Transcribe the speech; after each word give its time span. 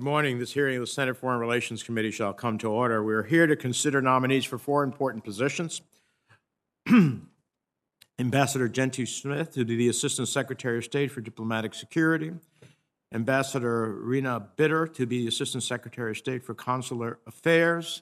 Good 0.00 0.06
morning. 0.06 0.38
This 0.38 0.54
hearing 0.54 0.76
of 0.76 0.80
the 0.80 0.86
Senate 0.86 1.18
Foreign 1.18 1.40
Relations 1.40 1.82
Committee 1.82 2.10
shall 2.10 2.32
come 2.32 2.56
to 2.56 2.68
order. 2.68 3.04
We 3.04 3.12
are 3.12 3.22
here 3.22 3.46
to 3.46 3.54
consider 3.54 4.00
nominees 4.00 4.46
for 4.46 4.56
four 4.56 4.82
important 4.82 5.24
positions. 5.24 5.82
Ambassador 8.18 8.66
Gentry 8.70 9.04
Smith 9.04 9.52
to 9.52 9.66
be 9.66 9.76
the 9.76 9.90
Assistant 9.90 10.28
Secretary 10.28 10.78
of 10.78 10.84
State 10.84 11.10
for 11.12 11.20
Diplomatic 11.20 11.74
Security. 11.74 12.32
Ambassador 13.12 13.92
Rena 13.92 14.40
Bitter 14.56 14.86
to 14.86 15.04
be 15.04 15.20
the 15.20 15.28
Assistant 15.28 15.64
Secretary 15.64 16.12
of 16.12 16.16
State 16.16 16.44
for 16.44 16.54
Consular 16.54 17.18
Affairs. 17.26 18.00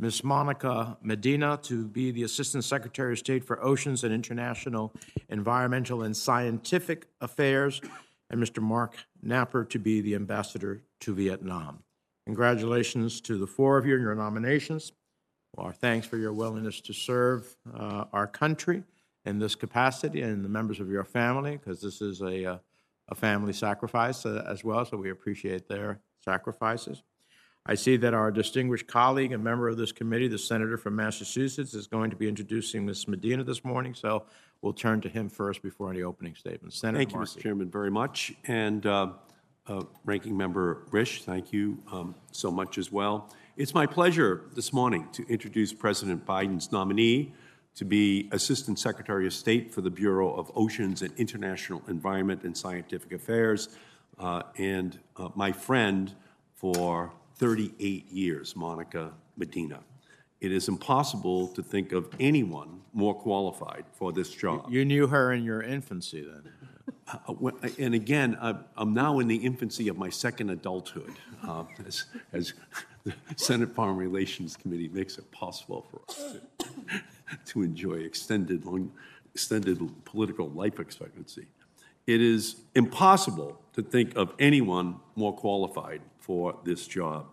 Ms. 0.00 0.22
Monica 0.22 0.98
Medina 1.00 1.58
to 1.62 1.86
be 1.86 2.10
the 2.10 2.24
Assistant 2.24 2.62
Secretary 2.62 3.14
of 3.14 3.18
State 3.18 3.42
for 3.42 3.64
Oceans 3.64 4.04
and 4.04 4.12
International 4.12 4.92
Environmental 5.30 6.02
and 6.02 6.14
Scientific 6.14 7.06
Affairs. 7.22 7.80
And 8.28 8.38
Mr. 8.38 8.62
Marc 8.62 8.98
Knapper 9.24 9.68
to 9.70 9.78
be 9.78 10.00
the 10.00 10.14
Ambassador 10.14 10.82
to 11.00 11.14
Vietnam. 11.14 11.82
Congratulations 12.26 13.20
to 13.22 13.38
the 13.38 13.46
four 13.46 13.78
of 13.78 13.86
you 13.86 13.96
in 13.96 14.02
your 14.02 14.14
nominations. 14.14 14.92
Our 15.56 15.72
thanks 15.72 16.06
for 16.06 16.18
your 16.18 16.32
willingness 16.32 16.80
to 16.82 16.92
serve 16.92 17.56
uh, 17.74 18.04
our 18.12 18.26
country 18.26 18.84
in 19.24 19.38
this 19.38 19.54
capacity 19.54 20.22
and 20.22 20.44
the 20.44 20.48
members 20.48 20.78
of 20.80 20.90
your 20.90 21.04
family, 21.04 21.56
because 21.56 21.80
this 21.80 22.00
is 22.00 22.20
a, 22.20 22.44
uh, 22.44 22.58
a 23.08 23.14
family 23.14 23.52
sacrifice 23.52 24.24
uh, 24.26 24.44
as 24.46 24.62
well, 24.62 24.84
so 24.84 24.96
we 24.96 25.10
appreciate 25.10 25.68
their 25.68 26.00
sacrifices. 26.20 27.02
I 27.66 27.74
see 27.74 27.96
that 27.98 28.14
our 28.14 28.30
distinguished 28.30 28.86
colleague 28.86 29.32
and 29.32 29.44
member 29.44 29.68
of 29.68 29.76
this 29.76 29.92
committee, 29.92 30.28
the 30.28 30.38
senator 30.38 30.78
from 30.78 30.96
Massachusetts, 30.96 31.74
is 31.74 31.86
going 31.86 32.10
to 32.10 32.16
be 32.16 32.28
introducing 32.28 32.86
Ms. 32.86 33.08
Medina 33.08 33.44
this 33.44 33.64
morning, 33.64 33.94
so 33.94 34.24
we'll 34.62 34.72
turn 34.72 35.00
to 35.02 35.08
him 35.08 35.28
first 35.28 35.62
before 35.62 35.90
any 35.90 36.02
opening 36.02 36.34
statements. 36.34 36.78
Senator 36.78 36.98
Thank 36.98 37.12
you, 37.12 37.18
Markey. 37.18 37.38
Mr. 37.38 37.42
Chairman, 37.42 37.70
very 37.70 37.90
much. 37.90 38.32
And 38.46 38.84
uh, 38.86 39.12
uh, 39.66 39.82
Ranking 40.04 40.36
Member 40.36 40.86
Risch, 40.90 41.22
thank 41.22 41.52
you 41.52 41.78
um, 41.92 42.14
so 42.32 42.50
much 42.50 42.78
as 42.78 42.90
well. 42.90 43.32
It's 43.56 43.74
my 43.74 43.86
pleasure 43.86 44.44
this 44.54 44.72
morning 44.72 45.08
to 45.12 45.26
introduce 45.28 45.72
President 45.72 46.24
Biden's 46.24 46.72
nominee 46.72 47.32
to 47.74 47.84
be 47.84 48.28
Assistant 48.32 48.78
Secretary 48.78 49.26
of 49.26 49.32
State 49.32 49.72
for 49.72 49.82
the 49.82 49.90
Bureau 49.90 50.34
of 50.34 50.50
Oceans 50.56 51.02
and 51.02 51.14
International 51.16 51.82
Environment 51.86 52.42
and 52.42 52.56
Scientific 52.56 53.12
Affairs, 53.12 53.68
uh, 54.18 54.42
and 54.56 54.98
uh, 55.16 55.28
my 55.36 55.52
friend 55.52 56.12
for 56.54 57.12
38 57.36 58.10
years, 58.10 58.56
Monica 58.56 59.12
Medina. 59.36 59.78
It 60.40 60.52
is 60.52 60.68
impossible 60.68 61.48
to 61.48 61.62
think 61.62 61.92
of 61.92 62.08
anyone 62.20 62.80
more 62.92 63.14
qualified 63.14 63.84
for 63.92 64.12
this 64.12 64.30
job. 64.30 64.70
You 64.70 64.84
knew 64.84 65.08
her 65.08 65.32
in 65.32 65.42
your 65.44 65.62
infancy 65.62 66.22
then. 66.22 66.52
Uh, 67.08 67.32
when- 67.34 67.54
And 67.78 67.94
again, 67.94 68.36
I'm- 68.40 68.64
I'm 68.76 68.94
now 68.94 69.18
in 69.18 69.28
the 69.28 69.36
infancy 69.36 69.88
of 69.88 69.96
my 69.98 70.10
second 70.10 70.50
adulthood, 70.50 71.12
uh, 71.42 71.64
as 71.86 72.04
as 72.32 72.52
the 73.04 73.14
Senate 73.36 73.74
Farm 73.74 73.96
Relations 73.96 74.56
Committee 74.56 74.88
makes 74.88 75.18
it 75.18 75.30
possible 75.32 75.86
for 75.90 76.00
us 76.08 76.36
to- 76.58 76.68
to 77.46 77.62
enjoy 77.62 77.94
extended, 78.00 78.64
long- 78.64 78.92
extended 79.34 79.78
political 80.04 80.48
life 80.50 80.78
expectancy. 80.78 81.46
It 82.06 82.20
is 82.20 82.56
impossible 82.74 83.60
to 83.74 83.82
think 83.82 84.16
of 84.16 84.34
anyone 84.38 84.96
more 85.16 85.34
qualified 85.34 86.02
for 86.18 86.58
this 86.64 86.86
job. 86.86 87.26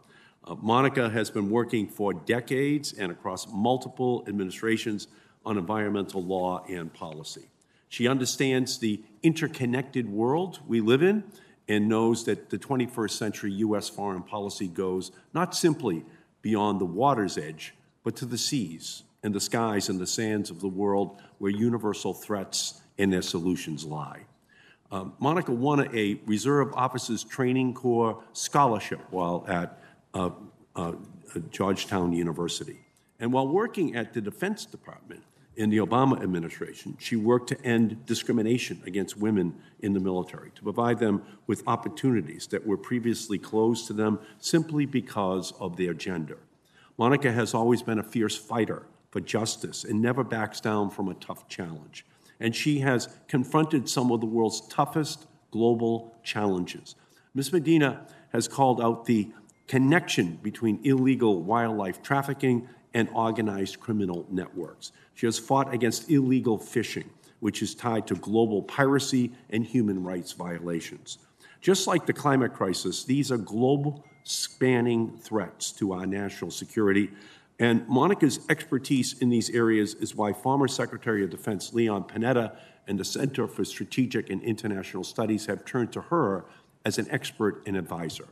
Uh, 0.46 0.56
Monica 0.62 1.10
has 1.10 1.32
been 1.32 1.50
working 1.50 1.88
for 1.88 2.14
decades 2.14 2.94
and 2.94 3.12
across 3.12 3.48
multiple 3.52 4.24
administrations 4.28 5.08
on 5.46 5.58
environmental 5.58 6.24
law 6.24 6.64
and 6.70 6.94
policy. 6.94 7.50
She 7.90 8.08
understands 8.08 8.78
the 8.78 9.02
interconnected 9.24 10.08
world 10.10 10.60
we 10.68 10.82
live 10.82 11.02
in 11.02 11.24
and 11.68 11.90
knows 11.90 12.26
that 12.26 12.50
the 12.50 12.60
21st 12.60 13.12
century 13.12 13.52
U.S. 13.54 13.90
foreign 13.90 14.22
policy 14.22 14.68
goes 14.68 15.12
not 15.34 15.56
simply 15.56 16.06
beyond 16.42 16.80
the 16.80 16.86
water's 16.86 17.38
edge, 17.38 17.74
but 18.04 18.16
to 18.18 18.26
the 18.26 18.38
seas 18.38 19.04
and 19.24 19.34
the 19.34 19.40
skies 19.40 19.90
and 19.90 20.00
the 20.00 20.06
sands 20.06 20.52
of 20.52 20.62
the 20.62 20.68
world 20.68 21.20
where 21.40 21.50
universal 21.50 22.14
threats 22.14 22.82
and 23.00 23.12
their 23.12 23.24
solutions 23.24 23.84
lie. 23.84 24.26
Um, 24.92 25.14
Monica 25.18 25.52
won 25.52 25.90
a 25.96 26.20
Reserve 26.28 26.72
Officers 26.76 27.24
Training 27.24 27.74
Corps 27.74 28.24
scholarship 28.34 29.00
while 29.10 29.44
at 29.48 29.80
uh, 30.16 30.32
uh, 30.76 30.94
Georgetown 31.52 32.14
University. 32.14 32.80
And 33.20 33.32
while 33.32 33.48
working 33.48 33.96
at 33.96 34.14
the 34.14 34.22
Defense 34.22 34.66
Department 34.66 35.24
in 35.56 35.70
the 35.70 35.78
Obama 35.78 36.22
administration, 36.22 36.98
she 37.00 37.16
worked 37.16 37.50
to 37.50 37.62
end 37.64 38.06
discrimination 38.06 38.82
against 38.86 39.18
women 39.18 39.56
in 39.80 39.94
the 39.94 40.00
military, 40.00 40.52
to 40.56 40.64
provide 40.64 41.00
them 41.00 41.22
with 41.48 41.64
opportunities 41.68 42.48
that 42.48 42.66
were 42.66 42.78
previously 42.78 43.38
closed 43.38 43.88
to 43.88 43.94
them 43.94 44.20
simply 44.40 44.86
because 44.86 45.54
of 45.60 45.78
their 45.78 45.94
gender. 45.94 46.40
Monica 46.98 47.32
has 47.32 47.54
always 47.54 47.82
been 47.82 48.00
a 48.00 48.04
fierce 48.04 48.38
fighter 48.38 48.84
for 49.12 49.20
justice 49.22 49.84
and 49.84 50.02
never 50.02 50.24
backs 50.24 50.60
down 50.60 50.90
from 50.90 51.08
a 51.08 51.14
tough 51.16 51.48
challenge. 51.48 52.06
And 52.40 52.54
she 52.54 52.80
has 52.80 53.08
confronted 53.28 53.88
some 53.88 54.12
of 54.12 54.20
the 54.20 54.26
world's 54.26 54.68
toughest 54.68 55.26
global 55.52 56.18
challenges. 56.24 56.96
Ms. 57.34 57.54
Medina 57.54 58.06
has 58.34 58.48
called 58.50 58.82
out 58.82 59.06
the 59.06 59.32
connection 59.68 60.40
between 60.42 60.80
illegal 60.84 61.42
wildlife 61.42 62.02
trafficking 62.02 62.68
and 62.94 63.10
organized 63.14 63.80
criminal 63.80 64.26
networks. 64.30 64.92
She 65.16 65.26
has 65.26 65.38
fought 65.38 65.74
against 65.74 66.10
illegal 66.10 66.58
fishing, 66.58 67.10
which 67.40 67.62
is 67.62 67.76
tied 67.76 68.08
to 68.08 68.16
global 68.16 68.62
piracy 68.64 69.32
and 69.50 69.66
human 69.66 70.04
rights 70.04 70.32
violations. 70.32 71.18
Just 71.62 71.88
like 71.88 72.06
the 72.06 72.14
climate 72.14 72.54
crisis, 72.54 73.04
these 73.04 73.32
are 73.32 73.38
global 73.38 74.06
spanning 74.24 75.18
threats 75.18 75.72
to 75.74 75.94
our 75.94 76.06
national 76.06 76.52
security. 76.52 77.12
And 77.60 77.88
Monica's 77.88 78.40
expertise 78.50 79.22
in 79.22 79.30
these 79.30 79.50
areas 79.50 79.94
is 79.96 80.16
why 80.16 80.34
former 80.34 80.68
Secretary 80.68 81.24
of 81.24 81.30
Defense 81.30 81.74
Leon 81.74 82.04
Panetta 82.04 82.56
and 82.88 83.00
the 83.00 83.06
Center 83.06 83.48
for 83.48 83.66
Strategic 83.66 84.30
and 84.30 84.42
International 84.44 85.04
Studies 85.04 85.46
have 85.48 85.66
turned 85.66 85.92
to 85.94 86.02
her 86.02 86.46
as 86.86 86.98
an 86.98 87.08
expert 87.10 87.64
and 87.66 87.76
advisor. 87.76 88.28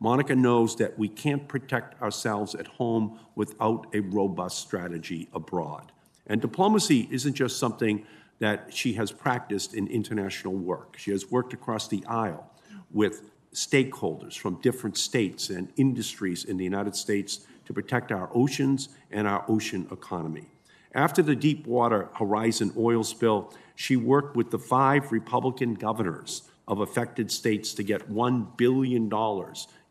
Monica 0.00 0.34
knows 0.34 0.76
that 0.76 0.98
we 0.98 1.08
can't 1.08 1.48
protect 1.48 2.00
ourselves 2.00 2.54
at 2.54 2.66
home 2.66 3.18
without 3.34 3.86
a 3.94 4.00
robust 4.00 4.58
strategy 4.58 5.28
abroad. 5.32 5.92
And 6.26 6.40
diplomacy 6.40 7.08
isn't 7.10 7.34
just 7.34 7.58
something 7.58 8.04
that 8.38 8.72
she 8.72 8.92
has 8.92 9.10
practiced 9.10 9.74
in 9.74 9.88
international 9.88 10.54
work. 10.54 10.96
She 10.98 11.10
has 11.10 11.30
worked 11.30 11.52
across 11.52 11.88
the 11.88 12.04
aisle 12.06 12.52
with 12.92 13.30
stakeholders 13.52 14.38
from 14.38 14.60
different 14.60 14.96
states 14.96 15.50
and 15.50 15.72
industries 15.76 16.44
in 16.44 16.56
the 16.56 16.64
United 16.64 16.94
States 16.94 17.46
to 17.64 17.72
protect 17.72 18.12
our 18.12 18.30
oceans 18.32 18.90
and 19.10 19.26
our 19.26 19.44
ocean 19.48 19.88
economy. 19.90 20.46
After 20.94 21.22
the 21.22 21.36
Deepwater 21.36 22.08
Horizon 22.14 22.72
oil 22.76 23.02
spill, 23.02 23.52
she 23.74 23.96
worked 23.96 24.36
with 24.36 24.50
the 24.50 24.58
five 24.58 25.12
Republican 25.12 25.74
governors 25.74 26.42
of 26.66 26.80
affected 26.80 27.30
states 27.30 27.72
to 27.74 27.82
get 27.82 28.10
$1 28.10 28.56
billion 28.56 29.10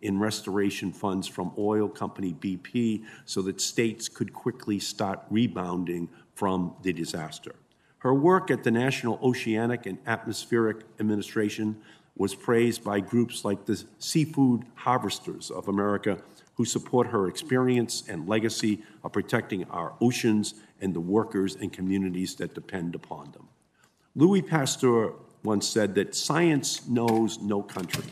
in 0.02 0.20
restoration 0.20 0.92
funds 0.92 1.28
from 1.28 1.52
oil 1.58 1.90
company 1.90 2.34
BP 2.34 3.04
so 3.26 3.42
that 3.42 3.60
states 3.60 4.08
could 4.08 4.34
quickly 4.34 4.80
start 4.80 5.22
rebounding 5.30 6.10
from 6.36 6.76
the 6.84 6.94
disaster. 6.94 7.56
Her 8.00 8.14
work 8.14 8.52
at 8.52 8.64
the 8.64 8.72
National 8.72 9.20
Oceanic 9.24 9.86
and 9.86 9.98
Atmospheric 10.06 10.84
Administration 11.00 11.78
was 12.16 12.36
praised 12.36 12.84
by 12.84 13.00
groups 13.00 13.44
like 13.44 13.66
the 13.66 13.84
Seafood 14.00 14.66
Harvesters 14.76 15.52
of 15.52 15.68
America, 15.68 16.20
who 16.56 16.66
support 16.66 17.08
her 17.08 17.28
experience 17.28 18.04
and 18.08 18.28
legacy 18.28 18.82
of 19.04 19.14
protecting 19.14 19.64
our 19.66 19.94
oceans 20.02 20.56
and 20.82 20.94
the 20.94 21.00
workers 21.00 21.56
and 21.56 21.72
communities 21.74 22.36
that 22.36 22.54
depend 22.54 22.96
upon 22.96 23.32
them. 23.32 23.48
Louis 24.16 24.42
Pasteur 24.42 25.14
once 25.44 25.68
said 25.68 25.94
that 25.96 26.16
science 26.16 26.88
knows 26.88 27.40
no 27.40 27.62
country 27.62 28.04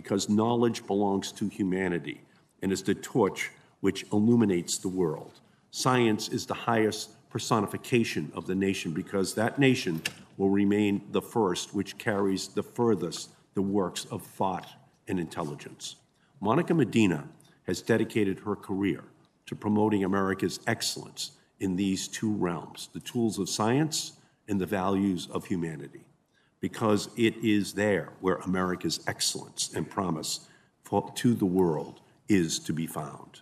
because 0.00 0.30
knowledge 0.30 0.86
belongs 0.86 1.30
to 1.30 1.46
humanity 1.46 2.22
and 2.62 2.72
is 2.72 2.82
the 2.82 2.94
torch 2.94 3.50
which 3.80 4.02
illuminates 4.14 4.78
the 4.78 4.88
world. 4.88 5.40
Science 5.72 6.30
is 6.30 6.46
the 6.46 6.54
highest 6.54 7.10
personification 7.28 8.32
of 8.34 8.46
the 8.46 8.54
nation 8.54 8.94
because 8.94 9.34
that 9.34 9.58
nation 9.58 10.00
will 10.38 10.48
remain 10.48 11.02
the 11.12 11.20
first 11.20 11.74
which 11.74 11.98
carries 11.98 12.48
the 12.48 12.62
furthest 12.62 13.28
the 13.52 13.60
works 13.60 14.06
of 14.06 14.22
thought 14.22 14.66
and 15.06 15.20
intelligence. 15.20 15.96
Monica 16.40 16.72
Medina 16.72 17.28
has 17.66 17.82
dedicated 17.82 18.38
her 18.38 18.56
career 18.56 19.04
to 19.44 19.54
promoting 19.54 20.04
America's 20.04 20.60
excellence 20.66 21.32
in 21.58 21.76
these 21.76 22.08
two 22.08 22.32
realms 22.32 22.88
the 22.94 23.00
tools 23.00 23.38
of 23.38 23.50
science 23.50 24.12
and 24.48 24.58
the 24.58 24.64
values 24.64 25.28
of 25.30 25.44
humanity 25.44 26.06
because 26.60 27.08
it 27.16 27.36
is 27.42 27.72
there 27.72 28.10
where 28.20 28.36
America's 28.36 29.00
excellence 29.06 29.70
and 29.74 29.88
promise 29.88 30.48
for, 30.84 31.10
to 31.16 31.34
the 31.34 31.46
world 31.46 32.00
is 32.28 32.58
to 32.60 32.72
be 32.72 32.86
found. 32.86 33.40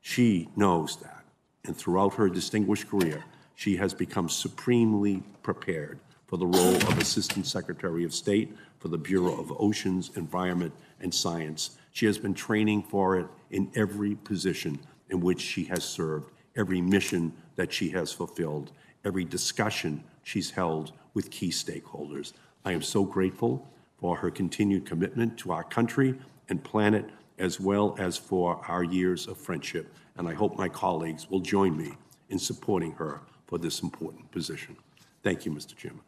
She 0.00 0.48
knows 0.56 0.96
that, 0.98 1.24
and 1.64 1.76
throughout 1.76 2.14
her 2.14 2.28
distinguished 2.28 2.88
career, 2.88 3.24
she 3.54 3.76
has 3.76 3.92
become 3.92 4.28
supremely 4.28 5.22
prepared 5.42 5.98
for 6.26 6.36
the 6.36 6.46
role 6.46 6.76
of 6.76 6.98
Assistant 6.98 7.46
Secretary 7.46 8.04
of 8.04 8.14
State 8.14 8.54
for 8.78 8.88
the 8.88 8.98
Bureau 8.98 9.40
of 9.40 9.52
Oceans, 9.58 10.10
Environment, 10.16 10.72
and 11.00 11.12
Science. 11.12 11.78
She 11.90 12.06
has 12.06 12.18
been 12.18 12.34
training 12.34 12.84
for 12.84 13.18
it 13.18 13.26
in 13.50 13.72
every 13.74 14.14
position 14.14 14.78
in 15.10 15.20
which 15.20 15.40
she 15.40 15.64
has 15.64 15.82
served, 15.84 16.30
every 16.54 16.80
mission 16.80 17.32
that 17.56 17.72
she 17.72 17.88
has 17.90 18.12
fulfilled, 18.12 18.72
every 19.04 19.24
discussion 19.24 20.04
she's 20.22 20.50
held 20.50 20.92
with 21.14 21.30
key 21.30 21.50
stakeholders. 21.50 22.34
I 22.68 22.72
am 22.72 22.82
so 22.82 23.02
grateful 23.02 23.66
for 23.96 24.14
her 24.18 24.30
continued 24.30 24.84
commitment 24.84 25.38
to 25.38 25.52
our 25.52 25.64
country 25.64 26.18
and 26.50 26.62
planet, 26.62 27.08
as 27.38 27.58
well 27.58 27.96
as 27.98 28.18
for 28.18 28.60
our 28.68 28.84
years 28.84 29.26
of 29.26 29.38
friendship. 29.38 29.90
And 30.18 30.28
I 30.28 30.34
hope 30.34 30.58
my 30.58 30.68
colleagues 30.68 31.30
will 31.30 31.40
join 31.40 31.74
me 31.78 31.94
in 32.28 32.38
supporting 32.38 32.92
her 32.92 33.22
for 33.46 33.56
this 33.56 33.80
important 33.80 34.30
position. 34.32 34.76
Thank 35.22 35.46
you, 35.46 35.52
Mr. 35.52 35.74
Chairman. 35.74 36.02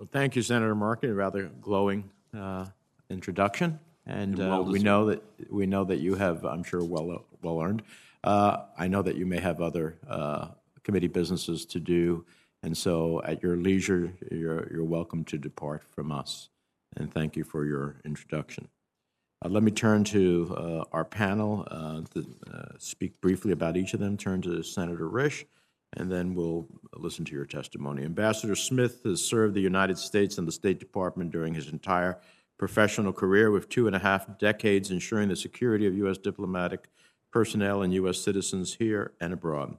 Well, 0.00 0.08
thank 0.10 0.34
you, 0.34 0.42
Senator 0.42 0.74
Markey. 0.74 1.06
A 1.06 1.14
rather 1.14 1.52
glowing 1.60 2.10
uh, 2.36 2.66
introduction, 3.08 3.78
and 4.06 4.40
uh, 4.40 4.42
we 4.42 4.48
well-deserved. 4.48 4.84
know 4.84 5.06
that 5.06 5.22
we 5.52 5.66
know 5.66 5.84
that 5.84 6.00
you 6.00 6.16
have, 6.16 6.44
I'm 6.44 6.64
sure, 6.64 6.82
well 6.82 7.24
well 7.42 7.62
earned. 7.62 7.84
Uh, 8.24 8.64
I 8.76 8.88
know 8.88 9.02
that 9.02 9.14
you 9.14 9.24
may 9.24 9.38
have 9.38 9.60
other 9.60 9.98
uh, 10.08 10.48
committee 10.82 11.06
businesses 11.06 11.64
to 11.66 11.78
do, 11.78 12.26
and 12.62 12.76
so 12.76 13.22
at 13.24 13.42
your 13.42 13.56
leisure, 13.56 14.12
you're 14.30 14.70
you're 14.72 14.84
welcome 14.84 15.24
to 15.24 15.38
depart 15.38 15.84
from 15.94 16.10
us. 16.12 16.48
And 16.96 17.12
thank 17.12 17.36
you 17.36 17.44
for 17.44 17.64
your 17.64 17.96
introduction. 18.04 18.68
Uh, 19.44 19.48
let 19.50 19.62
me 19.62 19.70
turn 19.70 20.02
to 20.04 20.54
uh, 20.56 20.84
our 20.92 21.04
panel 21.04 21.66
uh, 21.70 22.00
to 22.14 22.26
uh, 22.52 22.78
speak 22.78 23.20
briefly 23.20 23.52
about 23.52 23.76
each 23.76 23.92
of 23.92 24.00
them. 24.00 24.16
Turn 24.16 24.40
to 24.42 24.62
Senator 24.62 25.08
Risch, 25.08 25.44
and 25.96 26.10
then 26.10 26.34
we'll 26.34 26.66
listen 26.96 27.24
to 27.26 27.34
your 27.34 27.44
testimony. 27.44 28.04
Ambassador 28.04 28.56
Smith 28.56 29.02
has 29.04 29.20
served 29.22 29.54
the 29.54 29.60
United 29.60 29.98
States 29.98 30.38
and 30.38 30.48
the 30.48 30.52
State 30.52 30.80
Department 30.80 31.30
during 31.30 31.54
his 31.54 31.68
entire 31.68 32.18
professional 32.58 33.12
career, 33.12 33.50
with 33.50 33.68
two 33.68 33.86
and 33.86 33.94
a 33.94 33.98
half 33.98 34.38
decades 34.38 34.90
ensuring 34.90 35.28
the 35.28 35.36
security 35.36 35.86
of 35.86 35.94
U.S. 35.98 36.16
diplomatic 36.16 36.88
personnel 37.30 37.82
and 37.82 37.92
U.S. 37.92 38.18
citizens 38.18 38.74
here 38.74 39.12
and 39.20 39.34
abroad. 39.34 39.76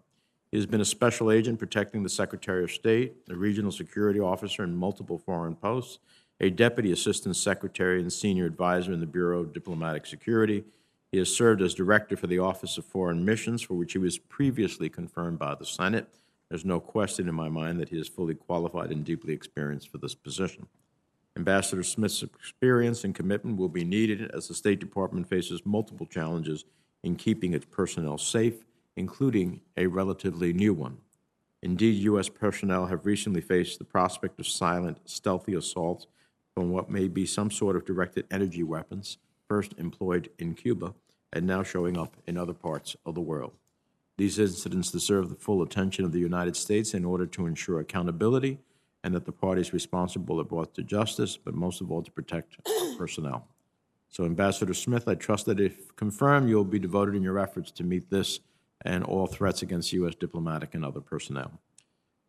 He 0.52 0.58
has 0.58 0.66
been 0.66 0.82
a 0.82 0.86
special 0.86 1.30
agent 1.30 1.60
protecting 1.60 2.04
the 2.04 2.10
Secretary 2.10 2.64
of 2.64 2.72
State, 2.72 3.16
a 3.30 3.36
regional 3.36 3.72
security 3.72 4.20
officer 4.20 4.64
in 4.64 4.76
multiple 4.76 5.18
foreign 5.18 5.56
posts, 5.56 6.00
a 6.40 6.50
deputy 6.50 6.92
assistant 6.92 7.36
secretary 7.36 8.00
and 8.00 8.12
senior 8.12 8.46
advisor 8.46 8.94
in 8.94 9.02
the 9.02 9.06
Bureau 9.06 9.42
of 9.42 9.54
Diplomatic 9.54 10.06
Security. 10.06 10.64
He 11.12 11.18
has 11.18 11.36
served 11.36 11.62
as 11.62 11.74
director 11.74 12.16
for 12.16 12.28
the 12.28 12.40
Office 12.40 12.78
of 12.78 12.86
Foreign 12.86 13.26
Missions, 13.26 13.62
for 13.62 13.74
which 13.74 13.94
he 13.94 13.98
was 13.98 14.18
previously 14.18 14.90
confirmed 14.90 15.40
by 15.40 15.56
the 15.56 15.66
Senate. 15.66 16.08
There's 16.50 16.66
no 16.66 16.80
question 16.80 17.28
in 17.28 17.36
my 17.36 17.50
mind 17.50 17.80
that 17.80 17.90
he 17.90 18.00
is 18.00 18.08
fully 18.08 18.36
qualified 18.36 18.92
and 18.92 19.04
deeply 19.04 19.34
experienced 19.34 19.90
for 19.90 19.98
this 19.98 20.16
position. 20.16 20.68
Ambassador 21.36 21.84
Smith's 21.84 22.24
experience 22.24 23.04
and 23.04 23.14
commitment 23.14 23.58
will 23.58 23.70
be 23.70 23.84
needed 23.84 24.32
as 24.32 24.48
the 24.48 24.54
State 24.54 24.80
Department 24.80 25.28
faces 25.28 25.62
multiple 25.66 26.06
challenges 26.06 26.66
in 27.04 27.16
keeping 27.16 27.54
its 27.54 27.66
personnel 27.66 28.18
safe, 28.18 28.64
including 28.98 29.62
a 29.78 29.88
relatively 29.88 30.52
new 30.52 30.74
one. 30.74 30.98
Indeed, 31.62 32.04
U.S. 32.04 32.28
personnel 32.28 32.88
have 32.88 33.06
recently 33.06 33.42
faced 33.42 33.80
the 33.80 33.86
prospect 33.86 34.40
of 34.40 34.48
silent, 34.48 34.98
stealthy 35.06 35.54
assaults 35.54 36.08
from 36.54 36.72
what 36.72 36.90
may 36.90 37.08
be 37.08 37.26
some 37.26 37.52
sort 37.52 37.76
of 37.76 37.86
directed 37.86 38.26
energy 38.30 38.64
weapons, 38.64 39.20
first 39.48 39.74
employed 39.78 40.30
in 40.40 40.56
Cuba 40.56 40.94
and 41.32 41.46
now 41.46 41.64
showing 41.64 41.98
up 41.98 42.18
in 42.26 42.38
other 42.38 42.54
parts 42.54 42.96
of 43.06 43.16
the 43.16 43.22
world. 43.22 43.54
These 44.18 44.40
incidents 44.40 44.92
deserve 44.92 45.30
the 45.30 45.36
full 45.36 45.62
attention 45.62 46.04
of 46.04 46.12
the 46.12 46.20
United 46.20 46.56
States 46.56 46.94
in 46.94 47.06
order 47.06 47.28
to 47.28 47.46
ensure 47.46 47.80
accountability 47.80 48.60
and 49.04 49.14
that 49.14 49.26
the 49.26 49.32
parties 49.32 49.74
responsible 49.74 50.42
are 50.42 50.44
brought 50.44 50.74
to 50.74 50.84
justice, 50.84 51.38
but 51.38 51.54
most 51.54 51.82
of 51.82 51.92
all 51.92 52.02
to 52.02 52.12
protect 52.12 52.58
personnel. 52.98 53.48
So, 54.10 54.26
Ambassador 54.26 54.74
Smith, 54.74 55.08
I 55.08 55.16
trust 55.16 55.46
that 55.46 55.60
if 55.60 55.96
confirmed, 55.96 56.50
you'll 56.50 56.64
be 56.64 56.80
devoted 56.80 57.14
in 57.14 57.22
your 57.22 57.38
efforts 57.38 57.70
to 57.72 57.84
meet 57.84 58.10
this 58.10 58.40
and 58.88 59.04
all 59.04 59.28
threats 59.28 59.62
against 59.62 59.94
U.S. 59.94 60.16
diplomatic 60.16 60.74
and 60.74 60.84
other 60.84 61.02
personnel. 61.02 61.52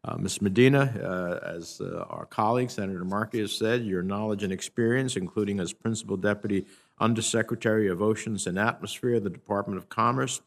Uh, 0.04 0.16
Ms. 0.16 0.42
Medina, 0.42 0.92
uh, 1.02 1.46
as 1.46 1.80
uh, 1.80 2.04
our 2.08 2.26
colleague, 2.26 2.70
Senator 2.70 3.04
Markey, 3.04 3.40
has 3.40 3.52
said, 3.52 3.84
your 3.84 4.02
knowledge 4.02 4.42
and 4.42 4.52
experience, 4.52 5.16
including 5.16 5.60
as 5.60 5.72
Principal 5.72 6.16
Deputy 6.16 6.66
Undersecretary 7.00 7.88
of 7.88 8.02
Oceans 8.02 8.46
and 8.46 8.58
Atmosphere 8.58 9.20
the 9.20 9.30
Department 9.30 9.78
of 9.78 9.88
Commerce, 9.88 10.40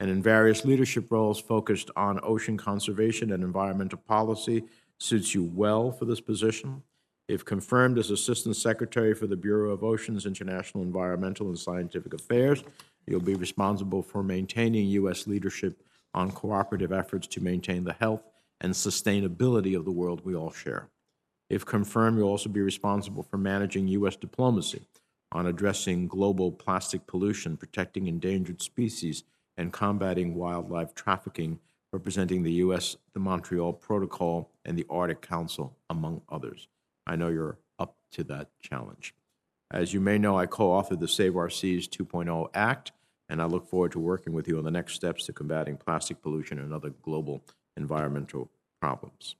and 0.00 0.10
in 0.10 0.22
various 0.22 0.64
leadership 0.64 1.10
roles 1.10 1.40
focused 1.40 1.90
on 1.96 2.20
ocean 2.22 2.56
conservation 2.56 3.32
and 3.32 3.42
environmental 3.42 3.98
policy, 3.98 4.64
suits 4.98 5.34
you 5.34 5.44
well 5.54 5.90
for 5.92 6.04
this 6.04 6.20
position. 6.20 6.82
If 7.28 7.44
confirmed 7.44 7.98
as 7.98 8.10
Assistant 8.10 8.56
Secretary 8.56 9.14
for 9.14 9.26
the 9.26 9.36
Bureau 9.36 9.70
of 9.70 9.84
Oceans, 9.84 10.24
International 10.24 10.82
Environmental 10.82 11.48
and 11.48 11.58
Scientific 11.58 12.14
Affairs, 12.14 12.64
you'll 13.10 13.20
be 13.20 13.34
responsible 13.34 14.02
for 14.02 14.22
maintaining 14.22 14.86
U.S. 14.88 15.26
leadership 15.26 15.82
on 16.14 16.30
cooperative 16.30 16.92
efforts 16.92 17.26
to 17.28 17.42
maintain 17.42 17.84
the 17.84 17.92
health 17.92 18.22
and 18.60 18.72
sustainability 18.72 19.76
of 19.76 19.84
the 19.84 19.92
world 19.92 20.22
we 20.24 20.34
all 20.34 20.52
share. 20.52 20.88
If 21.48 21.64
confirmed, 21.64 22.18
you'll 22.18 22.28
also 22.28 22.48
be 22.48 22.60
responsible 22.60 23.22
for 23.22 23.38
managing 23.38 23.88
U.S. 23.88 24.16
diplomacy 24.16 24.82
on 25.32 25.46
addressing 25.46 26.08
global 26.08 26.50
plastic 26.52 27.06
pollution, 27.06 27.56
protecting 27.56 28.06
endangered 28.06 28.62
species, 28.62 29.24
and 29.56 29.72
combating 29.72 30.34
wildlife 30.34 30.94
trafficking, 30.94 31.58
representing 31.92 32.42
the 32.42 32.52
U.S., 32.52 32.96
the 33.12 33.20
Montreal 33.20 33.72
Protocol, 33.72 34.50
and 34.64 34.78
the 34.78 34.86
Arctic 34.88 35.20
Council, 35.20 35.76
among 35.90 36.22
others. 36.28 36.68
I 37.06 37.16
know 37.16 37.28
you're 37.28 37.58
up 37.78 37.96
to 38.12 38.24
that 38.24 38.50
challenge. 38.60 39.14
As 39.70 39.92
you 39.92 40.00
may 40.00 40.18
know, 40.18 40.38
I 40.38 40.46
co 40.46 40.70
authored 40.70 41.00
the 41.00 41.08
Save 41.08 41.36
Our 41.36 41.50
Seas 41.50 41.88
2.0 41.88 42.48
Act, 42.54 42.92
and 43.28 43.42
I 43.42 43.44
look 43.44 43.68
forward 43.68 43.92
to 43.92 43.98
working 43.98 44.32
with 44.32 44.48
you 44.48 44.58
on 44.58 44.64
the 44.64 44.70
next 44.70 44.94
steps 44.94 45.26
to 45.26 45.32
combating 45.32 45.76
plastic 45.76 46.22
pollution 46.22 46.58
and 46.58 46.72
other 46.72 46.90
global 47.02 47.42
environmental 47.76 48.50
problems. 48.80 49.36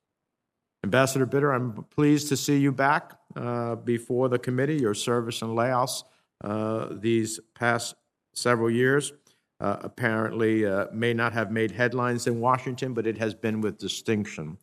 Ambassador 0.84 1.26
Bitter, 1.26 1.52
I'm 1.52 1.84
pleased 1.90 2.28
to 2.28 2.36
see 2.36 2.58
you 2.58 2.70
back 2.70 3.18
uh, 3.34 3.74
before 3.76 4.28
the 4.28 4.38
committee. 4.38 4.76
Your 4.76 4.94
service 4.94 5.42
in 5.42 5.54
Laos 5.54 6.04
uh, 6.44 6.88
these 6.92 7.40
past 7.54 7.96
several 8.34 8.70
years 8.70 9.12
uh, 9.60 9.76
apparently 9.80 10.64
uh, 10.64 10.86
may 10.92 11.12
not 11.12 11.32
have 11.32 11.50
made 11.50 11.72
headlines 11.72 12.26
in 12.26 12.38
Washington, 12.40 12.94
but 12.94 13.06
it 13.06 13.18
has 13.18 13.34
been 13.34 13.60
with 13.60 13.78
distinction. 13.78 14.56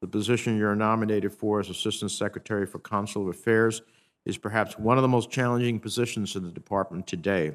The 0.00 0.08
position 0.08 0.56
you're 0.56 0.74
nominated 0.74 1.34
for 1.34 1.60
as 1.60 1.68
Assistant 1.68 2.12
Secretary 2.12 2.66
for 2.66 2.78
Consular 2.78 3.30
Affairs 3.30 3.82
is 4.24 4.38
perhaps 4.38 4.78
one 4.78 4.96
of 4.96 5.02
the 5.02 5.08
most 5.08 5.30
challenging 5.30 5.80
positions 5.80 6.34
in 6.36 6.44
the 6.44 6.50
department 6.50 7.06
today. 7.06 7.52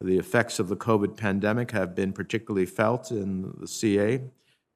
The 0.00 0.18
effects 0.18 0.58
of 0.58 0.68
the 0.68 0.76
COVID 0.76 1.16
pandemic 1.16 1.70
have 1.70 1.94
been 1.94 2.12
particularly 2.12 2.66
felt 2.66 3.10
in 3.10 3.54
the 3.58 3.68
CA, 3.68 4.20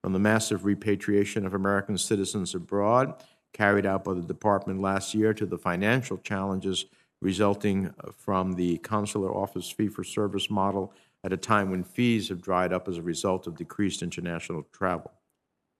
from 0.02 0.12
the 0.12 0.18
massive 0.18 0.64
repatriation 0.64 1.44
of 1.44 1.54
American 1.54 1.98
citizens 1.98 2.54
abroad 2.54 3.22
carried 3.52 3.86
out 3.86 4.04
by 4.04 4.14
the 4.14 4.22
department 4.22 4.80
last 4.80 5.14
year 5.14 5.34
to 5.34 5.46
the 5.46 5.58
financial 5.58 6.18
challenges 6.18 6.86
resulting 7.20 7.92
from 8.16 8.52
the 8.52 8.78
consular 8.78 9.34
office 9.34 9.70
fee 9.70 9.88
for 9.88 10.04
service 10.04 10.50
model 10.50 10.92
at 11.24 11.32
a 11.32 11.36
time 11.36 11.70
when 11.70 11.82
fees 11.82 12.28
have 12.28 12.40
dried 12.40 12.72
up 12.72 12.86
as 12.88 12.96
a 12.96 13.02
result 13.02 13.46
of 13.46 13.56
decreased 13.56 14.02
international 14.02 14.64
travel. 14.72 15.10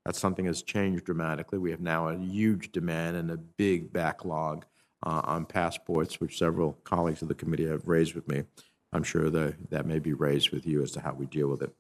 That's 0.05 0.19
something 0.19 0.47
that's 0.47 0.63
changed 0.63 1.05
dramatically. 1.05 1.59
We 1.59 1.71
have 1.71 1.81
now 1.81 2.09
a 2.09 2.19
huge 2.19 2.73
demand 2.73 3.17
and 3.17 3.31
a 3.31 3.37
big 3.37 3.93
backlog 3.93 4.65
uh, 5.07 5.21
on 5.25 5.45
passports, 5.45 6.21
which 6.21 6.39
several 6.39 6.73
colleagues 6.85 7.23
of 7.23 7.29
the 7.29 7.35
committee 7.35 7.69
have 7.69 7.87
raised 7.87 8.15
with 8.15 8.27
me. 8.27 8.45
I'm 8.93 9.03
sure 9.03 9.31
that 9.31 9.71
that 9.71 9.87
may 9.87 9.99
be 9.99 10.13
raised 10.13 10.51
with 10.51 10.67
you 10.67 10.83
as 10.83 10.93
to 10.93 11.01
how 11.01 11.13
we 11.13 11.27
deal 11.27 11.49
with 11.49 11.63
it. 11.63 11.75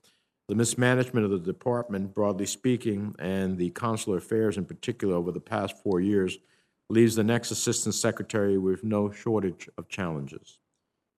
The 0.48 0.54
mismanagement 0.54 1.24
of 1.24 1.30
the 1.30 1.38
department, 1.38 2.14
broadly 2.14 2.46
speaking, 2.46 3.14
and 3.18 3.58
the 3.58 3.70
consular 3.70 4.18
affairs 4.18 4.56
in 4.56 4.64
particular 4.64 5.14
over 5.14 5.30
the 5.30 5.40
past 5.40 5.82
four 5.82 6.00
years 6.00 6.38
leaves 6.88 7.14
the 7.14 7.24
next 7.24 7.50
assistant 7.50 7.94
secretary 7.94 8.56
with 8.56 8.82
no 8.82 9.10
shortage 9.10 9.68
of 9.76 9.88
challenges. 9.88 10.58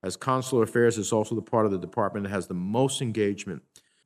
As 0.03 0.17
consular 0.17 0.65
affairs 0.65 0.99
is 0.99 1.13
also 1.13 1.35
the 1.35 1.43
part 1.43 1.67
of 1.67 1.73
the 1.73 1.79
department 1.79 2.25
that 2.25 2.33
has 2.33 2.47
the 2.47 2.55
most 2.55 3.03
engagement 3.03 3.63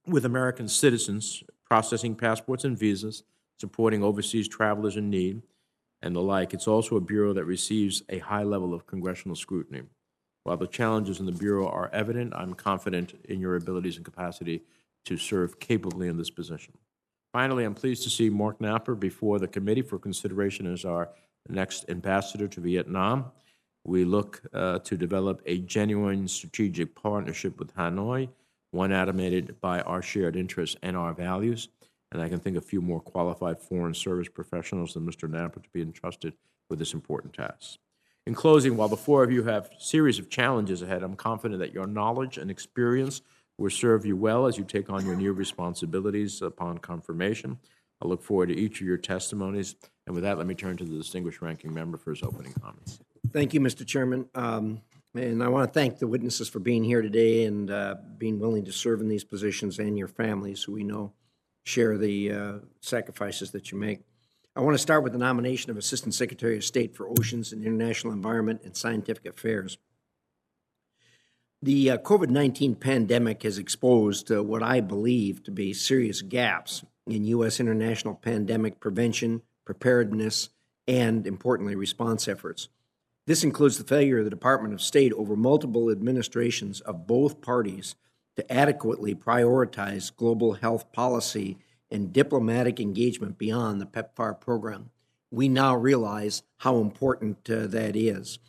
with 0.07 0.25
American 0.25 0.69
citizens, 0.69 1.43
processing 1.65 2.15
passports 2.15 2.65
and 2.65 2.79
visas, 2.79 3.23
supporting 3.59 4.03
overseas 4.03 4.49
travelers 4.49 4.97
in 4.97 5.09
need, 5.09 5.41
and 6.03 6.15
the 6.15 6.21
like. 6.21 6.53
It's 6.53 6.69
also 6.69 6.97
a 6.97 7.01
bureau 7.01 7.33
that 7.33 7.45
receives 7.45 8.03
a 8.11 8.19
high 8.19 8.43
level 8.43 8.75
of 8.75 8.87
congressional 8.87 9.37
scrutiny. 9.37 9.83
While 10.45 10.59
the 10.59 10.67
challenges 10.67 11.21
in 11.21 11.27
the 11.27 11.33
Bureau 11.33 11.67
are 11.69 11.91
evident, 11.93 12.35
I'm 12.37 12.55
confident 12.55 13.15
in 13.25 13.41
your 13.41 13.57
abilities 13.57 13.97
and 13.97 14.05
capacity 14.05 14.63
to 15.07 15.17
serve 15.17 15.59
capably 15.59 16.09
in 16.09 16.19
this 16.19 16.31
position. 16.31 16.75
Finally, 17.33 17.65
I'm 17.65 17.75
pleased 17.75 18.05
to 18.05 18.11
see 18.11 18.31
Marc 18.31 18.59
Knapper 18.59 18.99
before 18.99 19.39
the 19.39 19.49
committee 19.49 19.83
for 19.83 19.99
consideration 19.99 20.73
as 20.73 20.85
our 20.85 21.11
next 21.49 21.87
ambassador 21.89 22.47
to 22.47 22.61
Vietnam. 22.61 23.33
We 23.85 24.05
look 24.05 24.43
uh, 24.53 24.79
to 24.81 24.97
develop 24.97 25.43
a 25.47 25.59
genuine 25.59 26.29
strategic 26.29 26.95
partnership 26.95 27.59
with 27.59 27.75
Hanoi, 27.75 28.29
one 28.71 28.93
animated 28.93 29.61
by 29.61 29.81
our 29.81 30.03
shared 30.03 30.37
interests 30.37 30.77
and 30.83 30.97
our 30.97 31.13
values. 31.13 31.69
And 32.13 32.23
I 32.23 32.29
can 32.29 32.39
think 32.39 32.57
of 32.57 32.65
few 32.65 32.81
more 32.81 33.01
qualified 33.01 33.59
foreign 33.59 33.95
service 33.95 34.29
professionals 34.29 34.95
than 34.95 35.07
Mr. 35.07 35.29
Knapper 35.29 35.63
to 35.63 35.69
be 35.73 35.83
entrusted 35.83 36.35
with 36.71 36.79
this 36.79 36.95
important 36.95 37.33
task. 37.35 37.79
In 38.27 38.35
closing, 38.35 38.79
while 38.79 38.89
the 38.89 38.97
four 38.97 39.23
of 39.23 39.31
you 39.31 39.43
have 39.43 39.67
a 39.67 39.81
series 39.81 40.19
of 40.19 40.31
challenges 40.31 40.81
ahead, 40.81 41.03
I'm 41.03 41.15
confident 41.15 41.61
that 41.61 41.75
your 41.75 41.87
knowledge 41.87 42.39
and 42.39 42.51
experience 42.51 43.21
will 43.59 43.71
serve 43.71 44.07
you 44.07 44.17
well 44.17 44.47
as 44.47 44.57
you 44.57 44.65
take 44.65 44.89
on 44.89 45.05
your 45.05 45.15
new 45.15 45.35
responsibilities 45.35 46.41
upon 46.41 46.79
confirmation. 46.79 47.59
I 48.03 48.09
look 48.09 48.23
forward 48.23 48.49
to 48.49 48.57
each 48.57 48.81
of 48.81 48.87
your 48.87 48.97
testimonies. 48.97 49.77
And 50.07 50.15
with 50.15 50.25
that, 50.25 50.39
let 50.39 50.47
me 50.47 50.55
turn 50.55 50.79
to 50.79 50.85
the 50.85 50.97
distinguished 50.97 51.43
ranking 51.43 51.73
member 51.73 51.99
for 51.99 52.11
his 52.11 52.23
opening 52.23 52.55
comments. 52.55 52.99
Thank 53.31 53.53
you, 53.53 53.61
Mr. 53.61 53.87
Chairman. 53.87 54.27
Um, 54.35 54.81
And 55.15 55.45
I 55.45 55.49
want 55.49 55.71
to 55.71 55.79
thank 55.79 55.99
the 55.99 56.09
witnesses 56.09 56.49
for 56.49 56.59
being 56.59 56.83
here 56.83 57.03
today 57.03 57.45
and 57.45 57.71
uh, 57.71 57.97
being 58.19 58.41
willing 58.41 58.65
to 58.65 58.73
serve 58.73 59.01
in 59.01 59.09
these 59.09 59.23
positions 59.23 59.79
and 59.79 59.99
your 59.99 60.09
families, 60.09 60.63
who 60.63 60.73
we 60.73 60.83
know 60.83 61.13
share 61.65 61.97
the 61.99 62.33
uh, 62.33 62.53
sacrifices 62.81 63.51
that 63.53 63.71
you 63.71 63.79
make. 63.79 64.01
I 64.57 64.61
want 64.61 64.75
to 64.75 64.83
start 64.83 65.03
with 65.03 65.13
the 65.13 65.19
nomination 65.19 65.73
of 65.73 65.77
Assistant 65.77 66.15
Secretary 66.15 66.57
of 66.57 66.65
State 66.65 66.95
for 66.95 67.09
Oceans 67.09 67.53
and 67.53 67.65
International 67.65 68.13
Environment 68.13 68.61
and 68.65 68.77
Scientific 68.77 69.27
Affairs. 69.27 69.79
The 71.61 71.91
uh, 71.91 71.99
COVID 71.99 72.29
19 72.29 72.77
pandemic 72.77 73.43
has 73.43 73.59
exposed 73.59 74.31
uh, 74.31 74.45
what 74.45 74.63
I 74.63 74.81
believe 74.81 75.43
to 75.45 75.51
be 75.51 75.73
serious 75.73 76.23
gaps 76.23 76.85
in 77.05 77.25
U.S. 77.25 77.59
international 77.59 78.15
pandemic 78.15 78.79
prevention, 78.79 79.43
preparedness, 79.65 80.51
and 80.87 81.27
importantly, 81.27 81.75
response 81.75 82.29
efforts. 82.29 82.69
This 83.27 83.43
includes 83.43 83.79
the 83.79 83.85
failure 83.85 84.19
of 84.19 84.25
the 84.25 84.31
Department 84.31 84.73
of 84.73 84.83
State 84.83 85.13
over 85.15 85.35
multiple 85.35 85.91
administrations 85.91 86.81
of 86.83 87.09
both 87.09 87.41
parties 87.41 87.97
to 88.37 88.53
adequately 88.53 89.17
prioritize 89.17 90.15
global 90.15 90.53
health 90.53 90.93
policy 90.93 91.59
and 91.95 92.13
diplomatic 92.13 92.81
engagement 92.81 93.39
beyond 93.39 93.81
the 93.81 93.87
PEPFAR 93.87 94.41
program. 94.41 94.91
We 95.31 95.49
now 95.49 95.77
realize 95.77 96.43
how 96.57 96.79
important 96.79 97.49
uh, 97.49 97.69
that 97.69 97.95
is. 97.95 98.41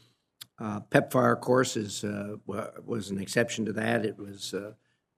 Uh, 0.57 0.79
PEPFAR, 0.79 1.33
of 1.33 1.41
course, 1.41 1.77
is, 1.77 2.03
uh, 2.03 2.37
was 2.47 3.11
an 3.11 3.19
exception 3.19 3.63
to 3.65 3.73
that. 3.73 4.03
It 4.03 4.17
was 4.17 4.55
uh, 4.55 4.71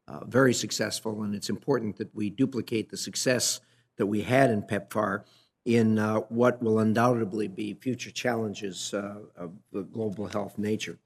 uh, 0.10 0.26
very 0.26 0.54
successful, 0.54 1.24
and 1.24 1.34
it's 1.34 1.50
important 1.50 1.96
that 1.98 2.14
we 2.14 2.30
duplicate 2.30 2.90
the 2.90 2.98
success 2.98 3.62
that 3.96 4.08
we 4.08 4.22
had 4.22 4.50
in 4.50 4.62
PEPFAR 4.62 5.24
in 5.64 5.98
uh, 5.98 6.16
what 6.28 6.62
will 6.62 6.80
undoubtedly 6.80 7.48
be 7.48 7.76
future 7.76 8.12
challenges 8.12 8.94
of 8.94 9.54
the 9.72 9.84
global 9.84 10.28
health 10.28 10.58
nature. 10.58 11.00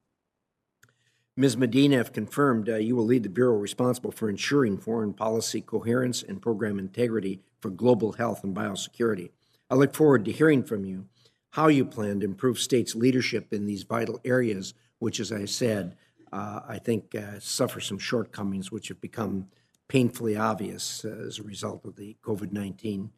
Ms. 1.37 1.55
Medina, 1.55 1.97
if 1.97 2.11
confirmed, 2.11 2.67
uh, 2.69 2.75
you 2.75 2.95
will 2.95 3.05
lead 3.05 3.23
the 3.23 3.29
Bureau 3.29 3.55
responsible 3.55 4.11
for 4.11 4.29
ensuring 4.29 4.77
foreign 4.77 5.13
policy 5.13 5.61
coherence 5.61 6.23
and 6.23 6.41
program 6.41 6.77
integrity 6.77 7.39
for 7.61 7.69
global 7.69 8.13
health 8.13 8.43
and 8.43 8.55
biosecurity. 8.55 9.29
I 9.69 9.75
look 9.75 9.95
forward 9.95 10.25
to 10.25 10.31
hearing 10.31 10.63
from 10.63 10.83
you 10.83 11.05
how 11.51 11.69
you 11.69 11.85
plan 11.85 12.19
to 12.19 12.25
improve 12.25 12.59
states' 12.59 12.95
leadership 12.95 13.53
in 13.53 13.65
these 13.65 13.83
vital 13.83 14.19
areas, 14.25 14.73
which, 14.99 15.19
as 15.21 15.31
I 15.31 15.45
said, 15.45 15.95
uh, 16.33 16.61
I 16.67 16.79
think 16.79 17.15
uh, 17.15 17.39
suffer 17.39 17.79
some 17.79 17.97
shortcomings 17.97 18.71
which 18.71 18.89
have 18.89 18.99
become 18.99 19.47
painfully 19.87 20.35
obvious 20.35 21.05
uh, 21.05 21.25
as 21.27 21.39
a 21.39 21.43
result 21.43 21.85
of 21.85 21.95
the 21.95 22.17
COVID 22.23 22.51
19 22.51 23.09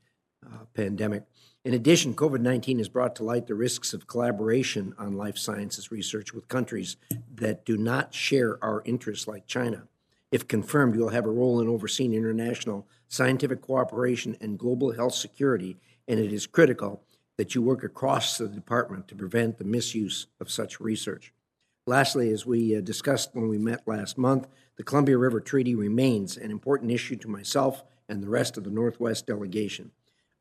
uh, 0.45 0.65
pandemic. 0.73 1.23
In 1.65 1.73
addition, 1.73 2.13
COVID 2.13 2.41
19 2.41 2.79
has 2.79 2.89
brought 2.89 3.15
to 3.15 3.23
light 3.23 3.47
the 3.47 3.55
risks 3.55 3.93
of 3.93 4.05
collaboration 4.05 4.93
on 4.97 5.15
life 5.15 5.37
sciences 5.37 5.91
research 5.91 6.33
with 6.33 6.49
countries 6.49 6.97
that 7.35 7.63
do 7.63 7.77
not 7.77 8.13
share 8.13 8.61
our 8.61 8.81
interests, 8.83 9.29
like 9.29 9.47
China. 9.47 9.87
If 10.29 10.45
confirmed, 10.45 10.93
you'll 10.93 11.09
have 11.09 11.25
a 11.25 11.31
role 11.31 11.61
in 11.61 11.69
overseeing 11.69 12.13
international 12.13 12.85
scientific 13.07 13.61
cooperation 13.61 14.35
and 14.41 14.59
global 14.59 14.91
health 14.91 15.15
security, 15.15 15.77
and 16.05 16.19
it 16.19 16.33
is 16.33 16.47
critical 16.47 17.01
that 17.37 17.55
you 17.55 17.61
work 17.61 17.85
across 17.85 18.37
the 18.37 18.49
department 18.49 19.07
to 19.07 19.15
prevent 19.15 19.57
the 19.57 19.63
misuse 19.63 20.27
of 20.41 20.51
such 20.51 20.81
research. 20.81 21.31
Lastly, 21.87 22.29
as 22.31 22.45
we 22.45 22.75
uh, 22.75 22.81
discussed 22.81 23.29
when 23.33 23.47
we 23.47 23.57
met 23.57 23.87
last 23.87 24.17
month, 24.17 24.49
the 24.75 24.83
Columbia 24.83 25.17
River 25.17 25.39
Treaty 25.39 25.75
remains 25.75 26.35
an 26.35 26.51
important 26.51 26.91
issue 26.91 27.15
to 27.15 27.29
myself 27.29 27.85
and 28.09 28.21
the 28.21 28.29
rest 28.29 28.57
of 28.57 28.65
the 28.65 28.69
Northwest 28.69 29.27
delegation. 29.27 29.91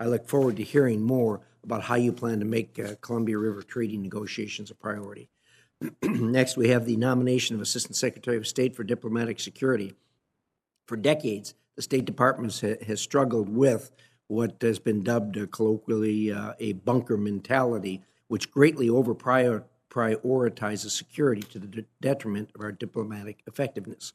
I 0.02 0.06
look 0.06 0.26
forward 0.26 0.56
to 0.56 0.64
hearing 0.64 1.00
more 1.00 1.42
about 1.62 1.84
how 1.84 1.94
you 1.94 2.12
plan 2.12 2.40
to 2.40 2.44
make 2.44 2.76
uh, 2.76 2.96
Columbia 3.00 3.38
River 3.38 3.62
Treaty 3.62 3.96
negotiations 3.96 4.68
a 4.68 4.74
priority. 4.74 5.30
Next, 6.02 6.56
we 6.56 6.70
have 6.70 6.86
the 6.86 6.96
nomination 6.96 7.54
of 7.54 7.62
Assistant 7.62 7.94
Secretary 7.94 8.36
of 8.36 8.48
State 8.48 8.74
for 8.74 8.82
Diplomatic 8.82 9.38
Security. 9.38 9.94
For 10.88 10.96
decades, 10.96 11.54
the 11.76 11.82
State 11.82 12.04
Department 12.04 12.60
ha- 12.60 12.84
has 12.84 13.00
struggled 13.00 13.48
with 13.48 13.92
what 14.26 14.56
has 14.60 14.80
been 14.80 15.04
dubbed 15.04 15.38
uh, 15.38 15.46
colloquially 15.46 16.32
uh, 16.32 16.54
a 16.58 16.72
bunker 16.72 17.16
mentality, 17.16 18.02
which 18.26 18.50
greatly 18.50 18.90
over 18.90 19.14
prioritizes 19.14 20.90
security 20.90 21.42
to 21.42 21.60
the 21.60 21.68
de- 21.68 21.84
detriment 22.00 22.50
of 22.56 22.60
our 22.60 22.72
diplomatic 22.72 23.44
effectiveness. 23.46 24.14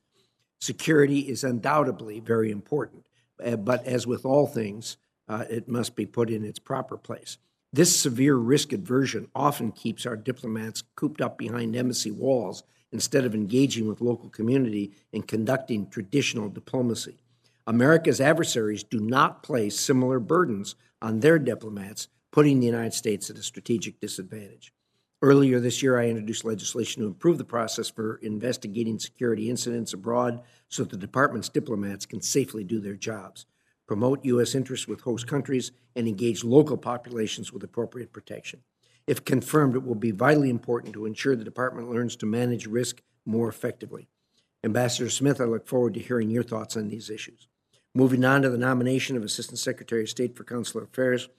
Security 0.59 1.19
is 1.21 1.45
undoubtedly 1.45 2.19
very 2.19 2.51
important, 2.51 3.05
uh, 3.41 3.55
but 3.55 3.85
as 3.85 4.05
with 4.05 4.25
all 4.25 4.47
things, 4.47 4.97
uh, 5.27 5.45
it 5.49 5.67
must 5.67 5.95
be 5.95 6.05
put 6.05 6.29
in 6.29 6.43
its 6.43 6.59
proper 6.59 6.97
place. 6.97 7.37
This 7.73 7.99
severe 7.99 8.35
risk 8.35 8.71
aversion 8.71 9.27
often 9.35 9.71
keeps 9.71 10.05
our 10.05 10.15
diplomats 10.15 10.83
cooped 10.95 11.21
up 11.21 11.37
behind 11.37 11.75
embassy 11.75 12.11
walls 12.11 12.63
instead 12.91 13.25
of 13.25 13.35
engaging 13.35 13.87
with 13.87 14.01
local 14.01 14.29
community 14.29 14.93
and 15.11 15.27
conducting 15.27 15.89
traditional 15.89 16.49
diplomacy. 16.49 17.17
America's 17.65 18.21
adversaries 18.21 18.83
do 18.83 19.01
not 19.01 19.43
place 19.43 19.77
similar 19.77 20.19
burdens 20.19 20.75
on 21.01 21.19
their 21.19 21.37
diplomats, 21.37 22.07
putting 22.31 22.59
the 22.59 22.65
United 22.65 22.93
States 22.93 23.29
at 23.29 23.37
a 23.37 23.43
strategic 23.43 23.99
disadvantage. 23.99 24.73
Earlier 25.21 25.59
this 25.59 25.83
year, 25.83 25.99
I 25.99 26.07
introduced 26.07 26.45
legislation 26.45 27.01
to 27.01 27.07
improve 27.07 27.37
the 27.37 27.43
process 27.43 27.89
for 27.89 28.17
investigating 28.17 28.99
security 28.99 29.49
incidents 29.49 29.91
abroad 29.91 30.41
so 30.69 30.83
the 30.83 30.95
department's 30.95 31.49
diplomats 31.49 32.05
can 32.05 32.21
safely 32.21 32.63
do 32.63 32.79
their 32.79 32.95
jobs 32.95 33.45
promote 33.87 34.25
U.S. 34.25 34.53
interests 34.53 34.87
with 34.87 35.01
host 35.01 35.25
countries, 35.27 35.71
and 35.95 36.07
engage 36.07 36.43
local 36.43 36.77
populations 36.77 37.51
with 37.51 37.63
appropriate 37.63 38.13
protection. 38.13 38.61
If 39.07 39.23
confirmed, 39.23 39.75
it 39.75 39.85
will 39.85 39.95
be 39.95 40.11
vitally 40.11 40.49
important 40.49 40.93
to 40.93 41.05
ensure 41.05 41.35
the 41.35 41.43
department 41.43 41.89
learns 41.89 42.15
to 42.17 42.25
manage 42.25 42.67
risk 42.67 43.01
more 43.25 43.47
effectively. 43.47 44.09
Ambassador 44.63 45.09
Smith, 45.09 45.39
I 45.39 45.45
look 45.45 45.65
forward 45.65 45.93
to 45.93 46.01
hearing 46.01 46.29
your 46.29 46.43
thoughts 46.43 46.75
on 46.75 46.89
these 46.89 47.09
issues. 47.09 47.47
Moving 47.95 48.25
on 48.25 48.41
to 48.41 48.49
the 48.49 48.57
nomination 48.57 49.15
of 49.15 49.23
Assistant 49.23 49.59
Secretary 49.59 50.03
of 50.03 50.09
State 50.09 50.35
for 50.35 50.43
Consular 50.43 50.85
Affairs, 50.85 51.29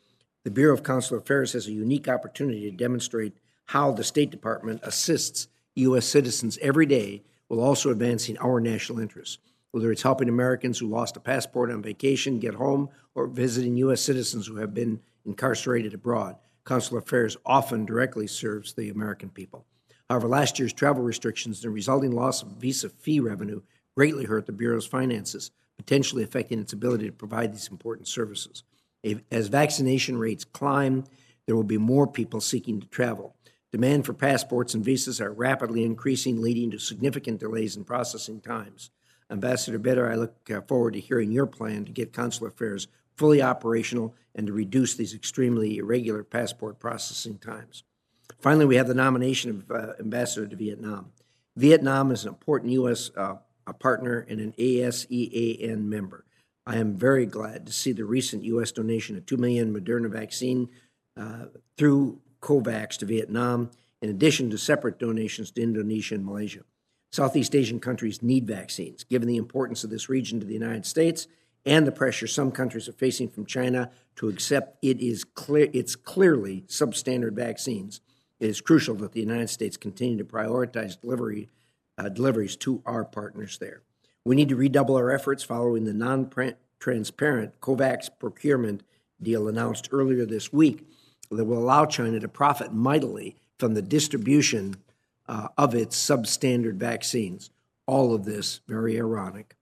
the 0.44 0.50
Bureau 0.50 0.72
of 0.72 0.82
Consular 0.82 1.20
Affairs 1.20 1.52
has 1.52 1.66
a 1.66 1.72
unique 1.72 2.08
opportunity 2.08 2.70
to 2.70 2.76
demonstrate 2.76 3.36
how 3.66 3.92
the 3.92 4.02
State 4.02 4.30
Department 4.30 4.80
assists 4.82 5.48
U.S. 5.74 6.06
citizens 6.06 6.58
every 6.62 6.86
day 6.86 7.22
while 7.48 7.60
also 7.60 7.90
advancing 7.90 8.38
our 8.38 8.60
national 8.60 8.98
interests 8.98 9.38
whether 9.78 9.92
it's 9.92 10.02
helping 10.02 10.28
Americans 10.28 10.80
who 10.80 10.88
lost 10.88 11.16
a 11.16 11.20
passport 11.20 11.70
on 11.70 11.80
vacation 11.80 12.40
get 12.40 12.54
home 12.54 12.88
or 13.14 13.28
visiting 13.28 13.76
U.S. 13.76 14.00
citizens 14.00 14.44
who 14.44 14.56
have 14.56 14.74
been 14.74 15.00
incarcerated 15.24 15.94
abroad. 15.94 16.34
Consular 16.64 17.00
Affairs 17.00 17.36
often 17.46 17.86
directly 17.86 18.26
serves 18.26 18.72
the 18.72 18.90
American 18.90 19.30
people. 19.30 19.66
However, 20.10 20.26
last 20.26 20.58
year's 20.58 20.72
travel 20.72 21.04
restrictions 21.04 21.64
and 21.64 21.72
resulting 21.72 22.10
loss 22.10 22.42
of 22.42 22.48
visa 22.48 22.88
fee 22.88 23.20
revenue 23.20 23.60
greatly 23.96 24.24
hurt 24.24 24.46
the 24.46 24.52
Bureau's 24.52 24.84
finances, 24.84 25.52
potentially 25.76 26.24
affecting 26.24 26.58
its 26.58 26.72
ability 26.72 27.06
to 27.06 27.12
provide 27.12 27.52
these 27.52 27.68
important 27.68 28.08
services. 28.08 28.64
As 29.30 29.46
vaccination 29.46 30.18
rates 30.18 30.44
climb, 30.44 31.04
there 31.46 31.54
will 31.54 31.62
be 31.62 31.78
more 31.78 32.08
people 32.08 32.40
seeking 32.40 32.80
to 32.80 32.88
travel. 32.88 33.36
Demand 33.70 34.04
for 34.04 34.12
passports 34.12 34.74
and 34.74 34.84
visas 34.84 35.20
are 35.20 35.32
rapidly 35.32 35.84
increasing, 35.84 36.42
leading 36.42 36.72
to 36.72 36.78
significant 36.80 37.38
delays 37.38 37.76
in 37.76 37.84
processing 37.84 38.40
times. 38.40 38.90
Ambassador 39.30 39.78
Bitter, 39.78 40.10
I 40.10 40.14
look 40.14 40.50
uh, 40.50 40.60
forward 40.62 40.94
to 40.94 41.00
hearing 41.00 41.32
your 41.32 41.46
plan 41.46 41.84
to 41.84 41.92
get 41.92 42.12
consular 42.12 42.48
affairs 42.48 42.88
fully 43.16 43.42
operational 43.42 44.14
and 44.34 44.46
to 44.46 44.52
reduce 44.52 44.94
these 44.94 45.12
extremely 45.12 45.78
irregular 45.78 46.22
passport 46.22 46.78
processing 46.78 47.36
times. 47.38 47.82
Finally, 48.40 48.66
we 48.66 48.76
have 48.76 48.86
the 48.86 48.94
nomination 48.94 49.50
of 49.50 49.70
uh, 49.70 49.92
Ambassador 49.98 50.46
to 50.46 50.56
Vietnam. 50.56 51.12
Vietnam 51.56 52.12
is 52.12 52.24
an 52.24 52.28
important 52.28 52.72
U.S. 52.72 53.10
Uh, 53.16 53.36
partner 53.80 54.24
and 54.28 54.40
an 54.40 54.54
ASEAN 54.58 55.84
member. 55.84 56.24
I 56.66 56.76
am 56.76 56.96
very 56.96 57.26
glad 57.26 57.66
to 57.66 57.72
see 57.72 57.92
the 57.92 58.04
recent 58.04 58.44
U.S. 58.44 58.72
donation 58.72 59.16
of 59.16 59.26
2 59.26 59.36
million 59.36 59.74
Moderna 59.74 60.10
vaccine 60.10 60.68
uh, 61.16 61.46
through 61.76 62.20
COVAX 62.40 62.98
to 62.98 63.06
Vietnam, 63.06 63.70
in 64.00 64.10
addition 64.10 64.50
to 64.50 64.58
separate 64.58 64.98
donations 64.98 65.50
to 65.50 65.62
Indonesia 65.62 66.14
and 66.14 66.24
Malaysia. 66.24 66.60
Southeast 67.10 67.54
Asian 67.54 67.80
countries 67.80 68.22
need 68.22 68.46
vaccines, 68.46 69.04
given 69.04 69.28
the 69.28 69.36
importance 69.36 69.84
of 69.84 69.90
this 69.90 70.08
region 70.08 70.40
to 70.40 70.46
the 70.46 70.54
United 70.54 70.84
States 70.86 71.26
and 71.68 71.86
the 71.86 71.92
pressure 71.92 72.26
some 72.26 72.50
countries 72.50 72.88
are 72.88 72.92
facing 72.92 73.28
from 73.28 73.44
China 73.44 73.90
to 74.16 74.28
accept 74.28 74.78
it 74.82 75.00
is 75.00 75.24
clear 75.24 75.68
it's 75.72 75.96
clearly 75.96 76.64
substandard 76.66 77.34
vaccines. 77.34 78.00
It 78.40 78.48
is 78.48 78.60
crucial 78.60 78.94
that 78.96 79.12
the 79.12 79.20
United 79.20 79.50
States 79.50 79.76
continue 79.76 80.16
to 80.18 80.24
prioritize 80.24 81.00
delivery 81.00 81.48
uh, 81.98 82.08
deliveries 82.08 82.56
to 82.56 82.82
our 82.86 83.04
partners 83.04 83.58
there. 83.58 83.82
We 84.24 84.36
need 84.36 84.48
to 84.50 84.56
redouble 84.56 84.96
our 84.96 85.10
efforts 85.10 85.42
following 85.42 85.84
the 85.84 85.92
non-transparent 85.92 87.60
COVAX 87.60 88.10
procurement 88.18 88.82
deal 89.20 89.48
announced 89.48 89.88
earlier 89.90 90.24
this 90.24 90.52
week 90.52 90.86
that 91.30 91.44
will 91.44 91.58
allow 91.58 91.86
China 91.86 92.20
to 92.20 92.28
profit 92.28 92.72
mightily 92.72 93.36
from 93.58 93.74
the 93.74 93.82
distribution 93.82 94.76
uh, 95.28 95.48
of 95.56 95.74
its 95.74 95.96
substandard 95.96 96.76
vaccines. 96.76 97.50
All 97.86 98.14
of 98.14 98.24
this 98.24 98.60
very 98.66 98.96
ironic. 98.96 99.56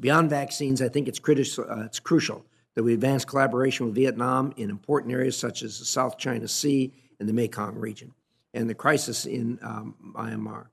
Beyond 0.00 0.30
vaccines, 0.30 0.82
I 0.82 0.88
think 0.88 1.08
it's, 1.08 1.20
criti- 1.20 1.58
uh, 1.58 1.84
it's 1.84 2.00
crucial 2.00 2.44
that 2.74 2.82
we 2.82 2.94
advance 2.94 3.24
collaboration 3.24 3.86
with 3.86 3.94
Vietnam 3.94 4.52
in 4.56 4.70
important 4.70 5.12
areas 5.12 5.36
such 5.36 5.62
as 5.62 5.78
the 5.78 5.84
South 5.84 6.18
China 6.18 6.48
Sea 6.48 6.92
and 7.20 7.28
the 7.28 7.32
Mekong 7.32 7.76
region, 7.76 8.12
and 8.54 8.68
the 8.68 8.74
crisis 8.74 9.26
in 9.26 9.58
um, 9.62 9.94
Myanmar. 10.14 10.66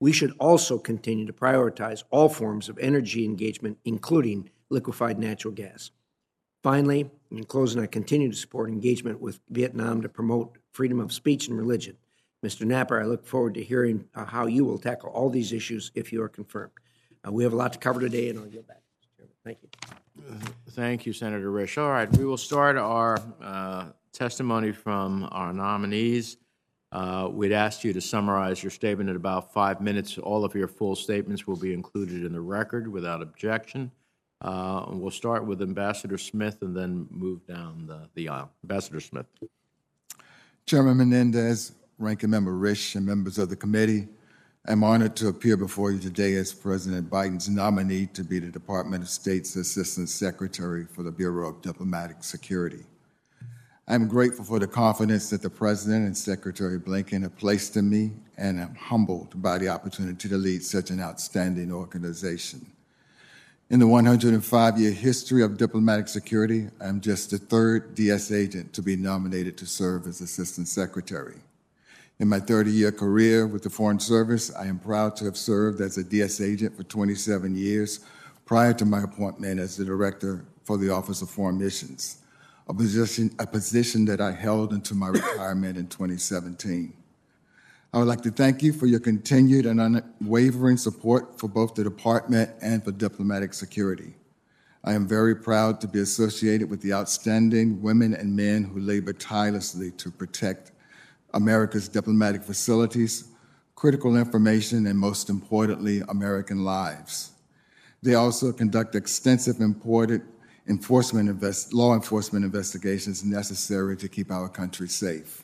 We 0.00 0.12
should 0.12 0.32
also 0.38 0.78
continue 0.78 1.26
to 1.26 1.32
prioritize 1.32 2.04
all 2.10 2.28
forms 2.28 2.68
of 2.68 2.78
energy 2.78 3.24
engagement, 3.24 3.78
including 3.84 4.50
liquefied 4.70 5.18
natural 5.18 5.52
gas. 5.52 5.90
Finally, 6.62 7.10
in 7.30 7.44
closing, 7.44 7.82
I 7.82 7.86
continue 7.86 8.30
to 8.30 8.36
support 8.36 8.70
engagement 8.70 9.20
with 9.20 9.40
Vietnam 9.50 10.02
to 10.02 10.08
promote 10.08 10.58
freedom 10.72 11.00
of 11.00 11.12
speech 11.12 11.48
and 11.48 11.58
religion. 11.58 11.96
Mr. 12.44 12.64
Knapper, 12.64 13.00
I 13.02 13.04
look 13.04 13.26
forward 13.26 13.54
to 13.54 13.62
hearing 13.62 14.04
uh, 14.14 14.24
how 14.24 14.46
you 14.46 14.64
will 14.64 14.78
tackle 14.78 15.10
all 15.10 15.28
these 15.28 15.52
issues 15.52 15.90
if 15.94 16.12
you 16.12 16.22
are 16.22 16.28
confirmed. 16.28 16.70
Uh, 17.26 17.32
we 17.32 17.42
have 17.42 17.52
a 17.52 17.56
lot 17.56 17.72
to 17.72 17.78
cover 17.78 18.00
today, 18.00 18.28
and 18.28 18.38
I'll 18.38 18.46
yield 18.46 18.66
back. 18.68 18.80
Mr. 19.02 19.16
Chairman. 19.16 19.34
Thank 19.44 19.58
you. 19.62 19.68
Thank 20.70 21.06
you, 21.06 21.12
Senator 21.12 21.50
Risch. 21.50 21.78
All 21.82 21.90
right, 21.90 22.10
we 22.16 22.24
will 22.24 22.36
start 22.36 22.76
our 22.76 23.18
uh, 23.42 23.86
testimony 24.12 24.70
from 24.70 25.28
our 25.32 25.52
nominees. 25.52 26.36
Uh, 26.92 27.28
We'd 27.30 27.52
ask 27.52 27.82
you 27.82 27.92
to 27.92 28.00
summarize 28.00 28.62
your 28.62 28.70
statement 28.70 29.10
in 29.10 29.16
about 29.16 29.52
five 29.52 29.80
minutes. 29.80 30.16
All 30.16 30.44
of 30.44 30.54
your 30.54 30.68
full 30.68 30.94
statements 30.94 31.46
will 31.46 31.56
be 31.56 31.72
included 31.74 32.24
in 32.24 32.32
the 32.32 32.40
record 32.40 32.86
without 32.86 33.20
objection. 33.20 33.90
Uh, 34.44 34.84
and 34.88 35.00
We'll 35.00 35.10
start 35.10 35.44
with 35.44 35.60
Ambassador 35.60 36.18
Smith 36.18 36.62
and 36.62 36.76
then 36.76 37.08
move 37.10 37.44
down 37.48 37.86
the- 37.88 38.08
the 38.14 38.28
aisle. 38.28 38.50
Ambassador 38.62 39.00
Smith. 39.00 39.26
Chairman 40.66 40.98
Menendez, 40.98 41.72
Ranking 42.00 42.30
Member 42.30 42.52
Risch, 42.52 42.94
and 42.94 43.04
members 43.04 43.38
of 43.38 43.48
the 43.48 43.56
committee, 43.56 44.06
I'm 44.68 44.84
honored 44.84 45.16
to 45.16 45.26
appear 45.26 45.56
before 45.56 45.90
you 45.90 45.98
today 45.98 46.34
as 46.34 46.54
President 46.54 47.10
Biden's 47.10 47.48
nominee 47.48 48.06
to 48.12 48.22
be 48.22 48.38
the 48.38 48.52
Department 48.52 49.02
of 49.02 49.08
State's 49.08 49.56
Assistant 49.56 50.08
Secretary 50.08 50.84
for 50.84 51.02
the 51.02 51.10
Bureau 51.10 51.48
of 51.48 51.60
Diplomatic 51.60 52.22
Security. 52.22 52.84
I'm 53.88 54.06
grateful 54.06 54.44
for 54.44 54.60
the 54.60 54.68
confidence 54.68 55.28
that 55.30 55.42
the 55.42 55.50
President 55.50 56.06
and 56.06 56.16
Secretary 56.16 56.78
Blinken 56.78 57.22
have 57.22 57.36
placed 57.36 57.76
in 57.76 57.90
me, 57.90 58.12
and 58.36 58.60
am 58.60 58.76
humbled 58.76 59.42
by 59.42 59.58
the 59.58 59.68
opportunity 59.68 60.28
to 60.28 60.36
lead 60.36 60.62
such 60.62 60.90
an 60.90 61.00
outstanding 61.00 61.72
organization. 61.72 62.64
In 63.70 63.80
the 63.80 63.88
105 63.88 64.78
year 64.78 64.92
history 64.92 65.42
of 65.42 65.56
diplomatic 65.56 66.06
security, 66.06 66.68
I'm 66.80 67.00
just 67.00 67.32
the 67.32 67.38
third 67.38 67.96
DS 67.96 68.30
agent 68.30 68.72
to 68.74 68.82
be 68.82 68.94
nominated 68.94 69.58
to 69.58 69.66
serve 69.66 70.06
as 70.06 70.20
Assistant 70.20 70.68
Secretary. 70.68 71.40
In 72.20 72.26
my 72.26 72.40
30 72.40 72.72
year 72.72 72.90
career 72.90 73.46
with 73.46 73.62
the 73.62 73.70
Foreign 73.70 74.00
Service, 74.00 74.52
I 74.56 74.66
am 74.66 74.80
proud 74.80 75.14
to 75.16 75.24
have 75.26 75.36
served 75.36 75.80
as 75.80 75.98
a 75.98 76.02
DS 76.02 76.40
agent 76.40 76.76
for 76.76 76.82
27 76.82 77.54
years 77.54 78.00
prior 78.44 78.74
to 78.74 78.84
my 78.84 79.04
appointment 79.04 79.60
as 79.60 79.76
the 79.76 79.84
Director 79.84 80.44
for 80.64 80.76
the 80.76 80.90
Office 80.90 81.22
of 81.22 81.30
Foreign 81.30 81.58
Missions, 81.58 82.18
a 82.68 82.74
position, 82.74 83.30
a 83.38 83.46
position 83.46 84.04
that 84.06 84.20
I 84.20 84.32
held 84.32 84.72
until 84.72 84.96
my 84.96 85.08
retirement 85.10 85.78
in 85.78 85.86
2017. 85.86 86.92
I 87.94 87.98
would 87.98 88.08
like 88.08 88.22
to 88.22 88.32
thank 88.32 88.64
you 88.64 88.72
for 88.72 88.86
your 88.86 88.98
continued 88.98 89.64
and 89.66 89.80
unwavering 89.80 90.76
support 90.76 91.38
for 91.38 91.46
both 91.46 91.76
the 91.76 91.84
department 91.84 92.50
and 92.60 92.84
for 92.84 92.90
diplomatic 92.90 93.54
security. 93.54 94.16
I 94.82 94.94
am 94.94 95.06
very 95.06 95.36
proud 95.36 95.80
to 95.82 95.86
be 95.86 96.00
associated 96.00 96.68
with 96.68 96.80
the 96.80 96.94
outstanding 96.94 97.80
women 97.80 98.12
and 98.12 98.34
men 98.34 98.64
who 98.64 98.80
labor 98.80 99.12
tirelessly 99.12 99.92
to 99.92 100.10
protect 100.10 100.72
America's 101.34 101.88
diplomatic 101.88 102.42
facilities, 102.42 103.28
critical 103.74 104.16
information, 104.16 104.86
and 104.86 104.98
most 104.98 105.30
importantly, 105.30 106.02
American 106.08 106.64
lives. 106.64 107.32
They 108.02 108.14
also 108.14 108.52
conduct 108.52 108.94
extensive 108.94 109.60
important 109.60 110.24
enforcement 110.68 111.28
invest, 111.28 111.72
law 111.72 111.94
enforcement 111.94 112.44
investigations 112.44 113.24
necessary 113.24 113.96
to 113.96 114.08
keep 114.08 114.30
our 114.30 114.48
country 114.48 114.88
safe. 114.88 115.42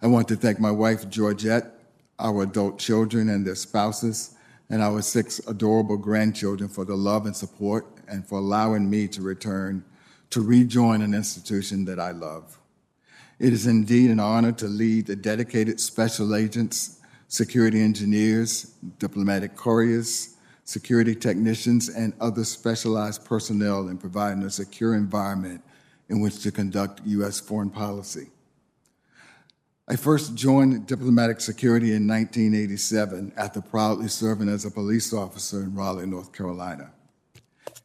I 0.00 0.06
want 0.06 0.26
to 0.28 0.36
thank 0.36 0.58
my 0.58 0.70
wife, 0.70 1.08
Georgette, 1.08 1.78
our 2.18 2.42
adult 2.42 2.78
children 2.78 3.28
and 3.28 3.46
their 3.46 3.54
spouses, 3.54 4.34
and 4.70 4.82
our 4.82 5.02
six 5.02 5.38
adorable 5.46 5.96
grandchildren 5.96 6.68
for 6.68 6.84
the 6.84 6.96
love 6.96 7.26
and 7.26 7.36
support 7.36 7.86
and 8.08 8.26
for 8.26 8.38
allowing 8.38 8.88
me 8.88 9.06
to 9.08 9.20
return 9.20 9.84
to 10.30 10.40
rejoin 10.40 11.02
an 11.02 11.12
institution 11.12 11.84
that 11.84 12.00
I 12.00 12.12
love. 12.12 12.58
It 13.42 13.52
is 13.52 13.66
indeed 13.66 14.12
an 14.12 14.20
honor 14.20 14.52
to 14.52 14.68
lead 14.68 15.06
the 15.06 15.16
dedicated 15.16 15.80
special 15.80 16.36
agents, 16.36 17.00
security 17.26 17.82
engineers, 17.82 18.72
diplomatic 19.00 19.56
couriers, 19.56 20.36
security 20.62 21.16
technicians, 21.16 21.88
and 21.88 22.12
other 22.20 22.44
specialized 22.44 23.24
personnel 23.24 23.88
in 23.88 23.98
providing 23.98 24.44
a 24.44 24.50
secure 24.50 24.94
environment 24.94 25.60
in 26.08 26.20
which 26.20 26.40
to 26.44 26.52
conduct 26.52 27.00
U.S. 27.04 27.40
foreign 27.40 27.70
policy. 27.70 28.30
I 29.88 29.96
first 29.96 30.36
joined 30.36 30.86
diplomatic 30.86 31.40
security 31.40 31.96
in 31.96 32.06
1987 32.06 33.32
after 33.36 33.60
proudly 33.60 34.06
serving 34.06 34.50
as 34.50 34.64
a 34.64 34.70
police 34.70 35.12
officer 35.12 35.64
in 35.64 35.74
Raleigh, 35.74 36.06
North 36.06 36.32
Carolina. 36.32 36.92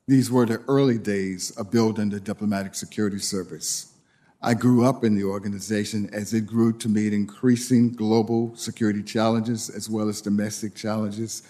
These 0.08 0.30
were 0.30 0.46
the 0.46 0.62
early 0.68 1.00
days 1.00 1.50
of 1.58 1.72
building 1.72 2.12
the 2.12 2.20
diplomatic 2.20 2.76
security 2.76 3.18
service. 3.18 3.97
I 4.42 4.54
grew 4.54 4.86
up 4.86 5.04
in 5.04 5.16
the 5.16 5.24
organization 5.24 6.10
as 6.14 6.34
it 6.34 6.46
grew 6.46 6.72
to 6.74 6.90
meet 6.90 7.12
increasing 7.12 7.92
global 7.92 8.56
security 8.56 9.02
challenges 9.02 9.70
as 9.70 9.90
well 9.90 10.10
as 10.10 10.22
domestic 10.22 10.76
challenges 10.76 11.42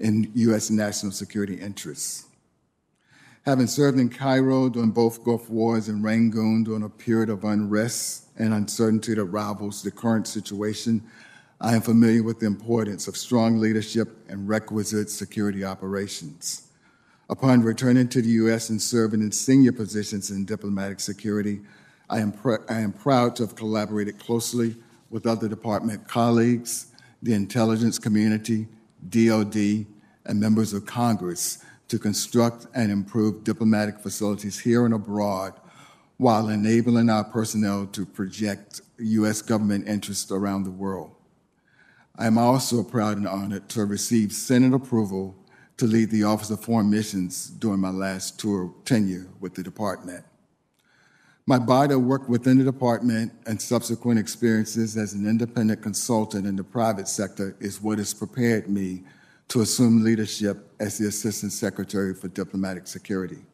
in 0.00 0.28
U.S. 0.34 0.68
national 0.68 1.12
security 1.12 1.54
interests. 1.54 2.26
Having 3.44 3.68
served 3.68 3.98
in 3.98 4.08
Cairo 4.08 4.68
during 4.68 4.90
both 4.90 5.22
Gulf 5.24 5.50
Wars 5.50 5.88
and 5.88 6.02
Rangoon 6.02 6.64
during 6.64 6.82
a 6.82 6.88
period 6.88 7.28
of 7.28 7.44
unrest 7.44 8.26
and 8.36 8.52
uncertainty 8.52 9.14
that 9.14 9.24
rivals 9.24 9.82
the 9.82 9.90
current 9.92 10.26
situation, 10.26 11.02
I 11.60 11.76
am 11.76 11.80
familiar 11.80 12.24
with 12.24 12.40
the 12.40 12.46
importance 12.46 13.06
of 13.06 13.16
strong 13.16 13.58
leadership 13.58 14.16
and 14.28 14.48
requisite 14.48 15.10
security 15.10 15.64
operations. 15.64 16.68
Upon 17.30 17.62
returning 17.62 18.08
to 18.08 18.20
the 18.20 18.30
U.S. 18.30 18.68
and 18.68 18.82
serving 18.82 19.22
in 19.22 19.30
senior 19.30 19.72
positions 19.72 20.30
in 20.30 20.44
diplomatic 20.44 20.98
security, 20.98 21.60
I 22.12 22.20
am, 22.20 22.32
pr- 22.32 22.56
I 22.68 22.80
am 22.80 22.92
proud 22.92 23.36
to 23.36 23.44
have 23.44 23.56
collaborated 23.56 24.18
closely 24.18 24.76
with 25.08 25.26
other 25.26 25.48
department 25.48 26.06
colleagues, 26.06 26.88
the 27.22 27.32
intelligence 27.32 27.98
community, 27.98 28.68
DoD, 29.08 29.86
and 30.26 30.38
members 30.38 30.74
of 30.74 30.84
Congress 30.84 31.64
to 31.88 31.98
construct 31.98 32.66
and 32.74 32.92
improve 32.92 33.44
diplomatic 33.44 33.98
facilities 33.98 34.60
here 34.60 34.84
and 34.84 34.92
abroad 34.92 35.54
while 36.18 36.50
enabling 36.50 37.08
our 37.08 37.24
personnel 37.24 37.86
to 37.86 38.04
project 38.04 38.82
U.S. 38.98 39.40
government 39.40 39.88
interests 39.88 40.30
around 40.30 40.64
the 40.64 40.70
world. 40.70 41.12
I 42.16 42.26
am 42.26 42.36
also 42.36 42.82
proud 42.82 43.16
and 43.16 43.26
honored 43.26 43.70
to 43.70 43.80
have 43.80 43.90
received 43.90 44.32
Senate 44.32 44.74
approval 44.74 45.34
to 45.78 45.86
lead 45.86 46.10
the 46.10 46.24
Office 46.24 46.50
of 46.50 46.60
Foreign 46.60 46.90
Missions 46.90 47.46
during 47.48 47.80
my 47.80 47.90
last 47.90 48.38
tour 48.38 48.74
tenure 48.84 49.28
with 49.40 49.54
the 49.54 49.62
department. 49.62 50.26
My 51.44 51.58
of 51.58 52.02
work 52.02 52.28
within 52.28 52.58
the 52.58 52.64
department 52.64 53.32
and 53.46 53.60
subsequent 53.60 54.20
experiences 54.20 54.96
as 54.96 55.12
an 55.12 55.28
independent 55.28 55.82
consultant 55.82 56.46
in 56.46 56.54
the 56.54 56.62
private 56.62 57.08
sector 57.08 57.56
is 57.58 57.82
what 57.82 57.98
has 57.98 58.14
prepared 58.14 58.68
me 58.68 59.02
to 59.48 59.60
assume 59.60 60.04
leadership 60.04 60.72
as 60.78 60.98
the 60.98 61.08
Assistant 61.08 61.52
Secretary 61.52 62.14
for 62.14 62.28
Diplomatic 62.28 62.86
Security. 62.86 63.44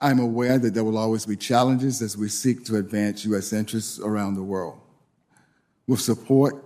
I'm 0.00 0.18
aware 0.18 0.58
that 0.58 0.74
there 0.74 0.82
will 0.82 0.98
always 0.98 1.24
be 1.24 1.36
challenges 1.36 2.02
as 2.02 2.16
we 2.16 2.28
seek 2.28 2.64
to 2.66 2.76
advance 2.76 3.24
U.S. 3.26 3.52
interests 3.52 4.00
around 4.00 4.34
the 4.34 4.42
world. 4.42 4.80
With 5.86 6.00
support 6.00 6.64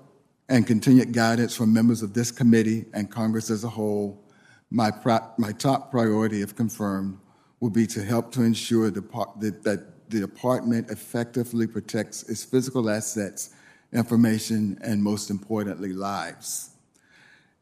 and 0.49 0.67
continued 0.67 1.13
guidance 1.13 1.55
from 1.55 1.73
members 1.73 2.03
of 2.03 2.15
this 2.15 2.31
committee 2.31 2.87
and 2.95 3.11
Congress 3.11 3.51
as 3.51 3.63
a 3.63 3.69
whole, 3.69 4.25
my, 4.71 4.91
my 5.37 5.53
top 5.53 5.91
priority, 5.91 6.41
if 6.41 6.57
confirmed, 6.57 7.19
will 7.61 7.71
be 7.71 7.87
to 7.87 8.03
help 8.03 8.33
to 8.33 8.43
ensure 8.43 8.91
the, 8.91 9.03
that, 9.39 9.63
that 9.63 10.11
the 10.11 10.21
department 10.21 10.91
effectively 10.91 11.67
protects 11.67 12.29
its 12.29 12.43
physical 12.43 12.91
assets, 12.91 13.51
information, 13.93 14.79
and 14.83 15.03
most 15.03 15.31
importantly, 15.31 15.93
lives. 15.93 16.71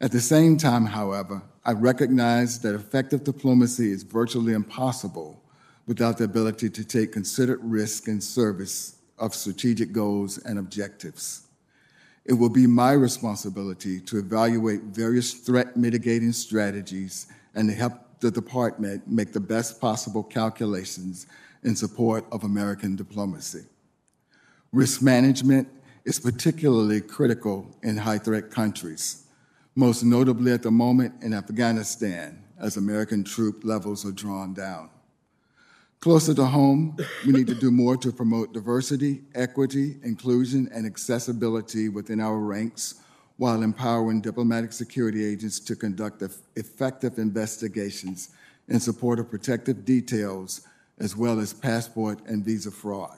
At 0.01 0.11
the 0.11 0.21
same 0.21 0.57
time, 0.57 0.85
however, 0.85 1.41
I 1.65 1.73
recognize 1.73 2.59
that 2.61 2.73
effective 2.73 3.23
diplomacy 3.23 3.91
is 3.91 4.03
virtually 4.03 4.53
impossible 4.53 5.43
without 5.85 6.17
the 6.17 6.23
ability 6.23 6.69
to 6.69 6.85
take 6.85 7.11
considered 7.11 7.59
risk 7.61 8.07
in 8.07 8.21
service 8.21 8.95
of 9.17 9.35
strategic 9.35 9.91
goals 9.91 10.37
and 10.37 10.57
objectives. 10.57 11.47
It 12.25 12.33
will 12.33 12.49
be 12.49 12.67
my 12.67 12.93
responsibility 12.93 13.99
to 14.01 14.19
evaluate 14.19 14.81
various 14.83 15.33
threat 15.33 15.75
mitigating 15.75 16.31
strategies 16.31 17.27
and 17.55 17.67
to 17.69 17.75
help 17.75 17.93
the 18.19 18.31
department 18.31 19.07
make 19.07 19.33
the 19.33 19.39
best 19.39 19.79
possible 19.79 20.23
calculations 20.23 21.27
in 21.63 21.75
support 21.75 22.25
of 22.31 22.43
American 22.43 22.95
diplomacy. 22.95 23.65
Risk 24.71 25.01
management 25.01 25.67
is 26.05 26.19
particularly 26.19 27.01
critical 27.01 27.67
in 27.83 27.97
high 27.97 28.17
threat 28.17 28.51
countries, 28.51 29.25
most 29.75 30.03
notably 30.03 30.51
at 30.51 30.63
the 30.63 30.71
moment 30.71 31.13
in 31.21 31.33
Afghanistan 31.33 32.43
as 32.59 32.77
American 32.77 33.23
troop 33.23 33.63
levels 33.63 34.05
are 34.05 34.11
drawn 34.11 34.53
down. 34.53 34.89
Closer 35.99 36.33
to 36.33 36.45
home, 36.45 36.95
we 37.25 37.33
need 37.33 37.47
to 37.47 37.55
do 37.55 37.71
more 37.71 37.97
to 37.97 38.11
promote 38.11 38.53
diversity, 38.53 39.21
equity, 39.35 39.97
inclusion, 40.03 40.69
and 40.73 40.85
accessibility 40.85 41.89
within 41.89 42.21
our 42.21 42.37
ranks 42.37 42.95
while 43.39 43.63
empowering 43.63 44.21
diplomatic 44.21 44.71
security 44.71 45.25
agents 45.25 45.59
to 45.61 45.75
conduct 45.75 46.21
effective 46.55 47.17
investigations 47.17 48.29
in 48.67 48.79
support 48.79 49.17
of 49.17 49.29
protective 49.29 49.85
details 49.85 50.67
as 50.99 51.15
well 51.15 51.39
as 51.39 51.53
passport 51.53 52.19
and 52.27 52.45
visa 52.45 52.69
fraud. 52.69 53.17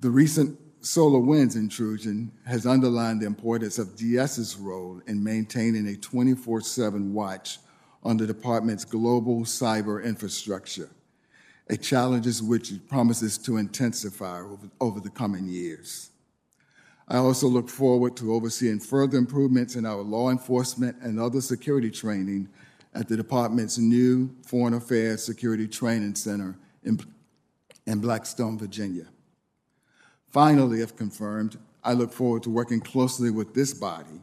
The 0.00 0.08
recent 0.08 0.58
SolarWinds 0.80 1.56
intrusion 1.56 2.30
has 2.46 2.66
underlined 2.66 3.20
the 3.20 3.26
importance 3.26 3.78
of 3.78 3.96
DS's 3.96 4.56
role 4.56 5.02
in 5.06 5.22
maintaining 5.22 5.88
a 5.88 5.96
24 5.96 6.60
7 6.60 7.12
watch 7.12 7.58
on 8.02 8.16
the 8.16 8.26
department's 8.26 8.84
global 8.84 9.40
cyber 9.40 10.02
infrastructure 10.04 10.88
a 11.70 11.76
challenge 11.76 12.26
which 12.42 12.70
it 12.70 12.86
promises 12.88 13.38
to 13.38 13.56
intensify 13.56 14.40
over, 14.40 14.70
over 14.80 15.00
the 15.00 15.10
coming 15.10 15.48
years. 15.48 16.10
I 17.08 17.18
also 17.18 17.46
look 17.48 17.68
forward 17.68 18.16
to 18.16 18.32
overseeing 18.32 18.80
further 18.80 19.18
improvements 19.18 19.76
in 19.76 19.84
our 19.84 20.00
law 20.00 20.30
enforcement 20.30 20.96
and 21.02 21.20
other 21.20 21.40
security 21.40 21.90
training 21.90 22.48
at 22.94 23.08
the 23.08 23.16
department's 23.16 23.76
new 23.78 24.34
Foreign 24.46 24.74
Affairs 24.74 25.24
Security 25.24 25.68
Training 25.68 26.14
Center 26.14 26.56
in, 26.82 26.98
in 27.86 28.00
Blackstone, 28.00 28.58
Virginia. 28.58 29.06
Finally, 30.30 30.80
if 30.80 30.96
confirmed, 30.96 31.58
I 31.82 31.92
look 31.92 32.12
forward 32.12 32.42
to 32.44 32.50
working 32.50 32.80
closely 32.80 33.30
with 33.30 33.52
this 33.54 33.74
body 33.74 34.22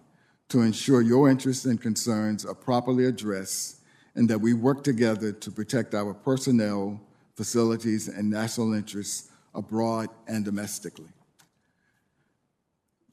to 0.49 0.61
ensure 0.61 1.01
your 1.01 1.29
interests 1.29 1.65
and 1.65 1.79
concerns 1.79 2.45
are 2.45 2.55
properly 2.55 3.05
addressed 3.05 3.81
and 4.15 4.27
that 4.29 4.39
we 4.39 4.53
work 4.53 4.83
together 4.83 5.31
to 5.31 5.51
protect 5.51 5.93
our 5.93 6.13
personnel, 6.13 6.99
facilities, 7.35 8.07
and 8.07 8.29
national 8.29 8.73
interests 8.73 9.29
abroad 9.53 10.09
and 10.27 10.43
domestically. 10.43 11.07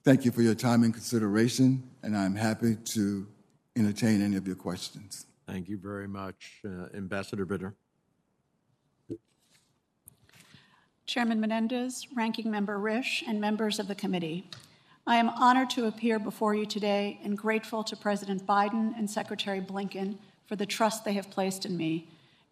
Thank 0.09 0.25
you 0.25 0.31
for 0.31 0.41
your 0.41 0.55
time 0.55 0.85
and 0.85 0.95
consideration, 0.95 1.83
and 2.03 2.17
I'm 2.17 2.35
happy 2.35 2.77
to 2.77 3.27
entertain 3.77 4.23
any 4.23 4.37
of 4.37 4.47
your 4.47 4.57
questions. 4.57 5.27
Thank 5.47 5.69
you 5.69 5.77
very 5.77 6.09
much, 6.09 6.63
uh, 6.65 6.87
Ambassador 6.97 7.45
Bitter. 7.45 7.75
Chairman 11.05 11.41
Menendez, 11.41 12.07
Ranking 12.17 12.51
Member 12.51 12.79
Risch, 12.79 13.23
and 13.29 13.39
members 13.39 13.79
of 13.79 13.87
the 13.87 13.95
committee. 13.95 14.49
I 15.07 15.17
am 15.17 15.29
honored 15.29 15.69
to 15.73 15.85
appear 15.85 16.19
before 16.19 16.55
you 16.55 16.65
today 16.65 17.21
and 17.23 17.37
grateful 17.37 17.85
to 17.85 17.95
President 17.95 18.47
Biden 18.47 18.97
and 18.97 19.11
Secretary 19.11 19.61
Blinken 19.61 20.17
for 20.47 20.57
the 20.57 20.65
trust 20.65 21.05
they 21.05 21.13
have 21.13 21.31
placed 21.31 21.67
in 21.67 21.77
me 21.77 22.09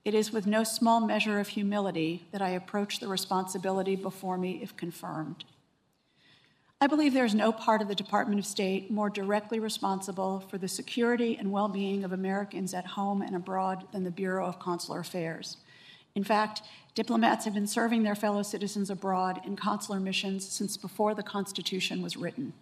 it 0.07 0.15
is 0.15 0.31
with 0.31 0.47
no 0.47 0.63
small 0.63 1.01
measure 1.01 1.41
of 1.41 1.49
humility 1.49 2.29
that 2.31 2.41
I 2.41 2.51
approach 2.51 3.01
the 3.01 3.09
responsibility 3.09 3.97
before 3.97 4.39
me 4.39 4.61
if 4.63 4.77
confirmed. 4.77 5.45
I 6.79 6.89
believe 6.89 7.15
there 7.15 7.25
is 7.25 7.35
no 7.35 7.53
part 7.53 7.81
of 7.81 7.89
the 7.89 7.95
Department 7.95 8.39
of 8.39 8.45
State 8.45 8.91
more 8.91 9.09
directly 9.09 9.59
responsible 9.59 10.41
for 10.41 10.59
the 10.59 10.69
security 10.69 11.35
and 11.39 11.51
well 11.51 11.69
being 11.69 12.05
of 12.05 12.13
Americans 12.13 12.75
at 12.75 12.85
home 12.85 13.23
and 13.23 13.35
abroad 13.35 13.87
than 13.93 14.05
the 14.05 14.11
Bureau 14.11 14.47
of 14.47 14.59
Consular 14.59 15.01
Affairs. 15.01 15.57
In 16.15 16.23
fact, 16.23 16.61
diplomats 16.95 17.47
have 17.47 17.55
been 17.55 17.67
serving 17.67 18.03
their 18.03 18.15
fellow 18.15 18.43
citizens 18.43 18.91
abroad 18.91 19.41
in 19.47 19.57
consular 19.57 19.99
missions 19.99 20.47
since 20.47 20.77
before 20.77 21.15
the 21.15 21.23
Constitution 21.23 22.03
was 22.03 22.17
written. 22.17 22.53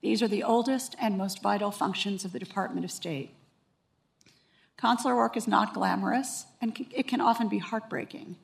These 0.00 0.22
are 0.22 0.28
the 0.28 0.42
oldest 0.42 0.96
and 0.98 1.18
most 1.18 1.42
vital 1.42 1.70
functions 1.70 2.24
of 2.24 2.32
the 2.32 2.38
Department 2.38 2.86
of 2.86 2.90
State. 2.90 3.34
Consular 4.78 5.14
work 5.14 5.36
is 5.36 5.46
not 5.46 5.74
glamorous, 5.74 6.46
and 6.62 6.86
it 6.90 7.06
can 7.06 7.20
often 7.20 7.48
be 7.48 7.58
heartbreaking. 7.58 8.36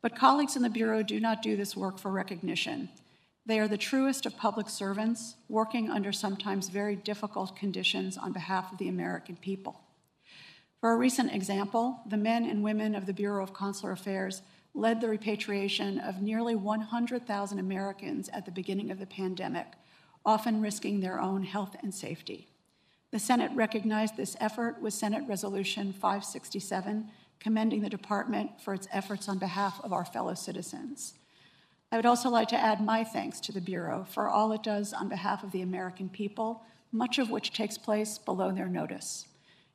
But 0.00 0.14
colleagues 0.14 0.54
in 0.54 0.62
the 0.62 0.70
Bureau 0.70 1.02
do 1.02 1.18
not 1.18 1.42
do 1.42 1.56
this 1.56 1.76
work 1.76 1.98
for 1.98 2.12
recognition. 2.12 2.88
They 3.46 3.58
are 3.58 3.68
the 3.68 3.78
truest 3.78 4.26
of 4.26 4.36
public 4.36 4.68
servants, 4.68 5.36
working 5.48 5.90
under 5.90 6.12
sometimes 6.12 6.68
very 6.68 6.94
difficult 6.94 7.56
conditions 7.56 8.16
on 8.16 8.32
behalf 8.32 8.70
of 8.72 8.78
the 8.78 8.88
American 8.88 9.36
people. 9.36 9.80
For 10.80 10.92
a 10.92 10.96
recent 10.96 11.32
example, 11.32 12.00
the 12.06 12.16
men 12.16 12.44
and 12.44 12.62
women 12.62 12.94
of 12.94 13.06
the 13.06 13.12
Bureau 13.12 13.42
of 13.42 13.52
Consular 13.52 13.92
Affairs 13.92 14.42
led 14.72 15.00
the 15.00 15.08
repatriation 15.08 15.98
of 15.98 16.22
nearly 16.22 16.54
100,000 16.54 17.58
Americans 17.58 18.28
at 18.32 18.44
the 18.44 18.52
beginning 18.52 18.90
of 18.90 18.98
the 18.98 19.06
pandemic, 19.06 19.66
often 20.24 20.60
risking 20.60 21.00
their 21.00 21.20
own 21.20 21.42
health 21.42 21.76
and 21.82 21.94
safety. 21.94 22.48
The 23.10 23.18
Senate 23.18 23.50
recognized 23.54 24.16
this 24.16 24.36
effort 24.38 24.80
with 24.80 24.94
Senate 24.94 25.24
Resolution 25.26 25.92
567, 25.92 27.10
commending 27.40 27.80
the 27.80 27.90
department 27.90 28.60
for 28.60 28.72
its 28.72 28.86
efforts 28.92 29.28
on 29.28 29.38
behalf 29.38 29.80
of 29.82 29.92
our 29.92 30.04
fellow 30.04 30.34
citizens. 30.34 31.14
I 31.92 31.96
would 31.96 32.06
also 32.06 32.28
like 32.28 32.48
to 32.48 32.56
add 32.56 32.84
my 32.84 33.04
thanks 33.04 33.40
to 33.40 33.52
the 33.52 33.60
Bureau 33.60 34.06
for 34.08 34.28
all 34.28 34.52
it 34.52 34.62
does 34.62 34.92
on 34.92 35.08
behalf 35.08 35.42
of 35.42 35.50
the 35.50 35.62
American 35.62 36.08
people, 36.08 36.62
much 36.92 37.18
of 37.18 37.30
which 37.30 37.52
takes 37.52 37.76
place 37.76 38.18
below 38.18 38.52
their 38.52 38.68
notice. 38.68 39.26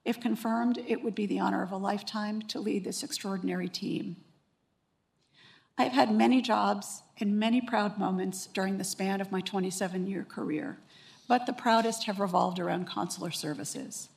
If 0.05 0.21
confirmed, 0.21 0.79
it 0.87 1.03
would 1.03 1.15
be 1.15 1.25
the 1.25 1.39
honor 1.39 1.63
of 1.63 1.71
a 1.71 1.77
lifetime 1.77 2.41
to 2.43 2.59
lead 2.59 2.83
this 2.83 3.03
extraordinary 3.03 3.67
team. 3.67 4.17
I've 5.77 5.91
had 5.91 6.15
many 6.15 6.41
jobs 6.41 7.03
and 7.19 7.37
many 7.39 7.59
proud 7.59 7.97
moments 7.97 8.47
during 8.47 8.77
the 8.77 8.83
span 8.83 9.19
of 9.19 9.31
my 9.31 9.41
27 9.41 10.07
year 10.07 10.23
career 10.23 10.77
but 11.27 11.45
the 11.45 11.53
proudest 11.53 12.05
have 12.05 12.19
revolved 12.19 12.59
around 12.59 12.85
consular 12.85 13.31
services. 13.31 14.09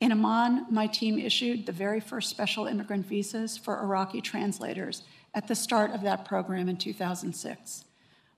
In 0.00 0.12
Amman, 0.12 0.66
my 0.70 0.86
team 0.86 1.18
issued 1.18 1.66
the 1.66 1.72
very 1.72 2.00
first 2.00 2.30
special 2.30 2.66
immigrant 2.66 3.06
visas 3.06 3.58
for 3.58 3.80
Iraqi 3.80 4.20
translators 4.20 5.02
at 5.38 5.46
the 5.46 5.54
start 5.54 5.92
of 5.92 6.02
that 6.02 6.24
program 6.24 6.68
in 6.68 6.76
2006. 6.76 7.84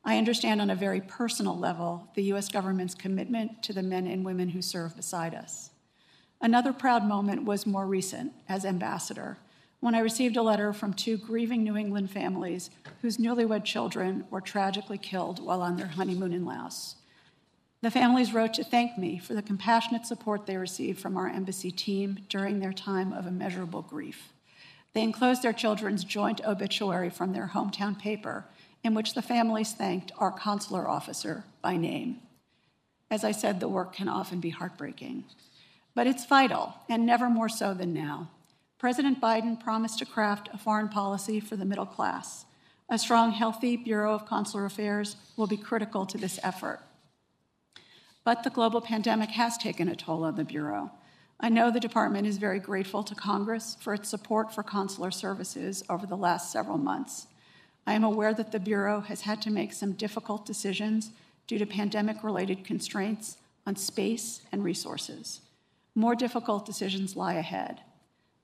I 0.05 0.19
understand 0.19 0.61
on 0.61 0.69
a 0.69 0.75
very 0.75 1.01
personal 1.01 1.59
level 1.59 2.07
the 2.15 2.25
U.S. 2.25 2.51
government's 2.51 2.95
commitment 2.95 3.63
to 3.63 3.73
the 3.73 3.83
men 3.83 4.07
and 4.07 4.23
women 4.23 4.51
who 4.51 4.61
serve 4.61 4.95
beside 4.95 5.35
us. 5.35 5.71
Another 6.43 6.75
proud 6.75 7.07
moment 7.09 7.47
was 7.47 7.65
more 7.65 7.87
recent 7.87 8.35
as 8.51 8.67
ambassador 8.67 9.39
when 9.81 9.95
I 9.95 10.01
received 10.01 10.37
a 10.37 10.43
letter 10.43 10.75
from 10.75 10.93
two 10.93 11.17
grieving 11.17 11.65
New 11.65 11.75
England 11.75 12.11
families 12.11 12.69
whose 13.01 13.17
newlywed 13.17 13.65
children 13.65 14.27
were 14.29 14.43
tragically 14.43 14.99
killed 14.99 15.43
while 15.43 15.63
on 15.63 15.77
their 15.77 15.87
honeymoon 15.87 16.35
in 16.35 16.45
Laos. 16.45 16.97
The 17.81 17.91
families 17.91 18.35
wrote 18.35 18.53
to 18.55 18.65
thank 18.65 18.99
me 18.99 19.19
for 19.19 19.33
the 19.33 19.41
compassionate 19.41 20.05
support 20.05 20.45
they 20.45 20.59
received 20.59 21.01
from 21.01 21.17
our 21.17 21.29
embassy 21.29 21.71
team 21.71 22.19
during 22.29 22.61
their 22.61 22.75
time 22.75 23.15
of 23.15 23.27
immeasurable 23.27 23.81
grief. 23.81 24.35
They 24.93 25.03
enclosed 25.03 25.43
their 25.43 25.53
children's 25.53 26.05
joint 26.05 26.41
obituary 26.45 27.11
from 27.11 27.33
their 27.33 27.53
hometown 27.55 27.99
paper, 27.99 28.45
in 28.83 28.95
which 28.95 29.15
the 29.15 29.23
families 29.23 29.73
thanked 29.73 30.13
our 30.19 30.33
consular 30.33 30.89
officer 30.89 31.45
by 31.63 31.77
name. 31.77 32.19
As 33.11 33.25
I 33.25 33.33
said, 33.33 33.61
the 33.61 33.69
work 33.69 33.95
can 33.95 34.09
often 34.09 34.41
be 34.41 34.51
heartbreaking. 34.51 35.25
But 35.95 36.07
it's 36.07 36.27
vital, 36.27 36.75
and 36.89 37.05
never 37.05 37.29
more 37.29 37.49
so 37.49 37.75
than 37.75 37.93
now. 37.93 38.31
President 38.79 39.21
Biden 39.21 39.63
promised 39.63 39.99
to 39.99 40.07
craft 40.07 40.49
a 40.53 40.59
foreign 40.59 40.89
policy 40.89 41.41
for 41.41 41.57
the 41.57 41.65
middle 41.65 41.87
class. 41.87 42.47
A 42.89 42.99
strong, 42.99 43.33
healthy 43.33 43.77
Bureau 43.77 44.15
of 44.15 44.27
Consular 44.27 44.65
Affairs 44.65 45.17
will 45.37 45.47
be 45.47 45.57
critical 45.57 46.07
to 46.07 46.19
this 46.19 46.41
effort. 46.43 46.81
But 48.25 48.43
the 48.43 48.51
global 48.51 48.81
pandemic 48.81 49.31
has 49.31 49.59
taken 49.59 49.89
a 49.89 49.97
toll 49.97 50.25
on 50.25 50.37
the 50.37 50.45
Bureau. 50.45 50.91
I 51.43 51.49
know 51.49 51.71
the 51.71 51.81
department 51.81 52.27
is 52.27 52.37
very 52.37 52.59
grateful 52.59 53.03
to 53.03 53.15
Congress 53.15 53.77
for 53.81 53.95
its 53.95 54.11
support 54.11 54.55
for 54.55 54.63
consular 54.63 55.11
services 55.11 55.83
over 55.89 56.07
the 56.07 56.17
last 56.17 56.53
several 56.53 56.77
months. 56.77 57.29
I 57.87 57.95
am 57.95 58.05
aware 58.05 58.35
that 58.35 58.53
the 58.53 58.61
Bureau 58.61 59.01
has 59.01 59.23
had 59.23 59.41
to 59.43 59.51
make 59.51 59.73
some 59.73 59.93
difficult 59.93 60.45
decisions 60.45 61.13
due 61.47 61.59
to 61.59 61.65
pandemic 61.65 62.23
related 62.23 62.63
constraints 62.63 63.39
on 63.67 63.75
space 63.77 64.43
and 64.53 64.63
resources. 64.63 65.41
More 65.95 66.15
difficult 66.15 66.67
decisions 66.67 67.17
lie 67.17 67.35
ahead. 67.35 67.81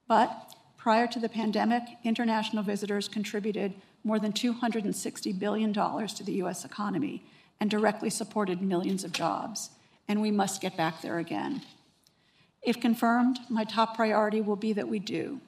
But 0.08 0.54
prior 0.78 1.06
to 1.08 1.18
the 1.18 1.28
pandemic, 1.28 1.82
international 2.02 2.62
visitors 2.62 3.08
contributed 3.08 3.74
more 4.04 4.18
than 4.18 4.32
$260 4.32 5.38
billion 5.38 5.72
to 5.74 6.24
the 6.24 6.32
U.S. 6.34 6.64
economy 6.64 7.26
and 7.60 7.70
directly 7.70 8.08
supported 8.08 8.62
millions 8.62 9.04
of 9.04 9.12
jobs, 9.12 9.70
and 10.08 10.22
we 10.22 10.30
must 10.30 10.62
get 10.62 10.76
back 10.76 11.02
there 11.02 11.18
again. 11.18 11.60
If 12.66 12.80
confirmed, 12.80 13.38
my 13.48 13.62
top 13.62 13.94
priority 13.94 14.40
will 14.40 14.56
be 14.56 14.72
that 14.72 14.88
we 14.88 14.98
do, 14.98 15.40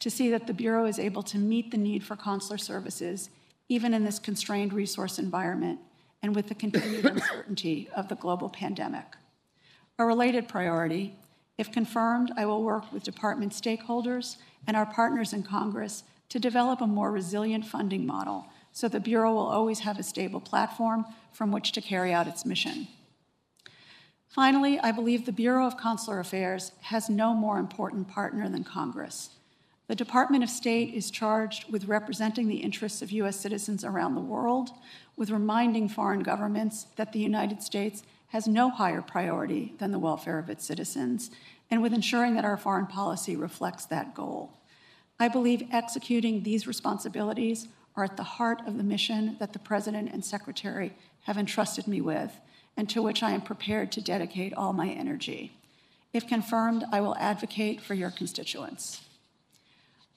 to 0.00 0.10
see 0.10 0.28
that 0.30 0.48
the 0.48 0.52
Bureau 0.52 0.86
is 0.86 0.98
able 0.98 1.22
to 1.22 1.38
meet 1.38 1.70
the 1.70 1.78
need 1.78 2.02
for 2.02 2.16
consular 2.16 2.58
services, 2.58 3.30
even 3.68 3.94
in 3.94 4.04
this 4.04 4.18
constrained 4.18 4.72
resource 4.72 5.20
environment 5.20 5.78
and 6.20 6.34
with 6.34 6.48
the 6.48 6.54
continued 6.56 7.04
uncertainty 7.04 7.88
of 7.94 8.08
the 8.08 8.16
global 8.16 8.48
pandemic. 8.48 9.04
A 10.00 10.04
related 10.04 10.48
priority, 10.48 11.14
if 11.58 11.70
confirmed, 11.70 12.32
I 12.36 12.44
will 12.44 12.64
work 12.64 12.92
with 12.92 13.04
department 13.04 13.52
stakeholders 13.52 14.38
and 14.66 14.76
our 14.76 14.86
partners 14.86 15.32
in 15.32 15.44
Congress 15.44 16.02
to 16.30 16.40
develop 16.40 16.80
a 16.80 16.88
more 16.88 17.12
resilient 17.12 17.64
funding 17.66 18.04
model 18.04 18.46
so 18.72 18.88
the 18.88 18.98
Bureau 18.98 19.32
will 19.32 19.46
always 19.46 19.78
have 19.80 20.00
a 20.00 20.02
stable 20.02 20.40
platform 20.40 21.04
from 21.30 21.52
which 21.52 21.70
to 21.70 21.80
carry 21.80 22.12
out 22.12 22.26
its 22.26 22.44
mission. 22.44 22.88
Finally, 24.34 24.80
I 24.80 24.90
believe 24.90 25.26
the 25.26 25.32
Bureau 25.32 25.64
of 25.64 25.76
Consular 25.76 26.18
Affairs 26.18 26.72
has 26.80 27.08
no 27.08 27.32
more 27.32 27.56
important 27.56 28.08
partner 28.08 28.48
than 28.48 28.64
Congress. 28.64 29.30
The 29.86 29.94
Department 29.94 30.42
of 30.42 30.50
State 30.50 30.92
is 30.92 31.12
charged 31.12 31.70
with 31.70 31.84
representing 31.84 32.48
the 32.48 32.56
interests 32.56 33.00
of 33.00 33.12
U.S. 33.12 33.38
citizens 33.38 33.84
around 33.84 34.16
the 34.16 34.20
world, 34.20 34.70
with 35.16 35.30
reminding 35.30 35.88
foreign 35.88 36.24
governments 36.24 36.86
that 36.96 37.12
the 37.12 37.20
United 37.20 37.62
States 37.62 38.02
has 38.30 38.48
no 38.48 38.70
higher 38.70 39.02
priority 39.02 39.74
than 39.78 39.92
the 39.92 40.00
welfare 40.00 40.40
of 40.40 40.50
its 40.50 40.66
citizens, 40.66 41.30
and 41.70 41.80
with 41.80 41.92
ensuring 41.92 42.34
that 42.34 42.44
our 42.44 42.56
foreign 42.56 42.88
policy 42.88 43.36
reflects 43.36 43.86
that 43.86 44.16
goal. 44.16 44.58
I 45.20 45.28
believe 45.28 45.68
executing 45.70 46.42
these 46.42 46.66
responsibilities 46.66 47.68
are 47.94 48.02
at 48.02 48.16
the 48.16 48.24
heart 48.24 48.62
of 48.66 48.78
the 48.78 48.82
mission 48.82 49.36
that 49.38 49.52
the 49.52 49.60
President 49.60 50.10
and 50.12 50.24
Secretary 50.24 50.92
have 51.22 51.38
entrusted 51.38 51.86
me 51.86 52.00
with, 52.00 52.32
and 52.76 52.88
to 52.90 53.02
which 53.02 53.22
I 53.22 53.32
am 53.32 53.40
prepared 53.40 53.92
to 53.92 54.00
dedicate 54.00 54.54
all 54.54 54.72
my 54.72 54.88
energy. 54.88 55.56
If 56.12 56.26
confirmed, 56.26 56.84
I 56.92 57.00
will 57.00 57.16
advocate 57.16 57.80
for 57.80 57.94
your 57.94 58.10
constituents. 58.10 59.00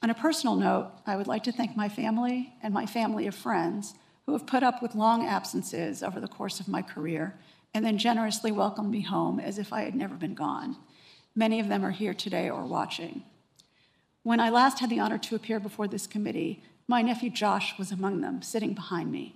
On 0.04 0.10
a 0.10 0.16
personal 0.16 0.56
note, 0.56 0.92
I 1.06 1.16
would 1.16 1.28
like 1.28 1.44
to 1.44 1.52
thank 1.52 1.76
my 1.76 1.90
family 1.90 2.54
and 2.62 2.74
my 2.74 2.86
family 2.86 3.26
of 3.26 3.36
friends 3.36 3.96
who 4.26 4.34
have 4.34 4.46
put 4.46 4.62
up 4.62 4.82
with 4.82 4.94
long 4.94 5.26
absences 5.26 6.04
over 6.04 6.20
the 6.20 6.28
course 6.28 6.60
of 6.60 6.68
my 6.68 6.82
career 6.82 7.34
and 7.74 7.86
then 7.86 7.98
generously 7.98 8.52
welcomed 8.52 8.92
me 8.92 9.02
home 9.02 9.40
as 9.40 9.58
if 9.58 9.74
I 9.74 9.82
had 9.82 9.96
never 9.96 10.16
been 10.16 10.34
gone. 10.34 10.78
Many 11.36 11.60
of 11.60 11.68
them 11.68 11.86
are 11.86 11.92
here 11.92 12.14
today 12.14 12.50
or 12.50 12.66
watching. 12.66 13.24
When 14.24 14.40
I 14.40 14.50
last 14.50 14.80
had 14.80 14.90
the 14.90 15.00
honor 15.00 15.18
to 15.20 15.36
appear 15.36 15.60
before 15.60 15.88
this 15.88 16.08
committee, 16.08 16.64
my 16.88 17.02
nephew 17.02 17.30
Josh 17.30 17.78
was 17.78 17.92
among 17.92 18.22
them, 18.22 18.42
sitting 18.42 18.74
behind 18.74 19.12
me. 19.12 19.36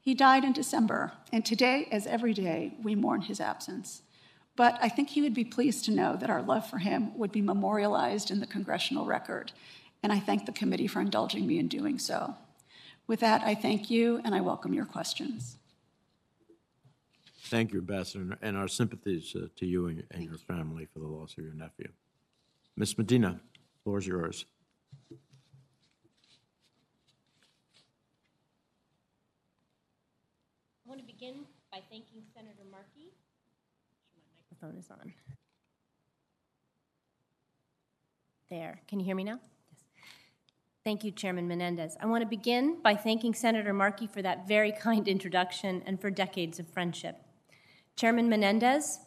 He 0.00 0.14
died 0.14 0.44
in 0.44 0.52
December, 0.52 1.12
and 1.32 1.44
today, 1.44 1.86
as 1.92 2.06
every 2.06 2.32
day, 2.32 2.74
we 2.82 2.94
mourn 2.94 3.22
his 3.22 3.40
absence. 3.40 4.02
But 4.56 4.78
I 4.82 4.88
think 4.88 5.10
he 5.10 5.22
would 5.22 5.34
be 5.34 5.44
pleased 5.44 5.84
to 5.84 5.90
know 5.90 6.16
that 6.16 6.30
our 6.30 6.42
love 6.42 6.68
for 6.68 6.78
him 6.78 7.16
would 7.18 7.32
be 7.32 7.42
memorialized 7.42 8.30
in 8.30 8.40
the 8.40 8.46
congressional 8.46 9.06
record, 9.06 9.52
and 10.02 10.12
I 10.12 10.18
thank 10.18 10.46
the 10.46 10.52
committee 10.52 10.86
for 10.86 11.00
indulging 11.00 11.46
me 11.46 11.58
in 11.58 11.68
doing 11.68 11.98
so. 11.98 12.34
With 13.06 13.20
that, 13.20 13.42
I 13.42 13.54
thank 13.54 13.90
you 13.90 14.20
and 14.24 14.34
I 14.34 14.40
welcome 14.40 14.72
your 14.72 14.84
questions. 14.84 15.58
Thank 17.44 17.72
you, 17.72 17.80
Ambassador, 17.80 18.38
and 18.40 18.56
our 18.56 18.68
sympathies 18.68 19.34
uh, 19.34 19.48
to 19.56 19.66
you 19.66 19.86
and, 19.88 20.04
and 20.12 20.22
your 20.22 20.38
family 20.38 20.86
for 20.86 21.00
the 21.00 21.06
loss 21.06 21.32
of 21.36 21.44
your 21.44 21.54
nephew. 21.54 21.88
Ms. 22.76 22.96
Medina, 22.96 23.40
floor 23.82 23.98
is 23.98 24.06
yours. 24.06 24.44
I 30.90 30.92
want 30.92 31.06
to 31.06 31.14
begin 31.14 31.44
by 31.70 31.78
thanking 31.88 32.20
Senator 32.34 32.64
Markey. 32.68 33.12
My 34.12 34.22
microphone 34.42 34.76
is 34.76 34.90
on. 34.90 35.12
There. 38.50 38.80
Can 38.88 38.98
you 38.98 39.06
hear 39.06 39.14
me 39.14 39.22
now? 39.22 39.38
Yes. 39.70 39.84
Thank 40.82 41.04
you, 41.04 41.12
Chairman 41.12 41.46
Menendez. 41.46 41.96
I 42.00 42.06
want 42.06 42.22
to 42.22 42.28
begin 42.28 42.82
by 42.82 42.96
thanking 42.96 43.34
Senator 43.34 43.72
Markey 43.72 44.08
for 44.08 44.20
that 44.20 44.48
very 44.48 44.72
kind 44.72 45.06
introduction 45.06 45.80
and 45.86 46.00
for 46.00 46.10
decades 46.10 46.58
of 46.58 46.66
friendship. 46.66 47.22
Chairman 47.94 48.28
Menendez, 48.28 48.98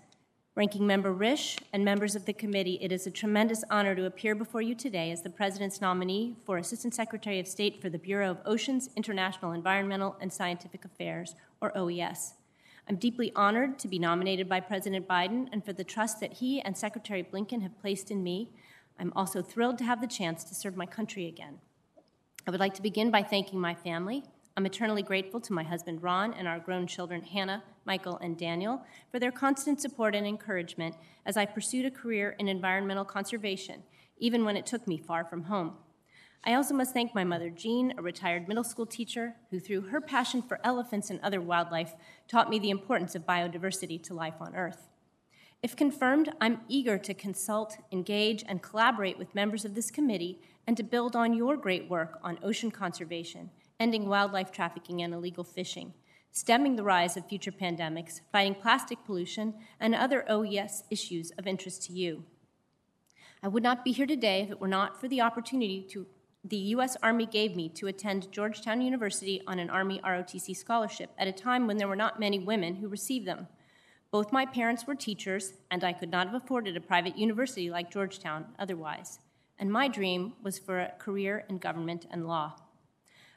Ranking 0.56 0.86
Member 0.86 1.14
Risch, 1.14 1.58
and 1.74 1.84
members 1.84 2.16
of 2.16 2.26
the 2.26 2.34
committee, 2.34 2.78
it 2.80 2.92
is 2.92 3.08
a 3.08 3.12
tremendous 3.12 3.64
honor 3.72 3.96
to 3.96 4.06
appear 4.06 4.36
before 4.36 4.62
you 4.62 4.76
today 4.76 5.12
as 5.12 5.24
the 5.24 5.30
President's 5.32 5.82
nominee 5.82 6.38
for 6.46 6.60
Assistant 6.60 6.94
Secretary 6.94 7.40
of 7.40 7.48
State 7.48 7.82
for 7.82 7.90
the 7.90 7.98
Bureau 7.98 8.30
of 8.30 8.38
Oceans, 8.46 8.90
International 8.96 9.52
Environmental, 9.52 10.16
and 10.22 10.32
Scientific 10.32 10.86
Affairs, 10.86 11.34
or 11.64 11.76
OES. 11.76 12.36
I'm 12.88 12.98
deeply 12.98 13.32
honored 13.36 13.80
to 13.80 13.88
be 13.88 13.98
nominated 13.98 14.48
by 14.48 14.60
President 14.60 15.08
Biden 15.08 15.48
and 15.52 15.66
for 15.66 15.74
the 15.74 15.84
trust 15.84 16.20
that 16.20 16.34
he 16.34 16.62
and 16.62 16.78
Secretary 16.78 17.24
Blinken 17.24 17.64
have 17.64 17.80
placed 17.80 18.12
in 18.12 18.22
me. 18.22 18.52
I'm 19.00 19.14
also 19.16 19.42
thrilled 19.42 19.80
to 19.80 19.86
have 19.86 20.02
the 20.02 20.08
chance 20.08 20.44
to 20.44 20.54
serve 20.54 20.78
my 20.78 20.86
country 20.86 21.26
again. 21.26 21.60
I 22.46 22.52
would 22.52 22.60
like 22.60 22.76
to 22.76 22.82
begin 22.84 23.10
by 23.10 23.24
thanking 23.24 23.60
my 23.60 23.74
family, 23.74 24.24
I'm 24.56 24.68
eternally 24.68 25.02
grateful 25.02 25.40
to 25.42 25.54
my 25.54 25.64
husband 25.64 26.04
Ron 26.04 26.34
and 26.34 26.48
our 26.48 26.60
grown 26.60 26.86
children 26.86 27.24
Hannah, 27.24 27.64
Michael, 27.86 28.18
and 28.18 28.38
Daniel 28.38 28.84
for 29.10 29.18
their 29.18 29.32
constant 29.32 29.82
support 29.82 30.14
and 30.14 30.28
encouragement 30.28 30.96
as 31.26 31.38
I 31.38 31.46
pursued 31.48 31.86
a 31.86 31.92
career 31.92 32.36
in 32.38 32.48
environmental 32.48 33.04
conservation, 33.04 33.82
even 34.20 34.46
when 34.46 34.56
it 34.56 34.68
took 34.68 34.88
me 34.88 34.98
far 34.98 35.26
from 35.26 35.44
home. 35.44 35.74
I 36.46 36.56
also 36.56 36.74
must 36.74 36.94
thank 36.94 37.16
my 37.16 37.24
mother, 37.24 37.50
Jean, 37.50 37.94
a 37.98 38.02
retired 38.02 38.50
middle 38.50 38.66
school 38.66 38.86
teacher, 38.86 39.36
who, 39.50 39.62
through 39.62 39.82
her 39.82 40.02
passion 40.02 40.42
for 40.42 40.60
elephants 40.64 41.10
and 41.10 41.22
other 41.22 41.40
wildlife, 41.40 41.94
taught 42.28 42.50
me 42.50 42.60
the 42.60 42.70
importance 42.70 43.16
of 43.16 43.26
biodiversity 43.26 44.02
to 44.04 44.14
life 44.14 44.42
on 44.42 44.54
Earth. 44.54 44.90
If 45.62 45.78
confirmed, 45.78 46.34
I'm 46.42 46.60
eager 46.68 46.98
to 46.98 47.14
consult, 47.14 47.78
engage, 47.94 48.44
and 48.46 48.62
collaborate 48.62 49.18
with 49.18 49.34
members 49.34 49.64
of 49.64 49.74
this 49.74 49.90
committee 49.90 50.42
and 50.68 50.76
to 50.76 50.84
build 50.84 51.16
on 51.16 51.34
your 51.34 51.56
great 51.56 51.90
work 51.90 52.20
on 52.22 52.40
ocean 52.44 52.72
conservation 52.72 53.50
ending 53.80 54.08
wildlife 54.08 54.52
trafficking 54.52 55.02
and 55.02 55.14
illegal 55.14 55.44
fishing, 55.44 55.94
stemming 56.32 56.76
the 56.76 56.84
rise 56.84 57.18
of 57.18 57.28
future 57.28 57.52
pandemics, 57.52 58.22
fighting 58.32 58.56
plastic 58.56 59.04
pollution, 59.06 59.54
and 59.80 59.94
other 59.94 60.24
OES 60.30 60.84
issues 60.90 61.32
of 61.38 61.48
interest 61.48 61.84
to 61.84 61.92
you. 61.92 62.24
I 63.42 63.50
would 63.50 63.64
not 63.64 63.84
be 63.84 63.92
here 63.92 64.06
today 64.06 64.42
if 64.42 64.52
it 64.52 64.62
were 64.62 64.70
not 64.70 65.02
for 65.02 65.08
the 65.08 65.20
opportunity 65.20 65.86
to, 65.90 66.06
the 66.46 66.58
U.S. 66.58 66.98
Army 67.02 67.26
gave 67.26 67.56
me 67.56 67.70
to 67.70 67.88
attend 67.88 68.32
Georgetown 68.32 68.82
University 68.82 69.42
on 69.48 69.60
an 69.60 69.70
Army 69.70 70.02
ROTC 70.04 70.54
scholarship 70.56 71.10
at 71.18 71.28
a 71.28 71.32
time 71.32 71.68
when 71.68 71.78
there 71.78 71.88
were 71.88 71.96
not 71.96 72.20
many 72.20 72.38
women 72.38 72.76
who 72.76 72.90
received 72.90 73.26
them. 73.26 73.48
Both 74.12 74.34
my 74.34 74.46
parents 74.46 74.86
were 74.86 74.94
teachers, 74.94 75.54
and 75.72 75.86
I 75.86 75.94
could 75.94 76.12
not 76.12 76.28
have 76.28 76.36
afforded 76.36 76.76
a 76.76 76.82
private 76.82 77.18
university 77.18 77.70
like 77.70 77.90
Georgetown 77.90 78.46
otherwise. 78.60 79.20
And 79.58 79.72
my 79.72 79.88
dream 79.88 80.34
was 80.44 80.60
for 80.60 80.80
a 80.80 80.92
career 81.00 81.46
in 81.48 81.60
government 81.60 82.08
and 82.12 82.28
law. 82.28 82.56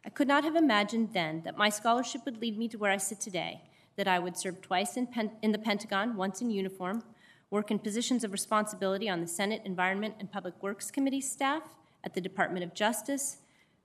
I 0.04 0.10
could 0.10 0.26
not 0.26 0.42
have 0.42 0.56
imagined 0.56 1.10
then 1.12 1.42
that 1.44 1.56
my 1.56 1.68
scholarship 1.68 2.24
would 2.24 2.40
lead 2.40 2.58
me 2.58 2.66
to 2.68 2.76
where 2.76 2.90
I 2.90 2.96
sit 2.96 3.20
today, 3.20 3.62
that 3.94 4.08
I 4.08 4.18
would 4.18 4.36
serve 4.36 4.60
twice 4.60 4.96
in, 4.96 5.06
Pen- 5.06 5.36
in 5.42 5.52
the 5.52 5.58
Pentagon, 5.58 6.16
once 6.16 6.40
in 6.40 6.50
uniform, 6.50 7.04
work 7.50 7.70
in 7.70 7.78
positions 7.78 8.24
of 8.24 8.32
responsibility 8.32 9.08
on 9.08 9.20
the 9.20 9.26
Senate 9.28 9.62
Environment 9.64 10.14
and 10.18 10.30
Public 10.30 10.60
Works 10.60 10.90
Committee 10.90 11.20
staff, 11.20 11.62
at 12.06 12.14
the 12.14 12.20
Department 12.20 12.64
of 12.64 12.72
Justice, 12.72 13.38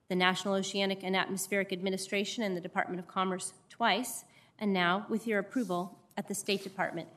the 0.07 0.15
National 0.15 0.53
Oceanic 0.53 1.03
and 1.03 1.15
Atmospheric 1.15 1.73
Administration, 1.73 2.43
and 2.43 2.55
the 2.55 2.61
Department 2.61 2.99
of 2.99 3.07
Commerce 3.07 3.51
twice, 3.69 4.23
and 4.59 4.71
now, 4.71 5.07
with 5.09 5.25
your 5.25 5.39
approval, 5.39 5.97
at 6.15 6.27
the 6.27 6.35
State 6.35 6.63
Department. 6.63 7.09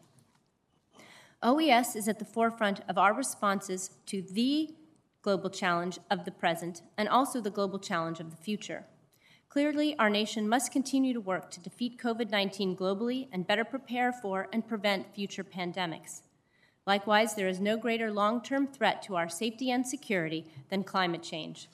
OES 1.42 1.94
is 1.94 2.08
at 2.08 2.18
the 2.18 2.24
forefront 2.24 2.80
of 2.88 2.96
our 2.96 3.12
responses 3.12 3.90
to 4.06 4.22
the 4.22 4.74
global 5.20 5.50
challenge 5.50 5.98
of 6.10 6.24
the 6.24 6.30
present 6.30 6.80
and 6.96 7.06
also 7.06 7.38
the 7.38 7.50
global 7.50 7.78
challenge 7.78 8.18
of 8.18 8.30
the 8.30 8.36
future. 8.36 8.84
Clearly, 9.50 9.94
our 9.98 10.08
nation 10.08 10.48
must 10.48 10.72
continue 10.72 11.12
to 11.12 11.20
work 11.20 11.50
to 11.50 11.60
defeat 11.60 11.98
COVID 11.98 12.30
19 12.30 12.76
globally 12.76 13.28
and 13.30 13.46
better 13.46 13.64
prepare 13.64 14.10
for 14.10 14.48
and 14.54 14.66
prevent 14.66 15.14
future 15.14 15.44
pandemics. 15.44 16.22
Likewise, 16.86 17.34
there 17.34 17.48
is 17.48 17.60
no 17.60 17.76
greater 17.76 18.12
long 18.12 18.42
term 18.42 18.66
threat 18.66 19.02
to 19.02 19.16
our 19.16 19.28
safety 19.28 19.70
and 19.70 19.86
security 19.86 20.46
than 20.68 20.84
climate 20.84 21.22
change. 21.22 21.68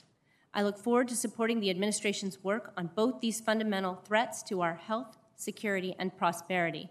I 0.54 0.62
look 0.62 0.78
forward 0.78 1.08
to 1.08 1.16
supporting 1.16 1.60
the 1.60 1.70
administration's 1.70 2.42
work 2.42 2.72
on 2.76 2.90
both 2.94 3.20
these 3.20 3.40
fundamental 3.40 3.94
threats 3.94 4.42
to 4.44 4.60
our 4.62 4.74
health, 4.74 5.16
security, 5.36 5.94
and 5.98 6.16
prosperity. 6.16 6.90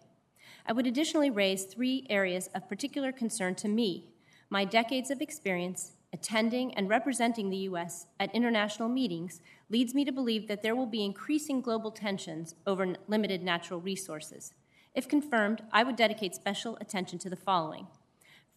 I 0.66 0.74
would 0.74 0.88
additionally 0.88 1.30
raise 1.30 1.66
three 1.66 2.06
areas 2.10 2.50
of 2.54 2.70
particular 2.70 3.12
concern 3.12 3.56
to 3.56 3.68
me 3.68 4.10
my 4.52 4.66
decades 4.66 5.12
of 5.12 5.22
experience 5.22 5.92
attending 6.12 6.74
and 6.74 6.90
representing 6.90 7.52
the 7.52 7.58
U.S. 7.58 8.08
at 8.20 8.34
international 8.34 8.90
meetings 8.90 9.42
leads 9.70 9.94
me 9.94 10.04
to 10.06 10.12
believe 10.12 10.48
that 10.48 10.64
there 10.64 10.76
will 10.76 10.88
be 10.88 11.06
increasing 11.06 11.62
global 11.62 11.92
tensions 11.92 12.56
over 12.66 12.96
limited 13.08 13.44
natural 13.44 13.80
resources. 13.80 14.54
If 14.96 15.08
confirmed, 15.08 15.62
I 15.72 15.84
would 15.84 15.96
dedicate 15.96 16.34
special 16.34 16.78
attention 16.82 17.20
to 17.20 17.30
the 17.30 17.36
following. 17.36 17.86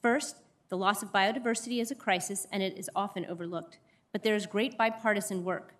First, 0.03 0.37
the 0.69 0.77
loss 0.77 1.03
of 1.03 1.13
biodiversity 1.13 1.81
is 1.81 1.91
a 1.91 1.95
crisis 1.95 2.47
and 2.51 2.63
it 2.63 2.77
is 2.77 2.91
often 2.97 3.25
overlooked, 3.27 3.79
but 4.11 4.23
there 4.25 4.35
is 4.35 4.47
great 4.47 4.77
bipartisan 4.77 5.45
work 5.45 5.75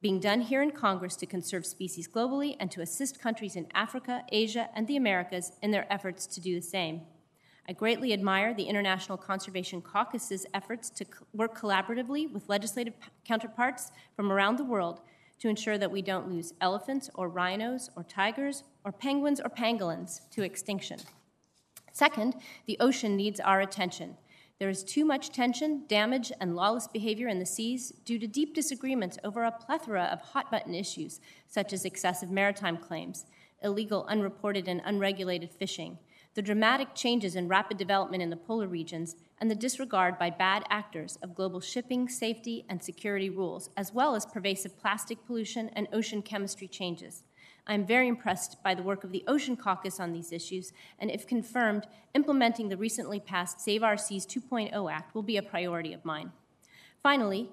being 0.00 0.18
done 0.18 0.40
here 0.40 0.62
in 0.62 0.70
Congress 0.70 1.14
to 1.16 1.26
conserve 1.26 1.66
species 1.66 2.08
globally 2.08 2.56
and 2.58 2.70
to 2.70 2.80
assist 2.80 3.20
countries 3.20 3.54
in 3.54 3.66
Africa, 3.74 4.22
Asia, 4.32 4.70
and 4.74 4.86
the 4.86 4.96
Americas 4.96 5.52
in 5.60 5.70
their 5.70 5.86
efforts 5.92 6.26
to 6.26 6.40
do 6.40 6.54
the 6.54 6.66
same. 6.66 7.02
I 7.68 7.72
greatly 7.74 8.14
admire 8.14 8.54
the 8.54 8.64
International 8.64 9.18
Conservation 9.18 9.82
Caucus's 9.82 10.46
efforts 10.54 10.88
to 10.90 11.04
work 11.34 11.56
collaboratively 11.56 12.32
with 12.32 12.48
legislative 12.48 12.94
counterparts 13.26 13.92
from 14.16 14.32
around 14.32 14.56
the 14.56 14.64
world 14.64 15.02
to 15.40 15.48
ensure 15.48 15.76
that 15.76 15.90
we 15.90 16.00
don't 16.00 16.30
lose 16.30 16.54
elephants 16.62 17.10
or 17.14 17.28
rhinos 17.28 17.90
or 17.94 18.02
tigers 18.02 18.64
or 18.84 18.92
penguins 18.92 19.38
or 19.38 19.50
pangolins 19.50 20.28
to 20.30 20.42
extinction. 20.42 20.98
Second, 22.00 22.36
the 22.64 22.78
ocean 22.80 23.14
needs 23.14 23.40
our 23.40 23.60
attention. 23.60 24.16
There 24.58 24.70
is 24.70 24.82
too 24.82 25.04
much 25.04 25.32
tension, 25.32 25.82
damage, 25.86 26.32
and 26.40 26.56
lawless 26.56 26.88
behavior 26.88 27.28
in 27.28 27.40
the 27.40 27.44
seas 27.44 27.92
due 28.06 28.18
to 28.18 28.26
deep 28.26 28.54
disagreements 28.54 29.18
over 29.22 29.44
a 29.44 29.52
plethora 29.52 30.04
of 30.04 30.22
hot 30.22 30.50
button 30.50 30.74
issues, 30.74 31.20
such 31.46 31.74
as 31.74 31.84
excessive 31.84 32.30
maritime 32.30 32.78
claims, 32.78 33.26
illegal, 33.62 34.06
unreported, 34.08 34.66
and 34.66 34.80
unregulated 34.82 35.50
fishing, 35.50 35.98
the 36.32 36.40
dramatic 36.40 36.94
changes 36.94 37.36
and 37.36 37.50
rapid 37.50 37.76
development 37.76 38.22
in 38.22 38.30
the 38.30 38.34
polar 38.34 38.66
regions, 38.66 39.14
and 39.38 39.50
the 39.50 39.54
disregard 39.54 40.18
by 40.18 40.30
bad 40.30 40.64
actors 40.70 41.18
of 41.22 41.34
global 41.34 41.60
shipping, 41.60 42.08
safety, 42.08 42.64
and 42.70 42.82
security 42.82 43.28
rules, 43.28 43.68
as 43.76 43.92
well 43.92 44.14
as 44.14 44.24
pervasive 44.24 44.78
plastic 44.78 45.18
pollution 45.26 45.68
and 45.74 45.86
ocean 45.92 46.22
chemistry 46.22 46.66
changes. 46.66 47.24
I 47.70 47.74
am 47.74 47.86
very 47.86 48.08
impressed 48.08 48.60
by 48.64 48.74
the 48.74 48.82
work 48.82 49.04
of 49.04 49.12
the 49.12 49.22
Ocean 49.28 49.56
Caucus 49.56 50.00
on 50.00 50.12
these 50.12 50.32
issues, 50.32 50.72
and 50.98 51.08
if 51.08 51.24
confirmed, 51.24 51.86
implementing 52.16 52.68
the 52.68 52.76
recently 52.76 53.20
passed 53.20 53.60
Save 53.60 53.84
Our 53.84 53.96
Seas 53.96 54.26
2.0 54.26 54.92
Act 54.92 55.14
will 55.14 55.22
be 55.22 55.36
a 55.36 55.42
priority 55.42 55.92
of 55.92 56.04
mine. 56.04 56.32
Finally, 57.00 57.48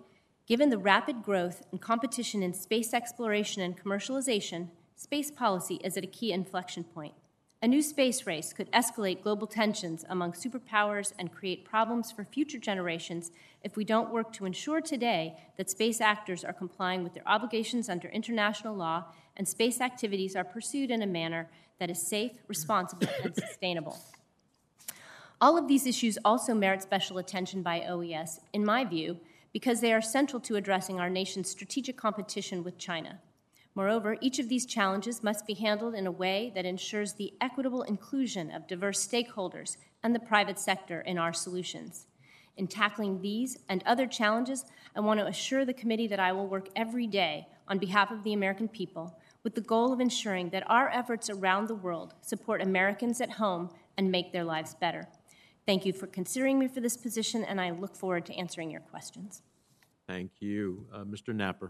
given 0.48 0.72
the 0.72 0.80
rapid 0.80 1.22
growth 1.22 1.62
and 1.72 1.80
competition 1.80 2.42
in 2.42 2.56
space 2.56 2.96
exploration 2.96 3.62
and 3.62 3.80
commercialization, 3.80 4.70
space 4.96 5.30
policy 5.30 5.80
is 5.84 5.98
at 5.98 6.04
a 6.04 6.08
key 6.08 6.32
inflection 6.32 6.84
point. 6.84 7.14
A 7.62 7.68
new 7.68 7.84
space 7.84 8.26
race 8.26 8.54
could 8.54 8.72
escalate 8.72 9.22
global 9.22 9.46
tensions 9.46 10.04
among 10.10 10.34
superpowers 10.34 11.14
and 11.20 11.32
create 11.32 11.64
problems 11.64 12.12
for 12.12 12.24
future 12.24 12.60
generations 12.60 13.32
if 13.64 13.76
we 13.76 13.84
don't 13.84 14.14
work 14.14 14.32
to 14.34 14.46
ensure 14.46 14.82
today 14.82 15.38
that 15.58 15.70
space 15.70 16.02
actors 16.02 16.44
are 16.44 16.54
complying 16.54 17.04
with 17.04 17.14
their 17.14 17.28
obligations 17.28 17.88
under 17.88 18.08
international 18.10 18.76
law 18.76 19.06
and 19.38 19.48
space 19.48 19.80
activities 19.80 20.36
are 20.36 20.44
pursued 20.44 20.92
in 20.92 21.02
a 21.02 21.08
manner 21.08 21.48
that 21.80 21.90
is 21.90 22.06
safe, 22.06 22.34
responsible, 22.48 23.08
and 23.24 23.34
sustainable. 23.48 23.98
All 25.40 25.58
of 25.58 25.68
these 25.68 25.86
issues 25.86 26.18
also 26.26 26.54
merit 26.54 26.82
special 26.82 27.20
attention 27.20 27.62
by 27.62 27.82
OES, 27.82 28.42
in 28.54 28.66
my 28.66 28.84
view, 28.84 29.20
because 29.54 29.80
they 29.80 29.94
are 29.94 30.02
central 30.02 30.40
to 30.42 30.56
addressing 30.56 31.00
our 31.00 31.10
nation's 31.10 31.50
strategic 31.50 31.96
competition 31.96 32.64
with 32.64 32.78
China. 32.78 33.20
Moreover, 33.76 34.18
each 34.22 34.40
of 34.40 34.50
these 34.50 34.66
challenges 34.66 35.24
must 35.24 35.46
be 35.46 35.54
handled 35.54 35.94
in 35.94 36.08
a 36.08 36.12
way 36.12 36.52
that 36.56 36.66
ensures 36.66 37.14
the 37.14 37.34
equitable 37.40 37.84
inclusion 37.84 38.50
of 38.50 38.68
diverse 38.68 39.08
stakeholders 39.08 39.78
and 40.02 40.16
the 40.16 40.20
private 40.20 40.58
sector 40.58 41.02
in 41.02 41.20
our 41.20 41.32
solutions. 41.32 42.08
In 42.58 42.66
tackling 42.66 43.22
these 43.22 43.60
and 43.70 43.84
other 43.86 44.08
challenges, 44.08 44.66
I 44.96 45.02
want 45.02 45.20
to 45.20 45.28
assure 45.28 45.64
the 45.64 45.74
committee 45.74 46.08
that 46.08 46.20
I 46.20 46.32
will 46.32 46.48
work 46.48 46.70
every 46.76 47.06
day 47.06 47.48
on 47.68 47.78
behalf 47.78 48.10
of 48.10 48.24
the 48.24 48.34
American 48.34 48.68
people 48.68 49.16
with 49.48 49.56
the 49.56 49.62
goal 49.62 49.94
of 49.94 50.02
ensuring 50.02 50.50
that 50.50 50.70
our 50.70 50.90
efforts 50.90 51.30
around 51.30 51.70
the 51.70 51.74
world 51.74 52.14
support 52.20 52.62
Americans 52.62 53.22
at 53.22 53.30
home 53.30 53.70
and 53.98 54.12
make 54.12 54.34
their 54.34 54.44
lives 54.44 54.76
better. 54.76 55.08
Thank 55.66 55.86
you 55.86 55.94
for 55.94 56.06
considering 56.06 56.60
me 56.60 56.68
for 56.68 56.82
this 56.82 56.98
position, 56.98 57.46
and 57.46 57.62
I 57.62 57.70
look 57.70 57.96
forward 57.96 58.26
to 58.26 58.34
answering 58.34 58.70
your 58.70 58.82
questions. 58.82 59.44
Thank 60.06 60.32
you. 60.42 60.86
Uh, 60.94 61.06
Mr. 61.06 61.34
Knapper. 61.34 61.70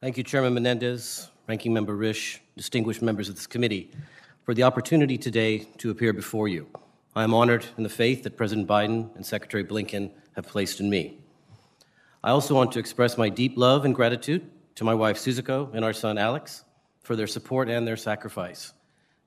Thank 0.00 0.16
you, 0.16 0.24
Chairman 0.24 0.54
Menendez, 0.54 1.28
Ranking 1.46 1.74
Member 1.74 1.98
Risch, 1.98 2.38
distinguished 2.56 3.02
members 3.02 3.28
of 3.28 3.34
this 3.34 3.46
committee, 3.46 3.90
for 4.44 4.54
the 4.54 4.62
opportunity 4.62 5.18
today 5.18 5.68
to 5.76 5.90
appear 5.90 6.14
before 6.14 6.48
you. 6.48 6.66
I 7.14 7.24
am 7.24 7.34
honored 7.34 7.66
in 7.76 7.82
the 7.82 7.90
faith 7.90 8.22
that 8.22 8.38
President 8.38 8.66
Biden 8.66 9.14
and 9.16 9.26
Secretary 9.26 9.64
Blinken 9.64 10.12
have 10.36 10.46
placed 10.46 10.80
in 10.80 10.88
me. 10.88 11.18
I 12.24 12.30
also 12.30 12.54
want 12.54 12.72
to 12.72 12.78
express 12.78 13.18
my 13.18 13.28
deep 13.28 13.58
love 13.58 13.84
and 13.84 13.94
gratitude 13.94 14.50
to 14.80 14.84
my 14.84 14.94
wife 14.94 15.18
Suzuko 15.18 15.68
and 15.74 15.84
our 15.84 15.92
son 15.92 16.16
Alex 16.16 16.64
for 17.02 17.14
their 17.14 17.26
support 17.26 17.68
and 17.68 17.86
their 17.86 17.98
sacrifice. 17.98 18.72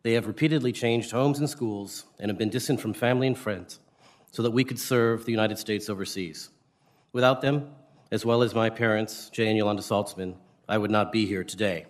They 0.01 0.13
have 0.13 0.25
repeatedly 0.25 0.71
changed 0.71 1.11
homes 1.11 1.37
and 1.37 1.47
schools 1.47 2.05
and 2.17 2.31
have 2.31 2.39
been 2.39 2.49
distant 2.49 2.81
from 2.81 2.91
family 2.91 3.27
and 3.27 3.37
friends 3.37 3.79
so 4.31 4.41
that 4.41 4.49
we 4.49 4.63
could 4.63 4.79
serve 4.79 5.25
the 5.25 5.31
United 5.31 5.59
States 5.59 5.91
overseas. 5.91 6.49
Without 7.11 7.41
them, 7.41 7.69
as 8.11 8.25
well 8.25 8.41
as 8.41 8.55
my 8.55 8.71
parents, 8.71 9.29
Jay 9.29 9.47
and 9.47 9.55
Yolanda 9.55 9.83
Saltzman, 9.83 10.33
I 10.67 10.79
would 10.79 10.89
not 10.89 11.11
be 11.11 11.27
here 11.27 11.43
today. 11.43 11.85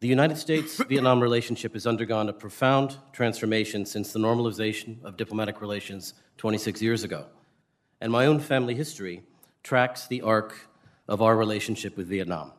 The 0.00 0.08
United 0.08 0.36
States 0.36 0.76
Vietnam 0.86 1.22
relationship 1.22 1.72
has 1.72 1.86
undergone 1.86 2.28
a 2.28 2.34
profound 2.34 2.98
transformation 3.14 3.86
since 3.86 4.12
the 4.12 4.18
normalization 4.18 5.02
of 5.02 5.16
diplomatic 5.16 5.62
relations 5.62 6.12
26 6.36 6.82
years 6.82 7.04
ago. 7.04 7.24
And 8.02 8.12
my 8.12 8.26
own 8.26 8.38
family 8.38 8.74
history 8.74 9.22
tracks 9.62 10.06
the 10.06 10.20
arc 10.20 10.68
of 11.08 11.22
our 11.22 11.36
relationship 11.36 11.96
with 11.96 12.08
Vietnam. 12.08 12.52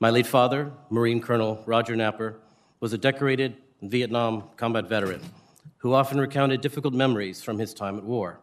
My 0.00 0.10
late 0.10 0.26
father, 0.26 0.72
Marine 0.90 1.20
Colonel 1.20 1.62
Roger 1.66 1.94
Knapper, 1.94 2.36
was 2.80 2.92
a 2.92 2.98
decorated 2.98 3.56
Vietnam 3.82 4.44
combat 4.56 4.88
veteran 4.88 5.20
who 5.78 5.92
often 5.92 6.20
recounted 6.20 6.60
difficult 6.60 6.94
memories 6.94 7.42
from 7.42 7.58
his 7.58 7.74
time 7.74 7.98
at 7.98 8.04
war. 8.04 8.40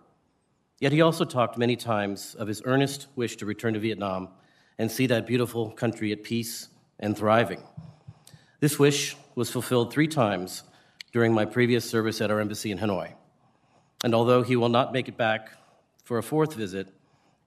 Yet 0.79 0.91
he 0.91 1.01
also 1.01 1.25
talked 1.25 1.57
many 1.57 1.75
times 1.75 2.35
of 2.35 2.47
his 2.47 2.61
earnest 2.65 3.07
wish 3.15 3.37
to 3.37 3.45
return 3.45 3.73
to 3.73 3.79
Vietnam 3.79 4.29
and 4.77 4.89
see 4.89 5.07
that 5.07 5.27
beautiful 5.27 5.71
country 5.71 6.11
at 6.11 6.23
peace 6.23 6.69
and 6.99 7.17
thriving. 7.17 7.63
This 8.59 8.77
wish 8.77 9.15
was 9.35 9.49
fulfilled 9.49 9.91
three 9.91 10.07
times 10.07 10.63
during 11.11 11.33
my 11.33 11.45
previous 11.45 11.89
service 11.89 12.21
at 12.21 12.31
our 12.31 12.39
embassy 12.39 12.71
in 12.71 12.77
Hanoi. 12.77 13.13
And 14.03 14.13
although 14.13 14.43
he 14.43 14.55
will 14.55 14.69
not 14.69 14.93
make 14.93 15.07
it 15.07 15.17
back 15.17 15.49
for 16.03 16.17
a 16.17 16.23
fourth 16.23 16.53
visit, 16.53 16.87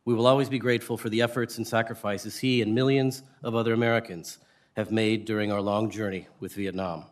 we 0.05 0.15
will 0.15 0.27
always 0.27 0.49
be 0.49 0.59
grateful 0.59 0.97
for 0.97 1.09
the 1.09 1.23
efforts 1.23 1.59
and 1.59 1.67
sacrifices 1.67 2.39
he 2.39 2.61
and 2.61 2.75
millions 2.75 3.23
of 3.43 3.55
other 3.55 3.73
Americans 3.73 4.39
have 4.77 4.91
made 4.91 5.25
during 5.25 5.53
our 5.53 5.61
long 5.61 5.91
journey 5.91 6.27
with 6.41 6.55
Vietnam. 6.55 7.05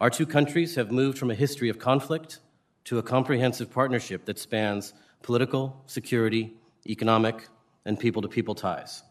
Our 0.00 0.10
two 0.10 0.26
countries 0.26 0.74
have 0.74 0.90
moved 0.90 1.16
from 1.16 1.30
a 1.30 1.34
history 1.34 1.68
of 1.68 1.78
conflict 1.78 2.40
to 2.84 2.98
a 2.98 3.02
comprehensive 3.02 3.70
partnership 3.70 4.24
that 4.24 4.38
spans 4.38 4.92
political, 5.22 5.82
security, 5.86 6.52
economic, 6.88 7.48
and 7.84 7.98
people 7.98 8.20
to 8.22 8.28
people 8.28 8.54
ties. 8.54 9.02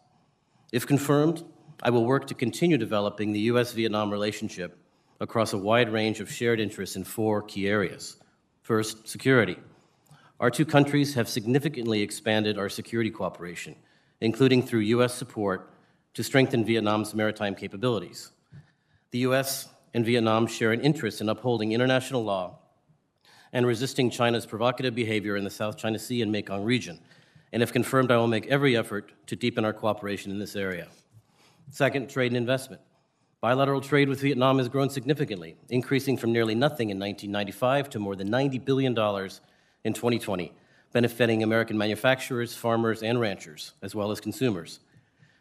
If 0.72 0.86
confirmed, 0.86 1.44
I 1.82 1.90
will 1.90 2.06
work 2.06 2.28
to 2.28 2.34
continue 2.34 2.78
developing 2.78 3.32
the 3.32 3.40
U.S. 3.52 3.72
Vietnam 3.74 4.12
relationship 4.12 4.78
across 5.20 5.54
a 5.54 5.58
wide 5.58 5.92
range 5.92 6.20
of 6.20 6.32
shared 6.32 6.60
interests 6.60 6.96
in 6.96 7.04
four 7.04 7.42
key 7.42 7.68
areas. 7.68 8.18
First, 8.62 9.08
security. 9.08 9.58
Our 10.42 10.50
two 10.50 10.66
countries 10.66 11.14
have 11.14 11.30
significantly 11.30 12.02
expanded 12.02 12.58
our 12.58 12.68
security 12.68 13.12
cooperation, 13.12 13.76
including 14.22 14.64
through 14.64 14.80
U.S. 14.80 15.14
support 15.14 15.72
to 16.16 16.24
strengthen 16.24 16.66
Vietnam's 16.66 17.14
maritime 17.14 17.54
capabilities. 17.54 18.32
The 19.12 19.20
U.S. 19.20 19.70
and 19.94 20.04
Vietnam 20.04 20.48
share 20.48 20.72
an 20.72 20.82
interest 20.82 21.22
in 21.22 21.30
upholding 21.30 21.74
international 21.74 22.24
law 22.24 22.58
and 23.54 23.68
resisting 23.68 24.10
China's 24.10 24.48
provocative 24.48 24.96
behavior 24.96 25.38
in 25.38 25.44
the 25.44 25.52
South 25.52 25.78
China 25.78 26.00
Sea 26.00 26.24
and 26.24 26.32
Mekong 26.32 26.64
region, 26.64 27.00
and 27.54 27.62
if 27.62 27.72
confirmed, 27.72 28.10
I 28.10 28.18
will 28.18 28.26
make 28.26 28.48
every 28.48 28.76
effort 28.76 29.12
to 29.28 29.36
deepen 29.36 29.64
our 29.64 29.74
cooperation 29.74 30.32
in 30.32 30.40
this 30.40 30.56
area. 30.56 30.88
Second, 31.70 32.10
trade 32.10 32.32
and 32.32 32.38
investment. 32.38 32.82
Bilateral 33.42 33.82
trade 33.82 34.10
with 34.10 34.22
Vietnam 34.22 34.58
has 34.58 34.70
grown 34.70 34.90
significantly, 34.90 35.56
increasing 35.70 36.18
from 36.18 36.34
nearly 36.34 36.56
nothing 36.56 36.90
in 36.90 36.98
1995 36.98 37.92
to 37.92 38.00
more 38.00 38.16
than 38.16 38.30
$90 38.30 38.66
billion 38.66 38.96
in 39.84 39.94
2020, 39.94 40.54
benefiting 40.92 41.44
American 41.44 41.78
manufacturers, 41.78 42.56
farmers, 42.56 43.04
and 43.04 43.20
ranchers, 43.20 43.74
as 43.82 43.96
well 43.96 44.12
as 44.12 44.20
consumers. 44.20 44.80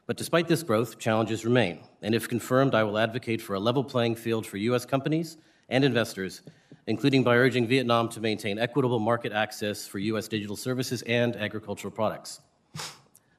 But 0.07 0.17
despite 0.17 0.49
this 0.49 0.63
growth, 0.63 0.99
challenges 0.99 1.45
remain, 1.45 1.81
and 2.03 2.15
if 2.15 2.29
confirmed, 2.29 2.75
I 2.75 2.85
will 2.85 2.99
advocate 2.99 3.41
for 3.41 3.55
a 3.55 3.61
level 3.61 3.85
playing 3.85 4.17
field 4.17 4.47
for 4.47 4.57
U.S. 4.57 4.85
companies 4.85 5.37
and 5.69 5.85
investors 5.85 6.43
including 6.87 7.23
by 7.23 7.37
urging 7.37 7.69
Vietnam 7.69 8.09
to 8.09 8.21
maintain 8.21 8.59
equitable 8.59 8.99
market 8.99 9.33
access 9.33 9.87
for 9.87 10.01
U.S. 10.01 10.27
digital 10.27 10.57
services 10.57 11.03
and 11.03 11.37
agricultural 11.37 11.93
products. 11.93 12.41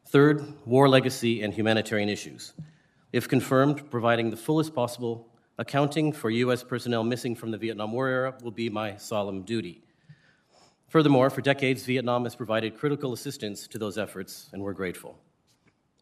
Third, 0.07 0.53
war 0.65 0.87
legacy 0.87 1.41
and 1.41 1.53
humanitarian 1.53 2.07
issues. 2.07 2.53
If 3.11 3.27
confirmed, 3.27 3.89
providing 3.89 4.29
the 4.29 4.37
fullest 4.37 4.73
possible 4.73 5.27
accounting 5.57 6.13
for 6.13 6.29
U.S. 6.29 6.63
personnel 6.63 7.03
missing 7.03 7.35
from 7.35 7.51
the 7.51 7.57
Vietnam 7.57 7.91
War 7.91 8.07
era 8.07 8.33
will 8.41 8.51
be 8.51 8.69
my 8.69 8.95
solemn 8.95 9.41
duty. 9.41 9.83
Furthermore, 10.91 11.31
for 11.31 11.41
decades, 11.41 11.83
Vietnam 11.85 12.25
has 12.25 12.35
provided 12.35 12.77
critical 12.77 13.13
assistance 13.13 13.65
to 13.65 13.79
those 13.79 13.97
efforts, 13.97 14.49
and 14.53 14.61
we're 14.61 14.73
grateful. 14.73 15.17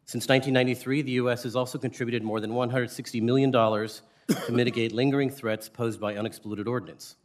Since 0.04 0.28
1993, 0.28 1.02
the 1.02 1.12
U.S. 1.12 1.44
has 1.44 1.56
also 1.56 1.78
contributed 1.78 2.22
more 2.22 2.40
than 2.40 2.50
$160 2.50 3.22
million 3.22 3.50
to 3.50 4.52
mitigate 4.52 4.92
lingering 4.92 5.30
threats 5.30 5.68
posed 5.68 5.98
by 5.98 6.16
unexploded 6.16 6.68
ordnance 6.68 7.16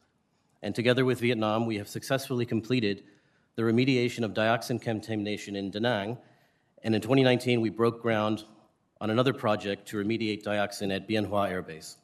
and 0.66 0.74
together 0.74 1.06
with 1.06 1.20
Vietnam, 1.20 1.68
we 1.68 1.78
have 1.78 1.88
successfully 1.88 2.44
completed 2.44 3.04
the 3.54 3.62
remediation 3.62 4.24
of 4.24 4.34
dioxin 4.34 4.82
contamination 4.82 5.56
in 5.56 5.70
Da 5.70 5.80
Nang, 5.80 6.18
and 6.84 6.96
in 6.96 7.02
2019, 7.02 7.62
we 7.62 7.70
broke 7.70 8.02
ground 8.02 8.46
on 9.00 9.12
another 9.12 9.32
project 9.32 9.88
to 9.90 9.98
remediate 9.98 10.44
dioxin 10.44 10.94
at 10.94 11.08
Bien 11.08 11.24
Hoa 11.24 11.52
Air 11.52 11.62
Base. 11.62 11.98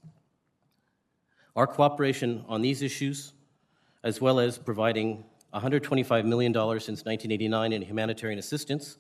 Our 1.56 1.66
cooperation 1.66 2.46
on 2.48 2.62
these 2.62 2.84
issues, 2.84 3.34
as 4.04 4.22
well 4.22 4.40
as 4.40 4.60
providing 4.60 5.24
$125 5.54 6.26
million 6.26 6.54
since 6.54 7.04
1989 7.06 7.74
in 7.74 7.82
humanitarian 7.82 8.40
assistance, 8.40 8.98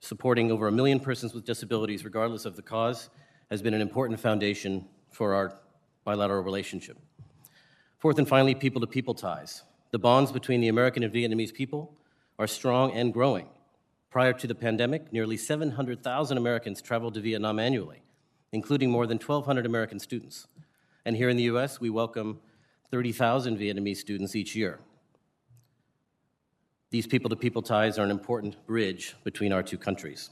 supporting 0.00 0.52
over 0.52 0.68
a 0.68 0.72
million 0.72 1.00
persons 1.00 1.32
with 1.32 1.44
disabilities 1.44 2.04
regardless 2.04 2.44
of 2.44 2.56
the 2.56 2.62
cause, 2.62 3.08
has 3.50 3.62
been 3.62 3.74
an 3.74 3.80
important 3.80 4.18
foundation 4.20 4.84
for 5.10 5.34
our 5.34 5.54
bilateral 6.04 6.42
relationship. 6.42 6.98
Fourth 7.98 8.18
and 8.18 8.28
finally, 8.28 8.54
people 8.54 8.80
to 8.80 8.86
people 8.86 9.14
ties. 9.14 9.62
The 9.92 9.98
bonds 9.98 10.32
between 10.32 10.60
the 10.60 10.68
American 10.68 11.02
and 11.02 11.12
Vietnamese 11.12 11.54
people 11.54 11.94
are 12.38 12.46
strong 12.46 12.92
and 12.92 13.12
growing. 13.12 13.46
Prior 14.10 14.32
to 14.32 14.46
the 14.46 14.54
pandemic, 14.54 15.12
nearly 15.12 15.36
700,000 15.36 16.36
Americans 16.36 16.82
traveled 16.82 17.14
to 17.14 17.20
Vietnam 17.20 17.58
annually, 17.58 18.02
including 18.52 18.90
more 18.90 19.06
than 19.06 19.18
1,200 19.18 19.64
American 19.64 19.98
students. 19.98 20.48
And 21.04 21.16
here 21.16 21.28
in 21.28 21.36
the 21.36 21.44
U.S., 21.44 21.80
we 21.80 21.90
welcome 21.90 22.40
30,000 22.90 23.58
Vietnamese 23.58 23.98
students 23.98 24.34
each 24.34 24.54
year. 24.54 24.80
These 26.92 27.06
people 27.06 27.30
to 27.30 27.36
people 27.36 27.62
ties 27.62 27.98
are 27.98 28.04
an 28.04 28.10
important 28.10 28.66
bridge 28.66 29.16
between 29.24 29.50
our 29.50 29.62
two 29.62 29.78
countries. 29.78 30.28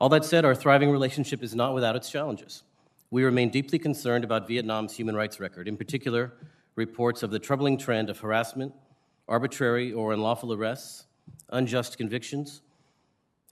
All 0.00 0.08
that 0.08 0.24
said, 0.24 0.44
our 0.44 0.54
thriving 0.54 0.90
relationship 0.90 1.44
is 1.44 1.54
not 1.54 1.74
without 1.74 1.94
its 1.94 2.10
challenges. 2.10 2.64
We 3.12 3.22
remain 3.22 3.50
deeply 3.50 3.78
concerned 3.78 4.24
about 4.24 4.48
Vietnam's 4.48 4.96
human 4.96 5.14
rights 5.14 5.38
record, 5.38 5.68
in 5.68 5.76
particular, 5.76 6.32
reports 6.74 7.22
of 7.22 7.30
the 7.30 7.38
troubling 7.38 7.78
trend 7.78 8.10
of 8.10 8.18
harassment, 8.18 8.74
arbitrary 9.28 9.92
or 9.92 10.12
unlawful 10.12 10.52
arrests, 10.52 11.04
unjust 11.50 11.98
convictions, 11.98 12.62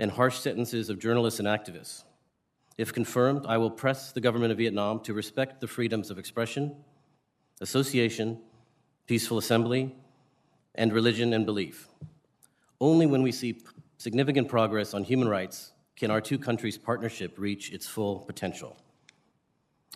and 0.00 0.10
harsh 0.10 0.40
sentences 0.40 0.90
of 0.90 0.98
journalists 0.98 1.38
and 1.38 1.46
activists. 1.46 2.02
If 2.76 2.92
confirmed, 2.92 3.46
I 3.46 3.58
will 3.58 3.70
press 3.70 4.10
the 4.10 4.20
government 4.20 4.50
of 4.50 4.58
Vietnam 4.58 4.98
to 5.04 5.14
respect 5.14 5.60
the 5.60 5.68
freedoms 5.68 6.10
of 6.10 6.18
expression, 6.18 6.74
association, 7.60 8.40
peaceful 9.06 9.38
assembly, 9.38 9.94
and 10.74 10.92
religion 10.92 11.32
and 11.32 11.46
belief. 11.46 11.88
Only 12.80 13.06
when 13.06 13.22
we 13.22 13.32
see 13.32 13.62
significant 13.98 14.48
progress 14.48 14.94
on 14.94 15.04
human 15.04 15.28
rights 15.28 15.72
can 15.96 16.10
our 16.10 16.20
two 16.20 16.38
countries' 16.38 16.78
partnership 16.78 17.38
reach 17.38 17.72
its 17.72 17.86
full 17.86 18.20
potential. 18.20 18.76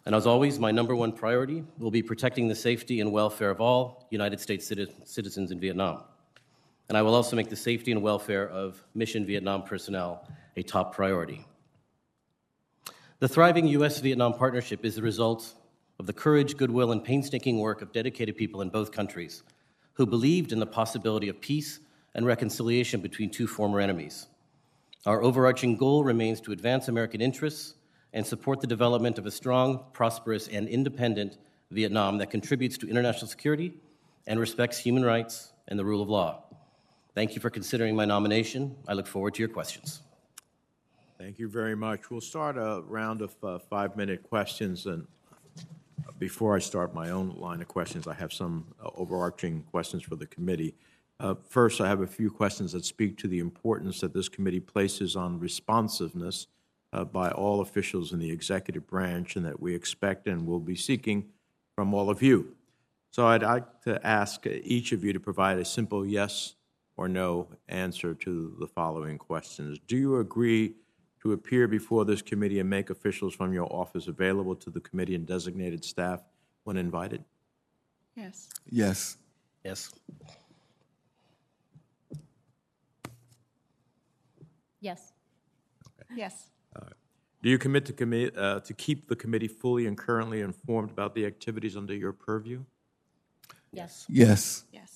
And 0.04 0.14
as 0.14 0.26
always, 0.26 0.60
my 0.60 0.70
number 0.70 0.94
one 0.94 1.10
priority 1.10 1.64
will 1.78 1.90
be 1.90 2.02
protecting 2.02 2.46
the 2.46 2.54
safety 2.54 3.00
and 3.00 3.10
welfare 3.10 3.50
of 3.50 3.60
all 3.60 4.06
United 4.10 4.38
States 4.38 4.66
citizens 5.04 5.50
in 5.50 5.58
Vietnam. 5.58 6.04
And 6.88 6.96
I 6.96 7.02
will 7.02 7.14
also 7.14 7.34
make 7.34 7.48
the 7.48 7.56
safety 7.56 7.90
and 7.90 8.02
welfare 8.02 8.48
of 8.48 8.80
Mission 8.94 9.26
Vietnam 9.26 9.64
personnel 9.64 10.28
a 10.56 10.62
top 10.62 10.94
priority. 10.94 11.44
The 13.18 13.26
thriving 13.28 13.66
U.S. 13.68 13.98
Vietnam 13.98 14.34
partnership 14.34 14.84
is 14.84 14.94
the 14.94 15.02
result 15.02 15.54
of 15.98 16.06
the 16.06 16.12
courage, 16.12 16.56
goodwill, 16.56 16.92
and 16.92 17.02
painstaking 17.02 17.58
work 17.58 17.82
of 17.82 17.90
dedicated 17.92 18.36
people 18.36 18.60
in 18.60 18.68
both 18.68 18.92
countries 18.92 19.42
who 19.96 20.06
believed 20.06 20.52
in 20.52 20.60
the 20.60 20.66
possibility 20.66 21.28
of 21.28 21.40
peace 21.40 21.80
and 22.14 22.26
reconciliation 22.26 23.00
between 23.00 23.30
two 23.30 23.46
former 23.46 23.80
enemies. 23.80 24.26
Our 25.04 25.22
overarching 25.22 25.76
goal 25.76 26.04
remains 26.04 26.40
to 26.42 26.52
advance 26.52 26.88
American 26.88 27.20
interests 27.20 27.74
and 28.12 28.26
support 28.26 28.60
the 28.60 28.66
development 28.66 29.18
of 29.18 29.26
a 29.26 29.30
strong, 29.30 29.84
prosperous, 29.92 30.48
and 30.48 30.68
independent 30.68 31.38
Vietnam 31.70 32.18
that 32.18 32.30
contributes 32.30 32.78
to 32.78 32.88
international 32.88 33.26
security 33.26 33.74
and 34.26 34.40
respects 34.40 34.78
human 34.78 35.04
rights 35.04 35.52
and 35.68 35.78
the 35.78 35.84
rule 35.84 36.02
of 36.02 36.08
law. 36.08 36.42
Thank 37.14 37.34
you 37.34 37.40
for 37.40 37.50
considering 37.50 37.96
my 37.96 38.04
nomination. 38.04 38.76
I 38.86 38.92
look 38.92 39.06
forward 39.06 39.34
to 39.34 39.40
your 39.40 39.48
questions. 39.48 40.02
Thank 41.18 41.38
you 41.38 41.48
very 41.48 41.74
much. 41.74 42.10
We'll 42.10 42.20
start 42.20 42.58
a 42.58 42.82
round 42.86 43.22
of 43.22 43.34
uh, 43.42 43.58
five-minute 43.58 44.22
questions, 44.22 44.86
and 44.86 45.06
before 46.18 46.56
I 46.56 46.60
start 46.60 46.94
my 46.94 47.10
own 47.10 47.36
line 47.36 47.60
of 47.60 47.68
questions, 47.68 48.06
I 48.06 48.14
have 48.14 48.32
some 48.32 48.74
uh, 48.82 48.90
overarching 48.94 49.62
questions 49.70 50.02
for 50.02 50.16
the 50.16 50.26
committee. 50.26 50.74
Uh, 51.18 51.34
First, 51.48 51.80
I 51.80 51.88
have 51.88 52.00
a 52.00 52.06
few 52.06 52.30
questions 52.30 52.72
that 52.72 52.84
speak 52.84 53.16
to 53.18 53.28
the 53.28 53.38
importance 53.38 54.00
that 54.00 54.12
this 54.12 54.28
committee 54.28 54.60
places 54.60 55.16
on 55.16 55.40
responsiveness 55.40 56.46
uh, 56.92 57.04
by 57.04 57.30
all 57.30 57.60
officials 57.60 58.12
in 58.12 58.18
the 58.18 58.30
executive 58.30 58.86
branch, 58.86 59.36
and 59.36 59.44
that 59.44 59.60
we 59.60 59.74
expect 59.74 60.26
and 60.26 60.46
will 60.46 60.60
be 60.60 60.76
seeking 60.76 61.26
from 61.74 61.92
all 61.92 62.10
of 62.10 62.22
you. 62.22 62.54
So 63.10 63.26
I'd 63.26 63.42
like 63.42 63.82
to 63.82 64.04
ask 64.06 64.46
each 64.46 64.92
of 64.92 65.02
you 65.02 65.12
to 65.12 65.20
provide 65.20 65.58
a 65.58 65.64
simple 65.64 66.06
yes 66.06 66.54
or 66.96 67.08
no 67.08 67.48
answer 67.68 68.14
to 68.14 68.56
the 68.58 68.66
following 68.66 69.18
questions. 69.18 69.78
Do 69.86 69.96
you 69.96 70.18
agree 70.18 70.74
to 71.26 71.32
appear 71.32 71.66
before 71.66 72.04
this 72.04 72.22
committee 72.22 72.60
and 72.60 72.70
make 72.70 72.88
officials 72.88 73.34
from 73.34 73.52
your 73.52 73.66
office 73.72 74.06
available 74.06 74.54
to 74.54 74.70
the 74.70 74.80
committee 74.80 75.16
and 75.16 75.26
designated 75.26 75.84
staff 75.84 76.22
when 76.64 76.76
invited? 76.76 77.24
Yes. 78.14 78.48
Yes. 78.70 79.16
Yes. 79.64 79.92
Yes. 84.80 85.12
Yes. 86.14 86.50
Do 87.42 87.50
you 87.50 87.58
commit 87.58 87.84
to 87.86 87.92
commit, 87.92 88.36
uh, 88.38 88.60
to 88.60 88.72
keep 88.72 89.08
the 89.08 89.16
committee 89.16 89.48
fully 89.48 89.86
and 89.86 89.98
currently 89.98 90.40
informed 90.40 90.90
about 90.90 91.14
the 91.14 91.26
activities 91.26 91.76
under 91.76 91.94
your 91.94 92.12
purview? 92.12 92.62
Yes. 93.72 94.06
Yes. 94.08 94.64
Yes. 94.72 94.95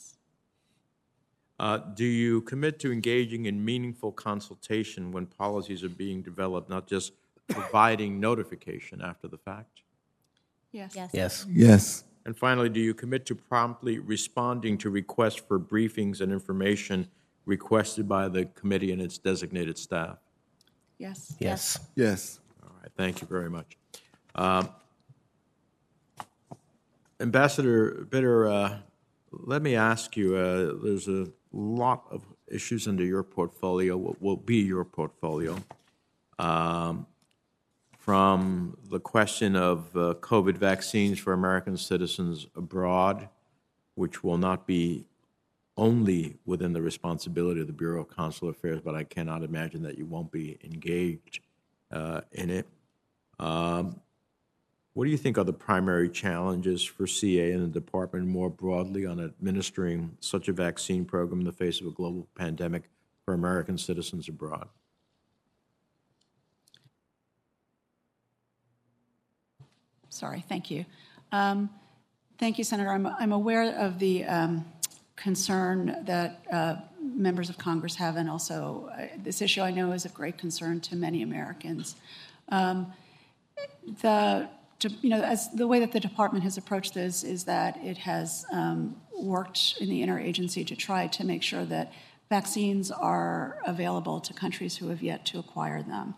Uh, 1.61 1.77
do 1.77 2.07
you 2.07 2.41
commit 2.41 2.79
to 2.79 2.91
engaging 2.91 3.45
in 3.45 3.63
meaningful 3.63 4.11
consultation 4.11 5.13
when 5.13 5.27
policies 5.27 5.85
are 5.85 5.91
being 5.91 6.23
developed, 6.23 6.71
not 6.71 6.87
just 6.87 7.13
providing 7.49 8.19
notification 8.19 9.03
after 9.03 9.29
the 9.29 9.37
fact? 9.37 9.83
Yes. 10.73 10.95
Yes. 10.97 11.11
Yes. 11.13 11.47
Yes. 11.51 12.05
And 12.25 12.35
finally, 12.35 12.71
do 12.71 12.81
you 12.81 12.95
commit 12.95 13.27
to 13.27 13.35
promptly 13.35 13.99
responding 13.99 14.79
to 14.79 14.89
requests 14.89 15.35
for 15.35 15.61
briefings 15.61 16.23
and 16.23 16.33
information 16.33 17.07
requested 17.45 18.09
by 18.09 18.29
the 18.29 18.47
committee 18.47 18.91
and 18.93 19.03
its 19.03 19.19
designated 19.19 19.77
staff? 19.77 20.17
Yes. 20.97 21.35
Yes. 21.41 21.79
Yes. 21.95 22.41
All 22.63 22.73
right, 22.81 22.91
thank 22.97 23.21
you 23.21 23.27
very 23.27 23.51
much. 23.51 23.77
Um, 24.35 24.71
Ambassador 27.21 28.07
Bitter, 28.09 28.49
uh, 28.49 28.79
let 29.33 29.63
me 29.63 29.77
ask 29.77 30.17
you, 30.17 30.37
uh, 30.37 30.75
there's 30.83 31.09
a 31.09 31.29
lot 31.53 32.05
of 32.11 32.23
issues 32.49 32.89
under 32.89 33.05
your 33.05 33.23
portfolio, 33.23 33.97
what 33.97 34.21
will 34.21 34.37
be 34.37 34.57
your 34.57 34.85
portfolio, 34.85 35.57
um, 36.39 37.07
from 37.99 38.77
the 38.91 38.99
question 38.99 39.55
of 39.55 39.95
uh, 39.95 40.15
COVID 40.21 40.57
vaccines 40.57 41.19
for 41.19 41.33
American 41.33 41.77
citizens 41.77 42.47
abroad, 42.57 43.29
which 43.95 44.25
will 44.25 44.39
not 44.39 44.67
be 44.67 45.07
only 45.77 46.37
within 46.45 46.73
the 46.73 46.83
responsibility 46.83 47.61
of 47.61 47.67
the 47.67 47.73
Bureau 47.73 48.03
of 48.03 48.09
Consular 48.09 48.53
Affairs, 48.53 48.81
but 48.85 48.95
I 48.95 49.05
cannot 49.05 49.43
imagine 49.43 49.83
that 49.83 49.97
you 49.97 50.07
won't 50.07 50.31
be 50.31 50.59
engaged 50.65 51.41
uh, 51.91 52.23
in 52.33 52.51
it. 52.51 52.67
Um, 53.39 54.01
What 54.95 55.05
do 55.05 55.11
you 55.11 55.17
think 55.17 55.39
are 55.39 55.45
the 55.45 55.53
primary 55.53 56.11
challenges 56.11 56.83
for 56.83 57.07
CA 57.07 57.53
and 57.53 57.63
the 57.63 57.81
department 57.81 58.27
more 58.27 58.51
broadly 58.51 59.07
on 59.07 59.21
administering 59.21 60.17
such 60.21 60.49
a 60.49 60.53
vaccine 60.53 61.05
program 61.05 61.41
in 61.41 61.47
the 61.47 61.53
face 61.53 61.81
of 61.81 61.87
a 61.87 61.93
global 61.93 62.27
pandemic 62.35 62.91
for 63.25 63.33
American 63.33 63.79
citizens 63.79 64.29
abroad? 64.29 64.69
Sorry, 70.09 70.45
thank 70.49 70.73
you. 70.73 70.85
Um, 71.31 71.71
Thank 72.41 72.57
you, 72.57 72.65
Senator. 72.65 72.89
I'm, 72.89 73.07
I'm 73.07 73.33
aware 73.33 73.71
of 73.77 73.99
the 73.99 74.25
um, 74.25 74.65
concern 75.15 75.95
that 76.07 76.43
uh, 76.51 76.77
members 76.99 77.51
of 77.51 77.59
Congress 77.59 77.97
have, 77.97 78.17
and 78.17 78.31
also 78.31 78.91
uh, 78.99 79.09
this 79.23 79.43
issue 79.43 79.61
I 79.61 79.71
know 79.73 79.93
is 79.93 80.07
of 80.07 80.15
great 80.15 80.39
concern 80.39 80.81
to 80.81 80.97
many 80.97 81.21
Americans. 81.21 81.97
Um, 82.49 82.95
the, 84.01 84.49
you 84.89 85.11
know, 85.11 85.21
as 85.21 85.51
the 85.51 85.67
way 85.67 85.81
that 85.81 85.93
the 85.93 86.01
department 86.01 86.45
has 86.45 86.57
approached 86.57 86.95
this 86.95 87.23
is 87.23 87.45
that 87.45 87.77
it 87.83 87.99
has 87.99 88.45
um, 88.53 88.97
worked 89.19 89.77
in 89.81 89.89
the 89.89 90.03
interagency 90.03 90.67
to 90.67 90.77
try 90.77 91.07
to 91.09 91.25
make 91.25 91.43
sure 91.43 91.65
that 91.65 91.93
vaccines 92.29 92.91
are 92.91 93.59
available 93.67 94.21
to 94.21 94.33
countries 94.33 94.77
who 94.77 94.89
have 94.89 95.03
yet 95.03 95.27
to 95.27 95.39
acquire 95.39 95.83
them. 95.83 96.15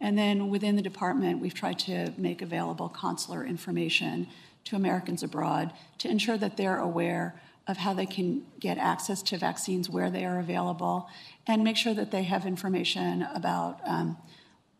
And 0.00 0.16
then 0.16 0.48
within 0.48 0.76
the 0.76 0.82
department, 0.82 1.40
we've 1.40 1.54
tried 1.54 1.78
to 1.80 2.12
make 2.16 2.42
available 2.42 2.88
consular 2.88 3.44
information 3.44 4.28
to 4.64 4.76
Americans 4.76 5.22
abroad 5.22 5.72
to 5.98 6.08
ensure 6.08 6.36
that 6.38 6.56
they're 6.56 6.78
aware 6.78 7.40
of 7.66 7.78
how 7.78 7.92
they 7.94 8.06
can 8.06 8.42
get 8.60 8.78
access 8.78 9.22
to 9.22 9.38
vaccines 9.38 9.90
where 9.90 10.10
they 10.10 10.24
are 10.24 10.38
available 10.38 11.08
and 11.46 11.64
make 11.64 11.76
sure 11.76 11.94
that 11.94 12.10
they 12.10 12.22
have 12.22 12.46
information 12.46 13.22
about 13.34 13.80
um, 13.84 14.16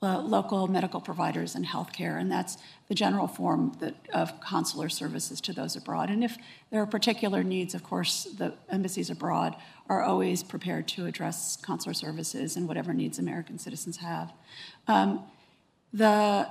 uh, 0.02 0.20
local 0.20 0.68
medical 0.68 1.00
providers 1.00 1.54
and 1.54 1.66
healthcare, 1.66 2.20
and 2.20 2.30
that's 2.30 2.58
the 2.88 2.94
general 2.94 3.26
form 3.26 3.72
that, 3.80 3.94
of 4.12 4.40
consular 4.40 4.88
services 4.88 5.40
to 5.40 5.52
those 5.52 5.74
abroad. 5.76 6.10
And 6.10 6.22
if 6.22 6.36
there 6.70 6.80
are 6.82 6.86
particular 6.86 7.42
needs, 7.42 7.74
of 7.74 7.82
course, 7.82 8.24
the 8.38 8.52
embassies 8.68 9.10
abroad 9.10 9.56
are 9.88 10.02
always 10.02 10.42
prepared 10.42 10.86
to 10.88 11.06
address 11.06 11.56
consular 11.56 11.94
services 11.94 12.56
and 12.56 12.68
whatever 12.68 12.92
needs 12.92 13.18
American 13.18 13.58
citizens 13.58 13.96
have. 13.98 14.32
Um, 14.86 15.24
the, 15.92 16.48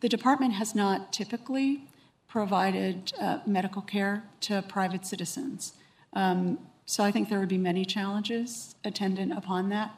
the 0.00 0.08
department 0.08 0.54
has 0.54 0.74
not 0.74 1.12
typically 1.12 1.84
provided 2.28 3.12
uh, 3.20 3.38
medical 3.46 3.82
care 3.82 4.24
to 4.40 4.62
private 4.62 5.06
citizens. 5.06 5.74
Um, 6.12 6.58
so 6.86 7.04
I 7.04 7.12
think 7.12 7.28
there 7.28 7.38
would 7.38 7.48
be 7.48 7.58
many 7.58 7.84
challenges 7.84 8.74
attendant 8.84 9.32
upon 9.32 9.68
that 9.68 9.90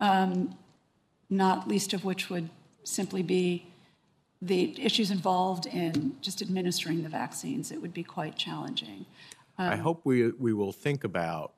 Um, 0.00 0.56
not 1.30 1.68
least 1.68 1.92
of 1.92 2.04
which 2.04 2.30
would 2.30 2.50
simply 2.84 3.22
be 3.22 3.66
the 4.42 4.74
issues 4.84 5.10
involved 5.10 5.66
in 5.66 6.16
just 6.20 6.42
administering 6.42 7.02
the 7.02 7.08
vaccines. 7.08 7.72
It 7.72 7.80
would 7.80 7.94
be 7.94 8.02
quite 8.02 8.36
challenging. 8.36 9.06
I 9.56 9.76
hope 9.76 10.00
we, 10.04 10.30
we 10.32 10.52
will 10.52 10.72
think 10.72 11.04
about, 11.04 11.52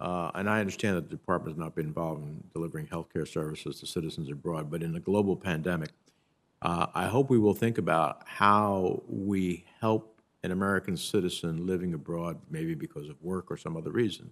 uh, 0.00 0.30
and 0.34 0.48
I 0.48 0.60
understand 0.60 0.96
that 0.96 1.10
the 1.10 1.16
department 1.16 1.56
has 1.56 1.58
not 1.58 1.74
been 1.74 1.86
involved 1.86 2.22
in 2.22 2.42
delivering 2.52 2.86
healthcare 2.86 3.28
services 3.28 3.80
to 3.80 3.86
citizens 3.86 4.30
abroad, 4.30 4.70
but 4.70 4.82
in 4.82 4.96
a 4.96 5.00
global 5.00 5.36
pandemic, 5.36 5.90
uh, 6.62 6.86
I 6.94 7.06
hope 7.06 7.28
we 7.28 7.38
will 7.38 7.54
think 7.54 7.76
about 7.76 8.22
how 8.24 9.02
we 9.06 9.64
help 9.80 10.18
an 10.42 10.50
American 10.50 10.96
citizen 10.96 11.66
living 11.66 11.94
abroad, 11.94 12.38
maybe 12.50 12.74
because 12.74 13.08
of 13.08 13.22
work 13.22 13.50
or 13.50 13.56
some 13.56 13.76
other 13.76 13.90
reason, 13.90 14.30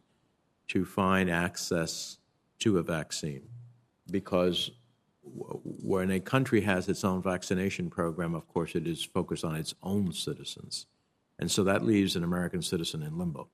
to 0.68 0.84
find 0.84 1.30
access 1.30 2.18
to 2.60 2.78
a 2.78 2.82
vaccine. 2.82 3.42
Because 4.12 4.70
when 5.54 6.10
a 6.10 6.20
country 6.20 6.60
has 6.60 6.88
its 6.88 7.04
own 7.04 7.22
vaccination 7.22 7.90
program, 7.90 8.34
of 8.34 8.46
course, 8.46 8.74
it 8.74 8.86
is 8.86 9.02
focused 9.02 9.44
on 9.44 9.56
its 9.56 9.74
own 9.82 10.12
citizens. 10.12 10.86
And 11.38 11.50
so 11.50 11.64
that 11.64 11.84
leaves 11.84 12.14
an 12.14 12.22
American 12.22 12.62
citizen 12.62 13.02
in 13.02 13.18
limbo, 13.18 13.48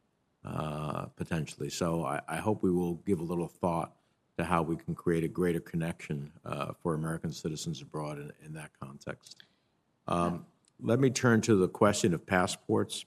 uh, 0.45 1.07
potentially. 1.17 1.71
So 1.71 2.05
I, 2.05 2.21
I 2.29 2.37
hope 2.37 2.63
we 2.63 2.71
will 2.71 2.97
give 3.07 3.21
a 3.21 3.25
little 3.25 3.49
thought 3.49 3.95
to 4.37 4.45
how 4.45 4.63
we 4.63 4.77
can 4.77 4.95
create 4.95 5.25
a 5.25 5.29
greater 5.29 5.61
connection 5.61 6.31
uh, 6.45 6.73
for 6.83 6.95
American 6.95 7.33
citizens 7.33 7.81
abroad 7.83 8.19
in, 8.19 8.33
in 8.45 8.53
that 8.55 8.71
context. 8.81 9.37
Um, 10.07 10.47
let 10.81 11.01
me 11.01 11.11
turn 11.11 11.41
to 11.43 11.57
the 11.57 11.69
question 11.69 12.15
of 12.15 12.25
passports. 12.27 13.05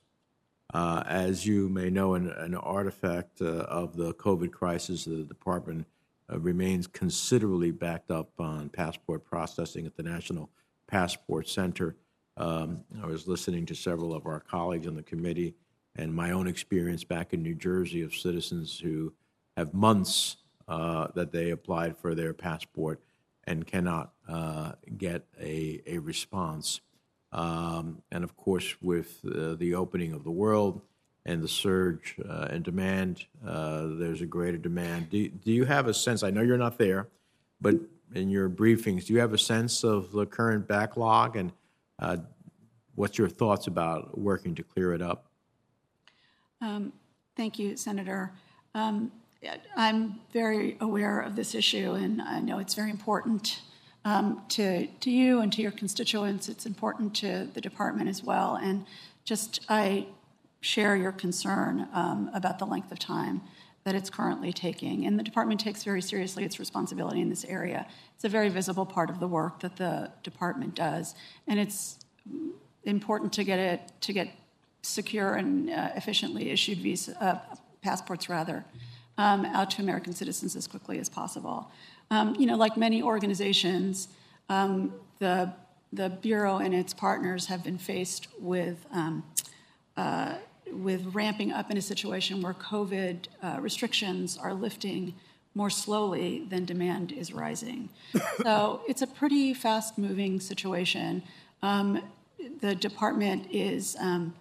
Uh, 0.73 1.03
as 1.05 1.45
you 1.45 1.67
may 1.67 1.89
know, 1.89 2.13
an, 2.13 2.29
an 2.31 2.55
artifact 2.55 3.41
uh, 3.41 3.65
of 3.81 3.95
the 3.97 4.13
COVID 4.13 4.51
crisis, 4.51 5.05
the 5.05 5.23
department 5.23 5.85
uh, 6.31 6.39
remains 6.39 6.87
considerably 6.87 7.71
backed 7.71 8.11
up 8.11 8.29
on 8.39 8.69
passport 8.69 9.25
processing 9.25 9.85
at 9.85 9.95
the 9.95 10.03
National 10.03 10.49
Passport 10.87 11.47
Center. 11.47 11.95
Um, 12.37 12.83
I 13.01 13.05
was 13.05 13.27
listening 13.27 13.65
to 13.67 13.75
several 13.75 14.13
of 14.13 14.25
our 14.25 14.39
colleagues 14.39 14.87
on 14.87 14.95
the 14.95 15.03
committee 15.03 15.55
and 15.95 16.13
my 16.13 16.31
own 16.31 16.47
experience 16.47 17.03
back 17.03 17.33
in 17.33 17.41
New 17.41 17.55
Jersey 17.55 18.01
of 18.01 18.15
citizens 18.15 18.79
who 18.79 19.13
have 19.57 19.73
months 19.73 20.37
uh, 20.67 21.07
that 21.15 21.31
they 21.31 21.49
applied 21.51 21.97
for 21.97 22.15
their 22.15 22.33
passport 22.33 23.01
and 23.45 23.67
cannot 23.67 24.13
uh, 24.29 24.73
get 24.97 25.25
a, 25.39 25.81
a 25.85 25.97
response. 25.97 26.79
Um, 27.33 28.01
and 28.11 28.23
of 28.23 28.37
course, 28.37 28.75
with 28.81 29.19
uh, 29.25 29.55
the 29.55 29.75
opening 29.75 30.13
of 30.13 30.23
the 30.23 30.31
world 30.31 30.81
and 31.25 31.41
the 31.41 31.47
surge 31.47 32.15
uh, 32.27 32.47
in 32.51 32.63
demand, 32.63 33.25
uh, 33.45 33.87
there's 33.91 34.21
a 34.21 34.25
greater 34.25 34.57
demand. 34.57 35.09
Do, 35.09 35.27
do 35.29 35.51
you 35.51 35.65
have 35.65 35.87
a 35.87 35.93
sense? 35.93 36.23
I 36.23 36.31
know 36.31 36.41
you're 36.41 36.57
not 36.57 36.77
there, 36.77 37.07
but 37.59 37.75
in 38.13 38.29
your 38.29 38.49
briefings, 38.49 39.05
do 39.05 39.13
you 39.13 39.19
have 39.19 39.33
a 39.33 39.37
sense 39.37 39.83
of 39.83 40.11
the 40.11 40.25
current 40.25 40.67
backlog 40.67 41.35
and 41.35 41.51
uh, 41.99 42.17
what's 42.95 43.17
your 43.17 43.29
thoughts 43.29 43.67
about 43.67 44.17
working 44.17 44.55
to 44.55 44.63
clear 44.63 44.93
it 44.93 45.01
up? 45.01 45.25
Thank 47.35 47.57
you, 47.57 47.77
Senator. 47.77 48.31
Um, 48.75 49.11
I'm 49.75 50.19
very 50.31 50.77
aware 50.79 51.19
of 51.19 51.35
this 51.35 51.55
issue, 51.55 51.93
and 51.93 52.21
I 52.21 52.39
know 52.39 52.59
it's 52.59 52.75
very 52.75 52.91
important 52.91 53.61
um, 54.05 54.43
to, 54.49 54.87
to 54.87 55.09
you 55.09 55.39
and 55.39 55.51
to 55.53 55.61
your 55.61 55.71
constituents. 55.71 56.49
It's 56.49 56.65
important 56.65 57.15
to 57.15 57.49
the 57.53 57.61
department 57.61 58.09
as 58.09 58.23
well. 58.23 58.59
And 58.61 58.85
just, 59.23 59.61
I 59.69 60.07
share 60.61 60.95
your 60.95 61.11
concern 61.11 61.87
um, 61.93 62.29
about 62.33 62.59
the 62.59 62.65
length 62.65 62.91
of 62.91 62.99
time 62.99 63.41
that 63.83 63.95
it's 63.95 64.09
currently 64.09 64.53
taking. 64.53 65.05
And 65.05 65.17
the 65.17 65.23
department 65.23 65.59
takes 65.59 65.83
very 65.83 66.01
seriously 66.01 66.43
its 66.43 66.59
responsibility 66.59 67.19
in 67.19 67.29
this 67.29 67.43
area. 67.45 67.87
It's 68.15 68.23
a 68.23 68.29
very 68.29 68.49
visible 68.49 68.85
part 68.85 69.09
of 69.09 69.19
the 69.19 69.27
work 69.27 69.59
that 69.61 69.75
the 69.77 70.11
department 70.21 70.75
does. 70.75 71.15
And 71.47 71.59
it's 71.59 71.97
important 72.83 73.33
to 73.33 73.43
get 73.43 73.57
it, 73.57 73.81
to 74.01 74.13
get 74.13 74.29
secure 74.83 75.33
and 75.33 75.69
uh, 75.69 75.89
efficiently 75.95 76.51
issued 76.51 76.77
visa, 76.77 77.15
uh, 77.23 77.39
passports 77.81 78.29
rather, 78.29 78.63
um, 79.17 79.45
out 79.45 79.71
to 79.71 79.81
American 79.81 80.13
citizens 80.13 80.55
as 80.55 80.67
quickly 80.67 80.99
as 80.99 81.09
possible. 81.09 81.71
Um, 82.11 82.35
you 82.35 82.45
know, 82.45 82.55
like 82.55 82.77
many 82.77 83.01
organizations, 83.01 84.07
um, 84.49 84.93
the 85.19 85.53
the 85.93 86.09
bureau 86.09 86.57
and 86.57 86.73
its 86.73 86.93
partners 86.93 87.47
have 87.47 87.63
been 87.65 87.77
faced 87.77 88.27
with 88.39 88.85
um, 88.91 89.23
uh, 89.97 90.35
with 90.71 91.13
ramping 91.13 91.51
up 91.51 91.71
in 91.71 91.77
a 91.77 91.81
situation 91.81 92.41
where 92.41 92.53
COVID 92.53 93.27
uh, 93.41 93.57
restrictions 93.59 94.37
are 94.37 94.53
lifting 94.53 95.13
more 95.53 95.69
slowly 95.69 96.45
than 96.49 96.65
demand 96.65 97.11
is 97.11 97.33
rising. 97.33 97.89
so 98.43 98.81
it's 98.87 99.01
a 99.01 99.07
pretty 99.07 99.53
fast 99.53 99.97
moving 99.97 100.39
situation. 100.39 101.23
Um, 101.61 102.03
the 102.61 102.75
department 102.75 103.47
is 103.51 103.95
um, 103.99 104.33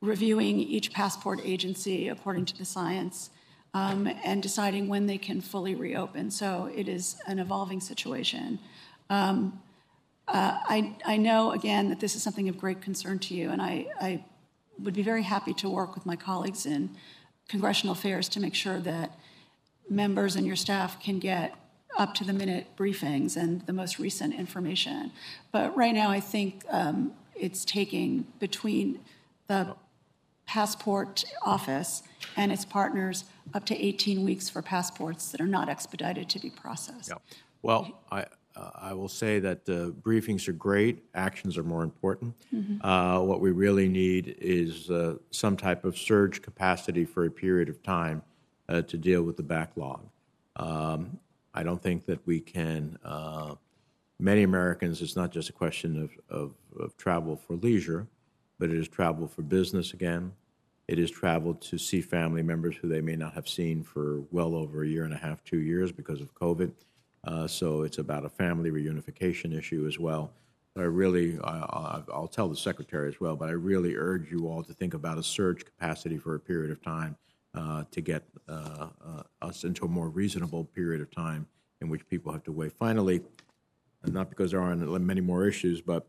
reviewing 0.00 0.58
each 0.58 0.92
passport 0.92 1.40
agency 1.44 2.08
according 2.08 2.46
to 2.46 2.56
the 2.56 2.64
science 2.64 3.30
um, 3.74 4.08
and 4.24 4.42
deciding 4.42 4.88
when 4.88 5.06
they 5.06 5.18
can 5.18 5.40
fully 5.40 5.74
reopen. 5.74 6.30
So 6.30 6.70
it 6.74 6.88
is 6.88 7.16
an 7.26 7.38
evolving 7.38 7.80
situation. 7.80 8.58
Um, 9.10 9.60
uh, 10.26 10.58
I, 10.68 10.94
I 11.06 11.16
know, 11.16 11.52
again, 11.52 11.88
that 11.88 12.00
this 12.00 12.14
is 12.14 12.22
something 12.22 12.48
of 12.48 12.58
great 12.58 12.82
concern 12.82 13.18
to 13.20 13.34
you, 13.34 13.50
and 13.50 13.62
I, 13.62 13.86
I 14.00 14.24
would 14.82 14.94
be 14.94 15.02
very 15.02 15.22
happy 15.22 15.54
to 15.54 15.68
work 15.68 15.94
with 15.94 16.06
my 16.06 16.16
colleagues 16.16 16.66
in 16.66 16.90
congressional 17.48 17.92
affairs 17.92 18.28
to 18.30 18.40
make 18.40 18.54
sure 18.54 18.78
that 18.80 19.18
members 19.88 20.36
and 20.36 20.46
your 20.46 20.56
staff 20.56 21.00
can 21.00 21.18
get 21.18 21.54
up 21.96 22.14
to 22.14 22.24
the 22.24 22.32
minute 22.32 22.66
briefings 22.76 23.36
and 23.36 23.66
the 23.66 23.72
most 23.72 23.98
recent 23.98 24.34
information. 24.34 25.10
But 25.50 25.76
right 25.76 25.94
now, 25.94 26.10
I 26.10 26.20
think 26.20 26.64
um, 26.70 27.12
it's 27.34 27.64
taking 27.64 28.26
between 28.38 29.00
the 29.48 29.74
passport 30.46 31.24
office 31.42 32.02
and 32.36 32.52
its 32.52 32.64
partners 32.64 33.24
up 33.54 33.64
to 33.66 33.76
18 33.76 34.24
weeks 34.24 34.48
for 34.48 34.62
passports 34.62 35.30
that 35.32 35.40
are 35.40 35.46
not 35.46 35.68
expedited 35.68 36.28
to 36.30 36.38
be 36.38 36.50
processed. 36.50 37.08
Well, 37.62 37.98
I, 38.10 38.26
uh, 38.58 38.70
I 38.74 38.92
will 38.92 39.08
say 39.08 39.38
that 39.40 39.64
the 39.64 39.94
briefings 40.02 40.48
are 40.48 40.52
great, 40.52 41.04
actions 41.14 41.56
are 41.56 41.62
more 41.62 41.82
important. 41.82 42.34
Uh, 42.82 43.20
what 43.20 43.40
we 43.40 43.50
really 43.50 43.88
need 43.88 44.36
is 44.40 44.90
uh, 44.90 45.16
some 45.30 45.56
type 45.56 45.84
of 45.84 45.96
surge 45.96 46.42
capacity 46.42 47.04
for 47.04 47.24
a 47.24 47.30
period 47.30 47.68
of 47.68 47.82
time 47.82 48.22
uh, 48.68 48.82
to 48.82 48.96
deal 48.96 49.22
with 49.22 49.36
the 49.36 49.42
backlog. 49.42 50.00
Um, 50.56 51.18
I 51.54 51.62
don't 51.62 51.82
think 51.82 52.06
that 52.06 52.24
we 52.26 52.40
can, 52.40 52.98
uh, 53.04 53.54
many 54.18 54.42
Americans, 54.42 55.00
it's 55.02 55.16
not 55.16 55.30
just 55.30 55.48
a 55.48 55.52
question 55.52 56.02
of, 56.02 56.10
of, 56.28 56.54
of 56.78 56.96
travel 56.96 57.36
for 57.36 57.54
leisure, 57.54 58.06
but 58.58 58.70
it 58.70 58.76
is 58.76 58.88
travel 58.88 59.28
for 59.28 59.42
business 59.42 59.92
again. 59.92 60.32
It 60.88 60.98
is 60.98 61.10
travel 61.10 61.54
to 61.54 61.78
see 61.78 62.00
family 62.00 62.42
members 62.42 62.76
who 62.76 62.88
they 62.88 63.02
may 63.02 63.14
not 63.14 63.34
have 63.34 63.46
seen 63.46 63.82
for 63.82 64.22
well 64.30 64.54
over 64.54 64.82
a 64.82 64.88
year 64.88 65.04
and 65.04 65.12
a 65.12 65.18
half, 65.18 65.44
two 65.44 65.58
years 65.58 65.92
because 65.92 66.20
of 66.20 66.34
COVID. 66.34 66.72
Uh, 67.24 67.46
so 67.46 67.82
it's 67.82 67.98
about 67.98 68.24
a 68.24 68.28
family 68.28 68.70
reunification 68.70 69.56
issue 69.56 69.86
as 69.86 69.98
well. 69.98 70.32
But 70.74 70.82
I 70.82 70.86
really, 70.86 71.38
I, 71.40 71.58
I- 71.58 72.02
I'll 72.12 72.28
tell 72.28 72.48
the 72.48 72.56
secretary 72.56 73.08
as 73.08 73.20
well, 73.20 73.36
but 73.36 73.48
I 73.48 73.52
really 73.52 73.96
urge 73.96 74.30
you 74.30 74.48
all 74.48 74.62
to 74.62 74.72
think 74.72 74.94
about 74.94 75.18
a 75.18 75.22
surge 75.22 75.64
capacity 75.64 76.16
for 76.18 76.34
a 76.34 76.40
period 76.40 76.70
of 76.70 76.80
time 76.82 77.16
uh, 77.54 77.84
to 77.90 78.00
get 78.00 78.22
uh, 78.48 78.88
us 79.42 79.64
into 79.64 79.84
a 79.84 79.88
more 79.88 80.08
reasonable 80.08 80.64
period 80.64 81.00
of 81.00 81.10
time 81.10 81.46
in 81.80 81.88
which 81.88 82.06
people 82.08 82.32
have 82.32 82.44
to 82.44 82.52
wait. 82.52 82.72
Finally, 82.72 83.22
not 84.06 84.30
because 84.30 84.52
there 84.52 84.60
aren't 84.60 84.82
many 85.00 85.20
more 85.20 85.46
issues, 85.46 85.80
but 85.80 86.06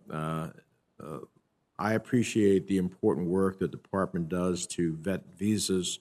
I 1.79 1.93
appreciate 1.93 2.67
the 2.67 2.77
important 2.77 3.27
work 3.27 3.57
the 3.59 3.67
department 3.67 4.29
does 4.29 4.67
to 4.67 4.95
vet 4.97 5.23
visas 5.35 5.99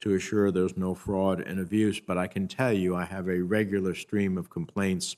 to 0.00 0.14
assure 0.14 0.50
there's 0.50 0.76
no 0.76 0.94
fraud 0.94 1.40
and 1.40 1.60
abuse, 1.60 2.00
but 2.00 2.16
I 2.16 2.26
can 2.26 2.48
tell 2.48 2.72
you 2.72 2.96
I 2.96 3.04
have 3.04 3.28
a 3.28 3.42
regular 3.42 3.94
stream 3.94 4.38
of 4.38 4.50
complaints 4.50 5.16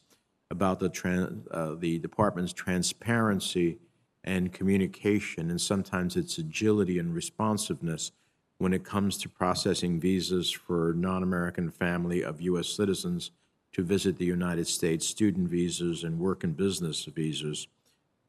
about 0.51 0.80
the, 0.80 1.43
uh, 1.51 1.74
the 1.78 1.99
department's 1.99 2.53
transparency 2.53 3.78
and 4.24 4.53
communication, 4.53 5.51
and 5.51 5.61
sometimes 5.61 6.16
its 6.16 6.39
agility 6.39 6.99
and 6.99 7.14
responsiveness 7.14 8.12
when 8.59 8.72
it 8.72 8.85
comes 8.85 9.18
to 9.18 9.28
processing 9.28 9.99
visas 9.99 10.51
for 10.51 10.95
non-American 10.97 11.70
family 11.70 12.22
of 12.22 12.41
U.S. 12.43 12.68
citizens 12.68 13.33
to 13.72 13.83
visit 13.83 14.18
the 14.18 14.24
United 14.24 14.68
States, 14.68 15.07
student 15.07 15.49
visas 15.49 16.05
and 16.05 16.18
work 16.18 16.45
and 16.45 16.57
business 16.57 17.05
visas. 17.07 17.66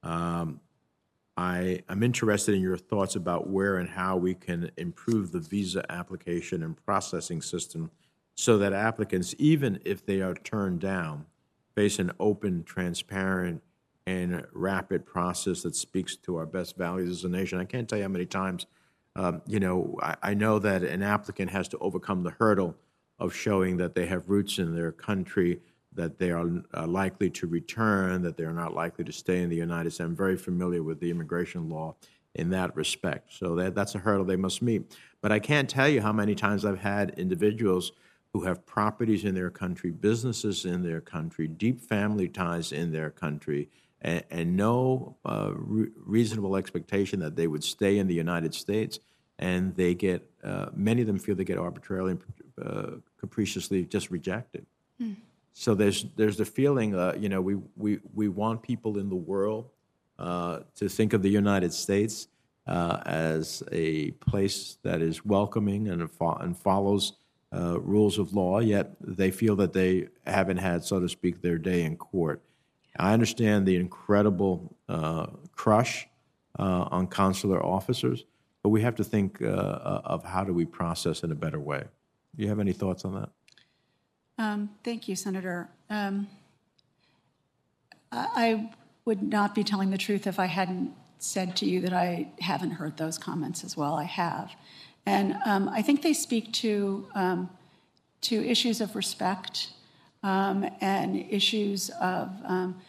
Um, 0.01 0.59
I 1.35 1.81
am 1.89 2.03
interested 2.03 2.53
in 2.53 2.61
your 2.61 2.77
thoughts 2.77 3.15
about 3.15 3.49
where 3.49 3.77
and 3.77 3.89
how 3.89 4.17
we 4.17 4.35
can 4.35 4.69
improve 4.77 5.31
the 5.31 5.39
visa 5.39 5.83
application 5.91 6.61
and 6.61 6.77
processing 6.85 7.41
system 7.41 7.89
so 8.35 8.57
that 8.59 8.73
applicants, 8.73 9.33
even 9.37 9.79
if 9.83 10.05
they 10.05 10.21
are 10.21 10.35
turned 10.35 10.79
down, 10.79 11.25
face 11.75 11.99
an 11.99 12.11
open, 12.19 12.63
transparent, 12.63 13.63
and 14.05 14.45
rapid 14.51 15.05
process 15.05 15.63
that 15.63 15.75
speaks 15.75 16.15
to 16.17 16.35
our 16.35 16.45
best 16.45 16.77
values 16.77 17.09
as 17.09 17.23
a 17.23 17.29
nation. 17.29 17.59
I 17.59 17.65
can't 17.65 17.87
tell 17.87 17.97
you 17.97 18.03
how 18.03 18.09
many 18.09 18.25
times, 18.25 18.65
um, 19.15 19.41
you 19.47 19.59
know, 19.59 19.97
I, 20.01 20.15
I 20.21 20.33
know 20.33 20.59
that 20.59 20.83
an 20.83 21.01
applicant 21.01 21.51
has 21.51 21.67
to 21.69 21.77
overcome 21.79 22.23
the 22.23 22.31
hurdle 22.31 22.75
of 23.19 23.33
showing 23.33 23.77
that 23.77 23.95
they 23.95 24.05
have 24.07 24.29
roots 24.29 24.59
in 24.59 24.75
their 24.75 24.91
country, 24.91 25.61
that 25.95 26.17
they 26.17 26.31
are 26.31 26.49
uh, 26.73 26.87
likely 26.87 27.29
to 27.29 27.47
return, 27.47 28.21
that 28.23 28.37
they're 28.37 28.53
not 28.53 28.73
likely 28.73 29.03
to 29.05 29.11
stay 29.11 29.41
in 29.41 29.49
the 29.49 29.55
United 29.55 29.91
States. 29.91 30.05
I'm 30.05 30.15
very 30.15 30.37
familiar 30.37 30.83
with 30.83 30.99
the 30.99 31.09
immigration 31.09 31.69
law 31.69 31.95
in 32.35 32.49
that 32.49 32.75
respect. 32.75 33.33
So 33.33 33.55
that, 33.55 33.75
that's 33.75 33.95
a 33.95 33.99
hurdle 33.99 34.25
they 34.25 34.35
must 34.35 34.61
meet. 34.61 34.97
But 35.21 35.31
I 35.31 35.39
can't 35.39 35.69
tell 35.69 35.87
you 35.87 36.01
how 36.01 36.11
many 36.11 36.35
times 36.35 36.65
I've 36.65 36.79
had 36.79 37.11
individuals 37.17 37.91
who 38.33 38.41
have 38.41 38.65
properties 38.65 39.25
in 39.25 39.35
their 39.35 39.51
country, 39.51 39.91
businesses 39.91 40.65
in 40.65 40.81
their 40.81 40.99
country, 40.99 41.47
deep 41.47 41.79
family 41.79 42.27
ties 42.27 42.71
in 42.71 42.91
their 42.91 43.11
country, 43.11 43.69
and, 44.01 44.23
and 44.31 44.57
no 44.57 45.15
uh, 45.23 45.51
re- 45.53 45.89
reasonable 45.95 46.55
expectation 46.55 47.19
that 47.19 47.35
they 47.35 47.47
would 47.47 47.63
stay 47.63 47.99
in 47.99 48.07
the 48.07 48.15
United 48.15 48.55
States. 48.55 48.99
And 49.39 49.75
they 49.75 49.93
get, 49.93 50.27
uh, 50.43 50.67
many 50.73 51.01
of 51.01 51.07
them 51.07 51.19
feel 51.19 51.35
they 51.35 51.43
get 51.43 51.57
arbitrarily 51.57 52.11
and 52.11 52.21
uh, 52.63 52.91
capriciously 53.19 53.85
just 53.85 54.09
rejected. 54.09 54.65
So 55.53 55.75
there's 55.75 56.05
there's 56.15 56.37
the 56.37 56.45
feeling, 56.45 56.95
uh, 56.95 57.13
you 57.17 57.29
know, 57.29 57.39
we, 57.41 57.55
we, 57.75 57.99
we 58.13 58.27
want 58.27 58.63
people 58.63 58.97
in 58.97 59.07
the 59.07 59.15
world 59.15 59.69
uh, 60.17 60.59
to 60.75 60.89
think 60.89 61.13
of 61.13 61.21
the 61.21 61.29
United 61.29 61.71
States 61.73 62.27
uh, 62.65 63.01
as 63.05 63.61
a 63.71 64.11
place 64.11 64.77
that 64.83 65.01
is 65.01 65.23
welcoming 65.23 65.89
and, 65.89 66.09
and 66.19 66.57
follows 66.57 67.13
uh, 67.55 67.79
rules 67.79 68.17
of 68.17 68.33
law, 68.33 68.59
yet 68.59 68.95
they 68.99 69.29
feel 69.29 69.55
that 69.55 69.73
they 69.73 70.07
haven't 70.25 70.57
had, 70.57 70.83
so 70.83 70.99
to 70.99 71.07
speak, 71.07 71.41
their 71.41 71.59
day 71.59 71.83
in 71.83 71.97
court. 71.97 72.41
I 72.97 73.13
understand 73.13 73.67
the 73.67 73.75
incredible 73.75 74.75
uh, 74.89 75.27
crush 75.51 76.07
on 76.57 77.07
consular 77.07 77.63
officers, 77.63 78.25
but 78.63 78.69
we 78.69 78.81
have 78.81 78.95
to 78.95 79.03
think 79.03 79.41
of 79.41 80.23
how 80.23 80.43
do 80.43 80.53
we 80.53 80.65
process 80.65 81.23
in 81.23 81.31
a 81.31 81.35
better 81.35 81.59
way. 81.59 81.83
Do 82.35 82.43
you 82.43 82.49
have 82.49 82.59
any 82.59 82.73
thoughts 82.73 83.05
on 83.05 83.13
that? 83.15 83.29
Um, 84.37 84.69
Thank 84.83 85.07
you, 85.07 85.15
Senator. 85.15 85.69
Um, 85.89 86.27
I 88.11 88.71
would 89.05 89.21
not 89.23 89.55
be 89.55 89.63
telling 89.63 89.89
the 89.89 89.97
truth 89.97 90.27
if 90.27 90.39
I 90.39 90.45
hadn't 90.45 90.93
said 91.19 91.55
to 91.57 91.65
you 91.65 91.81
that 91.81 91.93
I 91.93 92.29
haven't 92.39 92.71
heard 92.71 92.97
those 92.97 93.17
comments 93.17 93.63
as 93.63 93.75
well. 93.77 93.95
I 93.95 94.03
have. 94.03 94.51
And 95.05 95.35
um, 95.45 95.69
I 95.69 95.81
think 95.81 96.01
they 96.01 96.13
speak 96.13 96.51
to, 96.53 97.07
um, 97.15 97.49
to 98.21 98.43
issues 98.43 98.81
of 98.81 98.95
respect 98.95 99.69
um, 100.21 100.65
and 100.79 101.25
issues 101.29 101.89
of 102.01 102.29
um, 102.45 102.81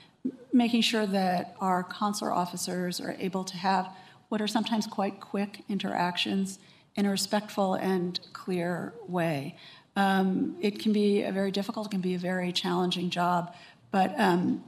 making 0.52 0.82
sure 0.82 1.06
that 1.06 1.56
our 1.60 1.82
consular 1.82 2.32
officers 2.32 3.00
are 3.00 3.16
able 3.18 3.44
to 3.44 3.56
have 3.56 3.88
what 4.28 4.40
are 4.40 4.46
sometimes 4.46 4.86
quite 4.86 5.20
quick 5.20 5.62
interactions 5.68 6.58
in 6.96 7.06
a 7.06 7.10
respectful 7.10 7.74
and 7.74 8.20
clear 8.32 8.94
way. 9.08 9.56
Um, 9.96 10.56
it 10.60 10.78
can 10.78 10.92
be 10.92 11.22
a 11.22 11.32
very 11.32 11.50
difficult, 11.50 11.86
it 11.86 11.90
can 11.90 12.00
be 12.00 12.14
a 12.14 12.18
very 12.18 12.52
challenging 12.52 13.10
job, 13.10 13.54
but 13.90 14.18
um, 14.18 14.64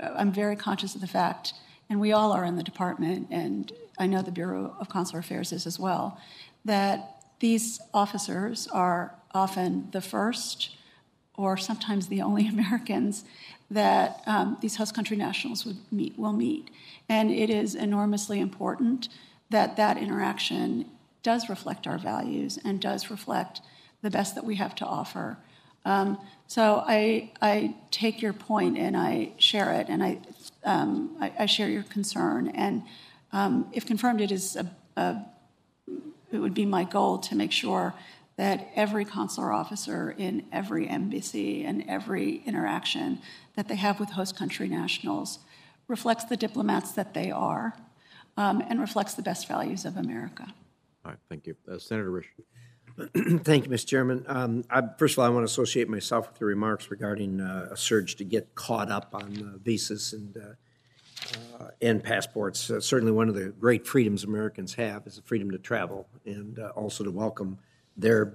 I'm 0.00 0.32
very 0.32 0.56
conscious 0.56 0.94
of 0.94 1.00
the 1.00 1.06
fact, 1.06 1.54
and 1.88 2.00
we 2.00 2.12
all 2.12 2.32
are 2.32 2.44
in 2.44 2.56
the 2.56 2.62
department, 2.62 3.28
and 3.30 3.72
I 3.98 4.06
know 4.06 4.22
the 4.22 4.30
Bureau 4.30 4.76
of 4.78 4.88
Consular 4.88 5.20
Affairs 5.20 5.52
is 5.52 5.66
as 5.66 5.78
well, 5.78 6.20
that 6.64 7.22
these 7.40 7.80
officers 7.94 8.66
are 8.68 9.14
often 9.32 9.88
the 9.92 10.00
first 10.00 10.76
or 11.34 11.56
sometimes 11.56 12.08
the 12.08 12.22
only 12.22 12.46
Americans 12.48 13.24
that 13.70 14.22
um, 14.26 14.58
these 14.60 14.76
host 14.76 14.94
country 14.94 15.16
nationals 15.16 15.64
would 15.64 15.76
meet, 15.90 16.18
will 16.18 16.32
meet. 16.32 16.70
And 17.08 17.30
it 17.30 17.50
is 17.50 17.74
enormously 17.74 18.40
important 18.40 19.08
that 19.50 19.76
that 19.76 19.96
interaction 19.96 20.86
does 21.22 21.48
reflect 21.48 21.86
our 21.86 21.98
values 21.98 22.58
and 22.64 22.80
does 22.80 23.10
reflect 23.10 23.60
the 24.02 24.10
best 24.10 24.34
that 24.34 24.44
we 24.44 24.56
have 24.56 24.74
to 24.76 24.86
offer. 24.86 25.38
Um, 25.84 26.18
so 26.46 26.82
I, 26.86 27.32
I 27.40 27.76
take 27.90 28.20
your 28.20 28.32
point 28.32 28.76
and 28.76 28.96
I 28.96 29.32
share 29.38 29.72
it, 29.72 29.88
and 29.88 30.02
I, 30.02 30.18
um, 30.64 31.16
I, 31.20 31.32
I 31.40 31.46
share 31.46 31.68
your 31.68 31.84
concern. 31.84 32.48
And 32.48 32.82
um, 33.32 33.68
if 33.72 33.86
confirmed, 33.86 34.20
it 34.20 34.32
is 34.32 34.56
a, 34.56 34.70
a, 34.96 35.24
it 36.32 36.38
would 36.38 36.54
be 36.54 36.66
my 36.66 36.84
goal 36.84 37.18
to 37.18 37.34
make 37.36 37.52
sure 37.52 37.94
that 38.36 38.68
every 38.74 39.04
consular 39.04 39.52
officer 39.52 40.14
in 40.18 40.44
every 40.52 40.88
embassy 40.88 41.64
and 41.64 41.84
every 41.88 42.42
interaction 42.44 43.20
that 43.54 43.68
they 43.68 43.76
have 43.76 43.98
with 43.98 44.10
host 44.10 44.36
country 44.36 44.68
nationals 44.68 45.38
reflects 45.88 46.24
the 46.24 46.36
diplomats 46.36 46.92
that 46.92 47.14
they 47.14 47.30
are 47.30 47.74
um, 48.36 48.62
and 48.68 48.80
reflects 48.80 49.14
the 49.14 49.22
best 49.22 49.48
values 49.48 49.84
of 49.84 49.96
America. 49.96 50.46
All 51.04 51.12
right, 51.12 51.20
thank 51.28 51.46
you. 51.46 51.56
Uh, 51.70 51.78
Senator 51.78 52.10
Risch. 52.10 52.26
Thank 53.14 53.66
you, 53.66 53.70
Mr. 53.70 53.86
Chairman. 53.86 54.24
Um, 54.26 54.64
I, 54.70 54.82
first 54.96 55.14
of 55.14 55.18
all, 55.18 55.26
I 55.26 55.28
want 55.28 55.42
to 55.42 55.50
associate 55.52 55.86
myself 55.88 56.28
with 56.28 56.38
the 56.38 56.46
remarks 56.46 56.90
regarding 56.90 57.42
uh, 57.42 57.68
a 57.72 57.76
surge 57.76 58.16
to 58.16 58.24
get 58.24 58.54
caught 58.54 58.90
up 58.90 59.14
on 59.14 59.54
uh, 59.54 59.58
visas 59.58 60.14
and 60.14 60.36
uh, 60.36 61.62
uh, 61.62 61.68
and 61.82 62.02
passports. 62.02 62.70
Uh, 62.70 62.80
certainly, 62.80 63.12
one 63.12 63.28
of 63.28 63.34
the 63.34 63.50
great 63.50 63.86
freedoms 63.86 64.24
Americans 64.24 64.72
have 64.74 65.06
is 65.06 65.16
the 65.16 65.22
freedom 65.22 65.50
to 65.50 65.58
travel 65.58 66.08
and 66.24 66.58
uh, 66.58 66.68
also 66.70 67.04
to 67.04 67.10
welcome 67.10 67.58
their 67.98 68.34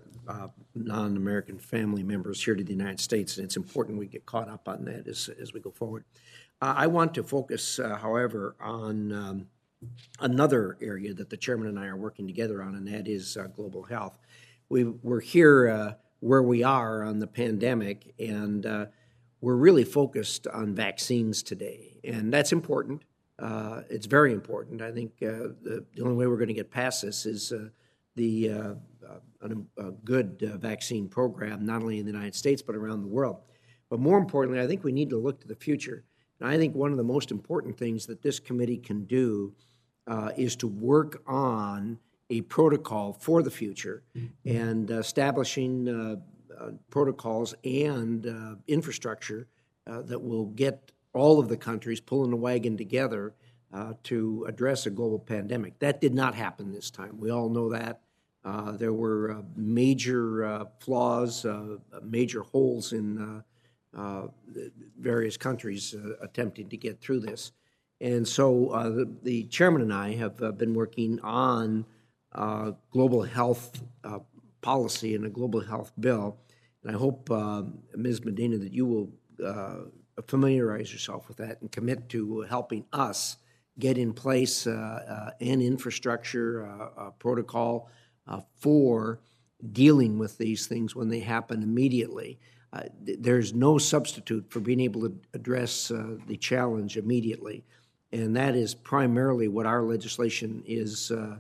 non-American 0.76 1.58
family 1.58 2.04
members 2.04 2.44
here 2.44 2.56
to 2.56 2.64
the 2.64 2.72
United 2.72 3.00
States. 3.00 3.38
And 3.38 3.46
it's 3.46 3.58
important 3.58 3.98
we 3.98 4.06
get 4.06 4.26
caught 4.26 4.48
up 4.48 4.68
on 4.68 4.86
that 4.86 5.08
as 5.08 5.30
as 5.42 5.54
we 5.54 5.60
go 5.60 5.72
forward. 5.72 6.04
I 6.62 6.86
want 6.86 7.16
to 7.16 7.24
focus, 7.24 7.80
however, 8.00 8.56
on 8.60 9.12
um, 9.12 9.48
another 10.20 10.78
area 10.80 11.12
that 11.16 11.32
the 11.32 11.38
chairman 11.38 11.68
and 11.68 11.80
I 11.80 11.88
are 11.88 11.98
working 11.98 12.28
together 12.28 12.62
on, 12.62 12.76
and 12.76 12.88
that 12.88 13.08
is 13.08 13.36
global 13.56 13.82
health. 13.82 14.20
We, 14.72 14.86
we're 14.86 15.20
here 15.20 15.68
uh, 15.68 15.94
where 16.22 16.42
we 16.42 16.64
are 16.64 17.04
on 17.04 17.20
the 17.20 17.28
pandemic, 17.28 18.14
and 18.18 18.66
uh, 18.66 18.86
we're 19.42 19.58
really 19.58 19.84
focused 19.84 20.48
on 20.48 20.76
vaccines 20.76 21.44
today, 21.44 22.00
and 22.06 22.34
that's 22.34 22.54
important. 22.54 23.04
Uh, 23.38 23.82
it's 23.90 24.06
very 24.06 24.32
important. 24.32 24.82
I 24.82 24.94
think 24.94 25.12
uh, 25.22 25.52
the, 25.62 25.86
the 25.94 26.04
only 26.04 26.16
way 26.16 26.26
we're 26.26 26.38
going 26.38 26.48
to 26.48 26.54
get 26.54 26.72
past 26.72 27.02
this 27.02 27.26
is 27.26 27.52
uh, 27.52 27.68
the 28.16 28.50
uh, 28.50 28.74
a, 29.42 29.88
a 29.88 29.92
good 30.06 30.40
vaccine 30.62 31.10
program, 31.10 31.66
not 31.66 31.82
only 31.82 32.00
in 32.00 32.06
the 32.06 32.12
United 32.14 32.36
States 32.36 32.62
but 32.62 32.74
around 32.74 33.02
the 33.02 33.10
world. 33.10 33.42
But 33.90 34.00
more 34.00 34.18
importantly, 34.18 34.64
I 34.64 34.68
think 34.68 34.86
we 34.86 34.94
need 34.94 35.10
to 35.10 35.18
look 35.18 35.42
to 35.42 35.50
the 35.50 35.56
future. 35.56 36.06
And 36.40 36.48
I 36.48 36.56
think 36.56 36.76
one 36.76 36.92
of 36.92 36.98
the 36.98 37.04
most 37.04 37.30
important 37.30 37.78
things 37.78 38.06
that 38.06 38.22
this 38.22 38.40
committee 38.40 38.78
can 38.78 39.04
do 39.04 39.54
is 40.38 40.56
to 40.58 40.68
work 40.68 41.22
on 41.28 42.00
a 42.38 42.42
protocol 42.42 43.14
for 43.26 43.44
the 43.44 43.52
future 43.52 43.98
and 44.46 44.90
establishing 44.90 45.74
uh, 45.88 46.16
uh, 46.60 46.72
protocols 46.90 47.54
and 47.64 48.26
uh, 48.26 48.56
infrastructure 48.68 49.42
uh, 49.88 50.02
that 50.10 50.22
will 50.30 50.46
get 50.46 50.92
all 51.14 51.40
of 51.40 51.48
the 51.48 51.58
countries 51.58 52.00
pulling 52.00 52.32
the 52.32 52.42
wagon 52.50 52.78
together 52.78 53.34
uh, 53.74 53.94
to 54.04 54.46
address 54.48 54.86
a 54.86 54.90
global 54.90 55.20
pandemic. 55.20 55.78
That 55.80 56.02
did 56.02 56.14
not 56.14 56.34
happen 56.36 56.72
this 56.72 56.90
time. 56.92 57.14
We 57.20 57.32
all 57.32 57.50
know 57.50 57.70
that. 57.70 58.02
Uh, 58.44 58.72
there 58.72 58.94
were 58.94 59.32
uh, 59.32 59.42
major 59.56 60.46
uh, 60.46 60.66
flaws, 60.80 61.46
uh, 61.46 61.78
major 62.02 62.42
holes 62.42 62.94
in 62.94 63.08
uh, 63.96 64.00
uh, 64.02 64.28
various 65.00 65.38
countries 65.38 65.94
uh, 65.94 66.14
attempting 66.22 66.70
to 66.70 66.78
get 66.78 67.02
through 67.02 67.20
this. 67.20 67.52
And 68.00 68.28
so 68.28 68.70
uh, 68.70 68.90
the, 68.90 69.06
the 69.22 69.44
chairman 69.44 69.82
and 69.84 69.94
I 69.94 70.16
have 70.16 70.42
uh, 70.42 70.52
been 70.52 70.74
working 70.74 71.20
on 71.22 71.86
uh, 72.34 72.72
global 72.92 73.22
health 73.24 73.82
uh, 74.04 74.20
policy 74.62 75.16
and 75.16 75.26
a 75.26 75.30
global 75.30 75.62
health 75.62 75.92
bill. 76.00 76.38
And 76.84 76.96
I 76.96 76.98
hope, 76.98 77.30
um, 77.32 77.80
Ms. 77.96 78.26
Medina, 78.26 78.58
that 78.58 78.74
you 78.74 78.86
will 78.86 79.12
uh, 79.46 79.86
familiarize 80.28 80.92
yourself 80.92 81.28
with 81.28 81.38
that 81.38 81.62
and 81.62 81.72
commit 81.72 82.10
to 82.10 82.42
helping 82.42 82.86
us 82.94 83.38
get 83.80 83.98
in 83.98 84.14
place 84.14 84.68
uh, 84.68 84.72
uh, 84.72 85.32
an 85.40 85.62
infrastructure 85.62 86.68
protocol 87.20 87.90
for 88.60 89.20
dealing 89.72 90.18
with 90.18 90.38
these 90.38 90.68
things 90.68 90.96
when 90.96 91.10
they 91.10 91.20
happen 91.20 91.64
immediately. 91.64 92.40
Uh, 92.74 92.84
th- 93.06 93.20
there's 93.22 93.54
no 93.54 93.78
substitute 93.78 94.46
for 94.50 94.60
being 94.60 94.80
able 94.80 95.02
to 95.02 95.14
address 95.34 95.92
uh, 95.92 96.16
the 96.28 96.38
challenge 96.38 96.98
immediately. 96.98 97.64
And 98.12 98.36
that 98.36 98.56
is 98.56 98.74
primarily 98.74 99.48
what 99.48 99.66
our 99.66 99.84
legislation 99.84 100.64
is, 100.66 101.12
uh, 101.12 101.38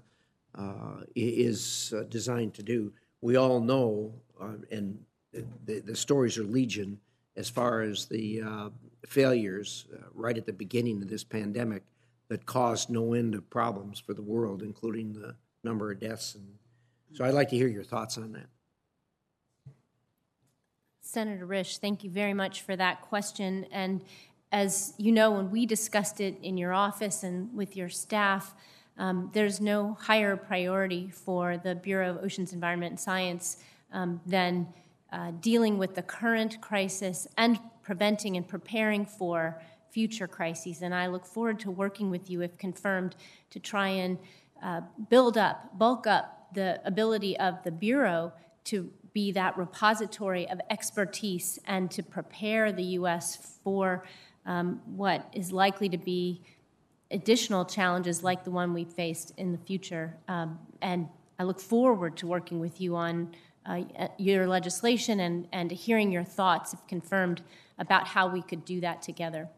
uh, 0.57 1.01
is 1.15 1.93
uh, 1.95 2.03
designed 2.03 2.53
to 2.55 2.63
do. 2.63 2.93
We 3.21 3.35
all 3.35 3.59
know, 3.59 4.13
uh, 4.41 4.55
and 4.71 4.99
the, 5.65 5.79
the 5.79 5.95
stories 5.95 6.37
are 6.37 6.43
legion 6.43 6.99
as 7.35 7.49
far 7.49 7.81
as 7.81 8.05
the 8.05 8.41
uh, 8.41 8.69
failures 9.05 9.85
uh, 9.93 10.03
right 10.13 10.37
at 10.37 10.45
the 10.45 10.53
beginning 10.53 11.01
of 11.01 11.09
this 11.09 11.23
pandemic 11.23 11.83
that 12.27 12.45
caused 12.45 12.89
no 12.89 13.13
end 13.13 13.35
of 13.35 13.49
problems 13.49 13.99
for 13.99 14.13
the 14.13 14.21
world, 14.21 14.61
including 14.61 15.13
the 15.13 15.35
number 15.63 15.91
of 15.91 15.99
deaths. 15.99 16.35
And 16.35 16.47
so 17.13 17.25
I'd 17.25 17.33
like 17.33 17.49
to 17.49 17.55
hear 17.55 17.67
your 17.67 17.83
thoughts 17.83 18.17
on 18.17 18.33
that. 18.33 18.47
Senator 21.01 21.45
Risch, 21.45 21.77
thank 21.77 22.03
you 22.03 22.09
very 22.09 22.33
much 22.33 22.61
for 22.61 22.75
that 22.75 23.01
question. 23.01 23.65
And 23.71 24.01
as 24.51 24.93
you 24.97 25.11
know, 25.11 25.31
when 25.31 25.51
we 25.51 25.65
discussed 25.65 26.21
it 26.21 26.37
in 26.41 26.57
your 26.57 26.73
office 26.73 27.23
and 27.23 27.53
with 27.53 27.75
your 27.75 27.89
staff, 27.89 28.55
um, 29.01 29.31
there's 29.33 29.59
no 29.59 29.97
higher 29.99 30.37
priority 30.37 31.09
for 31.09 31.57
the 31.57 31.73
Bureau 31.73 32.11
of 32.11 32.23
Oceans, 32.23 32.53
Environment, 32.53 32.91
and 32.91 32.99
Science 32.99 33.57
um, 33.91 34.21
than 34.27 34.67
uh, 35.11 35.31
dealing 35.41 35.79
with 35.79 35.95
the 35.95 36.03
current 36.03 36.61
crisis 36.61 37.27
and 37.35 37.59
preventing 37.81 38.37
and 38.37 38.47
preparing 38.47 39.07
for 39.07 39.59
future 39.89 40.27
crises. 40.27 40.83
And 40.83 40.93
I 40.93 41.07
look 41.07 41.25
forward 41.25 41.59
to 41.61 41.71
working 41.71 42.11
with 42.11 42.29
you, 42.29 42.41
if 42.41 42.59
confirmed, 42.59 43.15
to 43.49 43.59
try 43.59 43.87
and 43.87 44.19
uh, 44.61 44.81
build 45.09 45.35
up, 45.35 45.79
bulk 45.79 46.05
up 46.05 46.53
the 46.53 46.79
ability 46.85 47.35
of 47.39 47.55
the 47.63 47.71
Bureau 47.71 48.31
to 48.65 48.91
be 49.13 49.31
that 49.31 49.57
repository 49.57 50.47
of 50.47 50.61
expertise 50.69 51.57
and 51.65 51.89
to 51.89 52.03
prepare 52.03 52.71
the 52.71 52.83
U.S. 52.83 53.57
for 53.63 54.05
um, 54.45 54.79
what 54.85 55.27
is 55.33 55.51
likely 55.51 55.89
to 55.89 55.97
be 55.97 56.43
additional 57.11 57.65
challenges 57.65 58.23
like 58.23 58.43
the 58.43 58.51
one 58.51 58.73
we 58.73 58.83
faced 58.83 59.33
in 59.37 59.51
the 59.51 59.57
future. 59.57 60.15
Um, 60.27 60.59
and 60.81 61.07
I 61.39 61.43
look 61.43 61.59
forward 61.59 62.17
to 62.17 62.27
working 62.27 62.59
with 62.59 62.79
you 62.79 62.95
on 62.95 63.35
uh, 63.65 63.83
your 64.17 64.47
legislation 64.47 65.19
and, 65.19 65.47
and 65.51 65.71
hearing 65.71 66.11
your 66.11 66.23
thoughts, 66.23 66.73
if 66.73 66.85
confirmed, 66.87 67.41
about 67.77 68.07
how 68.07 68.27
we 68.27 68.41
could 68.41 68.65
do 68.65 68.81
that 68.81 69.01
together. 69.01 69.49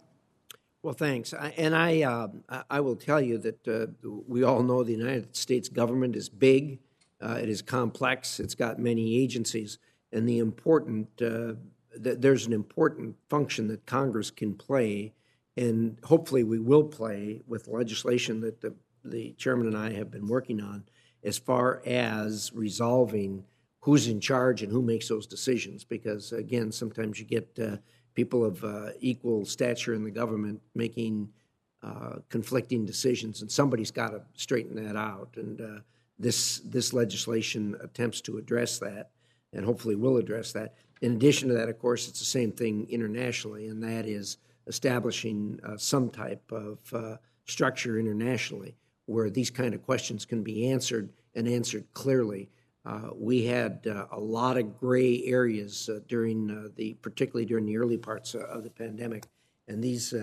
Well, 0.82 0.94
thanks. 0.94 1.34
I, 1.34 1.54
and 1.58 1.74
I, 1.76 2.02
uh, 2.02 2.28
I 2.70 2.82
will 2.82 2.98
tell 2.98 3.22
you 3.22 3.38
that 3.38 3.68
uh, 3.68 3.88
we 4.28 4.44
all 4.44 4.64
know 4.64 4.84
the 4.84 4.92
United 4.92 5.36
States 5.36 5.70
government 5.70 6.16
is 6.16 6.28
big, 6.28 6.80
uh, 7.22 7.40
it 7.42 7.48
is 7.48 7.62
complex, 7.62 8.40
it's 8.42 8.56
got 8.56 8.80
many 8.80 9.18
agencies, 9.18 9.80
and 10.12 10.28
the 10.28 10.40
important 10.40 11.08
uh, 11.22 11.54
th- 12.02 12.18
there's 12.20 12.46
an 12.46 12.54
important 12.54 13.16
function 13.30 13.68
that 13.68 13.86
Congress 13.86 14.32
can 14.32 14.54
play, 14.54 15.14
and 15.56 15.98
hopefully 16.04 16.44
we 16.44 16.60
will 16.60 16.84
play 16.84 17.42
with 17.48 17.68
legislation 17.68 18.42
that 18.42 18.62
the, 18.62 18.74
the 19.06 19.34
chairman 19.34 19.68
and 19.68 19.78
I 19.78 19.94
have 19.94 20.10
been 20.10 20.28
working 20.28 20.62
on, 20.62 20.84
as 21.24 21.38
far 21.38 21.82
as 21.86 22.52
resolving 22.54 23.44
who's 23.82 24.08
in 24.08 24.20
charge 24.20 24.64
and 24.64 24.72
who 24.72 24.82
makes 24.82 25.08
those 25.08 25.28
decisions. 25.28 25.84
Because 25.84 26.32
again, 26.32 26.72
sometimes 26.72 27.20
you 27.20 27.26
get 27.26 27.58
uh, 27.62 27.78
people 28.16 28.46
of 28.46 28.64
uh, 28.64 28.90
equal 29.00 29.46
stature 29.46 29.94
in 29.94 30.04
the 30.04 30.12
government 30.12 30.62
making 30.74 31.30
uh, 31.84 32.16
conflicting 32.30 32.86
decisions, 32.86 33.42
and 33.42 33.52
somebody's 33.52 33.92
got 33.92 34.10
to 34.10 34.22
straighten 34.36 34.76
that 34.84 34.96
out. 34.96 35.30
And 35.36 35.60
uh, 35.60 35.80
this 36.18 36.60
this 36.60 36.94
legislation 36.94 37.76
attempts 37.84 38.22
to 38.22 38.38
address 38.38 38.80
that, 38.80 39.10
and 39.52 39.66
hopefully 39.66 39.96
will 39.96 40.18
address 40.18 40.54
that. 40.54 40.76
In 41.02 41.14
addition 41.14 41.50
to 41.50 41.56
that, 41.56 41.68
of 41.68 41.78
course, 41.80 42.08
it's 42.08 42.20
the 42.20 42.26
same 42.26 42.54
thing 42.54 42.88
internationally, 42.90 43.68
and 43.68 43.84
that 43.84 44.06
is 44.06 44.38
establishing 44.68 45.60
uh, 45.64 45.78
some 45.78 46.10
type 46.10 46.52
of 46.52 46.78
uh, 46.94 47.18
structure 47.46 48.00
internationally 48.00 48.76
where 49.06 49.30
these 49.30 49.50
kind 49.50 49.74
of 49.74 49.84
questions 49.84 50.26
can 50.26 50.44
be 50.44 50.70
answered 50.70 51.10
and 51.36 51.48
answered 51.48 51.86
clearly. 51.94 52.50
Uh, 52.86 53.10
we 53.16 53.46
had 53.46 53.86
uh, 53.88 54.06
a 54.12 54.20
lot 54.20 54.58
of 54.58 54.78
gray 54.78 55.24
areas 55.26 55.90
uh, 55.90 56.00
during 56.08 56.52
uh, 56.52 56.70
the, 56.76 56.94
particularly 57.02 57.46
during 57.46 57.66
the 57.66 57.78
early 57.78 57.98
parts 57.98 58.36
of 58.36 58.64
the 58.64 58.70
pandemic, 58.70 59.26
and 59.68 59.82
these, 59.82 60.14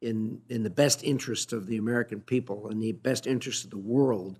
in 0.00 0.40
in 0.48 0.62
the 0.62 0.70
best 0.70 1.04
interest 1.04 1.52
of 1.52 1.66
the 1.66 1.76
American 1.76 2.20
people 2.20 2.68
and 2.68 2.80
the 2.80 2.92
best 2.92 3.26
interest 3.26 3.64
of 3.64 3.70
the 3.70 3.76
world, 3.76 4.38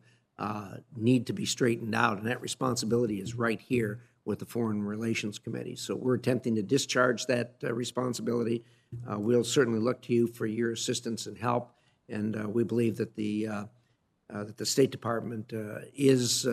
need 0.96 1.26
to 1.26 1.34
be 1.34 1.44
straightened 1.44 1.94
out, 1.94 2.16
and 2.18 2.26
that 2.26 2.40
responsibility 2.40 3.20
is 3.20 3.34
right 3.34 3.60
here 3.60 4.00
with 4.24 4.38
the 4.38 4.46
Foreign 4.46 4.82
Relations 4.82 5.38
Committee. 5.38 5.76
So 5.76 5.94
we're 5.94 6.14
attempting 6.14 6.54
to 6.54 6.62
discharge 6.62 7.26
that 7.26 7.56
responsibility. 7.62 8.64
Uh, 9.10 9.18
we'll 9.18 9.44
certainly 9.44 9.80
look 9.80 10.02
to 10.02 10.12
you 10.12 10.26
for 10.26 10.46
your 10.46 10.72
assistance 10.72 11.26
and 11.26 11.38
help, 11.38 11.74
and 12.08 12.36
uh, 12.36 12.48
we 12.48 12.64
believe 12.64 12.96
that 12.96 13.14
the 13.14 13.46
uh, 13.46 13.64
that 14.28 14.56
the 14.56 14.66
State 14.66 14.90
Department 14.90 15.52
is 15.94 16.46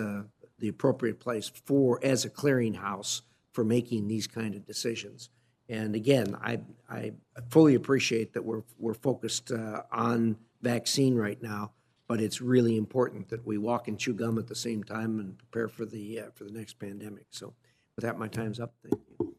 the 0.60 0.68
appropriate 0.68 1.20
place 1.20 1.50
for 1.66 2.00
as 2.04 2.26
a 2.26 2.30
clearinghouse 2.30 3.22
for 3.52 3.64
making 3.64 4.08
these 4.08 4.28
kind 4.28 4.56
of 4.56 4.66
decisions. 4.66 5.30
And 5.70 5.96
again, 5.96 6.36
I, 6.42 6.60
I 6.90 7.14
fully 7.50 7.76
appreciate 7.76 8.34
that 8.34 8.44
we're, 8.44 8.64
we're 8.78 8.94
focused 8.96 9.52
uh, 9.52 9.84
on 9.92 10.36
vaccine 10.62 11.16
right 11.16 11.42
now, 11.42 11.72
but 12.08 12.20
it's 12.20 12.42
really 12.42 12.76
important 12.76 13.30
that 13.30 13.46
we 13.46 13.58
walk 13.58 13.88
and 13.88 13.98
chew 13.98 14.14
gum 14.14 14.38
at 14.40 14.48
the 14.48 14.56
same 14.56 14.84
time 14.84 15.20
and 15.20 15.38
prepare 15.38 15.68
for 15.68 15.86
the, 15.86 16.22
uh, 16.22 16.26
for 16.34 16.44
the 16.44 16.52
next 16.52 16.80
pandemic. 16.80 17.26
So 17.30 17.54
with 17.96 18.04
that, 18.04 18.18
my 18.18 18.28
time's 18.28 18.60
up. 18.60 18.74
Thank 18.84 19.02
you. 19.20 19.39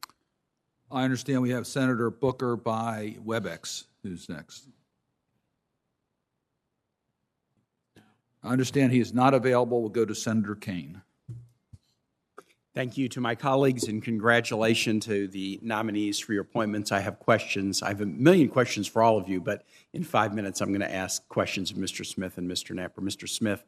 I 0.92 1.04
understand 1.04 1.42
we 1.42 1.50
have 1.50 1.68
Senator 1.68 2.10
Booker 2.10 2.56
by 2.56 3.16
WebEx, 3.24 3.84
who's 4.02 4.28
next. 4.28 4.66
I 8.42 8.48
understand 8.48 8.92
he 8.92 8.98
is 8.98 9.14
not 9.14 9.32
available. 9.32 9.80
We'll 9.80 9.90
go 9.90 10.04
to 10.04 10.14
Senator 10.14 10.56
Kaine. 10.56 11.02
Thank 12.74 12.96
you 12.96 13.08
to 13.10 13.20
my 13.20 13.34
colleagues 13.34 13.86
and 13.88 14.02
congratulations 14.02 15.04
to 15.06 15.28
the 15.28 15.60
nominees 15.62 16.18
for 16.18 16.32
your 16.32 16.42
appointments. 16.42 16.90
I 16.90 17.00
have 17.00 17.18
questions. 17.20 17.82
I 17.82 17.88
have 17.88 18.00
a 18.00 18.06
million 18.06 18.48
questions 18.48 18.88
for 18.88 19.02
all 19.02 19.16
of 19.16 19.28
you, 19.28 19.40
but 19.40 19.64
in 19.92 20.02
five 20.02 20.34
minutes 20.34 20.60
I'm 20.60 20.68
going 20.68 20.80
to 20.80 20.92
ask 20.92 21.26
questions 21.28 21.70
of 21.70 21.76
Mr. 21.76 22.06
Smith 22.06 22.38
and 22.38 22.50
Mr. 22.50 22.74
Knapper. 22.74 23.02
Mr. 23.02 23.28
Smith, 23.28 23.64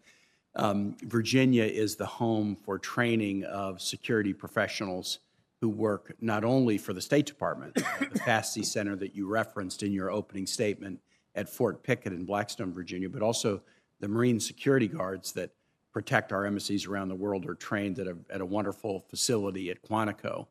um, 0.56 0.96
Virginia 1.02 1.64
is 1.64 1.96
the 1.96 2.06
home 2.06 2.56
for 2.56 2.78
training 2.78 3.44
of 3.44 3.80
security 3.80 4.32
professionals 4.32 5.18
who 5.62 5.68
work 5.68 6.12
not 6.20 6.42
only 6.42 6.76
for 6.76 6.92
the 6.92 7.00
State 7.00 7.24
Department, 7.24 7.72
the 8.12 8.18
FAST 8.18 8.64
Center 8.64 8.96
that 8.96 9.14
you 9.14 9.28
referenced 9.28 9.84
in 9.84 9.92
your 9.92 10.10
opening 10.10 10.44
statement 10.44 10.98
at 11.36 11.48
Fort 11.48 11.84
Pickett 11.84 12.12
in 12.12 12.24
Blackstone, 12.24 12.74
Virginia, 12.74 13.08
but 13.08 13.22
also 13.22 13.62
the 14.00 14.08
Marine 14.08 14.40
security 14.40 14.88
guards 14.88 15.30
that 15.32 15.50
protect 15.92 16.32
our 16.32 16.46
embassies 16.46 16.86
around 16.86 17.10
the 17.10 17.14
world 17.14 17.46
are 17.46 17.54
trained 17.54 18.00
at 18.00 18.08
a, 18.08 18.16
at 18.28 18.40
a 18.40 18.44
wonderful 18.44 19.04
facility 19.08 19.70
at 19.70 19.80
Quantico. 19.82 20.48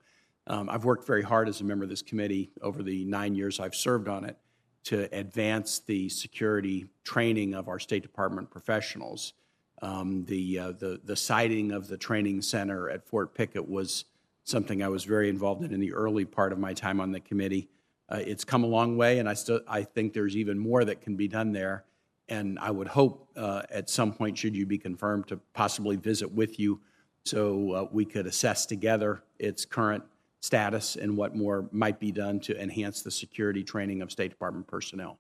Um, 0.48 0.70
I've 0.70 0.86
worked 0.86 1.06
very 1.06 1.24
hard 1.24 1.50
as 1.50 1.60
a 1.60 1.66
member 1.66 1.84
of 1.84 1.90
this 1.90 2.02
committee 2.02 2.50
over 2.62 2.82
the 2.82 3.04
nine 3.04 3.36
years 3.36 3.60
I've 3.60 3.76
served 3.76 4.08
on 4.08 4.24
it 4.24 4.38
to 4.86 5.14
advance 5.14 5.80
the 5.80 6.08
security 6.08 6.88
training 7.04 7.54
of 7.54 7.68
our 7.68 7.80
State 7.80 8.02
Department 8.02 8.50
professionals. 8.50 9.34
Um, 9.82 10.24
the, 10.24 10.58
uh, 10.58 10.72
the, 10.72 11.02
the 11.04 11.18
siting 11.18 11.74
of 11.74 11.90
the 11.90 11.98
training 11.98 12.42
center 12.44 12.90
at 12.90 13.06
Fort 13.06 13.36
Pickett 13.36 13.68
was 13.68 14.06
something 14.44 14.82
I 14.84 14.90
was 14.90 15.04
very 15.04 15.30
involved 15.30 15.64
in 15.64 15.74
in 15.74 15.80
the 15.80 15.94
early 15.94 16.26
part 16.26 16.52
of 16.52 16.60
my 16.60 16.74
time 16.74 17.00
on 17.00 17.12
the 17.12 17.20
committee. 17.20 17.70
Uh, 18.10 18.22
it's 18.26 18.44
come 18.44 18.64
a 18.64 18.68
long 18.68 18.98
way, 18.98 19.20
and 19.20 19.30
I 19.30 19.34
still 19.34 19.62
I 19.68 19.84
think 19.84 20.14
there's 20.14 20.36
even 20.36 20.60
more 20.60 20.84
that 20.86 21.02
can 21.02 21.16
be 21.16 21.28
done 21.28 21.52
there 21.52 21.86
and 22.32 22.58
I 22.60 22.72
would 22.72 22.88
hope 22.88 23.30
uh, 23.36 23.64
at 23.70 23.90
some 23.90 24.14
point, 24.14 24.38
should 24.38 24.56
you 24.56 24.66
be 24.66 24.78
confirmed, 24.78 25.28
to 25.28 25.38
possibly 25.54 25.98
visit 25.98 26.32
with 26.32 26.60
you 26.60 26.80
so 27.26 27.72
uh, 27.74 27.88
we 27.92 28.06
could 28.06 28.26
assess 28.26 28.66
together 28.66 29.22
its 29.38 29.66
current 29.66 30.04
status 30.40 30.96
and 30.96 31.16
what 31.16 31.36
more 31.36 31.68
might 31.72 32.00
be 32.00 32.12
done 32.12 32.40
to 32.40 32.60
enhance 32.60 33.02
the 33.02 33.12
security 33.12 33.64
training 33.64 34.02
of 34.02 34.12
State 34.12 34.30
Department 34.30 34.66
personnel. 34.66 35.20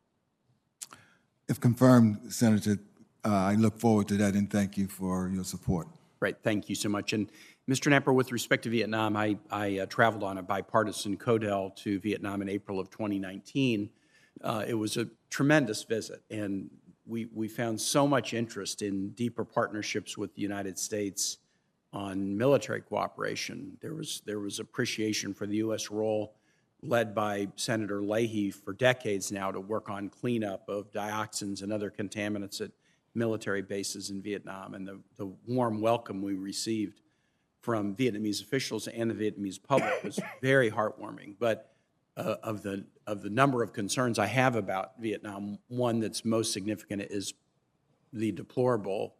If 1.49 1.59
confirmed, 1.59 2.33
Senator, 2.33 2.77
uh, 3.25 3.29
I 3.29 3.55
look 3.55 3.77
forward 3.77 4.07
to 4.07 4.15
that 4.15 4.33
and 4.33 4.49
thank 4.49 4.77
you 4.77 4.87
for 4.87 5.27
your 5.27 5.43
support. 5.43 5.87
Great, 6.19 6.37
thank 6.43 6.69
you 6.69 6.75
so 6.75 6.87
much. 6.87 7.11
And 7.11 7.29
Mr. 7.71 7.89
Knapper, 7.89 8.13
with 8.13 8.33
respect 8.33 8.63
to 8.63 8.69
Vietnam, 8.69 9.15
I, 9.15 9.37
I 9.49 9.79
uh, 9.79 9.85
traveled 9.85 10.23
on 10.23 10.37
a 10.37 10.43
bipartisan 10.43 11.15
CODEL 11.15 11.73
to 11.77 11.99
Vietnam 12.01 12.41
in 12.41 12.49
April 12.49 12.81
of 12.81 12.89
2019. 12.89 13.89
Uh, 14.43 14.65
it 14.67 14.73
was 14.73 14.97
a 14.97 15.07
tremendous 15.29 15.81
visit, 15.85 16.21
and 16.29 16.69
we, 17.05 17.29
we 17.33 17.47
found 17.47 17.79
so 17.79 18.05
much 18.05 18.33
interest 18.33 18.81
in 18.81 19.11
deeper 19.11 19.45
partnerships 19.45 20.17
with 20.17 20.35
the 20.35 20.41
United 20.41 20.77
States 20.77 21.37
on 21.93 22.35
military 22.35 22.81
cooperation. 22.81 23.77
There 23.79 23.93
was, 23.93 24.21
there 24.25 24.39
was 24.39 24.59
appreciation 24.59 25.33
for 25.33 25.47
the 25.47 25.55
U.S. 25.57 25.89
role 25.89 26.35
led 26.83 27.15
by 27.15 27.47
Senator 27.55 28.03
Leahy 28.03 28.51
for 28.51 28.73
decades 28.73 29.31
now 29.31 29.49
to 29.49 29.61
work 29.61 29.89
on 29.89 30.09
cleanup 30.09 30.67
of 30.67 30.91
dioxins 30.91 31.63
and 31.63 31.71
other 31.71 31.89
contaminants 31.89 32.59
at 32.59 32.71
military 33.15 33.61
bases 33.61 34.09
in 34.09 34.21
Vietnam. 34.21 34.73
And 34.73 34.85
the, 34.85 34.99
the 35.15 35.31
warm 35.47 35.79
welcome 35.79 36.21
we 36.21 36.33
received 36.33 36.99
from 37.61 37.95
Vietnamese 37.95 38.41
officials 38.41 38.87
and 38.87 39.09
the 39.09 39.13
Vietnamese 39.13 39.61
public 39.61 40.03
was 40.03 40.19
very 40.41 40.69
heartwarming. 40.69 41.35
But 41.39 41.71
uh, 42.17 42.35
of 42.43 42.61
the 42.61 42.85
of 43.07 43.21
the 43.21 43.29
number 43.29 43.63
of 43.63 43.73
concerns 43.73 44.19
I 44.19 44.25
have 44.25 44.55
about 44.55 44.99
Vietnam, 44.99 45.59
one 45.67 45.99
that's 45.99 46.25
most 46.25 46.51
significant 46.51 47.03
is 47.03 47.33
the 48.13 48.31
deplorable 48.31 49.15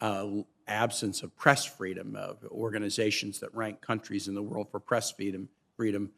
uh, 0.00 0.26
absence 0.66 1.22
of 1.22 1.36
press 1.36 1.64
freedom 1.64 2.16
of 2.16 2.38
organizations 2.50 3.40
that 3.40 3.54
rank 3.54 3.80
countries 3.80 4.28
in 4.28 4.34
the 4.34 4.42
world 4.42 4.70
for 4.70 4.80
press 4.80 5.10
freedom. 5.10 5.48
Freedom 5.76 6.10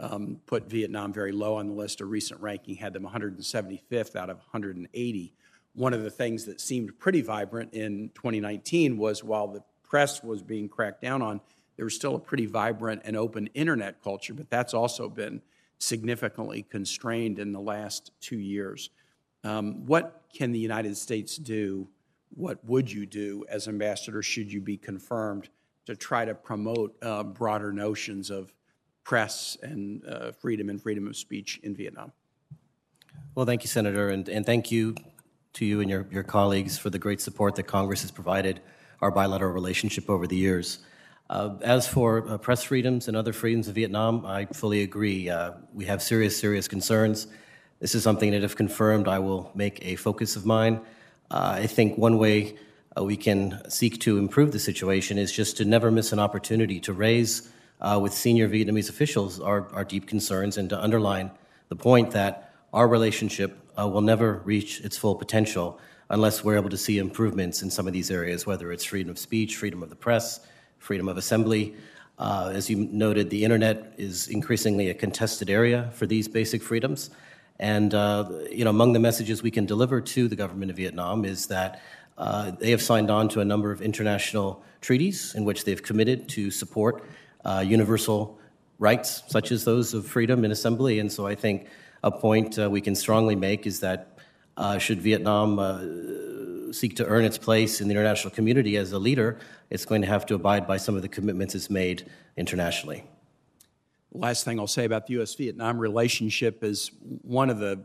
um, 0.00 0.40
put 0.46 0.68
Vietnam 0.68 1.12
very 1.12 1.32
low 1.32 1.56
on 1.56 1.68
the 1.68 1.74
list. 1.74 2.00
A 2.00 2.06
recent 2.06 2.40
ranking 2.40 2.76
had 2.76 2.92
them 2.92 3.04
175th 3.04 4.16
out 4.16 4.30
of 4.30 4.38
180. 4.38 5.34
One 5.74 5.94
of 5.94 6.02
the 6.02 6.10
things 6.10 6.44
that 6.46 6.60
seemed 6.60 6.98
pretty 6.98 7.20
vibrant 7.20 7.74
in 7.74 8.10
2019 8.14 8.96
was 8.96 9.22
while 9.22 9.48
the 9.48 9.62
press 9.88 10.22
was 10.22 10.42
being 10.42 10.68
cracked 10.68 11.02
down 11.02 11.22
on, 11.22 11.40
there 11.76 11.84
was 11.84 11.94
still 11.94 12.16
a 12.16 12.18
pretty 12.18 12.46
vibrant 12.46 13.02
and 13.04 13.16
open 13.16 13.48
internet 13.54 14.02
culture, 14.02 14.34
but 14.34 14.50
that's 14.50 14.74
also 14.74 15.08
been 15.08 15.40
significantly 15.78 16.62
constrained 16.62 17.38
in 17.38 17.52
the 17.52 17.60
last 17.60 18.10
two 18.20 18.38
years. 18.38 18.90
Um, 19.44 19.86
what 19.86 20.24
can 20.36 20.52
the 20.52 20.58
United 20.58 20.96
States 20.96 21.36
do? 21.36 21.88
What 22.34 22.62
would 22.64 22.90
you 22.90 23.06
do 23.06 23.44
as 23.48 23.68
ambassador, 23.68 24.22
should 24.22 24.52
you 24.52 24.60
be 24.60 24.76
confirmed, 24.76 25.48
to 25.86 25.96
try 25.96 26.24
to 26.24 26.34
promote 26.34 26.96
uh, 27.00 27.22
broader 27.22 27.72
notions 27.72 28.30
of 28.30 28.52
press 29.04 29.56
and 29.62 30.04
uh, 30.04 30.32
freedom 30.32 30.68
and 30.68 30.82
freedom 30.82 31.06
of 31.06 31.16
speech 31.16 31.60
in 31.62 31.74
Vietnam? 31.74 32.12
Well, 33.34 33.46
thank 33.46 33.62
you, 33.62 33.68
Senator, 33.68 34.08
and, 34.08 34.28
and 34.28 34.44
thank 34.44 34.70
you 34.70 34.96
to 35.54 35.64
you 35.64 35.80
and 35.80 35.88
your, 35.88 36.06
your 36.10 36.24
colleagues 36.24 36.76
for 36.76 36.90
the 36.90 36.98
great 36.98 37.20
support 37.20 37.54
that 37.54 37.62
Congress 37.62 38.02
has 38.02 38.10
provided 38.10 38.60
our 39.00 39.10
bilateral 39.10 39.52
relationship 39.52 40.10
over 40.10 40.26
the 40.26 40.36
years. 40.36 40.78
Uh, 41.30 41.54
as 41.60 41.86
for 41.86 42.26
uh, 42.28 42.38
press 42.38 42.62
freedoms 42.62 43.06
and 43.06 43.16
other 43.16 43.32
freedoms 43.32 43.68
of 43.68 43.74
Vietnam, 43.74 44.24
I 44.24 44.46
fully 44.46 44.82
agree. 44.82 45.28
Uh, 45.28 45.52
we 45.74 45.84
have 45.84 46.02
serious, 46.02 46.38
serious 46.38 46.66
concerns. 46.66 47.26
This 47.80 47.94
is 47.94 48.02
something 48.02 48.30
that, 48.30 48.42
if 48.42 48.56
confirmed, 48.56 49.08
I 49.08 49.18
will 49.18 49.50
make 49.54 49.78
a 49.84 49.96
focus 49.96 50.36
of 50.36 50.46
mine. 50.46 50.80
Uh, 51.30 51.58
I 51.62 51.66
think 51.66 51.98
one 51.98 52.16
way 52.16 52.56
uh, 52.98 53.04
we 53.04 53.16
can 53.16 53.60
seek 53.68 54.00
to 54.00 54.16
improve 54.16 54.52
the 54.52 54.58
situation 54.58 55.18
is 55.18 55.30
just 55.30 55.58
to 55.58 55.66
never 55.66 55.90
miss 55.90 56.12
an 56.12 56.18
opportunity 56.18 56.80
to 56.80 56.94
raise 56.94 57.50
uh, 57.82 58.00
with 58.02 58.14
senior 58.14 58.48
Vietnamese 58.48 58.88
officials 58.88 59.38
our, 59.38 59.68
our 59.74 59.84
deep 59.84 60.06
concerns 60.06 60.56
and 60.56 60.70
to 60.70 60.82
underline 60.82 61.30
the 61.68 61.76
point 61.76 62.10
that 62.12 62.54
our 62.72 62.88
relationship 62.88 63.56
will 63.76 64.00
never 64.00 64.42
reach 64.44 64.80
its 64.80 64.98
full 64.98 65.14
potential 65.14 65.78
unless 66.10 66.42
we're 66.42 66.56
able 66.56 66.70
to 66.70 66.76
see 66.76 66.98
improvements 66.98 67.62
in 67.62 67.70
some 67.70 67.86
of 67.86 67.92
these 67.92 68.10
areas, 68.10 68.46
whether 68.46 68.72
it's 68.72 68.84
freedom 68.84 69.10
of 69.10 69.18
speech, 69.18 69.56
freedom 69.56 69.82
of 69.82 69.90
the 69.90 69.96
press, 69.96 70.40
freedom 70.78 71.08
of 71.08 71.16
assembly. 71.16 71.74
Uh, 72.18 72.50
as 72.54 72.68
you 72.68 72.88
noted, 72.90 73.30
the 73.30 73.44
internet 73.44 73.92
is 73.96 74.28
increasingly 74.28 74.90
a 74.90 74.94
contested 74.94 75.50
area 75.50 75.90
for 75.94 76.06
these 76.06 76.26
basic 76.26 76.62
freedoms. 76.62 77.10
And 77.60 77.94
uh, 77.94 78.28
you 78.50 78.64
know, 78.64 78.70
among 78.70 78.92
the 78.92 78.98
messages 78.98 79.42
we 79.42 79.50
can 79.50 79.66
deliver 79.66 80.00
to 80.00 80.28
the 80.28 80.36
government 80.36 80.70
of 80.70 80.76
Vietnam 80.76 81.24
is 81.24 81.46
that 81.46 81.82
uh, 82.16 82.52
they 82.52 82.70
have 82.70 82.82
signed 82.82 83.10
on 83.10 83.28
to 83.28 83.40
a 83.40 83.44
number 83.44 83.70
of 83.70 83.82
international 83.82 84.62
treaties 84.80 85.34
in 85.34 85.44
which 85.44 85.64
they've 85.64 85.82
committed 85.82 86.28
to 86.30 86.50
support 86.50 87.04
uh, 87.44 87.62
universal 87.66 88.38
rights, 88.78 89.22
such 89.28 89.52
as 89.52 89.64
those 89.64 89.94
of 89.94 90.06
freedom 90.06 90.44
and 90.44 90.52
assembly. 90.52 91.00
And 91.00 91.10
so, 91.10 91.26
I 91.26 91.34
think 91.34 91.68
a 92.02 92.10
point 92.10 92.58
uh, 92.58 92.70
we 92.70 92.80
can 92.80 92.94
strongly 92.94 93.34
make 93.34 93.66
is 93.66 93.80
that 93.80 94.17
should 94.78 95.00
Vietnam 95.00 95.58
seek 96.72 96.96
to 96.96 97.06
earn 97.06 97.24
its 97.24 97.38
place 97.38 97.80
in 97.80 97.88
the 97.88 97.92
international 97.92 98.30
community 98.30 98.76
as 98.76 98.92
a 98.92 98.98
leader, 98.98 99.38
it's 99.70 99.84
going 99.84 100.02
to 100.02 100.08
have 100.08 100.26
to 100.26 100.34
abide 100.34 100.66
by 100.66 100.76
some 100.76 100.96
of 100.96 101.02
the 101.02 101.08
commitments 101.08 101.54
it's 101.54 101.70
made 101.70 102.10
internationally. 102.36 103.04
Last 104.12 104.44
thing 104.44 104.58
I'll 104.58 104.66
say 104.66 104.84
about 104.84 105.06
the 105.06 105.14
U.S. 105.14 105.34
Vietnam 105.34 105.78
relationship 105.78 106.64
is 106.64 106.90
one 107.22 107.50
of 107.50 107.58
the 107.58 107.84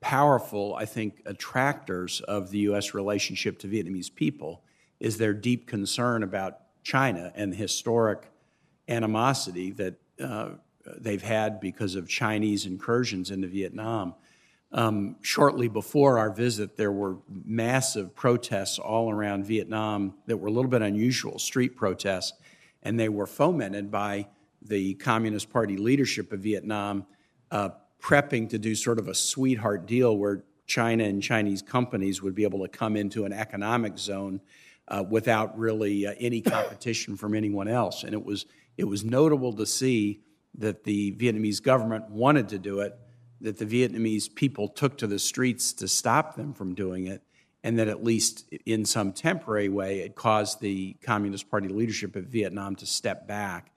powerful, 0.00 0.74
I 0.74 0.84
think, 0.84 1.22
attractors 1.26 2.20
of 2.20 2.50
the 2.50 2.58
U.S. 2.58 2.92
relationship 2.92 3.58
to 3.60 3.68
Vietnamese 3.68 4.14
people 4.14 4.62
is 5.00 5.16
their 5.18 5.32
deep 5.32 5.66
concern 5.66 6.22
about 6.22 6.60
China 6.82 7.32
and 7.34 7.52
the 7.52 7.56
historic 7.56 8.30
animosity 8.88 9.70
that 9.72 9.94
uh, 10.22 10.50
they've 10.98 11.22
had 11.22 11.60
because 11.60 11.94
of 11.94 12.08
Chinese 12.08 12.66
incursions 12.66 13.30
into 13.30 13.48
Vietnam. 13.48 14.14
Um, 14.74 15.14
shortly 15.22 15.68
before 15.68 16.18
our 16.18 16.32
visit, 16.32 16.76
there 16.76 16.90
were 16.90 17.18
massive 17.28 18.12
protests 18.16 18.80
all 18.80 19.08
around 19.08 19.46
Vietnam 19.46 20.14
that 20.26 20.36
were 20.36 20.48
a 20.48 20.50
little 20.50 20.70
bit 20.70 20.82
unusual, 20.82 21.38
street 21.38 21.76
protests, 21.76 22.32
and 22.82 22.98
they 22.98 23.08
were 23.08 23.28
fomented 23.28 23.92
by 23.92 24.26
the 24.60 24.94
Communist 24.94 25.48
Party 25.50 25.76
leadership 25.76 26.32
of 26.32 26.40
Vietnam 26.40 27.06
uh, 27.52 27.68
prepping 28.02 28.48
to 28.50 28.58
do 28.58 28.74
sort 28.74 28.98
of 28.98 29.06
a 29.06 29.14
sweetheart 29.14 29.86
deal 29.86 30.16
where 30.18 30.42
China 30.66 31.04
and 31.04 31.22
Chinese 31.22 31.62
companies 31.62 32.20
would 32.20 32.34
be 32.34 32.42
able 32.42 32.60
to 32.62 32.68
come 32.68 32.96
into 32.96 33.24
an 33.24 33.32
economic 33.32 33.96
zone 33.96 34.40
uh, 34.88 35.04
without 35.08 35.56
really 35.56 36.04
uh, 36.04 36.14
any 36.18 36.40
competition 36.40 37.16
from 37.16 37.34
anyone 37.34 37.68
else. 37.68 38.02
And 38.02 38.12
it 38.12 38.24
was, 38.24 38.46
it 38.76 38.84
was 38.84 39.04
notable 39.04 39.52
to 39.52 39.66
see 39.66 40.20
that 40.58 40.82
the 40.82 41.12
Vietnamese 41.12 41.62
government 41.62 42.10
wanted 42.10 42.48
to 42.48 42.58
do 42.58 42.80
it, 42.80 42.98
that 43.44 43.58
the 43.58 43.66
Vietnamese 43.66 44.34
people 44.34 44.68
took 44.68 44.98
to 44.98 45.06
the 45.06 45.18
streets 45.18 45.72
to 45.74 45.86
stop 45.86 46.34
them 46.34 46.52
from 46.52 46.74
doing 46.74 47.06
it, 47.06 47.22
and 47.62 47.78
that 47.78 47.88
at 47.88 48.02
least 48.02 48.52
in 48.66 48.84
some 48.84 49.12
temporary 49.12 49.68
way 49.68 50.00
it 50.00 50.14
caused 50.14 50.60
the 50.60 50.94
Communist 51.02 51.50
Party 51.50 51.68
leadership 51.68 52.16
of 52.16 52.24
Vietnam 52.24 52.74
to 52.76 52.86
step 52.86 53.28
back. 53.28 53.70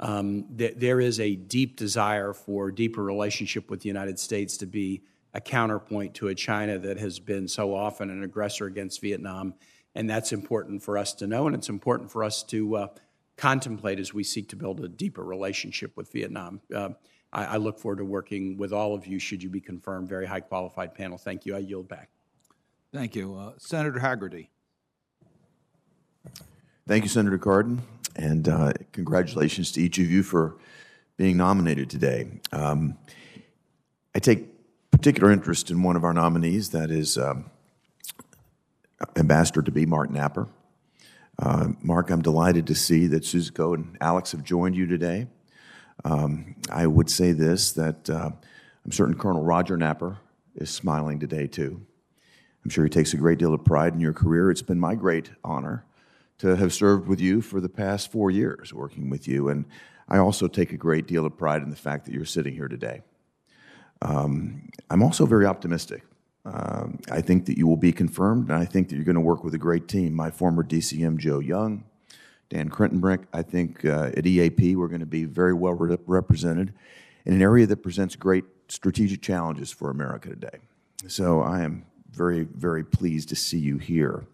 Um, 0.00 0.46
th- 0.56 0.74
there 0.76 1.00
is 1.00 1.20
a 1.20 1.36
deep 1.36 1.76
desire 1.76 2.32
for 2.32 2.70
deeper 2.70 3.02
relationship 3.04 3.70
with 3.70 3.80
the 3.80 3.88
United 3.88 4.18
States 4.18 4.56
to 4.56 4.66
be 4.66 5.02
a 5.34 5.40
counterpoint 5.40 6.14
to 6.14 6.28
a 6.28 6.34
China 6.34 6.78
that 6.78 6.98
has 6.98 7.20
been 7.20 7.46
so 7.46 7.74
often 7.74 8.10
an 8.10 8.22
aggressor 8.22 8.66
against 8.66 9.00
Vietnam, 9.00 9.54
and 9.94 10.08
that's 10.08 10.32
important 10.32 10.82
for 10.82 10.96
us 10.96 11.12
to 11.14 11.26
know, 11.26 11.46
and 11.46 11.54
it's 11.54 11.68
important 11.68 12.10
for 12.10 12.24
us 12.24 12.42
to 12.44 12.76
uh, 12.76 12.86
contemplate 13.36 14.00
as 14.00 14.14
we 14.14 14.24
seek 14.24 14.48
to 14.48 14.56
build 14.56 14.80
a 14.80 14.88
deeper 14.88 15.22
relationship 15.22 15.96
with 15.96 16.10
Vietnam. 16.10 16.60
Uh, 16.74 16.90
I, 17.32 17.44
I 17.44 17.56
look 17.56 17.78
forward 17.78 17.98
to 17.98 18.04
working 18.04 18.56
with 18.56 18.72
all 18.72 18.94
of 18.94 19.06
you 19.06 19.18
should 19.18 19.42
you 19.42 19.48
be 19.48 19.60
confirmed. 19.60 20.08
Very 20.08 20.26
high 20.26 20.40
qualified 20.40 20.94
panel. 20.94 21.18
Thank 21.18 21.46
you. 21.46 21.54
I 21.54 21.58
yield 21.58 21.88
back. 21.88 22.08
Thank 22.92 23.14
you. 23.14 23.34
Uh, 23.36 23.52
Senator 23.56 24.00
Hagerty. 24.00 24.48
Thank 26.88 27.04
you, 27.04 27.08
Senator 27.08 27.38
Cardin, 27.38 27.78
and 28.16 28.48
uh, 28.48 28.72
congratulations 28.90 29.70
to 29.72 29.80
each 29.80 29.98
of 29.98 30.10
you 30.10 30.24
for 30.24 30.56
being 31.16 31.36
nominated 31.36 31.88
today. 31.88 32.40
Um, 32.50 32.98
I 34.12 34.18
take 34.18 34.48
particular 34.90 35.30
interest 35.30 35.70
in 35.70 35.82
one 35.82 35.94
of 35.94 36.02
our 36.02 36.12
nominees, 36.12 36.70
that 36.70 36.90
is 36.90 37.16
um, 37.16 37.48
Ambassador 39.16 39.62
to 39.62 39.70
be 39.70 39.86
Marc 39.86 40.10
Knapper. 40.10 40.48
Uh, 41.38 41.68
Marc, 41.80 42.10
I'm 42.10 42.22
delighted 42.22 42.66
to 42.66 42.74
see 42.74 43.06
that 43.06 43.22
Suzuko 43.22 43.74
and 43.74 43.96
Alex 44.00 44.32
have 44.32 44.42
joined 44.42 44.76
you 44.76 44.86
today. 44.86 45.26
Um, 46.04 46.56
I 46.70 46.86
would 46.86 47.10
say 47.10 47.32
this 47.32 47.72
that 47.72 48.08
uh, 48.08 48.30
I'm 48.84 48.92
certain 48.92 49.16
Colonel 49.16 49.42
Roger 49.42 49.76
Knapper 49.76 50.18
is 50.54 50.70
smiling 50.70 51.20
today 51.20 51.46
too. 51.46 51.84
I'm 52.64 52.70
sure 52.70 52.84
he 52.84 52.90
takes 52.90 53.14
a 53.14 53.16
great 53.16 53.38
deal 53.38 53.54
of 53.54 53.64
pride 53.64 53.94
in 53.94 54.00
your 54.00 54.12
career. 54.12 54.50
It's 54.50 54.62
been 54.62 54.80
my 54.80 54.94
great 54.94 55.30
honor 55.42 55.84
to 56.38 56.56
have 56.56 56.72
served 56.72 57.06
with 57.08 57.20
you 57.20 57.40
for 57.40 57.60
the 57.60 57.68
past 57.68 58.10
four 58.10 58.30
years, 58.30 58.72
working 58.72 59.10
with 59.10 59.28
you. 59.28 59.48
And 59.48 59.64
I 60.08 60.18
also 60.18 60.48
take 60.48 60.72
a 60.72 60.76
great 60.76 61.06
deal 61.06 61.24
of 61.24 61.36
pride 61.36 61.62
in 61.62 61.70
the 61.70 61.76
fact 61.76 62.06
that 62.06 62.14
you're 62.14 62.24
sitting 62.24 62.54
here 62.54 62.68
today. 62.68 63.02
Um, 64.02 64.70
I'm 64.90 65.02
also 65.02 65.26
very 65.26 65.46
optimistic. 65.46 66.02
Um, 66.44 66.98
I 67.10 67.20
think 67.20 67.46
that 67.46 67.58
you 67.58 67.66
will 67.66 67.76
be 67.76 67.92
confirmed, 67.92 68.48
and 68.48 68.58
I 68.58 68.64
think 68.64 68.88
that 68.88 68.96
you're 68.96 69.04
going 69.04 69.14
to 69.14 69.20
work 69.20 69.44
with 69.44 69.54
a 69.54 69.58
great 69.58 69.88
team. 69.88 70.14
My 70.14 70.30
former 70.30 70.64
DCM, 70.64 71.18
Joe 71.18 71.38
Young, 71.38 71.84
Dan 72.50 72.68
Kritenbrink. 72.68 73.24
I 73.32 73.42
think 73.42 73.84
uh, 73.84 74.10
at 74.16 74.26
EAP 74.26 74.76
we're 74.76 74.88
going 74.88 75.00
to 75.00 75.06
be 75.06 75.24
very 75.24 75.54
well 75.54 75.72
re- 75.72 75.96
represented 76.06 76.74
in 77.24 77.32
an 77.32 77.42
area 77.42 77.66
that 77.66 77.78
presents 77.78 78.16
great 78.16 78.44
strategic 78.68 79.22
challenges 79.22 79.70
for 79.70 79.90
America 79.90 80.28
today. 80.28 80.58
So 81.06 81.40
I 81.40 81.62
am 81.62 81.86
very, 82.10 82.42
very 82.42 82.84
pleased 82.84 83.28
to 83.30 83.36
see 83.36 83.58
you 83.58 83.78
here. 83.78 84.26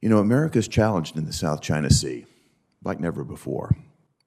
You 0.00 0.08
know, 0.08 0.18
America 0.18 0.58
is 0.58 0.68
challenged 0.68 1.16
in 1.16 1.24
the 1.24 1.32
South 1.32 1.60
China 1.62 1.90
Sea 1.90 2.26
like 2.84 3.00
never 3.00 3.24
before. 3.24 3.76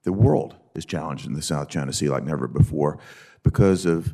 The 0.03 0.13
world 0.13 0.55
is 0.73 0.85
challenged 0.85 1.25
in 1.25 1.33
the 1.33 1.41
South 1.41 1.69
China 1.69 1.93
Sea 1.93 2.09
like 2.09 2.23
never 2.23 2.47
before 2.47 2.99
because 3.43 3.85
of 3.85 4.13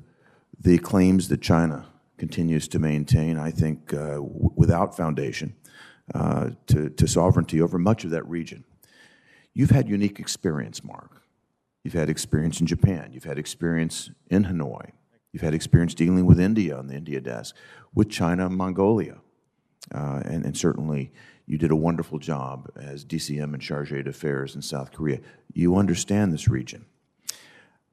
the 0.60 0.78
claims 0.78 1.30
that 1.30 1.42
China 1.42 1.86
continues 2.18 2.68
to 2.68 2.80
maintain, 2.80 3.38
I 3.38 3.52
think, 3.52 3.94
uh, 3.94 4.16
w- 4.16 4.52
without 4.56 4.96
foundation, 4.96 5.56
uh, 6.14 6.52
to, 6.68 6.90
to 6.90 7.08
sovereignty 7.08 7.62
over 7.62 7.80
much 7.80 8.04
of 8.04 8.12
that 8.12 8.28
region. 8.28 8.64
You've 9.54 9.72
had 9.72 9.90
unique 9.90 10.20
experience, 10.20 10.84
Marc. 10.84 11.22
You've 11.84 11.94
had 11.94 12.10
experience 12.10 12.60
in 12.62 12.68
Japan. 12.68 13.12
You've 13.12 13.24
had 13.24 13.40
experience 13.40 14.12
in 14.30 14.46
Hanoi. 14.46 14.92
You've 15.34 15.42
had 15.42 15.54
experience 15.54 15.94
dealing 15.94 16.26
with 16.26 16.40
India 16.40 16.78
on 16.78 16.88
the 16.88 16.96
India 16.96 17.22
desk, 17.22 17.56
with 17.94 18.10
China 18.10 18.46
and 18.46 18.56
Mongolia. 18.56 19.18
Uh, 19.94 20.22
and, 20.26 20.46
and, 20.46 20.56
certainly, 20.56 21.12
you 21.48 21.58
did 21.58 21.72
a 21.72 21.76
wonderful 21.76 22.20
job 22.20 22.70
as 22.76 23.04
DCM 23.04 23.54
and 23.54 23.62
Charge 23.62 23.90
d'Affaires 23.90 24.56
in 24.56 24.62
South 24.62 24.92
Korea. 24.92 25.20
You 25.54 25.76
understand 25.76 26.32
this 26.32 26.48
region. 26.48 26.86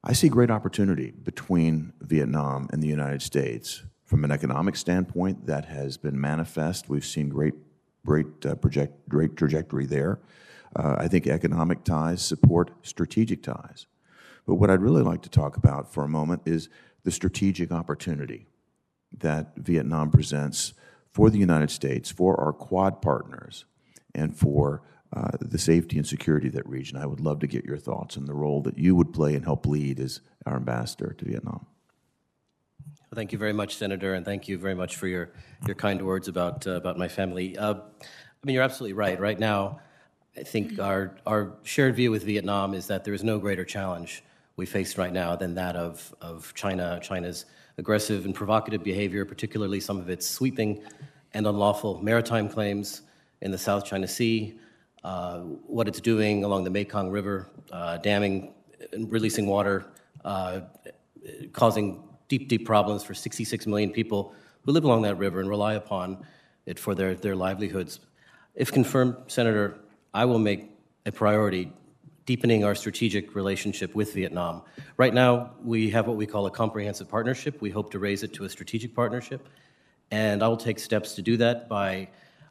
I 0.03 0.13
see 0.13 0.29
great 0.29 0.51
opportunity 0.51 1.11
between 1.11 1.93
Vietnam 1.99 2.69
and 2.71 2.81
the 2.81 2.87
United 2.87 3.21
States. 3.21 3.83
From 4.05 4.23
an 4.23 4.31
economic 4.31 4.75
standpoint, 4.75 5.47
that 5.47 5.65
has 5.65 5.97
been 5.97 6.19
manifest. 6.19 6.89
We've 6.89 7.05
seen 7.05 7.29
great, 7.29 7.55
great, 8.05 8.27
uh, 8.45 8.55
project, 8.55 9.09
great 9.09 9.35
trajectory 9.35 9.85
there. 9.85 10.19
Uh, 10.75 10.95
I 10.97 11.07
think 11.07 11.27
economic 11.27 11.83
ties 11.83 12.21
support 12.21 12.71
strategic 12.83 13.43
ties. 13.43 13.87
But 14.45 14.55
what 14.55 14.69
I'd 14.69 14.81
really 14.81 15.03
like 15.03 15.21
to 15.23 15.29
talk 15.29 15.57
about 15.57 15.93
for 15.93 16.03
a 16.03 16.09
moment 16.09 16.43
is 16.45 16.69
the 17.03 17.11
strategic 17.11 17.71
opportunity 17.71 18.47
that 19.17 19.53
Vietnam 19.55 20.11
presents 20.11 20.73
for 21.11 21.29
the 21.29 21.39
United 21.39 21.71
States, 21.71 22.11
for 22.11 22.39
our 22.39 22.53
Quad 22.53 23.01
partners, 23.01 23.65
and 24.13 24.37
for 24.37 24.83
uh, 25.11 25.31
the 25.41 25.57
safety 25.57 25.97
and 25.97 26.05
security 26.05 26.47
of 26.47 26.53
that 26.53 26.67
region. 26.67 26.97
I 26.97 27.05
would 27.05 27.19
love 27.19 27.39
to 27.39 27.47
get 27.47 27.65
your 27.65 27.77
thoughts 27.77 28.15
on 28.15 28.25
the 28.25 28.33
role 28.33 28.61
that 28.61 28.77
you 28.77 28.95
would 28.95 29.11
play 29.11 29.33
and 29.33 29.43
help 29.43 29.65
lead 29.65 29.99
as 29.99 30.21
our 30.45 30.57
ambassador 30.57 31.13
to 31.13 31.25
Vietnam. 31.25 31.65
Well, 32.79 33.15
thank 33.15 33.31
you 33.31 33.39
very 33.39 33.53
much, 33.53 33.75
Senator, 33.75 34.13
and 34.13 34.23
thank 34.23 34.47
you 34.47 34.59
very 34.59 34.75
much 34.75 34.95
for 34.95 35.07
your, 35.07 35.31
your 35.65 35.75
kind 35.75 35.99
words 36.05 36.27
about, 36.27 36.67
uh, 36.67 36.71
about 36.71 36.97
my 36.97 37.07
family. 37.07 37.57
Uh, 37.57 37.73
I 37.73 38.45
mean, 38.45 38.53
you're 38.53 38.63
absolutely 38.63 38.93
right. 38.93 39.19
Right 39.19 39.39
now, 39.39 39.79
I 40.37 40.43
think 40.43 40.79
our, 40.79 41.17
our 41.25 41.53
shared 41.63 41.95
view 41.95 42.11
with 42.11 42.23
Vietnam 42.23 42.73
is 42.73 42.87
that 42.87 43.03
there 43.03 43.13
is 43.13 43.23
no 43.23 43.39
greater 43.39 43.65
challenge 43.65 44.23
we 44.55 44.65
face 44.65 44.97
right 44.97 45.11
now 45.13 45.35
than 45.35 45.55
that 45.55 45.75
of, 45.75 46.13
of 46.21 46.53
China, 46.53 46.99
China's 47.01 47.45
aggressive 47.77 48.25
and 48.25 48.35
provocative 48.35 48.83
behavior, 48.83 49.25
particularly 49.25 49.79
some 49.79 49.97
of 49.97 50.09
its 50.09 50.27
sweeping 50.27 50.81
and 51.33 51.47
unlawful 51.47 52.01
maritime 52.01 52.49
claims 52.49 53.01
in 53.41 53.51
the 53.51 53.57
South 53.57 53.85
China 53.85 54.07
Sea, 54.07 54.59
uh, 55.03 55.39
what 55.39 55.87
it's 55.87 56.01
doing 56.01 56.43
along 56.43 56.63
the 56.63 56.69
Mekong 56.69 57.09
River, 57.09 57.49
uh, 57.71 57.97
damming 57.97 58.53
and 58.91 59.11
releasing 59.11 59.47
water, 59.47 59.85
uh, 60.25 60.61
causing 61.53 62.03
deep, 62.27 62.47
deep 62.49 62.65
problems 62.65 63.03
for 63.03 63.13
66 63.13 63.65
million 63.65 63.91
people 63.91 64.33
who 64.63 64.71
live 64.71 64.83
along 64.83 65.01
that 65.03 65.15
river 65.15 65.39
and 65.39 65.49
rely 65.49 65.75
upon 65.75 66.17
it 66.65 66.77
for 66.77 66.93
their, 66.93 67.15
their 67.15 67.35
livelihoods. 67.35 67.99
If 68.55 68.71
confirmed, 68.71 69.15
Senator, 69.27 69.79
I 70.13 70.25
will 70.25 70.39
make 70.39 70.71
a 71.05 71.11
priority 71.11 71.71
deepening 72.25 72.63
our 72.63 72.75
strategic 72.75 73.35
relationship 73.35 73.95
with 73.95 74.13
Vietnam. 74.13 74.61
Right 74.97 75.13
now, 75.13 75.51
we 75.63 75.89
have 75.91 76.07
what 76.07 76.15
we 76.15 76.25
call 76.25 76.45
a 76.45 76.51
comprehensive 76.51 77.09
partnership. 77.09 77.61
We 77.61 77.69
hope 77.69 77.91
to 77.91 77.99
raise 77.99 78.23
it 78.23 78.33
to 78.35 78.45
a 78.45 78.49
strategic 78.49 78.95
partnership. 78.95 79.47
And 80.11 80.43
I 80.43 80.47
will 80.47 80.57
take 80.57 80.79
steps 80.79 81.15
to 81.15 81.21
do 81.21 81.37
that 81.37 81.69
by 81.69 82.09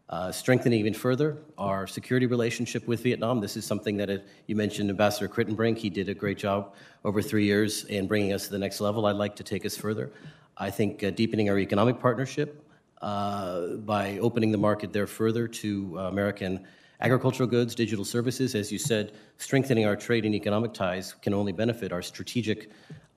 uh, 0.08 0.32
strengthening 0.32 0.80
even 0.80 0.94
further 0.94 1.36
our 1.58 1.86
security 1.86 2.26
relationship 2.26 2.86
with 2.86 3.02
Vietnam. 3.02 3.40
This 3.40 3.56
is 3.56 3.64
something 3.64 3.96
that 3.98 4.08
uh, 4.08 4.18
you 4.46 4.56
mentioned, 4.56 4.88
Ambassador 4.90 5.28
Kritenbrink. 5.28 5.78
He 5.78 5.90
did 5.90 6.08
a 6.08 6.14
great 6.14 6.38
job 6.38 6.74
over 7.04 7.20
three 7.20 7.44
years 7.44 7.84
in 7.84 8.06
bringing 8.06 8.32
us 8.32 8.46
to 8.46 8.52
the 8.52 8.58
next 8.58 8.80
level. 8.80 9.06
I'd 9.06 9.16
like 9.16 9.36
to 9.36 9.44
take 9.44 9.66
us 9.66 9.76
further. 9.76 10.10
I 10.56 10.70
think 10.70 11.04
uh, 11.04 11.10
deepening 11.10 11.50
our 11.50 11.58
economic 11.58 12.00
partnership 12.00 12.64
uh, 13.02 13.74
by 13.76 14.18
opening 14.18 14.50
the 14.50 14.58
market 14.58 14.92
there 14.92 15.06
further 15.06 15.46
to 15.46 15.94
uh, 15.98 16.02
American 16.08 16.66
agricultural 17.00 17.48
goods, 17.48 17.74
digital 17.74 18.04
services, 18.04 18.54
as 18.54 18.72
you 18.72 18.78
said, 18.78 19.12
strengthening 19.36 19.86
our 19.86 19.96
trade 19.96 20.24
and 20.24 20.34
economic 20.34 20.72
ties 20.72 21.14
can 21.22 21.32
only 21.32 21.52
benefit 21.52 21.92
our 21.92 22.02
strategic 22.02 22.70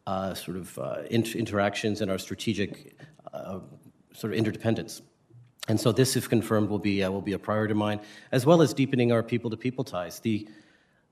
uh, 0.07 0.33
sort 0.33 0.57
of 0.57 0.79
inter- 1.09 1.37
interactions 1.37 2.01
and 2.01 2.11
our 2.11 2.17
strategic 2.17 2.95
sort 4.13 4.33
of 4.33 4.37
interdependence. 4.37 5.01
And 5.67 5.79
so 5.79 5.91
this, 5.91 6.15
if 6.15 6.27
confirmed, 6.27 6.69
will 6.69 6.79
be, 6.79 7.03
uh, 7.03 7.09
will 7.11 7.21
be 7.21 7.33
a 7.33 7.39
priority 7.39 7.71
of 7.71 7.77
mine, 7.77 7.99
as 8.31 8.45
well 8.45 8.61
as 8.61 8.73
deepening 8.73 9.11
our 9.11 9.23
people-to-people 9.23 9.83
ties. 9.83 10.19
The, 10.19 10.47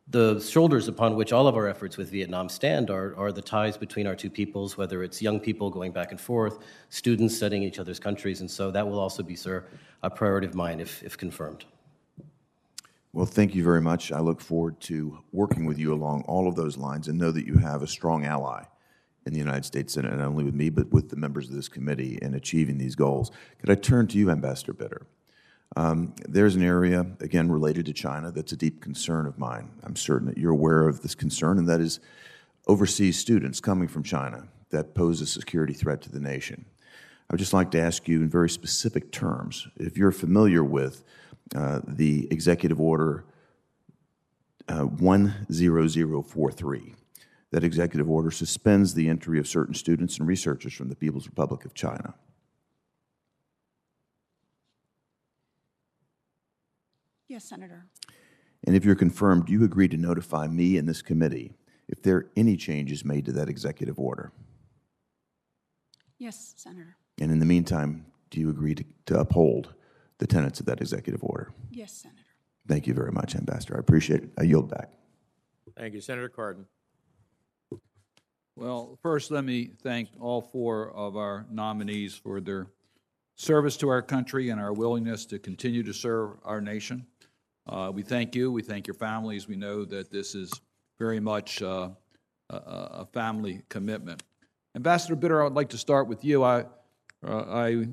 the 0.07 0.39
shoulders 0.39 0.87
upon 0.87 1.15
which 1.15 1.31
all 1.31 1.47
of 1.47 1.55
our 1.55 1.67
efforts 1.67 1.97
with 1.97 2.09
Vietnam 2.09 2.49
stand 2.49 2.89
are, 2.89 3.15
are 3.15 3.31
the 3.31 3.43
ties 3.43 3.77
between 3.77 4.07
our 4.07 4.15
two 4.15 4.29
peoples, 4.29 4.75
whether 4.75 5.03
it's 5.03 5.21
young 5.21 5.39
people 5.39 5.69
going 5.69 5.91
back 5.91 6.11
and 6.11 6.19
forth, 6.19 6.57
students 6.89 7.37
studying 7.37 7.63
each 7.63 7.79
other's 7.79 7.99
countries, 7.99 8.41
and 8.41 8.49
so 8.49 8.71
that 8.71 8.87
will 8.87 8.99
also 8.99 9.21
be, 9.23 9.35
sir, 9.35 9.65
a 10.01 10.09
priority 10.09 10.47
of 10.47 10.55
mine 10.55 10.79
if, 10.79 11.03
if 11.03 11.15
confirmed. 11.15 11.65
Well, 13.11 13.25
thank 13.25 13.55
you 13.55 13.63
very 13.63 13.81
much. 13.81 14.11
I 14.11 14.19
look 14.19 14.39
forward 14.39 14.79
to 14.81 15.19
working 15.31 15.65
with 15.65 15.79
you 15.79 15.93
along 15.93 16.25
all 16.27 16.47
of 16.47 16.55
those 16.55 16.77
lines 16.77 17.07
and 17.07 17.17
know 17.17 17.31
that 17.31 17.47
you 17.47 17.57
have 17.57 17.81
a 17.81 17.87
strong 17.87 18.23
ally 18.23 18.65
in 19.25 19.33
the 19.33 19.39
United 19.39 19.65
States 19.65 19.93
Senate, 19.93 20.15
not 20.15 20.27
only 20.27 20.43
with 20.43 20.53
me, 20.53 20.69
but 20.69 20.91
with 20.91 21.09
the 21.09 21.15
members 21.15 21.49
of 21.49 21.55
this 21.55 21.67
committee 21.67 22.19
in 22.21 22.35
achieving 22.35 22.77
these 22.77 22.95
goals. 22.95 23.31
Could 23.59 23.71
I 23.71 23.75
turn 23.75 24.07
to 24.07 24.17
you, 24.17 24.29
Ambassador 24.29 24.73
Bitter? 24.73 25.07
Um, 25.75 26.13
there's 26.27 26.55
an 26.55 26.61
area, 26.63 27.05
again, 27.19 27.51
related 27.51 27.87
to 27.87 27.93
China 27.93 28.31
that's 28.31 28.51
a 28.51 28.57
deep 28.57 28.79
concern 28.79 29.25
of 29.25 29.39
mine. 29.39 29.71
I'm 29.83 29.95
certain 29.95 30.27
that 30.27 30.37
you're 30.37 30.51
aware 30.51 30.87
of 30.87 31.01
this 31.01 31.15
concern, 31.15 31.57
and 31.57 31.67
that 31.67 31.81
is 31.81 31.99
overseas 32.67 33.17
students 33.17 33.59
coming 33.59 33.87
from 33.87 34.03
China 34.03 34.47
that 34.69 34.93
pose 34.93 35.19
a 35.21 35.25
security 35.25 35.73
threat 35.73 36.01
to 36.01 36.11
the 36.11 36.19
nation. 36.19 36.65
I 37.29 37.33
would 37.33 37.39
just 37.39 37.53
like 37.53 37.71
to 37.71 37.79
ask 37.79 38.07
you 38.07 38.21
in 38.21 38.29
very 38.29 38.49
specific 38.49 39.11
terms 39.11 39.67
if 39.77 39.97
you're 39.97 40.11
familiar 40.11 40.63
with 40.63 41.03
the 41.51 42.27
executive 42.31 42.79
order 42.79 43.25
uh, 44.67 44.85
10043 44.85 46.95
that 47.51 47.63
executive 47.63 48.09
order 48.09 48.31
suspends 48.31 48.93
the 48.93 49.09
entry 49.09 49.39
of 49.39 49.47
certain 49.47 49.73
students 49.73 50.19
and 50.19 50.27
researchers 50.27 50.73
from 50.73 50.89
the 50.89 50.95
People's 50.95 51.25
Republic 51.25 51.65
of 51.65 51.73
China. 51.73 52.13
Yes, 57.27 57.45
Senator. 57.45 57.85
And 58.65 58.75
if 58.75 58.85
you're 58.85 58.95
confirmed, 58.95 59.47
do 59.47 59.53
you 59.53 59.63
agree 59.63 59.87
to 59.87 59.97
notify 59.97 60.47
me 60.47 60.77
and 60.77 60.87
this 60.87 61.01
committee 61.01 61.53
if 61.87 62.01
there 62.01 62.17
are 62.17 62.31
any 62.35 62.57
changes 62.57 63.05
made 63.05 63.25
to 63.25 63.31
that 63.33 63.49
executive 63.49 63.97
order? 63.97 64.31
Yes, 66.17 66.53
Senator. 66.57 66.97
And 67.19 67.31
in 67.31 67.39
the 67.39 67.45
meantime, 67.45 68.05
do 68.29 68.39
you 68.39 68.49
agree 68.49 68.75
to, 68.75 68.83
to 69.07 69.19
uphold 69.19 69.73
the 70.19 70.27
tenets 70.27 70.59
of 70.59 70.65
that 70.67 70.79
executive 70.79 71.23
order? 71.23 71.51
Yes, 71.71 71.93
Senator. 71.93 72.23
Thank 72.67 72.85
you 72.85 72.93
very 72.93 73.11
much, 73.11 73.35
Ambassador. 73.35 73.77
I 73.77 73.79
appreciate 73.79 74.23
it. 74.23 74.29
I 74.37 74.43
yield 74.43 74.69
back. 74.69 74.91
Thank 75.75 75.93
you, 75.93 76.01
Senator 76.01 76.29
Cardin. 76.29 76.65
Well, 78.55 78.99
first, 79.01 79.31
let 79.31 79.45
me 79.45 79.71
thank 79.81 80.09
all 80.19 80.41
four 80.41 80.91
of 80.91 81.15
our 81.15 81.45
nominees 81.49 82.15
for 82.15 82.41
their 82.41 82.67
service 83.35 83.77
to 83.77 83.87
our 83.87 84.01
country 84.01 84.49
and 84.49 84.59
our 84.59 84.73
willingness 84.73 85.25
to 85.27 85.39
continue 85.39 85.81
to 85.83 85.93
serve 85.93 86.31
our 86.43 86.59
nation. 86.59 87.05
Uh, 87.65 87.89
we 87.93 88.01
thank 88.01 88.35
you. 88.35 88.51
We 88.51 88.61
thank 88.61 88.85
your 88.85 88.95
families. 88.95 89.47
We 89.47 89.55
know 89.55 89.85
that 89.85 90.11
this 90.11 90.35
is 90.35 90.51
very 90.99 91.21
much 91.21 91.61
uh, 91.61 91.89
a, 92.49 92.55
a, 92.55 93.07
family 93.13 93.61
commitment. 93.69 94.23
Ambassador 94.75 95.15
Bitter, 95.15 95.39
I 95.39 95.45
would 95.45 95.53
like 95.53 95.69
to 95.69 95.77
start 95.77 96.07
with 96.07 96.25
you. 96.25 96.43
I, 96.43 96.65
uh, 97.25 97.45
I 97.47 97.87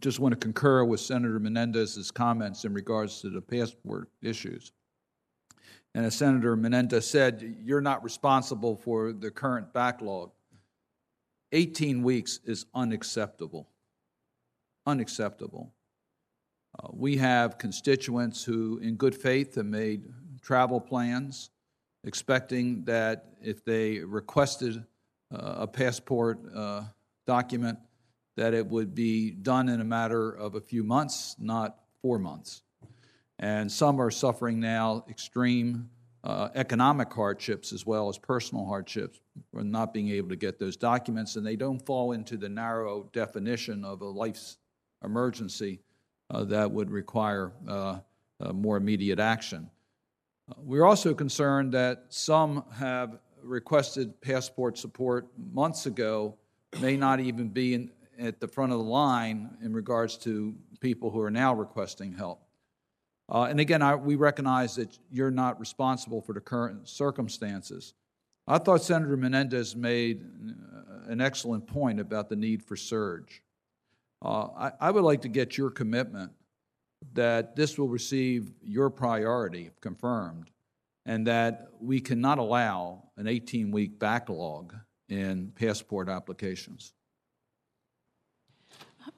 just 0.00 0.18
want 0.18 0.32
to 0.32 0.36
concur 0.36 0.84
with 0.84 1.00
Senator 1.00 1.38
Menendez's 1.38 2.10
comments 2.10 2.64
in 2.64 2.72
regards 2.74 3.20
to 3.20 3.30
the 3.30 3.40
passport 3.40 4.08
issues. 4.22 4.72
And 5.94 6.04
as 6.04 6.14
Senator 6.14 6.56
Menendez 6.56 7.08
said, 7.08 7.56
you're 7.64 7.80
not 7.80 8.04
responsible 8.04 8.76
for 8.76 9.12
the 9.12 9.30
current 9.30 9.72
backlog. 9.72 10.30
18 11.52 12.02
weeks 12.02 12.40
is 12.44 12.66
unacceptable. 12.74 13.68
Unacceptable. 14.84 15.72
Uh, 16.78 16.88
we 16.92 17.16
have 17.16 17.56
constituents 17.56 18.44
who, 18.44 18.78
in 18.78 18.96
good 18.96 19.14
faith, 19.14 19.54
have 19.54 19.66
made 19.66 20.02
travel 20.42 20.80
plans, 20.80 21.50
expecting 22.04 22.84
that 22.84 23.32
if 23.42 23.64
they 23.64 24.00
requested 24.00 24.84
uh, 25.34 25.54
a 25.60 25.66
passport 25.66 26.38
uh, 26.54 26.82
document, 27.26 27.78
that 28.36 28.54
it 28.54 28.66
would 28.66 28.94
be 28.94 29.30
done 29.30 29.68
in 29.68 29.80
a 29.80 29.84
matter 29.84 30.30
of 30.30 30.54
a 30.54 30.60
few 30.60 30.82
months, 30.84 31.36
not 31.38 31.78
four 32.00 32.18
months 32.18 32.62
and 33.38 33.70
some 33.70 34.00
are 34.00 34.10
suffering 34.10 34.60
now 34.60 35.04
extreme 35.08 35.90
uh, 36.24 36.48
economic 36.54 37.12
hardships 37.12 37.72
as 37.72 37.86
well 37.86 38.08
as 38.08 38.18
personal 38.18 38.66
hardships 38.66 39.20
for 39.52 39.62
not 39.62 39.92
being 39.92 40.08
able 40.08 40.28
to 40.28 40.36
get 40.36 40.58
those 40.58 40.76
documents, 40.76 41.36
and 41.36 41.46
they 41.46 41.56
don't 41.56 41.84
fall 41.84 42.12
into 42.12 42.36
the 42.36 42.48
narrow 42.48 43.08
definition 43.12 43.84
of 43.84 44.00
a 44.00 44.06
life's 44.06 44.56
emergency 45.04 45.80
uh, 46.30 46.42
that 46.44 46.70
would 46.70 46.90
require 46.90 47.52
uh, 47.68 47.98
uh 48.40 48.52
more 48.52 48.76
immediate 48.76 49.20
action. 49.20 49.70
We're 50.56 50.84
also 50.84 51.14
concerned 51.14 51.72
that 51.72 52.06
some 52.08 52.64
have 52.74 53.18
requested 53.42 54.20
passport 54.20 54.78
support 54.78 55.28
months 55.52 55.86
ago, 55.86 56.36
may 56.80 56.96
not 56.96 57.20
even 57.20 57.50
be 57.50 57.74
in, 57.74 57.90
at 58.18 58.40
the 58.40 58.48
front 58.48 58.72
of 58.72 58.78
the 58.78 58.84
line 58.84 59.56
in 59.62 59.72
regards 59.72 60.16
to 60.18 60.54
people 60.80 61.10
who 61.10 61.20
are 61.20 61.30
now 61.30 61.54
requesting 61.54 62.12
help. 62.12 62.42
Uh, 63.28 63.44
and 63.44 63.58
again, 63.58 63.82
I, 63.82 63.94
we 63.96 64.14
recognize 64.16 64.76
that 64.76 64.98
you're 65.10 65.30
not 65.30 65.58
responsible 65.58 66.20
for 66.20 66.32
the 66.32 66.40
current 66.40 66.88
circumstances. 66.88 67.94
I 68.46 68.58
thought 68.58 68.82
Senator 68.82 69.16
Menendez 69.16 69.74
made 69.74 70.22
uh, 70.22 71.10
an 71.10 71.20
excellent 71.20 71.66
point 71.66 71.98
about 71.98 72.28
the 72.28 72.36
need 72.36 72.62
for 72.62 72.76
surge. 72.76 73.42
Uh, 74.24 74.48
I, 74.56 74.72
I, 74.80 74.90
would 74.92 75.02
like 75.02 75.22
to 75.22 75.28
get 75.28 75.58
your 75.58 75.70
commitment 75.70 76.32
that 77.12 77.56
this 77.56 77.76
will 77.76 77.88
receive 77.88 78.52
your 78.62 78.88
priority, 78.88 79.66
if 79.66 79.80
confirmed, 79.80 80.50
and 81.04 81.26
that 81.26 81.68
we 81.80 82.00
cannot 82.00 82.38
allow 82.38 83.02
an 83.16 83.26
18 83.26 83.70
week 83.70 83.98
backlog 83.98 84.74
in 85.08 85.52
passport 85.54 86.08
applications. 86.08 86.92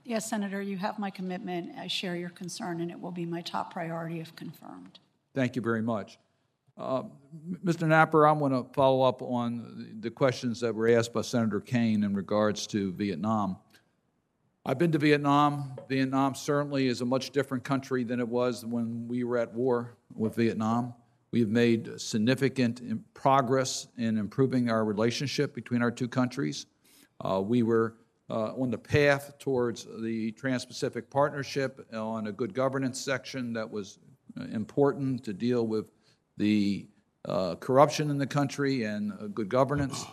Yes, 0.05 0.29
Senator, 0.29 0.63
you 0.63 0.77
have 0.77 0.99
my 0.99 1.11
commitment. 1.11 1.77
I 1.79 1.87
share 1.87 2.17
your 2.17 2.31
concern, 2.31 2.81
and 2.81 2.91
it 2.91 3.01
will 3.01 3.11
be 3.11 3.27
my 3.27 3.41
top 3.43 3.73
priority 3.73 4.21
if 4.21 4.35
confirmed. 4.37 4.99
Thank 5.35 5.57
you 5.57 5.63
very 5.63 5.83
much. 5.83 6.19
Uh, 6.77 7.03
Mr. 7.65 7.87
Knapper, 7.87 8.29
I 8.29 8.33
want 8.33 8.55
to 8.55 8.73
follow 8.73 9.03
up 9.03 9.21
on 9.21 9.97
the 10.01 10.11
questions 10.11 10.61
that 10.61 10.75
were 10.75 10.89
asked 10.89 11.13
by 11.13 11.23
Senator 11.23 11.61
Kaine 11.61 12.05
in 12.05 12.15
regards 12.15 12.67
to 12.69 12.93
Vietnam. 12.93 13.57
I've 14.65 14.79
been 14.79 14.93
to 14.93 14.99
Vietnam. 14.99 15.77
Vietnam 15.89 16.35
certainly 16.35 16.87
is 16.87 17.01
a 17.01 17.05
much 17.05 17.31
different 17.31 17.65
country 17.65 18.05
than 18.05 18.21
it 18.21 18.29
was 18.29 18.65
when 18.65 19.09
we 19.09 19.25
were 19.25 19.39
at 19.39 19.53
war 19.53 19.97
with 20.15 20.37
Vietnam. 20.37 20.95
We've 21.31 21.49
made 21.49 22.01
significant 22.01 23.03
progress 23.13 23.89
in 23.97 24.17
improving 24.17 24.71
our 24.71 24.85
relationship 24.85 25.55
between 25.55 25.83
our 25.83 25.91
two 25.91 26.09
countries. 26.09 26.67
Uh, 27.21 27.43
we 27.45 27.63
were 27.63 27.97
uh, 28.31 28.53
on 28.55 28.71
the 28.71 28.79
path 28.79 29.39
towards 29.39 29.87
the 30.01 30.33
Trans 30.33 30.65
Pacific 30.65 31.11
Partnership 31.11 31.87
on 31.95 32.27
a 32.27 32.33
good 32.33 32.53
governance 32.53 33.01
section 33.01 33.53
that 33.55 33.71
was 33.71 33.99
uh, 34.39 34.45
important 34.45 35.25
to 35.25 35.33
deal 35.33 35.67
with 35.67 35.91
the 36.37 36.87
uh, 37.25 37.55
corruption 37.57 38.11
in 38.11 38.19
the 38.19 38.27
country 38.27 38.85
and 38.85 39.13
uh, 39.13 39.27
good 39.27 39.49
governance. 39.49 40.05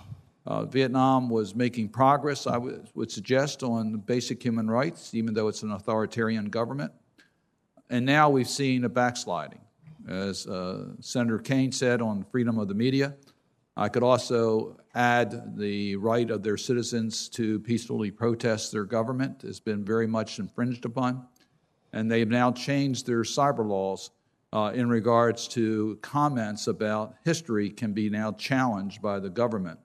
Uh, 0.45 0.63
Vietnam 0.65 1.29
was 1.29 1.55
making 1.55 1.89
progress, 1.89 2.45
I 2.45 2.57
would 2.57 3.11
suggest, 3.11 3.63
on 3.63 3.97
basic 3.97 4.43
human 4.43 4.69
rights, 4.69 5.13
even 5.13 5.33
though 5.33 5.47
it's 5.47 5.63
an 5.63 5.71
authoritarian 5.71 6.49
government. 6.49 6.91
And 7.89 8.05
now 8.05 8.29
we've 8.29 8.49
seen 8.49 8.83
a 8.83 8.89
backsliding. 8.89 9.61
As 10.07 10.45
uh, 10.45 10.89
Senator 10.99 11.39
Kaine 11.39 11.71
said 11.71 12.01
on 12.01 12.23
freedom 12.23 12.59
of 12.59 12.67
the 12.67 12.75
media, 12.75 13.15
I 13.75 13.89
could 13.89 14.03
also 14.03 14.77
add 14.95 15.57
the 15.57 15.97
right 15.97 16.31
of 16.31 16.41
their 16.41 16.57
citizens 16.57 17.27
to 17.29 17.59
peacefully 17.59 18.09
protest 18.09 18.71
their 18.71 18.85
government 18.85 19.41
has 19.41 19.59
been 19.59 19.83
very 19.83 20.07
much 20.07 20.39
infringed 20.39 20.85
upon. 20.85 21.25
And 21.91 22.09
they've 22.09 22.27
now 22.27 22.51
changed 22.51 23.05
their 23.05 23.23
cyber 23.23 23.67
laws 23.67 24.11
uh, 24.53 24.71
in 24.73 24.87
regards 24.87 25.49
to 25.49 25.99
comments 26.01 26.67
about 26.67 27.15
history 27.25 27.69
can 27.69 27.91
be 27.91 28.09
now 28.09 28.31
challenged 28.31 29.01
by 29.01 29.19
the 29.19 29.29
government, 29.29 29.79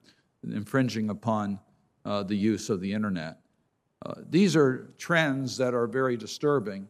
infringing 0.44 1.10
upon 1.10 1.58
uh, 2.04 2.22
the 2.22 2.36
use 2.36 2.70
of 2.70 2.80
the 2.80 2.92
internet. 2.92 3.38
Uh, 4.06 4.14
these 4.30 4.54
are 4.54 4.94
trends 4.96 5.56
that 5.56 5.74
are 5.74 5.88
very 5.88 6.16
disturbing, 6.16 6.88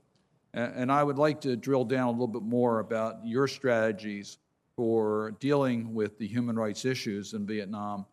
a- 0.53 0.59
and 0.59 0.93
I 0.93 1.03
would 1.03 1.19
like 1.19 1.41
to 1.43 1.57
drill 1.57 1.85
down 1.85 2.09
a 2.09 2.11
little 2.11 2.29
bit 2.29 2.43
more 2.43 2.81
about 2.81 3.27
your 3.27 3.49
strategies 3.49 4.39
for 4.77 5.33
dealing 5.41 5.95
with 5.95 6.19
the 6.19 6.27
human 6.27 6.57
rights 6.57 6.85
issues 6.85 7.35
in 7.35 7.47
Vietnam 7.47 8.07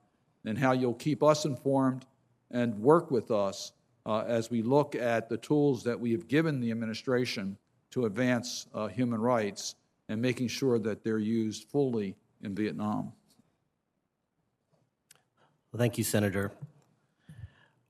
and 0.47 0.57
how 0.57 0.71
you'll 0.71 0.93
keep 0.93 1.21
us 1.21 1.45
informed 1.45 2.05
and 2.51 2.73
work 2.79 3.11
with 3.11 3.31
us 3.31 3.73
uh, 4.05 4.23
as 4.27 4.49
we 4.49 4.61
look 4.61 4.95
at 4.95 5.27
the 5.27 5.37
tools 5.37 5.83
that 5.83 5.99
we 5.99 6.11
have 6.11 6.27
given 6.27 6.61
the 6.61 6.71
administration 6.71 7.57
to 7.91 8.05
advance 8.05 8.67
uh, 8.73 8.87
human 8.87 9.19
rights 9.19 9.75
and 10.07 10.21
making 10.21 10.47
sure 10.47 10.79
that 10.79 11.03
they're 11.03 11.19
used 11.19 11.65
fully 11.65 12.15
in 12.43 12.55
Vietnam. 12.55 13.11
Well, 15.71 15.79
thank 15.79 15.97
you, 15.97 16.03
Senator. 16.05 16.51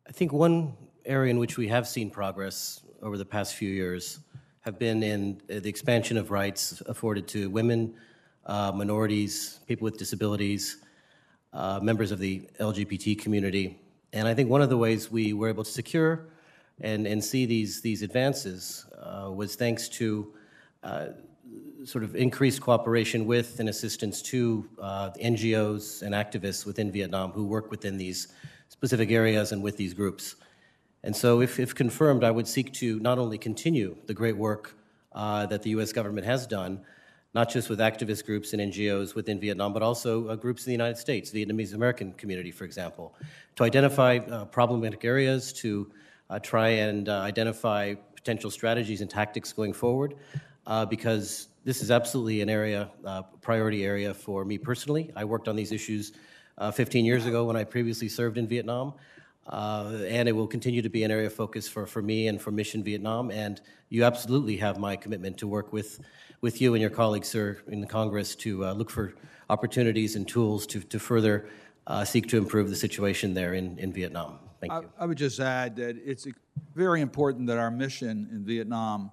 I 0.08 0.12
think 0.12 0.34
one 0.34 0.74
area 1.06 1.30
in 1.30 1.38
which 1.38 1.58
we 1.58 1.68
have 1.68 1.88
seen 1.88 2.10
progress 2.10 2.82
over 3.04 3.18
the 3.18 3.26
past 3.26 3.54
few 3.54 3.70
years 3.70 4.20
have 4.62 4.80
been 4.80 5.04
in 5.04 5.40
uh, 5.50 5.60
the 5.60 5.70
expansion 5.70 6.18
of 6.18 6.32
rights 6.32 6.82
afforded 6.88 7.28
to 7.28 7.50
women, 7.52 7.94
uh, 8.48 8.72
minorities, 8.72 9.60
people 9.68 9.86
with 9.86 9.98
disabilities, 9.98 10.78
uh, 11.58 11.80
members 11.82 12.12
of 12.12 12.20
the 12.20 12.42
LGBT 12.60 13.20
community. 13.20 13.80
And 14.14 14.28
I 14.28 14.34
think 14.36 14.48
one 14.48 14.62
of 14.62 14.70
the 14.70 14.78
ways 14.78 15.12
we 15.12 15.34
were 15.34 15.50
able 15.50 15.64
to 15.64 15.70
secure 15.70 16.28
and, 16.80 17.08
and 17.08 17.24
see 17.24 17.48
these, 17.48 17.82
these 17.82 18.04
advances 18.04 18.86
uh, 19.02 19.32
was 19.32 19.56
thanks 19.56 19.90
to 19.90 20.32
uh, 20.84 21.08
sort 21.84 22.04
of 22.04 22.16
increased 22.16 22.62
cooperation 22.62 23.26
with 23.26 23.60
and 23.60 23.70
assistance 23.70 24.22
to 24.22 24.70
uh, 24.80 25.10
NGOs 25.20 26.04
and 26.04 26.14
activists 26.14 26.64
within 26.64 26.92
Vietnam 26.92 27.32
who 27.32 27.46
work 27.46 27.72
within 27.72 27.98
these 27.98 28.28
specific 28.70 29.10
areas 29.10 29.52
and 29.52 29.64
with 29.64 29.78
these 29.78 29.96
groups. 29.96 30.36
And 31.04 31.16
so, 31.16 31.42
if, 31.42 31.60
if 31.60 31.74
confirmed, 31.74 32.24
I 32.24 32.32
would 32.32 32.48
seek 32.48 32.74
to 32.74 33.00
not 33.00 33.18
only 33.18 33.38
continue 33.38 33.98
the 34.06 34.14
great 34.14 34.38
work 34.38 34.76
uh, 35.14 35.46
that 35.48 35.64
the 35.64 35.72
US 35.72 35.92
government 35.92 36.28
has 36.28 36.46
done, 36.46 36.82
not 37.34 37.50
just 37.50 37.70
with 37.70 37.80
activist 37.80 38.26
groups 38.26 38.54
and 38.54 38.62
NGOs 38.62 39.16
within 39.16 39.40
Vietnam, 39.40 39.74
but 39.74 39.84
also 39.84 40.28
uh, 40.28 40.36
groups 40.36 40.66
in 40.66 40.70
the 40.70 40.74
United 40.74 40.98
States, 40.98 41.30
the 41.30 41.46
Vietnamese 41.46 41.74
American 41.74 42.14
community, 42.14 42.52
for 42.52 42.64
example, 42.66 43.16
to 43.56 43.64
identify 43.64 44.18
uh, 44.18 44.46
problematic 44.46 45.06
areas, 45.06 45.54
to 45.54 45.92
uh, 46.30 46.40
try 46.40 46.70
and 46.70 47.10
uh, 47.10 47.20
identify 47.20 47.94
potential 48.16 48.50
strategies 48.50 49.02
and 49.02 49.10
tactics 49.10 49.54
going 49.54 49.74
forward, 49.74 50.16
uh, 50.66 50.86
because 50.86 51.50
this 51.64 51.82
is 51.82 51.92
absolutely 51.92 52.42
an 52.42 52.50
area, 52.50 52.90
uh, 53.06 53.22
priority 53.42 53.86
area 53.86 54.14
for 54.14 54.46
me 54.46 54.58
personally. 54.58 55.12
I 55.16 55.26
worked 55.26 55.48
on 55.48 55.56
these 55.56 55.72
issues 55.72 56.14
uh, 56.58 56.72
15 56.72 57.06
years 57.06 57.26
ago 57.26 57.46
when 57.46 57.56
I 57.56 57.64
previously 57.64 58.10
served 58.10 58.38
in 58.38 58.48
Vietnam. 58.48 58.94
Uh, 59.48 60.00
and 60.08 60.28
it 60.28 60.34
will 60.34 60.48
continue 60.48 60.82
to 60.82 60.90
be 60.90 61.04
an 61.04 61.12
area 61.12 61.28
of 61.28 61.34
focus 61.34 61.70
for, 61.70 61.86
for 61.86 62.02
me 62.02 62.28
and 62.28 62.42
for 62.42 62.52
Mission 62.52 62.84
Vietnam. 62.84 63.32
And 63.32 63.62
you 63.90 64.04
absolutely 64.04 64.58
have 64.58 64.78
my 64.78 64.96
commitment 64.96 65.38
to 65.38 65.48
work 65.48 65.72
with, 65.72 66.02
with 66.42 66.62
you 66.62 66.74
and 66.74 66.82
your 66.82 66.90
colleagues, 66.90 67.28
sir, 67.28 67.58
in 67.68 67.82
the 67.82 67.88
Congress 67.88 68.36
to 68.36 68.66
uh, 68.66 68.74
look 68.74 68.90
for 68.90 69.14
opportunities 69.50 70.16
and 70.16 70.28
tools 70.28 70.68
to, 70.68 70.82
to 70.82 71.00
further 71.00 71.48
uh, 71.88 72.04
seek 72.04 72.28
to 72.28 72.38
improve 72.38 72.70
the 72.70 72.76
situation 72.76 73.34
there 73.34 73.54
in, 73.54 73.78
in 73.80 73.92
Vietnam. 73.94 74.40
Thank 74.60 74.74
I, 74.74 74.80
you. 74.82 74.90
I 75.00 75.06
would 75.06 75.18
just 75.18 75.40
add 75.40 75.76
that 75.78 75.98
it's 76.04 76.28
very 76.76 77.02
important 77.02 77.48
that 77.48 77.58
our 77.58 77.72
mission 77.72 78.28
in 78.32 78.44
Vietnam 78.44 79.12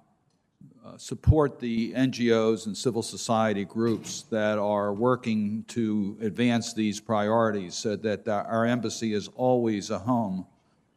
uh, 0.85 0.97
support 0.97 1.59
the 1.59 1.93
NGOs 1.93 2.67
and 2.67 2.77
civil 2.77 3.01
society 3.01 3.65
groups 3.65 4.23
that 4.23 4.57
are 4.59 4.93
working 4.93 5.63
to 5.69 6.17
advance 6.21 6.73
these 6.73 6.99
priorities 6.99 7.73
so 7.75 7.95
that 7.95 8.25
the- 8.25 8.43
our 8.45 8.65
embassy 8.65 9.13
is 9.13 9.27
always 9.35 9.89
a 9.89 9.97
home 9.97 10.45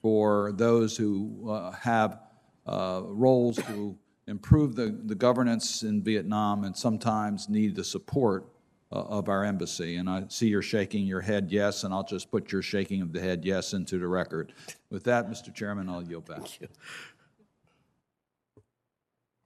for 0.02 0.52
those 0.52 0.96
who 0.96 1.50
uh, 1.50 1.70
have 1.72 2.20
uh, 2.66 3.00
roles 3.04 3.56
to 3.56 3.96
improve 4.28 4.76
the, 4.76 4.96
the 5.06 5.14
governance 5.14 5.82
in 5.82 6.02
Vietnam 6.02 6.64
and 6.64 6.76
sometimes 6.76 7.48
need 7.48 7.74
the 7.74 7.82
support 7.82 8.46
uh, 8.92 8.96
of 8.96 9.28
our 9.28 9.44
embassy. 9.44 9.96
And 9.96 10.08
I 10.08 10.24
see 10.28 10.48
you're 10.48 10.62
shaking 10.62 11.06
your 11.06 11.22
head 11.22 11.48
yes, 11.50 11.84
and 11.84 11.92
I'll 11.92 12.04
just 12.04 12.30
put 12.30 12.52
your 12.52 12.62
shaking 12.62 13.00
of 13.02 13.12
the 13.12 13.20
head 13.20 13.44
yes 13.44 13.72
into 13.72 13.98
the 13.98 14.06
record. 14.06 14.52
With 14.90 15.04
that, 15.04 15.28
Mr. 15.30 15.52
Chairman, 15.52 15.88
I'll 15.88 16.02
yield 16.02 16.26
back. 16.26 16.38
Thank 16.40 16.60
you. 16.60 16.68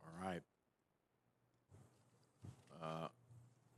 All 0.04 0.28
right. 0.28 0.42
Uh, 2.82 3.08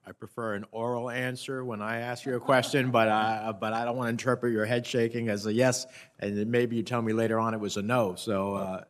I 0.06 0.12
prefer 0.12 0.54
an 0.54 0.64
oral 0.72 1.10
answer 1.10 1.64
when 1.64 1.82
I 1.82 1.98
ask 1.98 2.24
you 2.24 2.34
a 2.34 2.40
question, 2.40 2.90
but 2.90 3.08
I, 3.08 3.52
but 3.52 3.74
I 3.74 3.84
don't 3.84 3.96
want 3.96 4.06
to 4.06 4.10
interpret 4.10 4.52
your 4.52 4.64
head 4.64 4.86
shaking 4.86 5.28
as 5.28 5.46
a 5.46 5.52
yes, 5.52 5.86
and 6.20 6.46
maybe 6.46 6.76
you 6.76 6.82
tell 6.82 7.02
me 7.02 7.12
later 7.12 7.38
on 7.38 7.52
it 7.52 7.60
was 7.60 7.76
a 7.76 7.82
no, 7.82 8.14
so, 8.14 8.54
uh, 8.54 8.84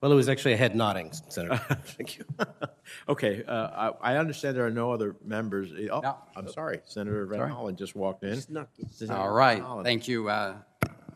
Well, 0.00 0.12
it 0.12 0.14
was 0.14 0.30
actually 0.30 0.54
a 0.54 0.56
head 0.56 0.74
nodding, 0.74 1.12
Senator. 1.28 1.56
Thank 1.84 2.16
you. 2.16 2.24
okay, 3.08 3.44
uh, 3.46 3.90
I, 4.02 4.14
I 4.14 4.16
understand 4.16 4.56
there 4.56 4.64
are 4.64 4.70
no 4.70 4.92
other 4.92 5.14
members. 5.22 5.72
Oh, 5.90 6.16
I'm 6.34 6.48
sorry, 6.48 6.80
Senator 6.86 7.26
Van 7.26 7.50
Hollen 7.50 7.76
just 7.76 7.94
walked 7.94 8.24
in. 8.24 8.40
Senator 8.40 9.12
All 9.12 9.36
Van. 9.36 9.60
Hollen. 9.60 9.84
Thank 9.84 10.08
you, 10.08 10.30
uh, 10.30 10.54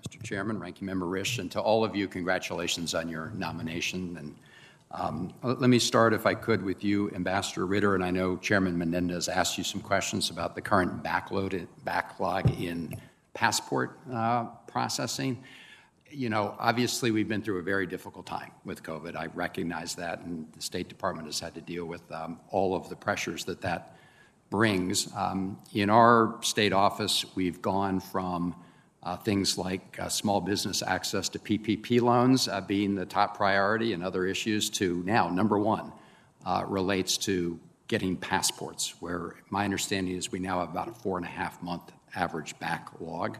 Mr. 0.07 0.23
Chairman, 0.23 0.61
Ranking 0.61 0.85
Member 0.85 1.07
Risch, 1.07 1.39
and 1.39 1.51
to 1.53 1.61
all 1.61 1.83
of 1.83 1.97
you, 1.97 2.07
congratulations 2.07 2.95
on 2.95 3.09
your 3.09 3.33
nomination. 3.37 4.19
And 4.19 4.35
um, 4.91 5.33
let 5.43 5.63
let 5.63 5.71
me 5.71 5.79
start, 5.79 6.13
if 6.13 6.27
I 6.27 6.35
could, 6.35 6.63
with 6.63 6.85
you, 6.85 7.11
Ambassador 7.15 7.67
Bitter, 7.67 7.95
and 7.95 8.05
I 8.05 8.11
know 8.11 8.37
Chairman 8.37 8.77
Menendez 8.77 9.29
asked 9.29 9.57
you 9.57 9.65
some 9.65 9.81
questions 9.81 10.29
about 10.29 10.55
the 10.55 10.61
current 10.61 11.03
backloaded 11.03 11.69
backlog 11.85 12.51
in 12.61 12.95
passport 13.33 13.99
uh, 14.13 14.45
processing. 14.67 15.43
You 16.11 16.29
know, 16.29 16.55
obviously, 16.59 17.11
we've 17.11 17.29
been 17.29 17.43
through 17.43 17.59
a 17.59 17.63
very 17.63 17.87
difficult 17.87 18.27
time 18.27 18.53
with 18.65 18.83
COVID. 18.83 19.17
I 19.17 19.27
recognize 19.35 19.95
that, 19.97 20.21
and 20.21 20.47
the 20.53 20.63
State 20.63 20.89
Department 20.89 21.27
has 21.27 21.41
had 21.41 21.55
to 21.55 21.61
deal 21.61 21.87
with 21.87 22.11
um, 22.13 22.39
all 22.51 22.77
of 22.77 22.89
the 22.89 22.97
pressures 22.97 23.45
that 23.47 23.61
that 23.63 23.97
brings. 24.51 25.09
Um, 25.17 25.59
in 25.73 25.91
our 25.91 26.37
state 26.41 26.73
office, 26.73 27.25
we've 27.35 27.61
gone 27.61 27.99
from 27.99 28.55
uh, 29.03 29.17
things 29.17 29.59
like 29.59 29.99
uh, 29.99 30.09
small 30.09 30.41
business 30.41 30.83
access 30.83 31.29
to 31.31 31.39
PPP 31.39 32.01
loans 32.01 32.49
uh, 32.49 32.61
being 32.61 32.95
the 32.95 33.05
top 33.05 33.37
priority 33.37 33.93
and 33.93 34.03
other 34.03 34.27
issues 34.27 34.71
to 34.71 35.03
now, 35.05 35.29
number 35.29 35.59
one, 35.59 35.93
uh, 36.47 36.65
relates 36.67 37.19
to 37.19 37.59
getting 37.89 38.17
passports, 38.17 38.95
where 39.01 39.35
my 39.51 39.65
understanding 39.65 40.17
is 40.17 40.33
we 40.33 40.39
now 40.39 40.61
have 40.61 40.71
about 40.71 40.89
a 40.89 40.93
four 40.93 41.19
and 41.19 41.27
a 41.27 41.29
half 41.31 41.63
month 41.63 41.93
average 42.15 42.59
backlog. 42.59 43.39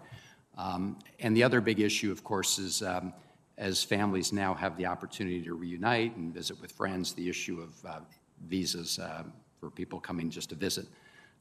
Um, 0.57 0.99
and 1.21 1.37
the 1.37 1.43
other 1.43 1.61
big 1.61 1.81
issue, 1.81 2.13
of 2.13 2.23
course, 2.23 2.59
is 2.59 2.83
um, 2.83 3.13
as 3.59 3.83
families 3.83 4.33
now 4.33 4.55
have 4.55 4.77
the 4.77 4.87
opportunity 4.87 5.43
to 5.43 5.55
reunite 5.55 6.17
and 6.17 6.33
visit 6.33 6.61
with 6.61 6.73
friends, 6.73 7.13
the 7.13 7.29
issue 7.29 7.61
of 7.61 7.85
uh, 7.85 8.01
visas 8.47 8.99
uh, 8.99 9.25
for 9.61 9.71
people 9.71 10.01
coming 10.01 10.31
just 10.31 10.49
to 10.51 10.55
visit 10.55 10.87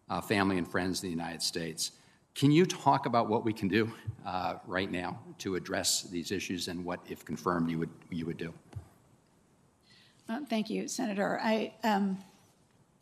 uh, 0.10 0.22
family 0.22 0.57
and 0.57 0.68
friends 0.68 1.02
in 1.02 1.07
the 1.07 1.11
United 1.11 1.41
States. 1.41 1.91
Can 2.35 2.52
you 2.52 2.65
talk 2.65 3.06
about 3.06 3.30
what 3.30 3.45
we 3.45 3.53
can 3.53 3.68
do 3.68 3.91
uh, 4.26 4.56
right 4.65 4.91
now 4.91 5.19
to 5.40 5.56
address 5.56 6.03
these 6.03 6.31
issues 6.31 6.68
and 6.68 6.84
what, 6.84 6.99
if 7.07 7.23
confirmed, 7.23 7.69
you 7.69 7.77
would, 7.77 7.91
you 8.10 8.26
would 8.26 8.38
do? 8.38 8.53
Uh, 10.27 10.40
Thank 10.49 10.69
you, 10.69 10.88
Senator. 10.88 11.40
I, 11.44 11.73
um, 11.84 12.18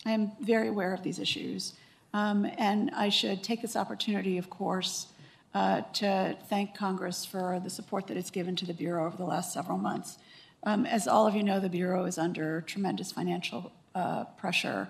I 0.05 0.11
am 0.11 0.31
very 0.41 0.67
aware 0.67 0.93
of 0.93 1.01
these 1.01 1.19
issues, 1.19 1.75
um, 2.13 2.45
and 2.57 2.91
I 2.93 3.07
should 3.07 3.41
take 3.41 3.61
this 3.61 3.77
opportunity, 3.77 4.37
of 4.37 4.49
course, 4.49 5.07
uh, 5.53 5.81
to 5.93 6.37
thank 6.47 6.75
Congress 6.75 7.25
for 7.25 7.59
the 7.63 7.69
support 7.69 8.07
that 8.07 8.17
it's 8.17 8.31
given 8.31 8.55
to 8.55 8.65
the 8.65 8.73
Bureau 8.73 9.05
over 9.05 9.17
the 9.17 9.25
last 9.25 9.53
several 9.53 9.77
months. 9.77 10.17
Um, 10.63 10.85
As 10.85 11.07
all 11.07 11.27
of 11.27 11.35
you 11.35 11.43
know, 11.43 11.59
the 11.59 11.69
Bureau 11.69 12.05
is 12.05 12.17
under 12.17 12.61
tremendous 12.61 13.11
financial 13.11 13.71
uh, 13.95 14.25
pressure 14.37 14.89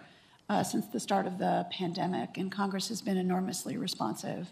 uh, 0.49 0.63
since 0.63 0.85
the 0.87 0.99
start 0.99 1.25
of 1.27 1.37
the 1.37 1.65
pandemic, 1.71 2.37
and 2.37 2.51
Congress 2.51 2.89
has 2.89 3.01
been 3.01 3.17
enormously 3.17 3.77
responsive 3.77 4.51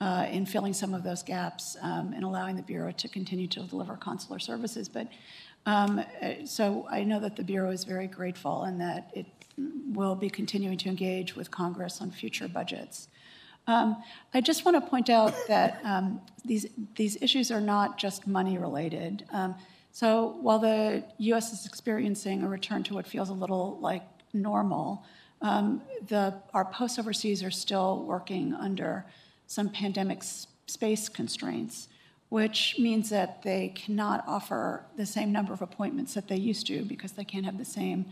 uh, 0.00 0.26
in 0.30 0.46
filling 0.46 0.74
some 0.74 0.94
of 0.94 1.02
those 1.02 1.22
gaps 1.22 1.76
um, 1.82 2.12
and 2.12 2.22
allowing 2.22 2.54
the 2.54 2.62
Bureau 2.62 2.92
to 2.92 3.08
continue 3.08 3.48
to 3.48 3.60
deliver 3.60 3.96
consular 3.96 4.38
services. 4.38 4.88
But 4.88 5.08
um, 5.66 6.04
so 6.44 6.86
I 6.90 7.02
know 7.02 7.18
that 7.20 7.36
the 7.36 7.42
Bureau 7.42 7.70
is 7.70 7.84
very 7.84 8.06
grateful 8.06 8.62
and 8.62 8.80
that 8.80 9.10
it 9.14 9.26
will 9.92 10.14
be 10.14 10.30
continuing 10.30 10.78
to 10.78 10.88
engage 10.88 11.34
with 11.34 11.50
Congress 11.50 12.00
on 12.00 12.10
future 12.10 12.46
budgets. 12.46 13.08
Um, 13.68 14.02
I 14.32 14.40
just 14.40 14.64
want 14.64 14.82
to 14.82 14.90
point 14.90 15.10
out 15.10 15.34
that 15.46 15.80
um, 15.84 16.22
these, 16.44 16.66
these 16.96 17.20
issues 17.20 17.50
are 17.50 17.60
not 17.60 17.98
just 17.98 18.26
money 18.26 18.56
related. 18.56 19.24
Um, 19.30 19.54
so 19.92 20.38
while 20.40 20.58
the 20.58 21.04
U.S. 21.18 21.52
is 21.52 21.66
experiencing 21.66 22.42
a 22.42 22.48
return 22.48 22.82
to 22.84 22.94
what 22.94 23.06
feels 23.06 23.28
a 23.28 23.34
little 23.34 23.78
like 23.80 24.02
normal, 24.32 25.04
um, 25.42 25.82
the, 26.08 26.34
our 26.54 26.64
posts 26.64 26.98
overseas 26.98 27.44
are 27.44 27.50
still 27.50 28.04
working 28.04 28.54
under 28.54 29.04
some 29.46 29.68
pandemic 29.68 30.22
space 30.66 31.10
constraints, 31.10 31.88
which 32.30 32.76
means 32.78 33.10
that 33.10 33.42
they 33.42 33.68
cannot 33.68 34.24
offer 34.26 34.84
the 34.96 35.04
same 35.04 35.30
number 35.30 35.52
of 35.52 35.60
appointments 35.60 36.14
that 36.14 36.28
they 36.28 36.36
used 36.36 36.66
to 36.68 36.84
because 36.84 37.12
they 37.12 37.24
can't 37.24 37.44
have 37.44 37.58
the 37.58 37.64
same 37.64 38.06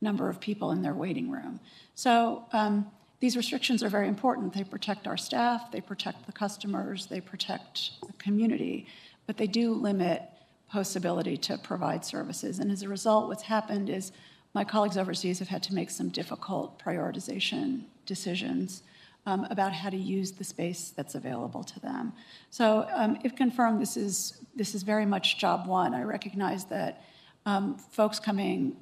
number 0.00 0.28
of 0.28 0.40
people 0.40 0.70
in 0.70 0.82
their 0.82 0.94
waiting 0.94 1.30
room. 1.30 1.58
So 1.94 2.44
um, 2.52 2.86
these 3.20 3.36
restrictions 3.36 3.82
are 3.82 3.88
very 3.88 4.08
important. 4.08 4.52
They 4.52 4.64
protect 4.64 5.06
our 5.06 5.16
staff, 5.16 5.70
they 5.70 5.80
protect 5.80 6.26
the 6.26 6.32
customers, 6.32 7.06
they 7.06 7.20
protect 7.20 7.92
the 8.06 8.12
community, 8.14 8.86
but 9.26 9.36
they 9.36 9.46
do 9.46 9.74
limit 9.74 10.22
Post's 10.70 10.94
ability 10.94 11.36
to 11.36 11.58
provide 11.58 12.04
services. 12.04 12.60
And 12.60 12.70
as 12.70 12.82
a 12.82 12.88
result, 12.88 13.26
what's 13.26 13.42
happened 13.42 13.90
is 13.90 14.12
my 14.54 14.62
colleagues 14.62 14.96
overseas 14.96 15.40
have 15.40 15.48
had 15.48 15.64
to 15.64 15.74
make 15.74 15.90
some 15.90 16.10
difficult 16.10 16.80
prioritization 16.80 17.82
decisions 18.06 18.84
um, 19.26 19.46
about 19.50 19.72
how 19.72 19.90
to 19.90 19.96
use 19.96 20.30
the 20.30 20.44
space 20.44 20.92
that's 20.96 21.16
available 21.16 21.64
to 21.64 21.80
them. 21.80 22.12
So, 22.50 22.86
um, 22.94 23.18
if 23.24 23.34
confirmed, 23.34 23.80
this 23.80 23.96
is 23.96 24.40
this 24.54 24.74
is 24.74 24.82
very 24.82 25.06
much 25.06 25.38
job 25.38 25.66
one. 25.66 25.92
I 25.92 26.02
recognize 26.02 26.64
that 26.66 27.02
um, 27.46 27.76
folks 27.76 28.20
coming 28.20 28.76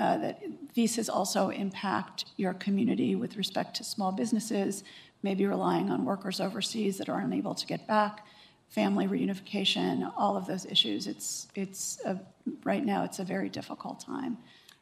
uh, 0.00 0.16
that 0.18 0.42
visas 0.74 1.08
also 1.08 1.50
impact 1.50 2.26
your 2.36 2.54
community 2.54 3.14
with 3.14 3.36
respect 3.36 3.74
to 3.76 3.84
small 3.84 4.12
businesses, 4.12 4.84
maybe 5.22 5.46
relying 5.46 5.90
on 5.90 6.04
workers 6.04 6.40
overseas 6.40 6.98
that 6.98 7.08
are 7.08 7.20
unable 7.20 7.54
to 7.54 7.66
get 7.66 7.86
back, 7.86 8.26
family 8.68 9.06
reunification, 9.06 10.12
all 10.16 10.36
of 10.36 10.46
those 10.46 10.66
issues. 10.66 11.06
It's 11.06 11.48
it's 11.54 12.00
a, 12.04 12.20
right 12.64 12.84
now 12.84 13.04
it's 13.04 13.18
a 13.18 13.24
very 13.24 13.48
difficult 13.48 14.00
time. 14.00 14.36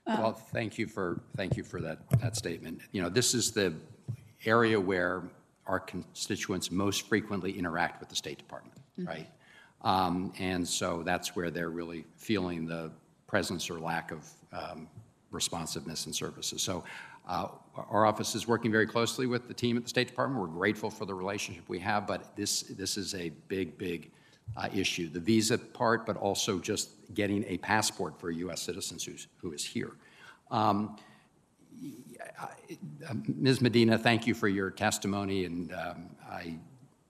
Well, 0.04 0.32
thank 0.32 0.78
you 0.78 0.88
for, 0.88 1.20
thank 1.36 1.56
you 1.56 1.62
for 1.62 1.80
that, 1.80 1.98
that 2.20 2.34
statement. 2.34 2.80
You 2.90 3.02
know, 3.02 3.08
this 3.08 3.34
is 3.34 3.52
the 3.52 3.72
area 4.44 4.80
where 4.80 5.22
our 5.68 5.78
constituents 5.78 6.72
most 6.72 7.08
frequently 7.08 7.56
interact 7.56 8.00
with 8.00 8.08
the 8.08 8.16
State 8.16 8.38
Department, 8.38 8.76
right? 8.98 9.28
Um, 9.82 10.32
And 10.40 10.66
so 10.66 11.04
that's 11.04 11.36
where 11.36 11.52
they're 11.52 11.70
really 11.70 12.04
feeling 12.16 12.66
the 12.66 12.90
presence 13.32 13.70
or 13.70 13.80
lack 13.80 14.12
of 14.12 14.28
um, 14.52 14.86
responsiveness 15.30 16.04
and 16.04 16.14
services. 16.14 16.60
So 16.60 16.84
uh, 17.26 17.48
our 17.88 18.04
office 18.04 18.34
is 18.34 18.46
working 18.46 18.70
very 18.70 18.86
closely 18.86 19.26
with 19.26 19.48
the 19.48 19.54
team 19.54 19.78
at 19.78 19.84
the 19.84 19.88
State 19.88 20.06
Department. 20.06 20.38
We're 20.38 20.48
grateful 20.48 20.90
for 20.90 21.06
the 21.06 21.14
relationship 21.14 21.64
we 21.66 21.78
have, 21.78 22.06
but 22.06 22.36
this, 22.36 22.60
this 22.60 22.98
is 22.98 23.14
a 23.14 23.30
big, 23.48 23.78
big 23.78 24.10
uh, 24.54 24.68
issue. 24.74 25.08
The 25.08 25.18
visa 25.18 25.56
part, 25.56 26.04
but 26.04 26.18
also 26.18 26.58
just 26.58 26.90
getting 27.14 27.42
a 27.48 27.56
passport 27.56 28.20
for 28.20 28.30
U.S. 28.30 28.60
citizens 28.60 29.02
who's, 29.02 29.28
who 29.38 29.52
is 29.52 29.64
here. 29.64 29.92
Um, 30.50 30.98
Ms. 33.26 33.62
Medina, 33.62 33.96
thank 33.96 34.26
you 34.26 34.34
for 34.34 34.48
your 34.48 34.70
testimony, 34.70 35.46
and 35.46 35.72
um, 35.72 36.10
I 36.30 36.58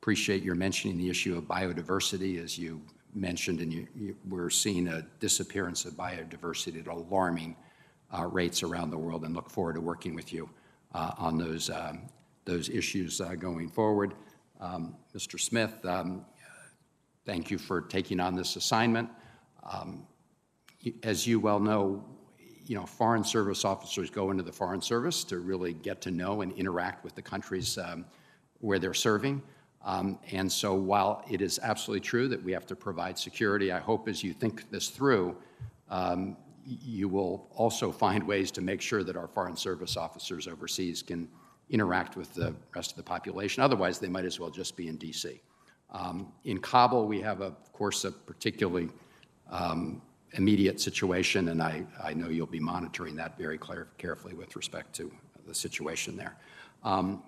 appreciate 0.01 0.45
your 0.45 0.55
mentioning 0.55 0.99
the 0.99 1.11
issue 1.11 1.37
of 1.37 1.45
biodiversity, 1.45 2.41
as 2.41 2.57
you 2.57 2.81
mentioned, 3.15 3.61
and 3.61 3.73
you, 3.73 3.87
you, 3.95 4.17
we're 4.29 4.51
seeing 4.51 4.89
a 4.89 5.03
disappearance 5.21 5.85
of 5.85 5.95
biodiversity 5.95 6.81
at 6.81 6.87
alarming 6.87 7.57
uh, 8.17 8.27
rates 8.27 8.63
around 8.63 8.91
the 8.91 8.99
world, 8.99 9.25
and 9.25 9.35
look 9.35 9.51
forward 9.51 9.75
to 9.75 9.81
working 9.81 10.15
with 10.15 10.33
you 10.33 10.49
uh, 10.95 11.13
on 11.19 11.39
those 11.39 11.71
um, 11.71 12.03
those 12.45 12.69
issues 12.69 13.21
uh, 13.21 13.35
going 13.35 13.69
forward. 13.69 14.15
Um, 14.61 14.97
Mr. 15.15 15.39
Smith, 15.41 15.85
um, 15.85 16.25
thank 17.25 17.51
you 17.51 17.59
for 17.59 17.81
taking 17.81 18.21
on 18.21 18.35
this 18.35 18.57
assignment. 18.57 19.09
Um, 19.63 20.07
as 21.03 21.27
you 21.27 21.39
well 21.39 21.61
know, 21.61 22.05
you 22.67 22.75
know, 22.75 22.87
foreign 22.87 23.25
service 23.25 23.65
officers 23.65 24.11
go 24.11 24.31
into 24.31 24.43
the 24.43 24.53
foreign 24.53 24.81
service 24.81 25.25
to 25.25 25.39
really 25.39 25.73
get 25.73 26.01
to 26.03 26.11
know 26.11 26.43
and 26.43 26.53
interact 26.53 27.05
with 27.05 27.15
the 27.15 27.23
countries 27.23 27.79
um, 27.79 28.05
where 28.61 28.79
they're 28.79 28.95
serving. 28.95 29.43
Um, 29.85 30.19
and 30.31 30.51
so 30.51 30.75
while 30.75 31.25
it 31.29 31.41
is 31.41 31.59
absolutely 31.63 32.01
true 32.01 32.29
that 32.29 32.43
we 32.43 32.53
have 32.53 32.67
to 32.67 32.77
provide 32.77 33.19
security, 33.19 33.73
I 33.73 33.81
hope 33.81 34.09
as 34.09 34.23
you 34.23 34.33
think 34.33 34.71
this 34.71 34.89
through, 34.89 35.37
um, 35.91 36.37
you 36.65 37.09
will 37.09 37.49
also 37.55 37.91
find 37.91 38.25
ways 38.27 38.51
to 38.53 38.61
make 38.61 38.81
sure 38.81 39.03
that 39.03 39.17
our 39.17 39.27
foreign 39.27 39.57
service 39.57 39.97
officers 39.97 40.47
overseas 40.47 41.03
can 41.03 41.29
interact 41.71 42.17
with 42.17 42.33
the 42.35 42.55
rest 42.75 42.93
of 42.93 42.97
the 42.97 43.03
population. 43.03 43.63
Otherwise, 43.63 43.99
they 43.99 44.09
might 44.09 44.25
as 44.25 44.39
well 44.39 44.51
just 44.51 44.77
be 44.77 44.89
in 44.89 44.97
DC. 44.99 45.41
Um, 45.91 46.33
in 46.45 46.59
Kabul, 46.59 47.07
we 47.07 47.21
have, 47.21 47.41
a, 47.41 47.47
of 47.47 47.73
course, 47.73 48.05
a 48.05 48.13
particularly 48.13 48.89
um, 49.51 50.01
immediate 50.35 50.81
situation, 50.81 51.49
and 51.49 51.63
I, 51.63 51.85
I 52.03 52.15
know 52.15 52.29
you'll 52.29 52.47
be 52.47 52.61
monitoring 52.61 53.17
that 53.17 53.37
very 53.37 53.59
carefully 53.99 54.35
with 54.35 54.55
respect 54.55 54.95
to 54.97 55.13
the 55.47 55.55
situation 55.55 56.17
there. 56.17 56.37
Um, 56.85 57.23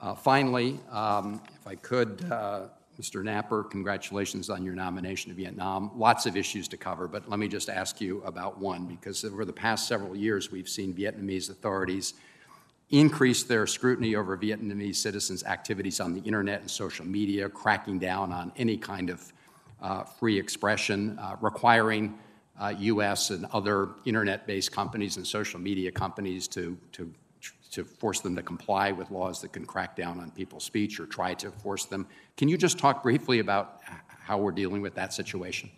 uh, 0.00 0.14
finally, 0.14 0.80
um, 0.90 1.40
if 1.54 1.66
I 1.66 1.74
could, 1.74 2.24
uh, 2.30 2.62
Mr. 3.00 3.22
Knapper, 3.22 3.70
congratulations 3.70 4.50
on 4.50 4.64
your 4.64 4.74
nomination 4.74 5.30
to 5.30 5.36
Vietnam. 5.36 5.90
Lots 5.94 6.26
of 6.26 6.36
issues 6.36 6.68
to 6.68 6.76
cover, 6.76 7.08
but 7.08 7.28
let 7.28 7.38
me 7.38 7.48
just 7.48 7.68
ask 7.68 8.00
you 8.00 8.22
about 8.24 8.58
one, 8.58 8.86
because 8.86 9.24
over 9.24 9.44
the 9.44 9.52
past 9.52 9.88
several 9.88 10.16
years, 10.16 10.50
we've 10.50 10.68
seen 10.68 10.92
Vietnamese 10.94 11.50
authorities 11.50 12.14
increase 12.90 13.44
their 13.44 13.66
scrutiny 13.66 14.16
over 14.16 14.36
Vietnamese 14.36 14.96
citizens' 14.96 15.44
activities 15.44 16.00
on 16.00 16.12
the 16.12 16.20
internet 16.20 16.60
and 16.60 16.70
social 16.70 17.06
media, 17.06 17.48
cracking 17.48 17.98
down 17.98 18.32
on 18.32 18.52
any 18.56 18.76
kind 18.76 19.10
of 19.10 19.32
uh, 19.80 20.04
free 20.04 20.38
expression, 20.38 21.18
uh, 21.18 21.36
requiring 21.40 22.18
uh, 22.60 22.74
U.S. 22.78 23.30
and 23.30 23.46
other 23.52 23.90
internet-based 24.04 24.72
companies 24.72 25.16
and 25.16 25.26
social 25.26 25.60
media 25.60 25.90
companies 25.90 26.46
to, 26.48 26.76
to, 26.92 27.10
to 27.70 27.84
force 27.84 28.20
them 28.20 28.34
to 28.36 28.42
comply 28.42 28.92
with 28.92 29.10
laws 29.10 29.40
that 29.42 29.52
can 29.52 29.64
crack 29.64 29.96
down 29.96 30.18
on 30.18 30.30
people's 30.30 30.64
speech 30.64 30.98
or 30.98 31.06
try 31.06 31.34
to 31.34 31.50
force 31.50 31.84
them. 31.84 32.06
Can 32.36 32.48
you 32.48 32.58
just 32.58 32.78
talk 32.78 33.02
briefly 33.02 33.38
about 33.38 33.80
how 34.08 34.38
we're 34.38 34.52
dealing 34.52 34.82
with 34.82 34.94
that 34.94 35.12
situation? 35.12 35.70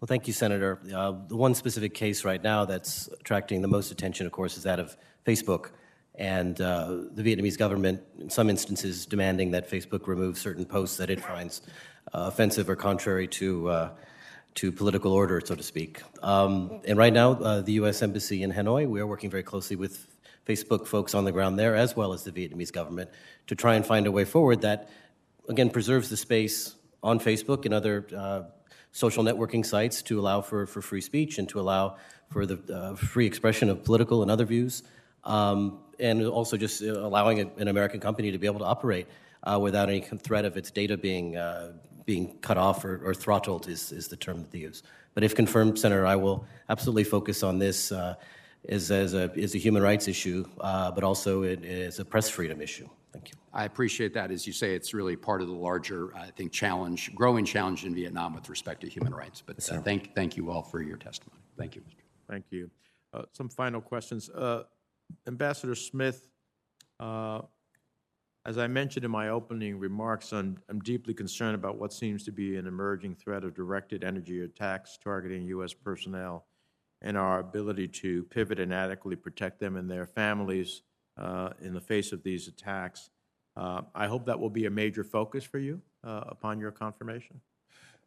Well, 0.00 0.08
thank 0.08 0.26
you, 0.26 0.32
Senator. 0.32 0.80
Uh, 0.92 1.12
the 1.28 1.36
one 1.36 1.54
specific 1.54 1.94
case 1.94 2.24
right 2.24 2.42
now 2.42 2.64
that's 2.64 3.08
attracting 3.20 3.62
the 3.62 3.68
most 3.68 3.92
attention, 3.92 4.26
of 4.26 4.32
course, 4.32 4.56
is 4.56 4.64
that 4.64 4.80
of 4.80 4.96
Facebook. 5.24 5.70
And 6.16 6.60
uh, 6.60 7.04
the 7.14 7.22
Vietnamese 7.22 7.56
government, 7.56 8.02
in 8.18 8.28
some 8.28 8.50
instances, 8.50 9.06
demanding 9.06 9.52
that 9.52 9.70
Facebook 9.70 10.08
remove 10.08 10.38
certain 10.38 10.64
posts 10.64 10.96
that 10.96 11.08
it 11.08 11.20
finds 11.20 11.62
uh, 12.12 12.26
offensive 12.26 12.68
or 12.68 12.76
contrary 12.76 13.28
to 13.28 13.68
uh, 13.68 13.90
to 14.54 14.70
political 14.70 15.12
order, 15.12 15.40
so 15.42 15.54
to 15.54 15.62
speak. 15.62 16.02
Um, 16.22 16.82
and 16.84 16.98
right 16.98 17.12
now, 17.12 17.32
uh, 17.32 17.62
the 17.62 17.72
U.S. 17.74 18.02
Embassy 18.02 18.42
in 18.42 18.52
Hanoi, 18.52 18.86
we 18.86 19.00
are 19.00 19.06
working 19.06 19.30
very 19.30 19.42
closely 19.42 19.76
with 19.76 20.11
Facebook 20.46 20.86
folks 20.86 21.14
on 21.14 21.24
the 21.24 21.32
ground 21.32 21.58
there, 21.58 21.74
as 21.74 21.96
well 21.96 22.12
as 22.12 22.24
the 22.24 22.32
Vietnamese 22.32 22.72
government, 22.72 23.10
to 23.46 23.54
try 23.54 23.74
and 23.74 23.86
find 23.86 24.06
a 24.06 24.12
way 24.12 24.24
forward 24.24 24.62
that, 24.62 24.90
again, 25.48 25.70
preserves 25.70 26.08
the 26.10 26.16
space 26.16 26.74
on 27.02 27.18
Facebook 27.18 27.64
and 27.64 27.74
other 27.74 28.06
uh, 28.16 28.42
social 28.92 29.24
networking 29.24 29.64
sites 29.64 30.02
to 30.02 30.20
allow 30.20 30.40
for, 30.40 30.66
for 30.66 30.82
free 30.82 31.00
speech 31.00 31.38
and 31.38 31.48
to 31.48 31.60
allow 31.60 31.96
for 32.30 32.46
the 32.46 32.58
uh, 32.74 32.94
free 32.94 33.26
expression 33.26 33.68
of 33.68 33.84
political 33.84 34.22
and 34.22 34.30
other 34.30 34.44
views, 34.44 34.82
um, 35.24 35.78
and 35.98 36.24
also 36.26 36.56
just 36.56 36.82
uh, 36.82 36.86
allowing 36.86 37.40
a, 37.40 37.46
an 37.58 37.68
American 37.68 38.00
company 38.00 38.30
to 38.30 38.38
be 38.38 38.46
able 38.46 38.60
to 38.60 38.64
operate 38.64 39.06
uh, 39.44 39.58
without 39.60 39.88
any 39.88 40.00
threat 40.00 40.44
of 40.44 40.56
its 40.56 40.70
data 40.70 40.96
being 40.96 41.36
uh, 41.36 41.72
being 42.04 42.36
cut 42.38 42.58
off 42.58 42.84
or, 42.84 43.00
or, 43.04 43.14
throttled 43.14 43.68
is, 43.68 43.92
is 43.92 44.08
the 44.08 44.16
term 44.16 44.38
that 44.38 44.50
they 44.50 44.58
use. 44.58 44.82
But 45.14 45.22
if 45.22 45.36
confirmed, 45.36 45.78
Senator, 45.78 46.04
I 46.04 46.16
will 46.16 46.44
absolutely 46.68 47.04
focus 47.04 47.44
on 47.44 47.60
this 47.60 47.92
uh, 47.92 48.16
as, 48.68 48.90
as, 48.90 49.14
a, 49.14 49.30
as 49.36 49.54
a 49.54 49.58
human 49.58 49.82
rights 49.82 50.08
issue, 50.08 50.44
uh, 50.60 50.90
but 50.90 51.04
also 51.04 51.42
it, 51.42 51.64
as 51.64 51.98
a 51.98 52.04
press 52.04 52.28
freedom 52.28 52.60
issue. 52.60 52.88
Thank 53.12 53.30
you. 53.30 53.34
I 53.52 53.64
appreciate 53.64 54.14
that. 54.14 54.30
As 54.30 54.46
you 54.46 54.52
say, 54.52 54.74
it's 54.74 54.94
really 54.94 55.16
part 55.16 55.42
of 55.42 55.48
the 55.48 55.54
larger, 55.54 56.16
I 56.16 56.30
think, 56.30 56.52
challenge, 56.52 57.14
growing 57.14 57.44
challenge 57.44 57.84
in 57.84 57.94
Vietnam 57.94 58.34
with 58.34 58.48
respect 58.48 58.80
to 58.82 58.88
human 58.88 59.14
rights. 59.14 59.42
But 59.44 59.56
uh, 59.70 59.80
thank, 59.80 60.14
thank 60.14 60.36
you 60.36 60.50
all 60.50 60.62
for 60.62 60.80
your 60.80 60.96
testimony. 60.96 61.42
Thank 61.58 61.76
you, 61.76 61.82
Mr. 61.82 62.02
Thank 62.30 62.46
you. 62.50 62.70
Uh, 63.12 63.22
some 63.32 63.50
final 63.50 63.80
questions. 63.80 64.30
Uh, 64.30 64.62
Ambassador 65.26 65.74
Smith, 65.74 66.30
uh, 66.98 67.42
as 68.46 68.56
I 68.56 68.66
mentioned 68.66 69.04
in 69.04 69.10
my 69.10 69.28
opening 69.28 69.78
remarks, 69.78 70.32
I'm, 70.32 70.56
I'm 70.70 70.80
deeply 70.80 71.12
concerned 71.12 71.54
about 71.54 71.78
what 71.78 71.92
seems 71.92 72.24
to 72.24 72.32
be 72.32 72.56
an 72.56 72.66
emerging 72.66 73.16
threat 73.16 73.44
of 73.44 73.54
directed 73.54 74.02
energy 74.02 74.42
attacks 74.42 74.98
targeting 75.02 75.42
U.S. 75.48 75.74
personnel 75.74 76.46
and 77.02 77.18
our 77.18 77.40
ability 77.40 77.88
to 77.88 78.22
pivot 78.24 78.58
and 78.58 78.72
adequately 78.72 79.16
protect 79.16 79.60
them 79.60 79.76
and 79.76 79.90
their 79.90 80.06
families 80.06 80.82
uh, 81.18 81.50
in 81.60 81.74
the 81.74 81.80
face 81.80 82.12
of 82.12 82.22
these 82.22 82.48
attacks. 82.48 83.10
Uh, 83.56 83.82
I 83.94 84.06
hope 84.06 84.24
that 84.26 84.38
will 84.38 84.50
be 84.50 84.66
a 84.66 84.70
major 84.70 85.04
focus 85.04 85.44
for 85.44 85.58
you 85.58 85.82
uh, 86.04 86.24
upon 86.28 86.58
your 86.58 86.70
confirmation. 86.70 87.40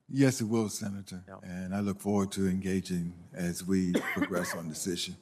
Yes, 0.10 0.42
it 0.42 0.46
will, 0.46 0.70
Senator. 0.70 1.24
Yeah. 1.28 1.36
And 1.44 1.76
I 1.76 1.82
look 1.82 2.00
forward 2.00 2.32
to 2.34 2.48
engaging 2.48 3.14
as 3.34 3.66
we 3.66 3.94
progress 4.14 4.56
on 4.56 4.70
this 4.70 4.88
issue. 4.88 5.14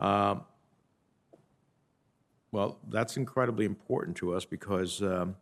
Um, 0.00 0.44
Well, 2.50 2.78
that's 2.88 3.16
incredibly 3.16 3.66
important 3.66 4.16
to 4.16 4.34
us 4.34 4.44
because, 4.44 5.00
um, 5.00 5.36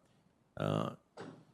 uh, 0.58 0.90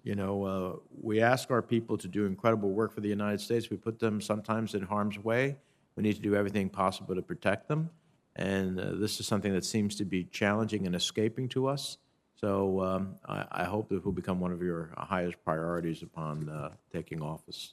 you 0.03 0.17
know, 0.17 0.45
uh, 0.45 0.77
we 1.01 1.21
ask 1.21 1.53
our 1.53 1.63
people 1.63 1.97
to 1.99 2.09
do 2.09 2.27
incredible 2.27 2.71
work 2.71 2.93
for 2.93 3.01
the 3.01 3.09
United 3.09 3.41
States. 3.41 3.71
We 3.71 3.77
put 3.77 4.01
them 4.01 4.21
sometimes 4.21 4.75
in 4.75 4.83
harm's 4.83 5.21
way. 5.21 5.57
We 5.97 6.03
need 6.03 6.15
to 6.17 6.23
do 6.23 6.35
everything 6.35 6.69
possible 6.69 7.15
to 7.15 7.23
protect 7.23 7.69
them. 7.69 7.91
And 8.37 8.79
uh, 8.79 8.93
this 8.95 9.19
is 9.19 9.27
something 9.27 9.53
that 9.53 9.65
seems 9.65 9.97
to 9.97 10.05
be 10.05 10.25
challenging 10.25 10.87
and 10.87 10.95
escaping 10.95 11.49
to 11.51 11.67
us. 11.67 11.99
So 12.39 12.83
um, 12.83 13.15
I, 13.27 13.47
I 13.51 13.65
hope 13.65 13.89
that 13.89 14.05
will 14.05 14.13
become 14.13 14.41
one 14.41 14.53
of 14.53 14.63
your 14.63 14.91
highest 14.97 15.43
priorities 15.45 16.03
upon 16.03 16.49
uh, 16.51 16.71
taking 16.93 17.23
office. 17.23 17.73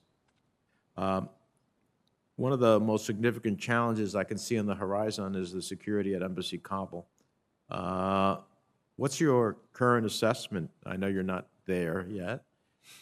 Um, 0.96 1.30
one 2.38 2.54
of 2.54 2.60
the 2.60 2.80
most 2.80 3.06
significant 3.06 3.60
challenges 3.60 4.16
I 4.16 4.24
can 4.24 4.38
see 4.38 4.58
on 4.58 4.66
the 4.66 4.76
horizon 4.76 5.36
is 5.36 5.52
the 5.52 5.62
security 5.62 6.16
at 6.16 6.24
Embassy 6.24 6.58
Kabul. 6.58 7.06
Uh, 7.70 8.38
What's 8.96 9.20
your 9.20 9.58
current 9.74 10.06
assessment? 10.06 10.70
I 10.86 10.98
know 10.98 11.08
you're 11.08 11.24
not 11.24 11.48
there 11.66 12.06
yet, 12.08 12.44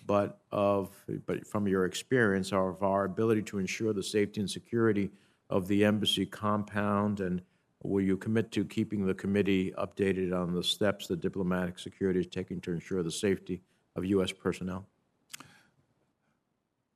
but 0.05 0.39
of, 0.51 0.89
but 1.25 1.45
from 1.47 1.67
your 1.67 1.85
experience, 1.85 2.51
of 2.51 2.81
our 2.83 3.05
ability 3.05 3.41
to 3.43 3.59
ensure 3.59 3.93
the 3.93 4.03
safety 4.03 4.39
and 4.39 4.49
security 4.49 5.11
of 5.49 5.67
the 5.67 5.83
embassy 5.85 6.25
compound, 6.25 7.19
and 7.19 7.41
will 7.83 8.03
you 8.03 8.17
commit 8.17 8.51
to 8.51 8.65
keeping 8.65 9.05
the 9.05 9.13
committee 9.13 9.73
updated 9.77 10.33
on 10.33 10.53
the 10.53 10.63
steps 10.63 11.07
that 11.07 11.19
diplomatic 11.19 11.77
security 11.77 12.19
is 12.19 12.27
taking 12.27 12.61
to 12.61 12.71
ensure 12.71 13.03
the 13.03 13.11
safety 13.11 13.61
of 13.95 14.05
U.S. 14.05 14.31
personnel? 14.31 14.85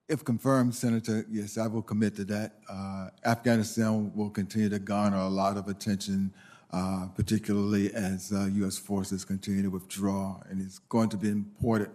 If 0.07 0.23
confirmed, 0.23 0.75
Senator, 0.75 1.25
yes, 1.29 1.57
I 1.57 1.67
will 1.67 1.81
commit 1.81 2.15
to 2.17 2.25
that. 2.25 2.59
Uh, 2.69 3.09
Afghanistan 3.25 4.11
will 4.15 4.29
continue 4.29 4.69
to 4.69 4.77
garner 4.77 5.17
a 5.17 5.27
lot 5.27 5.57
of 5.57 5.67
attention, 5.67 6.31
uh, 6.71 7.07
particularly 7.15 7.91
as 7.91 8.31
uh, 8.31 8.45
U.S. 8.53 8.77
forces 8.77 9.25
continue 9.25 9.63
to 9.63 9.69
withdraw, 9.69 10.39
and 10.47 10.61
it's 10.61 10.77
going 10.77 11.09
to 11.09 11.17
be 11.17 11.29
important 11.29 11.89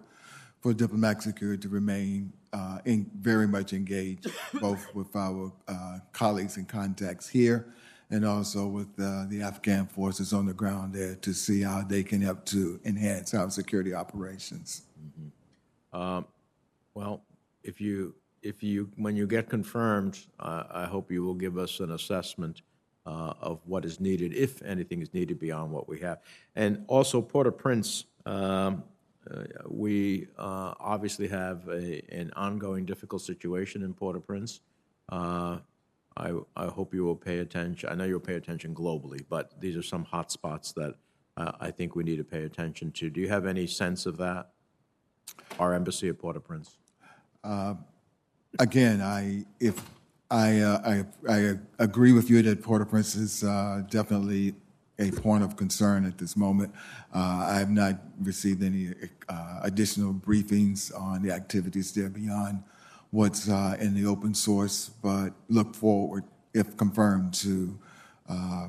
for 0.60 0.74
diplomatic 0.74 1.22
security 1.22 1.62
to 1.62 1.68
remain 1.68 2.32
uh, 2.52 2.78
in, 2.84 3.10
very 3.20 3.48
much 3.48 3.72
engaged, 3.72 4.26
both 4.60 4.86
with 4.94 5.14
our 5.16 5.52
uh, 5.68 5.98
colleagues 6.12 6.56
and 6.56 6.68
contacts 6.68 7.28
here, 7.28 7.66
and 8.10 8.24
also 8.24 8.66
with 8.66 8.88
uh, 8.98 9.24
the 9.28 9.40
Afghan 9.42 9.86
forces 9.86 10.32
on 10.32 10.46
the 10.46 10.52
ground 10.52 10.94
there 10.94 11.14
to 11.16 11.32
see 11.32 11.62
how 11.62 11.82
they 11.82 12.02
can 12.02 12.20
help 12.20 12.44
to 12.46 12.80
enhance 12.84 13.34
our 13.34 13.50
security 13.50 13.94
operations. 13.94 14.82
Well, 16.94 17.22
if 17.62 17.80
you, 17.80 18.14
if 18.42 18.62
you, 18.62 18.90
when 18.96 19.16
you 19.16 19.26
get 19.26 19.48
confirmed, 19.48 20.18
I 20.38 20.86
hope 20.86 21.10
you 21.10 21.22
will 21.22 21.34
give 21.34 21.56
us 21.56 21.80
an 21.80 21.92
assessment 21.92 22.62
uh, 23.06 23.32
of 23.40 23.60
what 23.64 23.84
is 23.84 24.00
needed, 24.00 24.34
if 24.34 24.60
anything 24.62 25.00
is 25.00 25.14
needed 25.14 25.38
beyond 25.38 25.72
what 25.72 25.88
we 25.88 26.00
have. 26.00 26.18
And 26.56 26.84
also 26.88 27.22
Port-au-Prince, 27.22 28.04
um, 28.26 28.34
uh, 28.34 28.76
we 29.68 30.26
uh, 30.38 30.74
obviously 30.80 31.28
have 31.28 31.68
a, 31.68 32.02
an 32.12 32.30
ongoing 32.36 32.84
difficult 32.84 33.22
situation 33.22 33.82
in 33.82 33.94
Port-au-Prince. 33.94 34.60
Uh, 35.10 35.58
I, 36.16 36.32
I 36.56 36.66
hope 36.66 36.92
you 36.92 37.04
will 37.04 37.16
pay 37.16 37.38
attention. 37.38 37.88
I 37.88 37.94
know 37.94 38.04
you'll 38.04 38.20
pay 38.20 38.34
attention 38.34 38.74
globally, 38.74 39.24
but 39.28 39.60
these 39.60 39.76
are 39.76 39.82
some 39.82 40.04
hot 40.04 40.32
spots 40.32 40.72
that 40.72 40.94
uh, 41.36 41.52
I 41.60 41.70
think 41.70 41.94
we 41.94 42.04
need 42.04 42.16
to 42.16 42.24
pay 42.24 42.44
attention 42.44 42.92
to. 42.92 43.10
Do 43.10 43.20
you 43.20 43.28
have 43.28 43.46
any 43.46 43.66
sense 43.66 44.06
of 44.06 44.16
that? 44.18 44.50
Our 45.58 45.74
embassy 45.74 46.08
at 46.08 46.18
Port-au-Prince? 46.18 46.76
Again, 48.58 49.00
I, 49.00 49.44
if, 49.60 49.80
I, 50.30 50.58
uh, 50.58 51.04
I, 51.28 51.32
I 51.32 51.58
agree 51.78 52.12
with 52.12 52.28
you 52.28 52.42
that 52.42 52.62
Port-au-Prince 52.62 53.14
is 53.14 53.44
uh, 53.44 53.82
definitely 53.88 54.54
a 55.00 55.10
point 55.10 55.42
of 55.42 55.56
concern 55.56 56.04
at 56.04 56.18
this 56.18 56.36
moment. 56.36 56.72
Uh, 57.12 57.46
I 57.48 57.58
have 57.58 57.70
not 57.70 57.98
received 58.20 58.62
any 58.62 58.92
uh, 59.28 59.60
additional 59.62 60.12
briefings 60.12 60.94
on 60.98 61.22
the 61.22 61.32
activities 61.32 61.92
there 61.92 62.10
beyond 62.10 62.62
what's 63.10 63.48
uh, 63.48 63.76
in 63.80 63.94
the 63.94 64.06
open 64.06 64.34
source, 64.34 64.90
but 65.02 65.30
look 65.48 65.74
forward, 65.74 66.24
if 66.54 66.76
confirmed, 66.76 67.34
to 67.34 67.78
uh, 68.28 68.68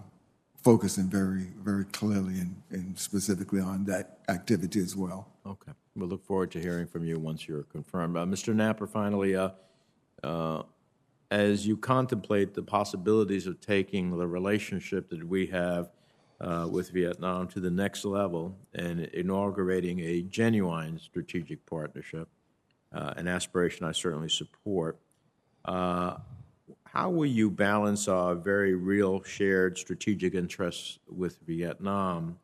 focusing 0.55 1.09
very, 1.09 1.47
very 1.61 1.85
clearly 1.85 2.39
and, 2.39 2.55
and 2.71 2.97
specifically 2.97 3.59
on 3.59 3.83
that 3.85 4.19
activity 4.29 4.79
as 4.79 4.95
well. 4.95 5.27
Okay. 5.45 5.73
We'll 5.95 6.07
look 6.07 6.25
forward 6.25 6.51
to 6.51 6.59
hearing 6.59 6.87
from 6.87 7.03
you 7.03 7.19
once 7.19 7.47
you're 7.47 7.63
confirmed. 7.63 8.15
Uh, 8.15 8.25
Mr. 8.25 8.55
Knapper, 8.55 8.89
finally, 8.89 9.35
uh, 9.35 10.63
as 11.29 11.67
you 11.67 11.77
contemplate 11.77 12.53
the 12.53 12.61
possibilities 12.61 13.47
of 13.47 13.59
taking 13.59 14.17
the 14.17 14.27
relationship 14.27 15.09
that 15.09 15.27
we 15.27 15.47
have 15.47 15.89
uh, 16.41 16.67
with 16.69 16.89
Vietnam 16.89 17.47
to 17.47 17.59
the 17.59 17.69
next 17.69 18.03
level 18.03 18.57
and 18.73 19.01
inaugurating 19.01 19.99
a 19.99 20.23
genuine 20.23 20.99
strategic 20.99 21.65
partnership, 21.65 22.27
uh, 22.93 23.13
an 23.15 23.27
aspiration 23.27 23.85
I 23.85 23.91
certainly 23.91 24.29
support, 24.29 24.99
uh, 25.65 26.15
how 26.85 27.09
will 27.09 27.27
you 27.27 27.49
balance 27.49 28.07
our 28.07 28.35
very 28.35 28.75
real 28.75 29.23
shared 29.23 29.77
strategic 29.77 30.33
interests 30.33 30.99
with 31.07 31.39
Vietnam 31.47 32.37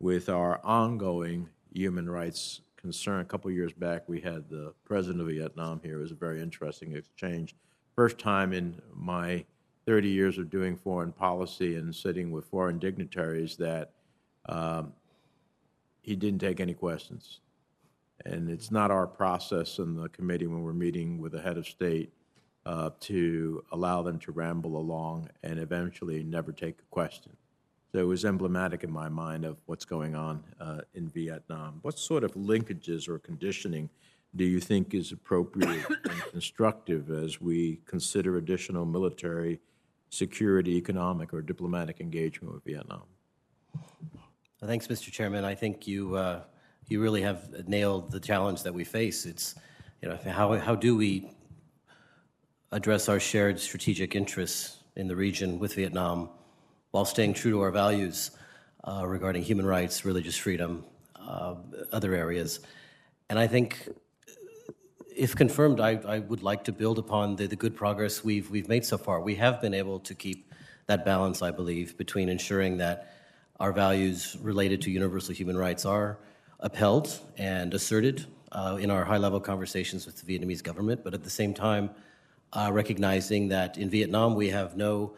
with 0.00 0.28
our 0.28 0.60
ongoing 0.64 1.48
human 1.72 2.08
rights 2.08 2.62
concern? 2.76 3.20
A 3.20 3.24
couple 3.24 3.50
years 3.50 3.72
back, 3.72 4.08
we 4.08 4.20
had 4.20 4.48
the 4.48 4.72
president 4.84 5.20
of 5.20 5.28
Vietnam 5.28 5.80
here. 5.84 5.98
It 5.98 6.02
was 6.02 6.10
a 6.10 6.16
very 6.16 6.40
interesting 6.40 6.96
exchange. 6.96 7.54
First 7.94 8.18
time 8.18 8.52
in 8.52 8.80
my 8.92 9.44
30 9.86 10.08
years 10.08 10.38
of 10.38 10.50
doing 10.50 10.76
foreign 10.76 11.12
policy 11.12 11.76
and 11.76 11.94
sitting 11.94 12.30
with 12.30 12.44
foreign 12.46 12.78
dignitaries 12.78 13.56
that 13.56 13.92
um, 14.48 14.92
he 16.02 16.16
didn't 16.16 16.40
take 16.40 16.60
any 16.60 16.74
questions. 16.74 17.40
And 18.24 18.50
it's 18.50 18.70
not 18.70 18.90
our 18.90 19.06
process 19.06 19.78
in 19.78 19.94
the 19.94 20.08
committee 20.08 20.46
when 20.46 20.62
we're 20.62 20.72
meeting 20.72 21.20
with 21.20 21.32
the 21.32 21.40
head 21.40 21.56
of 21.56 21.66
state 21.66 22.12
uh, 22.64 22.90
to 23.00 23.64
allow 23.70 24.02
them 24.02 24.18
to 24.18 24.32
ramble 24.32 24.76
along 24.76 25.28
and 25.44 25.58
eventually 25.58 26.24
never 26.24 26.50
take 26.50 26.78
a 26.80 26.90
question. 26.90 27.36
So 27.92 28.00
it 28.00 28.06
was 28.06 28.24
emblematic 28.24 28.82
in 28.82 28.90
my 28.90 29.08
mind 29.08 29.44
of 29.44 29.56
what's 29.66 29.84
going 29.84 30.16
on 30.16 30.42
uh, 30.60 30.80
in 30.94 31.08
Vietnam. 31.08 31.78
What 31.82 31.98
sort 31.98 32.24
of 32.24 32.34
linkages 32.34 33.08
or 33.08 33.20
conditioning 33.20 33.88
do 34.34 34.44
you 34.44 34.60
think 34.60 34.94
is 34.94 35.12
appropriate 35.12 35.86
and 35.88 36.22
constructive 36.30 37.10
as 37.10 37.40
we 37.40 37.80
consider 37.86 38.36
additional 38.36 38.84
military, 38.84 39.60
security, 40.10 40.76
economic, 40.76 41.34
or 41.34 41.42
diplomatic 41.42 42.00
engagement 42.00 42.54
with 42.54 42.64
Vietnam? 42.64 43.04
Thanks, 44.64 44.86
Mr. 44.86 45.12
Chairman. 45.12 45.44
I 45.44 45.54
think 45.54 45.86
you 45.86 46.16
uh, 46.16 46.42
you 46.88 47.00
really 47.00 47.22
have 47.22 47.68
nailed 47.68 48.10
the 48.10 48.20
challenge 48.20 48.62
that 48.62 48.72
we 48.72 48.84
face. 48.84 49.26
It's 49.26 49.54
you 50.02 50.08
know 50.08 50.18
how 50.30 50.58
how 50.58 50.74
do 50.74 50.96
we 50.96 51.30
address 52.72 53.08
our 53.08 53.20
shared 53.20 53.60
strategic 53.60 54.14
interests 54.14 54.78
in 54.96 55.06
the 55.06 55.16
region 55.16 55.58
with 55.58 55.74
Vietnam 55.74 56.30
while 56.90 57.04
staying 57.04 57.34
true 57.34 57.50
to 57.50 57.60
our 57.60 57.70
values 57.70 58.30
uh, 58.84 59.04
regarding 59.06 59.42
human 59.42 59.66
rights, 59.66 60.04
religious 60.04 60.36
freedom, 60.36 60.84
uh, 61.16 61.54
other 61.92 62.14
areas. 62.14 62.60
And 63.28 63.38
I 63.38 63.46
think, 63.46 63.88
if 65.16 65.34
confirmed, 65.34 65.80
I, 65.80 65.98
I 66.06 66.18
would 66.18 66.42
like 66.42 66.64
to 66.64 66.72
build 66.72 66.98
upon 66.98 67.36
the, 67.36 67.46
the 67.46 67.56
good 67.56 67.74
progress 67.74 68.22
we've, 68.22 68.50
we've 68.50 68.68
made 68.68 68.84
so 68.84 68.98
far. 68.98 69.20
We 69.20 69.34
have 69.36 69.62
been 69.62 69.72
able 69.72 69.98
to 70.00 70.14
keep 70.14 70.52
that 70.86 71.04
balance, 71.04 71.40
I 71.40 71.50
believe, 71.50 71.96
between 71.96 72.28
ensuring 72.28 72.76
that 72.78 73.14
our 73.58 73.72
values 73.72 74.36
related 74.42 74.82
to 74.82 74.90
universal 74.90 75.34
human 75.34 75.56
rights 75.56 75.86
are 75.86 76.18
upheld 76.60 77.18
and 77.38 77.72
asserted 77.72 78.26
uh, 78.52 78.76
in 78.78 78.90
our 78.90 79.04
high 79.04 79.16
level 79.16 79.40
conversations 79.40 80.04
with 80.04 80.20
the 80.20 80.38
Vietnamese 80.38 80.62
government, 80.62 81.02
but 81.02 81.14
at 81.14 81.24
the 81.24 81.30
same 81.30 81.54
time, 81.54 81.90
uh, 82.52 82.70
recognizing 82.70 83.48
that 83.48 83.78
in 83.78 83.88
Vietnam 83.88 84.34
we 84.34 84.50
have 84.50 84.76
no 84.76 85.14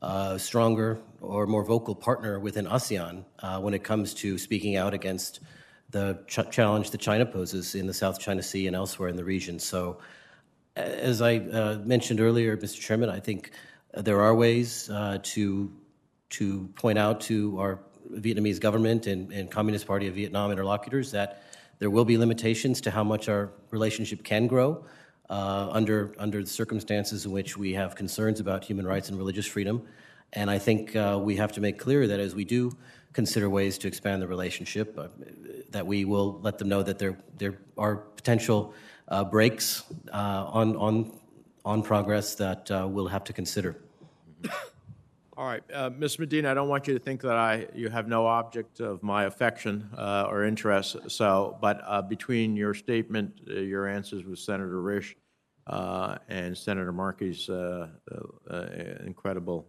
uh, 0.00 0.36
stronger 0.38 0.98
or 1.20 1.46
more 1.46 1.62
vocal 1.62 1.94
partner 1.94 2.40
within 2.40 2.66
ASEAN 2.66 3.24
uh, 3.40 3.60
when 3.60 3.74
it 3.74 3.84
comes 3.84 4.14
to 4.14 4.38
speaking 4.38 4.76
out 4.76 4.94
against 4.94 5.40
the 5.92 6.18
ch- 6.26 6.50
challenge 6.50 6.90
that 6.90 7.00
China 7.00 7.24
poses 7.24 7.74
in 7.74 7.86
the 7.86 7.94
South 7.94 8.18
China 8.18 8.42
Sea 8.42 8.66
and 8.66 8.74
elsewhere 8.74 9.08
in 9.08 9.16
the 9.16 9.24
region. 9.24 9.58
So, 9.58 9.98
as 10.74 11.22
I 11.22 11.36
uh, 11.36 11.78
mentioned 11.84 12.20
earlier, 12.20 12.56
Mr. 12.56 12.80
Chairman, 12.80 13.08
I 13.08 13.20
think 13.20 13.52
there 13.94 14.20
are 14.20 14.34
ways 14.34 14.90
uh, 14.90 15.18
to 15.22 15.70
to 16.30 16.68
point 16.74 16.98
out 16.98 17.20
to 17.20 17.60
our 17.60 17.78
Vietnamese 18.10 18.58
government 18.58 19.06
and, 19.06 19.30
and 19.32 19.50
Communist 19.50 19.86
Party 19.86 20.08
of 20.08 20.14
Vietnam 20.14 20.50
interlocutors 20.50 21.10
that 21.12 21.42
there 21.78 21.90
will 21.90 22.06
be 22.06 22.16
limitations 22.16 22.80
to 22.80 22.90
how 22.90 23.04
much 23.04 23.28
our 23.28 23.52
relationship 23.70 24.24
can 24.24 24.46
grow 24.46 24.84
uh, 25.28 25.68
under 25.70 26.14
under 26.18 26.40
the 26.40 26.48
circumstances 26.48 27.26
in 27.26 27.32
which 27.32 27.56
we 27.56 27.74
have 27.74 27.94
concerns 27.94 28.40
about 28.40 28.64
human 28.64 28.86
rights 28.86 29.08
and 29.08 29.18
religious 29.18 29.46
freedom. 29.46 29.82
And 30.32 30.50
I 30.50 30.58
think 30.58 30.96
uh, 30.96 31.20
we 31.22 31.36
have 31.36 31.52
to 31.52 31.60
make 31.60 31.78
clear 31.78 32.06
that 32.06 32.18
as 32.18 32.34
we 32.34 32.46
do 32.46 32.72
consider 33.12 33.48
ways 33.48 33.78
to 33.78 33.88
expand 33.88 34.22
the 34.22 34.26
relationship, 34.26 34.98
uh, 34.98 35.08
that 35.70 35.86
we 35.86 36.04
will 36.04 36.40
let 36.42 36.58
them 36.58 36.68
know 36.68 36.82
that 36.82 36.98
there 36.98 37.18
there 37.38 37.58
are 37.76 37.96
potential 37.96 38.74
uh, 39.08 39.24
breaks 39.24 39.84
uh, 40.12 40.46
on 40.48 40.76
on 40.76 41.12
on 41.64 41.82
progress 41.82 42.34
that 42.34 42.70
uh, 42.70 42.86
we'll 42.90 43.08
have 43.08 43.24
to 43.24 43.32
consider. 43.32 43.76
All 45.36 45.46
right, 45.46 45.62
uh, 45.72 45.90
Ms. 45.96 46.18
Medina, 46.18 46.50
I 46.50 46.54
don't 46.54 46.68
want 46.68 46.86
you 46.86 46.92
to 46.94 47.00
think 47.00 47.22
that 47.22 47.36
I, 47.36 47.66
you 47.74 47.88
have 47.88 48.06
no 48.06 48.26
object 48.26 48.80
of 48.80 49.02
my 49.02 49.24
affection 49.24 49.88
uh, 49.96 50.26
or 50.28 50.44
interest, 50.44 50.96
so, 51.08 51.56
but 51.60 52.08
between 52.08 52.54
your 52.54 52.74
statement, 52.74 53.40
your 53.46 53.88
answers 53.88 54.24
with 54.24 54.38
Senator 54.38 54.82
Risch 54.82 55.14
uh, 55.66 56.18
and 56.28 56.56
Senator 56.56 56.92
Markey's 56.92 57.48
uh, 57.48 57.88
uh, 58.50 58.66
incredible 59.04 59.66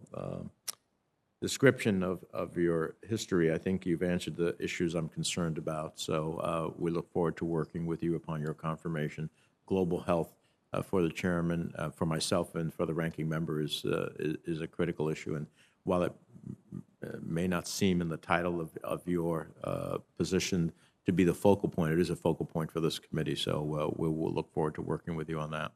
description 1.44 2.02
of, 2.02 2.24
of 2.32 2.56
your 2.56 2.94
history, 3.06 3.52
I 3.52 3.58
think 3.58 3.84
you've 3.84 4.02
answered 4.02 4.34
the 4.34 4.56
issues 4.58 4.94
I'm 4.94 5.10
concerned 5.10 5.58
about. 5.58 6.00
So 6.00 6.38
uh, 6.38 6.72
we 6.78 6.90
look 6.90 7.12
forward 7.12 7.36
to 7.36 7.44
working 7.44 7.84
with 7.84 8.02
you 8.02 8.16
upon 8.16 8.40
your 8.40 8.54
confirmation. 8.54 9.28
Global 9.66 10.00
health 10.00 10.32
uh, 10.72 10.80
for 10.80 11.02
the 11.02 11.10
chairman, 11.10 11.70
uh, 11.76 11.90
for 11.90 12.06
myself, 12.06 12.54
and 12.54 12.72
for 12.72 12.86
the 12.86 12.94
ranking 12.94 13.28
member 13.28 13.60
is, 13.60 13.84
uh, 13.84 14.08
is, 14.18 14.36
is 14.46 14.60
a 14.62 14.66
critical 14.66 15.10
issue. 15.10 15.34
And 15.34 15.46
while 15.82 16.02
it 16.04 16.14
may 17.20 17.46
not 17.46 17.68
seem 17.68 18.00
in 18.00 18.08
the 18.08 18.16
title 18.16 18.58
of, 18.58 18.70
of 18.82 19.06
your 19.06 19.48
uh, 19.64 19.98
position 20.16 20.72
to 21.04 21.12
be 21.12 21.24
the 21.24 21.34
focal 21.34 21.68
point, 21.68 21.92
it 21.92 22.00
is 22.00 22.08
a 22.08 22.16
focal 22.16 22.46
point 22.46 22.72
for 22.72 22.80
this 22.80 22.98
committee. 22.98 23.36
So 23.36 23.52
uh, 23.52 23.94
we 23.98 24.08
will 24.08 24.32
look 24.32 24.50
forward 24.54 24.76
to 24.76 24.82
working 24.82 25.14
with 25.14 25.28
you 25.28 25.38
on 25.40 25.50
that. 25.50 25.72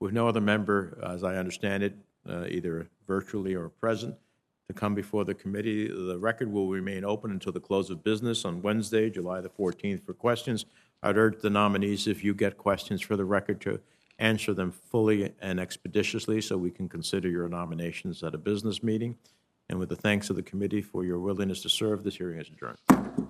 With 0.00 0.12
no 0.12 0.26
other 0.26 0.40
member, 0.40 0.98
as 1.06 1.22
I 1.22 1.36
understand 1.36 1.84
it, 1.84 1.94
either 2.26 2.88
virtually 3.06 3.54
or 3.54 3.68
present, 3.68 4.16
to 4.68 4.74
come 4.74 4.94
before 4.94 5.24
the 5.24 5.34
committee, 5.34 5.86
the 5.86 6.18
record 6.18 6.50
will 6.50 6.68
remain 6.68 7.04
open 7.04 7.30
until 7.30 7.52
the 7.52 7.60
close 7.60 7.90
of 7.90 8.02
business 8.02 8.44
on 8.44 8.62
Wednesday, 8.62 9.08
July 9.08 9.40
the 9.40 9.48
14th, 9.48 10.04
for 10.04 10.12
questions. 10.12 10.66
I'd 11.02 11.16
urge 11.16 11.40
the 11.40 11.50
nominees, 11.50 12.06
if 12.06 12.24
you 12.24 12.34
get 12.34 12.58
questions 12.58 13.00
for 13.00 13.16
the 13.16 13.24
record, 13.24 13.60
to 13.62 13.80
answer 14.18 14.54
them 14.54 14.72
fully 14.72 15.32
and 15.40 15.60
expeditiously 15.60 16.40
so 16.40 16.56
we 16.56 16.70
can 16.70 16.88
consider 16.88 17.28
your 17.28 17.48
nominations 17.48 18.22
at 18.22 18.34
a 18.34 18.38
business 18.38 18.82
meeting. 18.82 19.16
And 19.68 19.78
with 19.78 19.88
the 19.88 19.96
thanks 19.96 20.30
of 20.30 20.36
the 20.36 20.42
committee 20.42 20.82
for 20.82 21.04
your 21.04 21.18
willingness 21.18 21.62
to 21.62 21.68
serve, 21.68 22.02
this 22.02 22.16
hearing 22.16 22.40
is 22.40 22.48
adjourned. 22.48 23.25